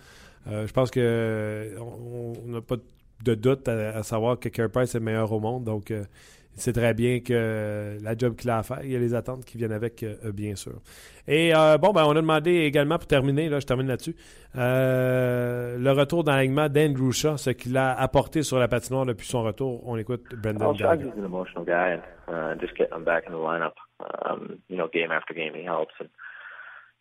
Euh, 0.49 0.67
je 0.67 0.73
pense 0.73 0.91
que 0.91 1.77
on 1.79 2.35
n'a 2.49 2.61
pas 2.61 2.77
de 3.23 3.35
doute 3.37 3.69
à, 3.69 3.99
à, 3.99 4.03
savoir 4.03 4.41
que 4.41 4.49
Carey 4.49 4.69
Price 4.69 4.93
est 4.97 4.99
le 4.99 5.05
meilleur 5.05 5.31
au 5.31 5.39
monde, 5.39 5.63
donc 5.63 5.93
euh, 5.93 6.03
c'est 6.57 6.73
très 6.73 6.95
bien 6.95 7.21
que 7.21 7.99
la 8.03 8.17
job 8.17 8.35
qu'il 8.35 8.51
a 8.51 8.59
à 8.59 8.63
faire, 8.63 8.81
il 8.83 8.91
y 8.91 8.97
a 8.97 8.99
les 8.99 9.15
attentes 9.15 9.45
qui 9.45 9.59
viennent 9.59 9.73
avec, 9.73 10.03
euh, 10.03 10.33
bien 10.33 10.57
sûr. 10.57 10.81
Et 11.29 11.55
euh, 11.55 11.77
bon, 11.77 11.93
ben, 11.93 12.05
on 12.05 12.13
a 12.13 12.15
demandé 12.15 12.51
également, 12.63 12.97
pour 12.97 13.07
terminer, 13.07 13.49
là, 13.49 13.61
je 13.61 13.67
termine 13.67 13.89
là-dessus, 13.89 14.17
euh, 14.57 15.77
le 15.79 15.93
retour 15.93 16.25
dans 16.25 16.33
l'alignement 16.33 16.69
d'Andrew 16.69 17.13
Shaw, 17.13 17.37
ce 17.37 17.51
qu'il 17.51 17.77
a 17.77 17.93
apporté 17.93 18.43
sur 18.43 18.59
la 18.59 18.69
patinoire 18.69 19.05
depuis 19.05 19.27
son 19.27 19.43
retour. 19.43 19.87
On 19.87 19.97
écoute 19.97 20.35
Brendan 20.35 20.69
well, 20.69 20.79
Shaw's 20.79 21.05
an 21.19 21.25
emotional 21.25 21.65
guy, 21.65 21.99
and 22.29 22.33
uh, 22.33 22.61
just 22.61 22.75
getting 22.77 22.97
him 22.97 23.05
back 23.05 23.25
in 23.27 23.33
the 23.33 23.39
lineup, 23.39 23.75
um, 24.25 24.59
you 24.69 24.77
know, 24.77 24.89
game 24.89 25.11
after 25.11 25.35
game, 25.35 25.53
he 25.55 25.65
helps. 25.65 25.95
And, 26.01 26.09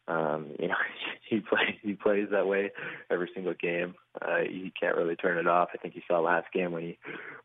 um, 0.08 0.52
you 0.60 0.68
know, 0.68 0.76
he 1.30 1.40
plays 1.40 1.76
he 1.82 1.94
plays 1.94 2.28
that 2.32 2.48
way 2.48 2.72
every 3.10 3.30
single 3.34 3.54
game. 3.54 3.96
Uh, 4.22 4.40
he 4.48 4.72
can't 4.80 4.96
really 4.96 5.16
turn 5.16 5.38
it 5.38 5.48
off. 5.48 5.70
I 5.74 5.78
think 5.78 5.96
you 5.96 6.02
saw 6.08 6.20
last 6.20 6.52
game 6.54 6.72
when 6.72 6.84
he 6.84 6.98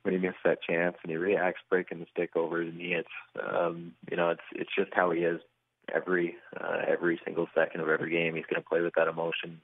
when 0.02 0.14
he 0.14 0.20
missed 0.20 0.42
that 0.44 0.62
chance 0.62 0.96
and 1.02 1.10
he 1.10 1.16
reacts 1.16 1.60
breaking 1.68 2.00
the 2.00 2.06
stick 2.12 2.36
over 2.36 2.62
his 2.62 2.74
knee. 2.74 2.94
It's 2.94 3.08
um, 3.42 3.92
you 4.10 4.16
know, 4.16 4.30
it's 4.30 4.42
it's 4.52 4.74
just 4.76 4.92
how 4.94 5.10
he 5.10 5.20
is 5.20 5.40
every 5.94 6.36
uh, 6.58 6.82
every 6.86 7.20
single 7.24 7.48
second 7.54 7.80
of 7.80 7.88
every 7.88 8.10
game. 8.10 8.34
He's 8.34 8.46
going 8.46 8.62
to 8.62 8.68
play 8.68 8.80
with 8.80 8.94
that 8.96 9.08
emotion. 9.08 9.60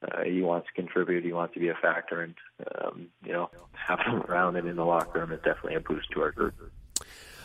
Uh, 0.00 0.22
he 0.22 0.42
wants 0.42 0.68
to 0.68 0.80
contribute. 0.80 1.24
He 1.24 1.32
wants 1.32 1.54
to 1.54 1.60
be 1.60 1.68
a 1.68 1.74
factor, 1.74 2.22
and 2.22 2.34
um, 2.80 3.08
you 3.24 3.32
know, 3.32 3.50
having 3.72 4.06
him 4.06 4.22
around 4.28 4.56
and 4.56 4.68
in 4.68 4.76
the 4.76 4.84
locker 4.84 5.20
room 5.20 5.32
is 5.32 5.40
definitely 5.44 5.74
a 5.74 5.80
boost 5.80 6.10
to 6.12 6.22
our 6.22 6.30
group. 6.30 6.54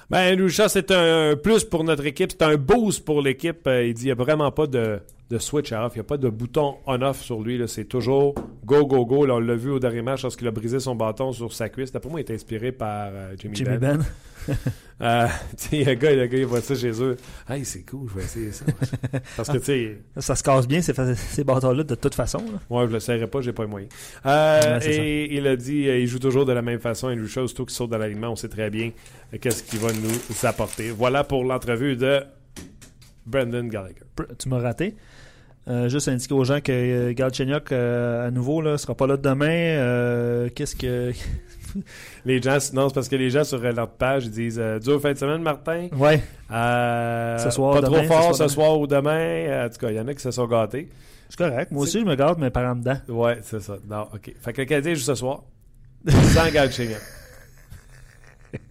Ben, 0.10 0.34
Andrew 0.34 0.50
c'est 0.50 0.92
un 0.92 1.36
plus 1.36 1.64
pour 1.64 1.84
notre 1.84 2.06
équipe. 2.06 2.32
C'est 2.32 2.44
un 2.44 2.56
boost 2.56 3.04
pour 3.06 3.22
l'équipe. 3.22 3.66
Euh, 3.68 3.88
il 3.88 3.94
dit 3.94 4.02
qu'il 4.02 4.06
n'y 4.06 4.12
a 4.12 4.16
vraiment 4.16 4.52
pas 4.52 4.68
de, 4.68 5.00
de 5.34 5.40
switch 5.40 5.72
off. 5.72 5.94
Il 5.96 5.98
n'y 5.98 6.02
a 6.02 6.06
pas 6.06 6.18
de 6.18 6.30
bouton 6.30 6.76
on-off 6.86 7.22
sur 7.22 7.42
lui. 7.42 7.62
C'est 7.68 7.86
toujours 7.86 8.36
go, 8.66 8.86
go, 8.86 9.06
go. 9.06 9.26
Là, 9.26 9.36
on 9.36 9.40
l'a 9.40 9.56
vu 9.56 9.72
au 9.72 9.80
dernier 9.80 10.02
match 10.02 10.24
lorsqu'il 10.24 10.48
a 10.48 10.52
brisé 10.52 10.80
son 10.80 10.96
bâton 10.96 11.32
sur 11.34 11.52
sa 11.52 11.70
cuisse. 11.70 11.92
D'après 11.92 12.10
moi, 12.10 12.22
il 12.22 12.32
est 12.32 12.34
inspiré 12.34 12.72
par 12.72 13.10
euh, 13.12 13.34
Jimmy, 13.40 13.56
Jimmy 13.56 13.78
Ben. 13.78 13.98
Ben. 13.98 14.56
Euh, 15.02 15.28
le 15.72 15.94
gars, 15.96 16.16
le 16.16 16.28
gars, 16.28 16.38
il 16.38 16.46
voit 16.46 16.62
ça 16.62 16.76
chez 16.76 16.92
eux. 17.02 17.18
Hey, 17.50 17.66
c'est 17.66 17.82
cool, 17.82 18.08
je 18.10 18.20
vais 18.20 18.24
essayer 18.24 18.52
ça. 18.52 18.64
Parce 19.36 19.50
que, 19.50 19.58
tu 19.58 19.64
sais, 19.66 19.98
Ça 20.18 20.36
se 20.36 20.44
casse 20.44 20.66
bien, 20.68 20.82
ces, 20.82 20.94
ces 21.16 21.44
bâtons-là, 21.44 21.84
de 21.84 21.96
toute 21.96 22.14
façon. 22.16 22.38
là. 22.38 22.60
Ouais, 22.70 22.88
je 22.88 22.94
le 22.94 23.00
serrais 23.02 23.28
pas, 23.28 23.42
j'ai 23.42 23.52
pas 23.52 23.64
les 23.64 23.70
moyens. 23.70 23.92
Euh, 24.26 24.80
Ouais, 24.80 24.96
et 24.96 25.36
il 25.36 25.48
a 25.48 25.56
dit, 25.58 25.90
euh, 25.90 25.98
il 26.00 26.08
joue 26.08 26.20
toujours 26.20 26.46
de 26.46 26.54
la 26.54 26.62
même 26.62 26.80
façon. 26.80 27.08
Andrew 27.08 27.26
Shaw, 27.26 27.48
surtout 27.48 27.66
qu'il 27.66 27.76
saute 27.76 27.90
dans 27.90 27.98
l'alignement, 27.98 28.30
on 28.30 28.36
sait 28.38 28.48
très 28.50 28.70
bien 28.70 28.92
euh, 29.34 29.38
qu'est-ce 29.42 29.64
qu'il 29.64 29.80
va 29.80 29.90
nous 29.92 30.48
apporter. 30.48 30.92
Voilà 30.92 31.24
pour 31.26 31.44
l'entrevue 31.44 31.98
de 31.98 32.22
Brendan 33.26 33.68
Gallagher. 33.70 33.96
Tu 34.38 34.48
m'as 34.48 34.60
raté. 34.60 34.96
Euh, 35.70 35.88
juste 35.88 36.10
indiquer 36.10 36.34
aux 36.34 36.44
gens 36.44 36.60
que 36.60 36.72
euh, 36.72 37.14
Galchenyuk, 37.14 37.72
euh, 37.72 38.28
à 38.28 38.32
nouveau, 38.32 38.62
là, 38.62 38.78
sera 38.78 38.96
pas 38.96 39.08
là 39.08 39.16
demain. 39.18 39.48
Euh, 39.50 40.50
Qu'est-ce 40.54 40.76
que. 40.76 41.12
Les 42.26 42.40
gens, 42.42 42.58
non, 42.74 42.88
c'est 42.90 42.94
parce 42.94 43.10
que 43.10 43.16
les 43.16 43.32
gens 43.32 43.44
sur 43.44 43.58
leur 43.60 43.90
page, 43.90 44.26
ils 44.26 44.32
disent 44.32 44.60
euh, 44.60 44.78
Dur 44.78 45.02
fin 45.02 45.14
de 45.14 45.18
semaine, 45.18 45.42
Martin? 45.42 45.88
Ouais. 45.94 46.22
Euh, 46.52 47.38
Ce 47.40 47.50
soir, 47.50 47.74
pas 47.74 47.82
demain, 47.88 48.06
trop 48.06 48.14
fort 48.14 48.36
ce 48.36 48.44
ce 48.48 48.54
soir, 48.54 48.80
ou 48.80 48.86
demain. 48.86 49.66
En 49.66 49.70
tout 49.70 49.80
cas, 49.80 49.90
il 49.90 49.96
y 49.96 50.00
en 50.00 50.08
a 50.08 50.14
qui 50.14 50.22
se 50.22 50.30
sont 50.30 50.46
gâtés. 50.46 50.90
C'est 51.30 51.38
correct. 51.38 51.72
Moi 51.72 51.82
aussi, 51.84 52.00
je 52.00 52.06
me 52.06 52.14
garde, 52.16 52.38
mais 52.38 52.52
par 52.52 52.72
en 52.72 52.76
dedans. 52.76 52.98
Ouais, 53.08 53.40
c'est 53.42 53.60
ça. 53.62 53.78
Non, 53.90 54.04
OK. 54.14 54.32
Fait 54.40 54.54
que 54.54 54.62
le 54.62 54.66
Canadien 54.68 54.94
joue 54.94 55.02
ce 55.02 55.16
soir. 55.16 55.42
Sans 56.08 56.48
Galchenyuk. 56.54 57.00
tu 58.62 58.68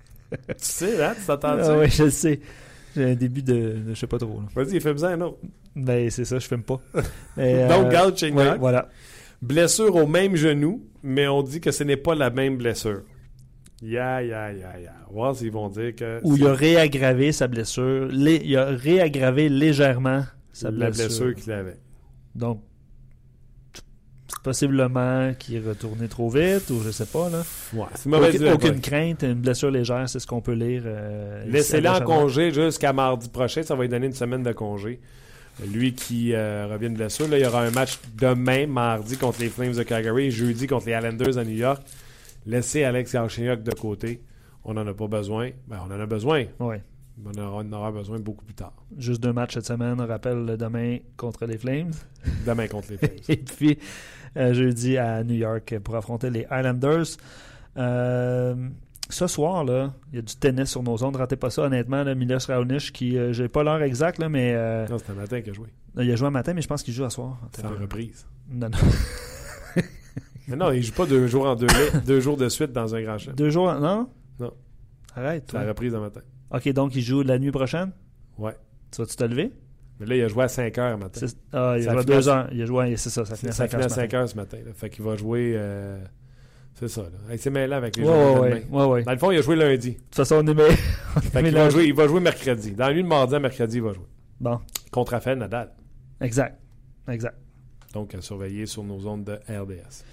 sais, 0.59 1.03
hein? 1.05 1.15
Tu 1.19 1.27
t'entends 1.27 1.57
Ah 1.61 1.79
ouais, 1.79 1.91
je 1.91 2.05
le 2.05 2.11
sais. 2.11 2.41
J'ai 2.95 3.11
un 3.11 3.15
début 3.15 3.43
de, 3.43 3.53
de 3.53 3.95
je 3.95 3.95
sais 3.99 4.07
pas 4.07 4.19
trop. 4.19 4.41
là. 4.43 4.63
Vas-y, 4.63 4.81
fais-moi 4.81 5.09
un 5.09 5.21
autre. 5.23 5.39
Ben, 5.75 6.11
c'est 6.11 6.25
ça, 6.25 6.39
je 6.39 6.47
filme 6.47 6.63
pas. 6.63 6.81
Donc, 6.95 7.05
euh, 7.39 7.91
Galchenyuk. 7.91 8.39
ouais, 8.39 8.59
voilà. 8.59 8.89
Blessure 9.41 9.95
au 9.97 10.07
même 10.07 10.37
genou, 10.37 10.83
mais 11.03 11.27
on 11.29 11.43
dit 11.43 11.61
que 11.61 11.71
ce 11.71 11.83
n'est 11.85 11.97
pas 11.97 12.15
la 12.15 12.31
même 12.31 12.57
blessure. 12.59 13.03
Ya, 13.83 14.23
ya, 14.23 14.53
ya, 14.53 14.79
ya. 14.79 14.93
Voir 15.11 15.35
s'ils 15.35 15.51
vont 15.51 15.69
dire 15.69 15.95
que 15.97 16.21
Où 16.23 16.37
il 16.37 16.47
a 16.47 16.53
réaggravé 16.53 17.33
sa 17.33 17.49
blessure. 17.49 18.07
Lé- 18.13 18.43
il 18.45 18.57
a 18.57 18.67
réaggravé 18.67 19.49
légèrement 19.49 20.23
sa 20.53 20.71
la 20.71 20.91
blessure. 20.91 21.07
blessure 21.27 21.35
qu'il 21.35 21.53
avait. 21.53 21.79
Donc, 22.37 22.63
possiblement 24.45 25.33
qu'il 25.39 25.57
est 25.57 25.69
retourné 25.69 26.09
trop 26.09 26.29
vite, 26.31 26.71
ou 26.71 26.81
je 26.85 26.91
sais 26.91 27.07
pas. 27.07 27.29
Là. 27.29 27.43
Ouais, 27.75 27.87
c'est 27.95 28.09
mauvaise 28.09 28.35
Aucune, 28.37 28.47
idée. 28.47 28.55
aucune 28.55 28.81
crainte, 28.81 29.23
une 29.23 29.35
blessure 29.35 29.71
légère, 29.71 30.09
c'est 30.09 30.19
ce 30.19 30.27
qu'on 30.27 30.41
peut 30.41 30.53
lire. 30.55 30.83
euh, 30.87 31.45
Laissez-le 31.47 31.89
en 31.89 32.01
congé 32.01 32.53
jusqu'à 32.53 32.93
mardi 32.93 33.29
prochain. 33.29 33.63
Ça 33.63 33.75
va 33.75 33.83
lui 33.83 33.89
donner 33.89 34.07
une 34.07 34.13
semaine 34.13 34.43
de 34.43 34.53
congé. 34.53 35.01
Lui 35.67 35.95
qui 35.95 36.33
euh, 36.33 36.67
revient 36.67 36.91
de 36.91 36.97
blessure. 36.97 37.29
Là, 37.29 37.39
il 37.39 37.45
y 37.45 37.47
aura 37.47 37.63
un 37.63 37.71
match 37.71 37.99
demain, 38.17 38.67
mardi, 38.67 39.17
contre 39.17 39.41
les 39.41 39.49
Flames 39.49 39.75
de 39.75 39.83
Calgary 39.83 40.27
et 40.27 40.31
jeudi 40.31 40.67
contre 40.67 40.87
les 40.87 40.93
Islanders 40.93 41.39
à 41.39 41.45
New 41.45 41.57
York. 41.57 41.83
Laissez 42.47 42.85
Alex 42.85 43.13
Galchenyuk 43.13 43.63
de 43.63 43.73
côté. 43.73 44.23
On 44.65 44.75
n'en 44.75 44.87
a 44.87 44.95
pas 44.95 45.07
besoin. 45.07 45.51
Ben, 45.69 45.79
on 45.87 45.93
en 45.93 46.01
a 46.01 46.07
besoin. 46.07 46.45
Mais 46.61 46.81
On 47.25 47.39
en 47.39 47.73
aura 47.73 47.93
besoin 47.93 48.19
beaucoup 48.19 48.45
plus 48.45 48.55
tard. 48.55 48.75
Juste 48.97 49.23
deux 49.23 49.33
matchs 49.33 49.55
cette 49.55 49.67
semaine. 49.67 50.01
On 50.01 50.07
rappelle 50.07 50.45
le 50.45 50.57
demain 50.57 50.99
contre 51.17 51.47
les 51.47 51.59
Flames. 51.59 51.93
Demain 52.47 52.67
contre 52.69 52.91
les 52.91 52.99
Flames. 52.99 53.11
Et 53.29 53.37
puis, 53.37 53.79
euh, 54.37 54.55
jeudi 54.55 54.97
à 54.97 55.23
New 55.23 55.35
York 55.35 55.79
pour 55.81 55.97
affronter 55.97 56.31
les 56.31 56.47
Islanders. 56.51 57.17
Euh, 57.77 58.55
ce 59.15 59.27
soir, 59.27 59.65
là, 59.65 59.93
il 60.13 60.17
y 60.17 60.19
a 60.19 60.23
du 60.23 60.35
tennis 60.37 60.71
sur 60.71 60.83
nos 60.83 61.03
ondes. 61.05 61.17
Ratez 61.17 61.37
pas 61.37 61.51
ça, 61.51 61.63
honnêtement. 61.63 62.03
Là, 62.05 62.15
Milos 62.15 62.39
Raonic, 62.47 62.93
qui, 62.93 63.17
euh, 63.19 63.33
j'ai 63.33 63.49
pas 63.49 63.63
l'heure 63.63 63.83
exacte, 63.83 64.19
là, 64.19 64.29
mais 64.29 64.53
euh, 64.55 64.87
non, 64.89 64.99
c'était 64.99 65.13
un 65.13 65.15
matin 65.17 65.41
qu'il 65.41 65.51
a 65.51 65.55
joué. 65.55 65.69
il 65.99 66.11
a 66.11 66.17
joué 66.17 66.29
un 66.29 66.31
matin, 66.31 66.53
mais 66.55 66.63
je 66.63 66.69
pense 66.69 66.83
qu'il 66.83 66.95
joue 66.95 67.05
à 67.05 67.11
soir. 67.11 67.39
C'est 67.55 67.65
en 67.65 67.71
reprise. 67.71 68.27
Non, 68.51 68.69
non. 68.69 68.79
Mais 70.49 70.57
non, 70.57 70.73
il 70.73 70.83
joue 70.83 70.93
pas 70.93 71.07
deux 71.07 71.27
jours 71.29 71.47
en 71.47 71.55
deux, 71.55 71.69
deux 72.05 72.21
jours 72.21 72.37
de 72.37 72.49
suite 72.49 72.73
dans 72.73 72.95
un 72.95 73.01
grand 73.03 73.17
chelem. 73.17 73.37
Deux 73.37 73.49
jours, 73.51 73.73
non? 73.75 74.09
Non. 74.41 74.53
Arrête, 75.15 75.45
C'est 75.51 75.57
la 75.57 75.69
reprise 75.69 75.93
de 75.93 75.99
matin. 75.99 76.21
Ok, 76.51 76.69
donc 76.73 76.95
il 76.97 77.01
joue 77.03 77.23
la 77.23 77.39
nuit 77.39 77.53
prochaine? 77.53 77.93
Ouais. 78.39 78.57
Tu 78.91 79.01
vas-tu 79.01 79.15
te 79.15 79.25
lever? 79.25 79.53
Mais 80.01 80.07
là, 80.07 80.17
il 80.17 80.23
a 80.25 80.29
joué 80.29 80.43
à 80.45 80.49
5 80.49 80.77
heures 80.79 80.99
matin. 80.99 81.27
Ah, 81.53 81.77
il 81.79 81.89
a 81.89 81.93
joué 81.93 82.01
à 82.01 82.03
finit 82.03 82.13
à- 82.13 82.17
deux 82.17 82.29
heures. 82.29 82.49
Il 82.53 82.61
a 82.63 82.67
joué, 82.67 82.93
à- 82.93 82.97
c'est 82.97 83.09
ça, 83.11 83.25
ça 83.25 83.37
finit 83.37 83.51
à 83.51 83.53
Ça 83.53 83.65
5 83.65 83.71
finit 83.71 83.83
à 83.83 83.85
heures. 83.85 83.91
ce 83.91 83.95
5 83.97 84.03
matin. 84.03 84.19
heures 84.19 84.29
ce 84.29 84.37
matin. 84.37 84.57
là. 84.67 84.73
Fait 84.75 84.91
qu'il 84.91 85.05
va 85.05 85.17
jouer. 85.17 85.53
euh, 85.57 86.05
C'est 86.75 86.89
ça. 86.89 87.03
Là. 87.03 87.37
C'est 87.39 87.51
mêlant 87.51 87.77
avec 87.77 87.97
les 87.97 88.03
Ouais, 88.03 88.09
journées 88.35 88.65
ouais, 88.71 88.85
ouais. 88.87 89.03
Dans 89.05 89.13
le 89.13 89.19
fond, 89.19 89.31
il 89.31 89.39
a 89.39 89.43
joué 89.43 89.57
lundi. 89.57 89.91
De 89.93 89.97
toute 89.97 90.15
façon, 90.15 90.37
on 90.43 90.47
est 90.47 90.55
va 90.55 91.43
Mélange. 91.43 91.73
jouer, 91.73 91.85
il 91.87 91.95
va 91.95 92.09
jouer 92.09 92.21
mercredi. 92.21 92.73
Dans 92.73 92.89
la 92.89 92.95
nuit 92.95 93.03
de 93.03 93.09
mardi 93.09 93.35
à 93.35 93.39
mercredi, 93.39 93.77
il 93.77 93.83
va 93.83 93.93
jouer. 93.93 94.07
Bon, 94.41 94.59
Contre 94.91 95.13
Raphaël 95.13 95.39
Nadal. 95.39 95.71
exact. 96.21 96.59
Exact. 97.09 97.37
Donc, 97.93 98.15
à 98.15 98.21
surveiller 98.21 98.67
sur 98.67 98.83
nos 98.85 99.07
ondes 99.07 99.25
de 99.25 99.33
RDS. 99.49 100.05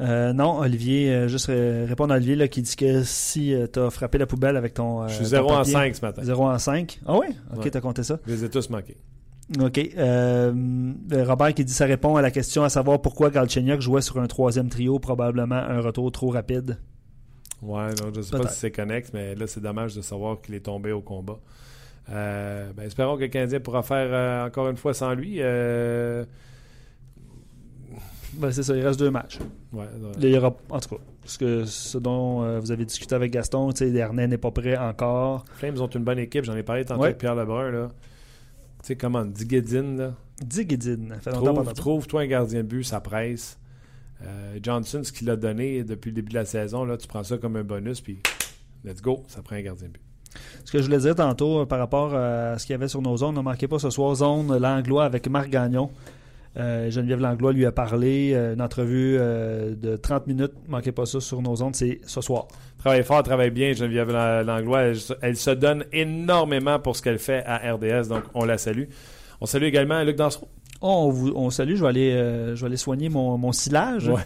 Euh, 0.00 0.32
non, 0.34 0.58
Olivier, 0.58 1.10
euh, 1.10 1.28
juste 1.28 1.48
euh, 1.48 1.86
répondre 1.88 2.12
à 2.12 2.16
Olivier 2.18 2.36
là, 2.36 2.48
qui 2.48 2.60
dit 2.60 2.76
que 2.76 3.02
si 3.02 3.54
tu 3.72 3.78
as 3.80 3.88
frappé 3.90 4.18
la 4.18 4.26
poubelle 4.26 4.56
avec 4.58 4.74
ton. 4.74 5.02
euh, 5.02 5.08
Je 5.08 5.14
suis 5.14 5.22
ton 5.24 5.30
0 5.30 5.50
en 5.50 5.56
papier- 5.58 5.72
5 5.72 5.96
ce 5.96 6.00
matin. 6.04 6.22
0 6.22 6.46
en 6.46 6.58
5. 6.58 7.00
Ah 7.06 7.16
oui? 7.18 7.26
Ok, 7.56 7.64
Ouais. 7.64 7.70
t'as 7.70 7.80
compté 7.80 8.02
ça. 8.02 8.18
Je 8.26 8.32
les 8.32 8.44
ai 8.44 8.50
tous 8.50 8.68
manqués. 8.68 8.98
Ok. 9.60 9.78
Euh, 9.78 10.52
euh, 11.12 11.24
Robert 11.24 11.54
qui 11.54 11.64
dit 11.64 11.72
ça 11.72 11.86
répond 11.86 12.16
à 12.16 12.22
la 12.22 12.30
question 12.32 12.64
à 12.64 12.68
savoir 12.68 13.00
pourquoi 13.00 13.30
Galchenyuk 13.30 13.80
jouait 13.80 14.00
sur 14.02 14.18
un 14.18 14.26
troisième 14.26 14.68
trio, 14.68 14.98
probablement 14.98 15.54
un 15.54 15.80
retour 15.80 16.10
trop 16.10 16.30
rapide. 16.30 16.78
Ouais, 17.62 17.94
donc 17.94 18.14
je 18.16 18.22
sais 18.22 18.36
pas 18.36 18.48
si 18.48 18.58
c'est 18.58 18.70
connect, 18.72 19.10
mais 19.14 19.34
là, 19.34 19.46
c'est 19.46 19.60
dommage 19.62 19.94
de 19.94 20.02
savoir 20.02 20.40
qu'il 20.40 20.54
est 20.54 20.60
tombé 20.60 20.92
au 20.92 21.00
combat. 21.00 21.38
Euh, 22.10 22.70
ben, 22.76 22.84
espérons 22.84 23.16
que 23.16 23.22
le 23.22 23.28
Canadien 23.28 23.60
pourra 23.60 23.82
faire 23.82 24.08
euh, 24.10 24.46
encore 24.46 24.68
une 24.68 24.76
fois 24.76 24.94
sans 24.94 25.14
lui. 25.14 25.40
Ben, 28.34 28.50
c'est 28.52 28.62
ça, 28.62 28.76
il 28.76 28.84
reste 28.84 28.98
deux 28.98 29.10
matchs. 29.10 29.38
ouais, 29.72 29.80
ouais. 29.80 29.86
Là, 30.20 30.28
il 30.28 30.30
y 30.30 30.36
aura, 30.36 30.54
en 30.68 30.78
tout 30.80 30.90
cas, 30.90 31.00
ce, 31.24 31.38
que, 31.38 31.64
ce 31.64 31.96
dont 31.96 32.42
euh, 32.42 32.60
vous 32.60 32.70
avez 32.70 32.84
discuté 32.84 33.14
avec 33.14 33.32
Gaston, 33.32 33.70
tu 33.72 33.78
sais, 33.78 33.90
Dernay 33.90 34.26
n'est 34.28 34.36
pas 34.38 34.50
prêt 34.50 34.76
encore. 34.76 35.44
Flames 35.54 35.80
ont 35.80 35.86
une 35.86 36.04
bonne 36.04 36.18
équipe. 36.18 36.44
J'en 36.44 36.56
ai 36.56 36.62
parlé 36.62 36.84
tantôt 36.84 37.00
Ouais. 37.00 37.08
avec 37.08 37.18
Pierre 37.18 37.34
Lebrun. 37.34 37.70
Là. 37.70 37.88
Tu 38.86 38.92
sais 38.92 38.96
comment, 38.96 39.24
Digedin, 39.24 39.96
là? 39.96 40.14
Fait 41.20 41.32
longtemps 41.32 41.54
Trouve, 41.64 41.74
trouve-toi 41.74 42.22
un 42.22 42.26
gardien 42.28 42.60
de 42.60 42.68
but, 42.68 42.84
ça 42.84 43.00
presse. 43.00 43.58
Euh, 44.22 44.60
Johnson, 44.62 45.00
ce 45.02 45.10
qu'il 45.10 45.28
a 45.28 45.34
donné 45.34 45.82
depuis 45.82 46.10
le 46.10 46.14
début 46.14 46.28
de 46.28 46.34
la 46.36 46.44
saison, 46.44 46.84
là, 46.84 46.96
tu 46.96 47.08
prends 47.08 47.24
ça 47.24 47.36
comme 47.36 47.56
un 47.56 47.64
bonus, 47.64 48.00
puis 48.00 48.20
let's 48.84 49.02
go, 49.02 49.24
ça 49.26 49.42
prend 49.42 49.56
un 49.56 49.62
gardien 49.62 49.88
de 49.88 49.94
but. 49.94 50.02
Ce 50.64 50.70
que 50.70 50.78
je 50.78 50.84
voulais 50.84 51.00
dire 51.00 51.16
tantôt 51.16 51.62
euh, 51.62 51.66
par 51.66 51.80
rapport 51.80 52.14
à 52.14 52.60
ce 52.60 52.64
qu'il 52.64 52.74
y 52.74 52.76
avait 52.76 52.86
sur 52.86 53.02
nos 53.02 53.16
zones, 53.16 53.34
ne 53.34 53.40
manquez 53.40 53.66
pas 53.66 53.80
ce 53.80 53.90
soir 53.90 54.14
zone 54.14 54.56
Langlois 54.56 55.04
avec 55.04 55.28
Marc 55.28 55.50
Gagnon. 55.50 55.90
Euh, 56.58 56.90
Geneviève 56.90 57.20
Langlois 57.20 57.52
lui 57.52 57.66
a 57.66 57.72
parlé, 57.72 58.32
euh, 58.32 58.54
une 58.54 58.62
entrevue 58.62 59.16
euh, 59.18 59.74
de 59.74 59.96
30 59.96 60.26
minutes, 60.26 60.52
ne 60.66 60.70
manquez 60.70 60.92
pas 60.92 61.04
ça 61.04 61.20
sur 61.20 61.42
nos 61.42 61.62
ondes, 61.62 61.76
c'est 61.76 62.00
ce 62.06 62.20
soir. 62.20 62.48
Travaille 62.78 63.02
fort, 63.04 63.22
travaille 63.22 63.50
bien, 63.50 63.72
Geneviève 63.72 64.10
Langlois. 64.12 64.82
Elle, 64.82 64.96
se- 64.96 65.12
elle 65.22 65.36
se 65.36 65.50
donne 65.50 65.84
énormément 65.92 66.78
pour 66.78 66.94
ce 66.96 67.02
qu'elle 67.02 67.18
fait 67.18 67.42
à 67.46 67.72
RDS, 67.74 68.08
donc 68.08 68.22
on 68.34 68.44
la 68.44 68.58
salue. 68.58 68.84
On 69.40 69.46
salue 69.46 69.64
également 69.64 70.02
Luc 70.02 70.16
Dansereau. 70.16 70.48
Oh, 70.82 71.06
on, 71.06 71.10
vous, 71.10 71.32
on 71.34 71.50
salue, 71.50 71.74
je 71.76 71.82
vais 71.82 71.88
aller, 71.88 72.12
euh, 72.12 72.54
je 72.54 72.60
vais 72.60 72.66
aller 72.66 72.76
soigner 72.76 73.08
mon, 73.08 73.36
mon 73.38 73.52
silage. 73.52 74.08
Ouais. 74.08 74.22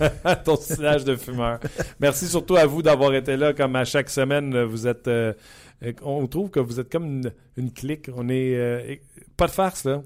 Ton 0.44 0.54
stylage 0.56 1.04
de 1.04 1.16
fumeur. 1.16 1.58
Merci 1.98 2.28
surtout 2.28 2.56
à 2.56 2.66
vous 2.66 2.82
d'avoir 2.82 3.12
été 3.14 3.36
là, 3.36 3.52
comme 3.52 3.74
à 3.74 3.84
chaque 3.84 4.08
semaine. 4.10 4.62
Vous 4.62 4.86
êtes. 4.86 5.08
euh, 5.08 5.32
on 6.02 6.24
trouve 6.28 6.50
que 6.50 6.60
vous 6.60 6.78
êtes 6.78 6.90
comme 6.90 7.04
une, 7.04 7.32
une 7.56 7.72
clique. 7.72 8.08
On 8.16 8.28
est. 8.28 8.54
euh, 8.56 8.94
pas 9.36 9.46
de 9.46 9.50
farce, 9.52 9.84
là. 9.84 10.02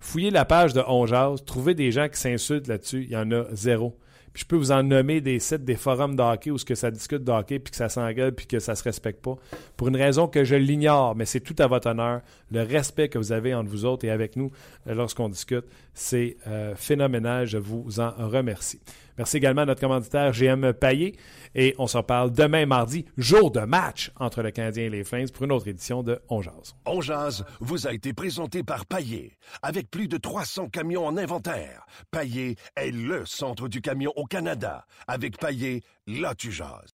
Fouillez 0.00 0.30
la 0.30 0.44
page 0.44 0.74
de 0.74 0.82
On 0.86 1.06
Jase, 1.06 1.44
trouvez 1.46 1.74
des 1.74 1.92
gens 1.92 2.08
qui 2.10 2.20
s'insultent 2.20 2.66
là-dessus. 2.68 3.04
Il 3.04 3.10
y 3.12 3.16
en 3.16 3.30
a 3.32 3.44
zéro. 3.52 3.96
Puis 4.32 4.42
je 4.42 4.46
peux 4.46 4.56
vous 4.56 4.72
en 4.72 4.82
nommer 4.82 5.20
des 5.20 5.38
sites, 5.38 5.64
des 5.64 5.76
forums 5.76 6.16
de 6.16 6.22
hockey 6.22 6.50
où 6.50 6.58
ce 6.58 6.64
que 6.64 6.74
ça 6.74 6.90
discute 6.90 7.24
de 7.24 7.32
hockey, 7.32 7.58
puis 7.58 7.70
que 7.70 7.76
ça 7.76 7.88
s'engueule, 7.88 8.34
puis 8.34 8.46
que 8.46 8.58
ça 8.60 8.74
se 8.74 8.82
respecte 8.82 9.22
pas. 9.22 9.36
Pour 9.76 9.88
une 9.88 9.96
raison 9.96 10.26
que 10.26 10.44
je 10.44 10.54
l'ignore, 10.54 11.14
mais 11.14 11.26
c'est 11.26 11.40
tout 11.40 11.56
à 11.58 11.66
votre 11.66 11.90
honneur. 11.90 12.22
Le 12.50 12.62
respect 12.62 13.08
que 13.08 13.18
vous 13.18 13.32
avez 13.32 13.54
entre 13.54 13.70
vous 13.70 13.84
autres 13.84 14.04
et 14.06 14.10
avec 14.10 14.36
nous 14.36 14.50
euh, 14.86 14.94
lorsqu'on 14.94 15.28
discute, 15.28 15.64
c'est 15.94 16.36
euh, 16.46 16.74
phénoménal. 16.76 17.46
Je 17.46 17.58
vous 17.58 18.00
en 18.00 18.12
remercie. 18.18 18.80
Merci 19.18 19.36
également 19.36 19.62
à 19.62 19.66
notre 19.66 19.80
commanditaire 19.80 20.32
GM 20.32 20.72
Paillé. 20.72 21.14
Et 21.54 21.74
on 21.78 21.86
se 21.86 21.96
reparle 21.96 22.32
demain 22.32 22.66
mardi, 22.66 23.04
jour 23.16 23.50
de 23.50 23.60
match 23.60 24.10
entre 24.16 24.42
le 24.42 24.50
Canadien 24.50 24.84
et 24.84 24.90
les 24.90 25.04
Flames 25.04 25.28
pour 25.28 25.44
une 25.44 25.52
autre 25.52 25.68
édition 25.68 26.02
de 26.02 26.20
On 26.28 26.42
Jase. 26.42 26.74
On 26.86 27.00
jase 27.00 27.44
vous 27.60 27.86
a 27.86 27.92
été 27.92 28.12
présenté 28.12 28.62
par 28.62 28.86
Paillé. 28.86 29.36
Avec 29.62 29.90
plus 29.90 30.08
de 30.08 30.16
300 30.16 30.68
camions 30.68 31.06
en 31.06 31.16
inventaire, 31.16 31.86
Paillé 32.10 32.56
est 32.76 32.90
le 32.90 33.26
centre 33.26 33.68
du 33.68 33.80
camion 33.80 34.12
au 34.16 34.24
Canada. 34.24 34.86
Avec 35.06 35.38
Paillé, 35.38 35.82
là 36.06 36.34
tu 36.34 36.50
jases. 36.50 36.92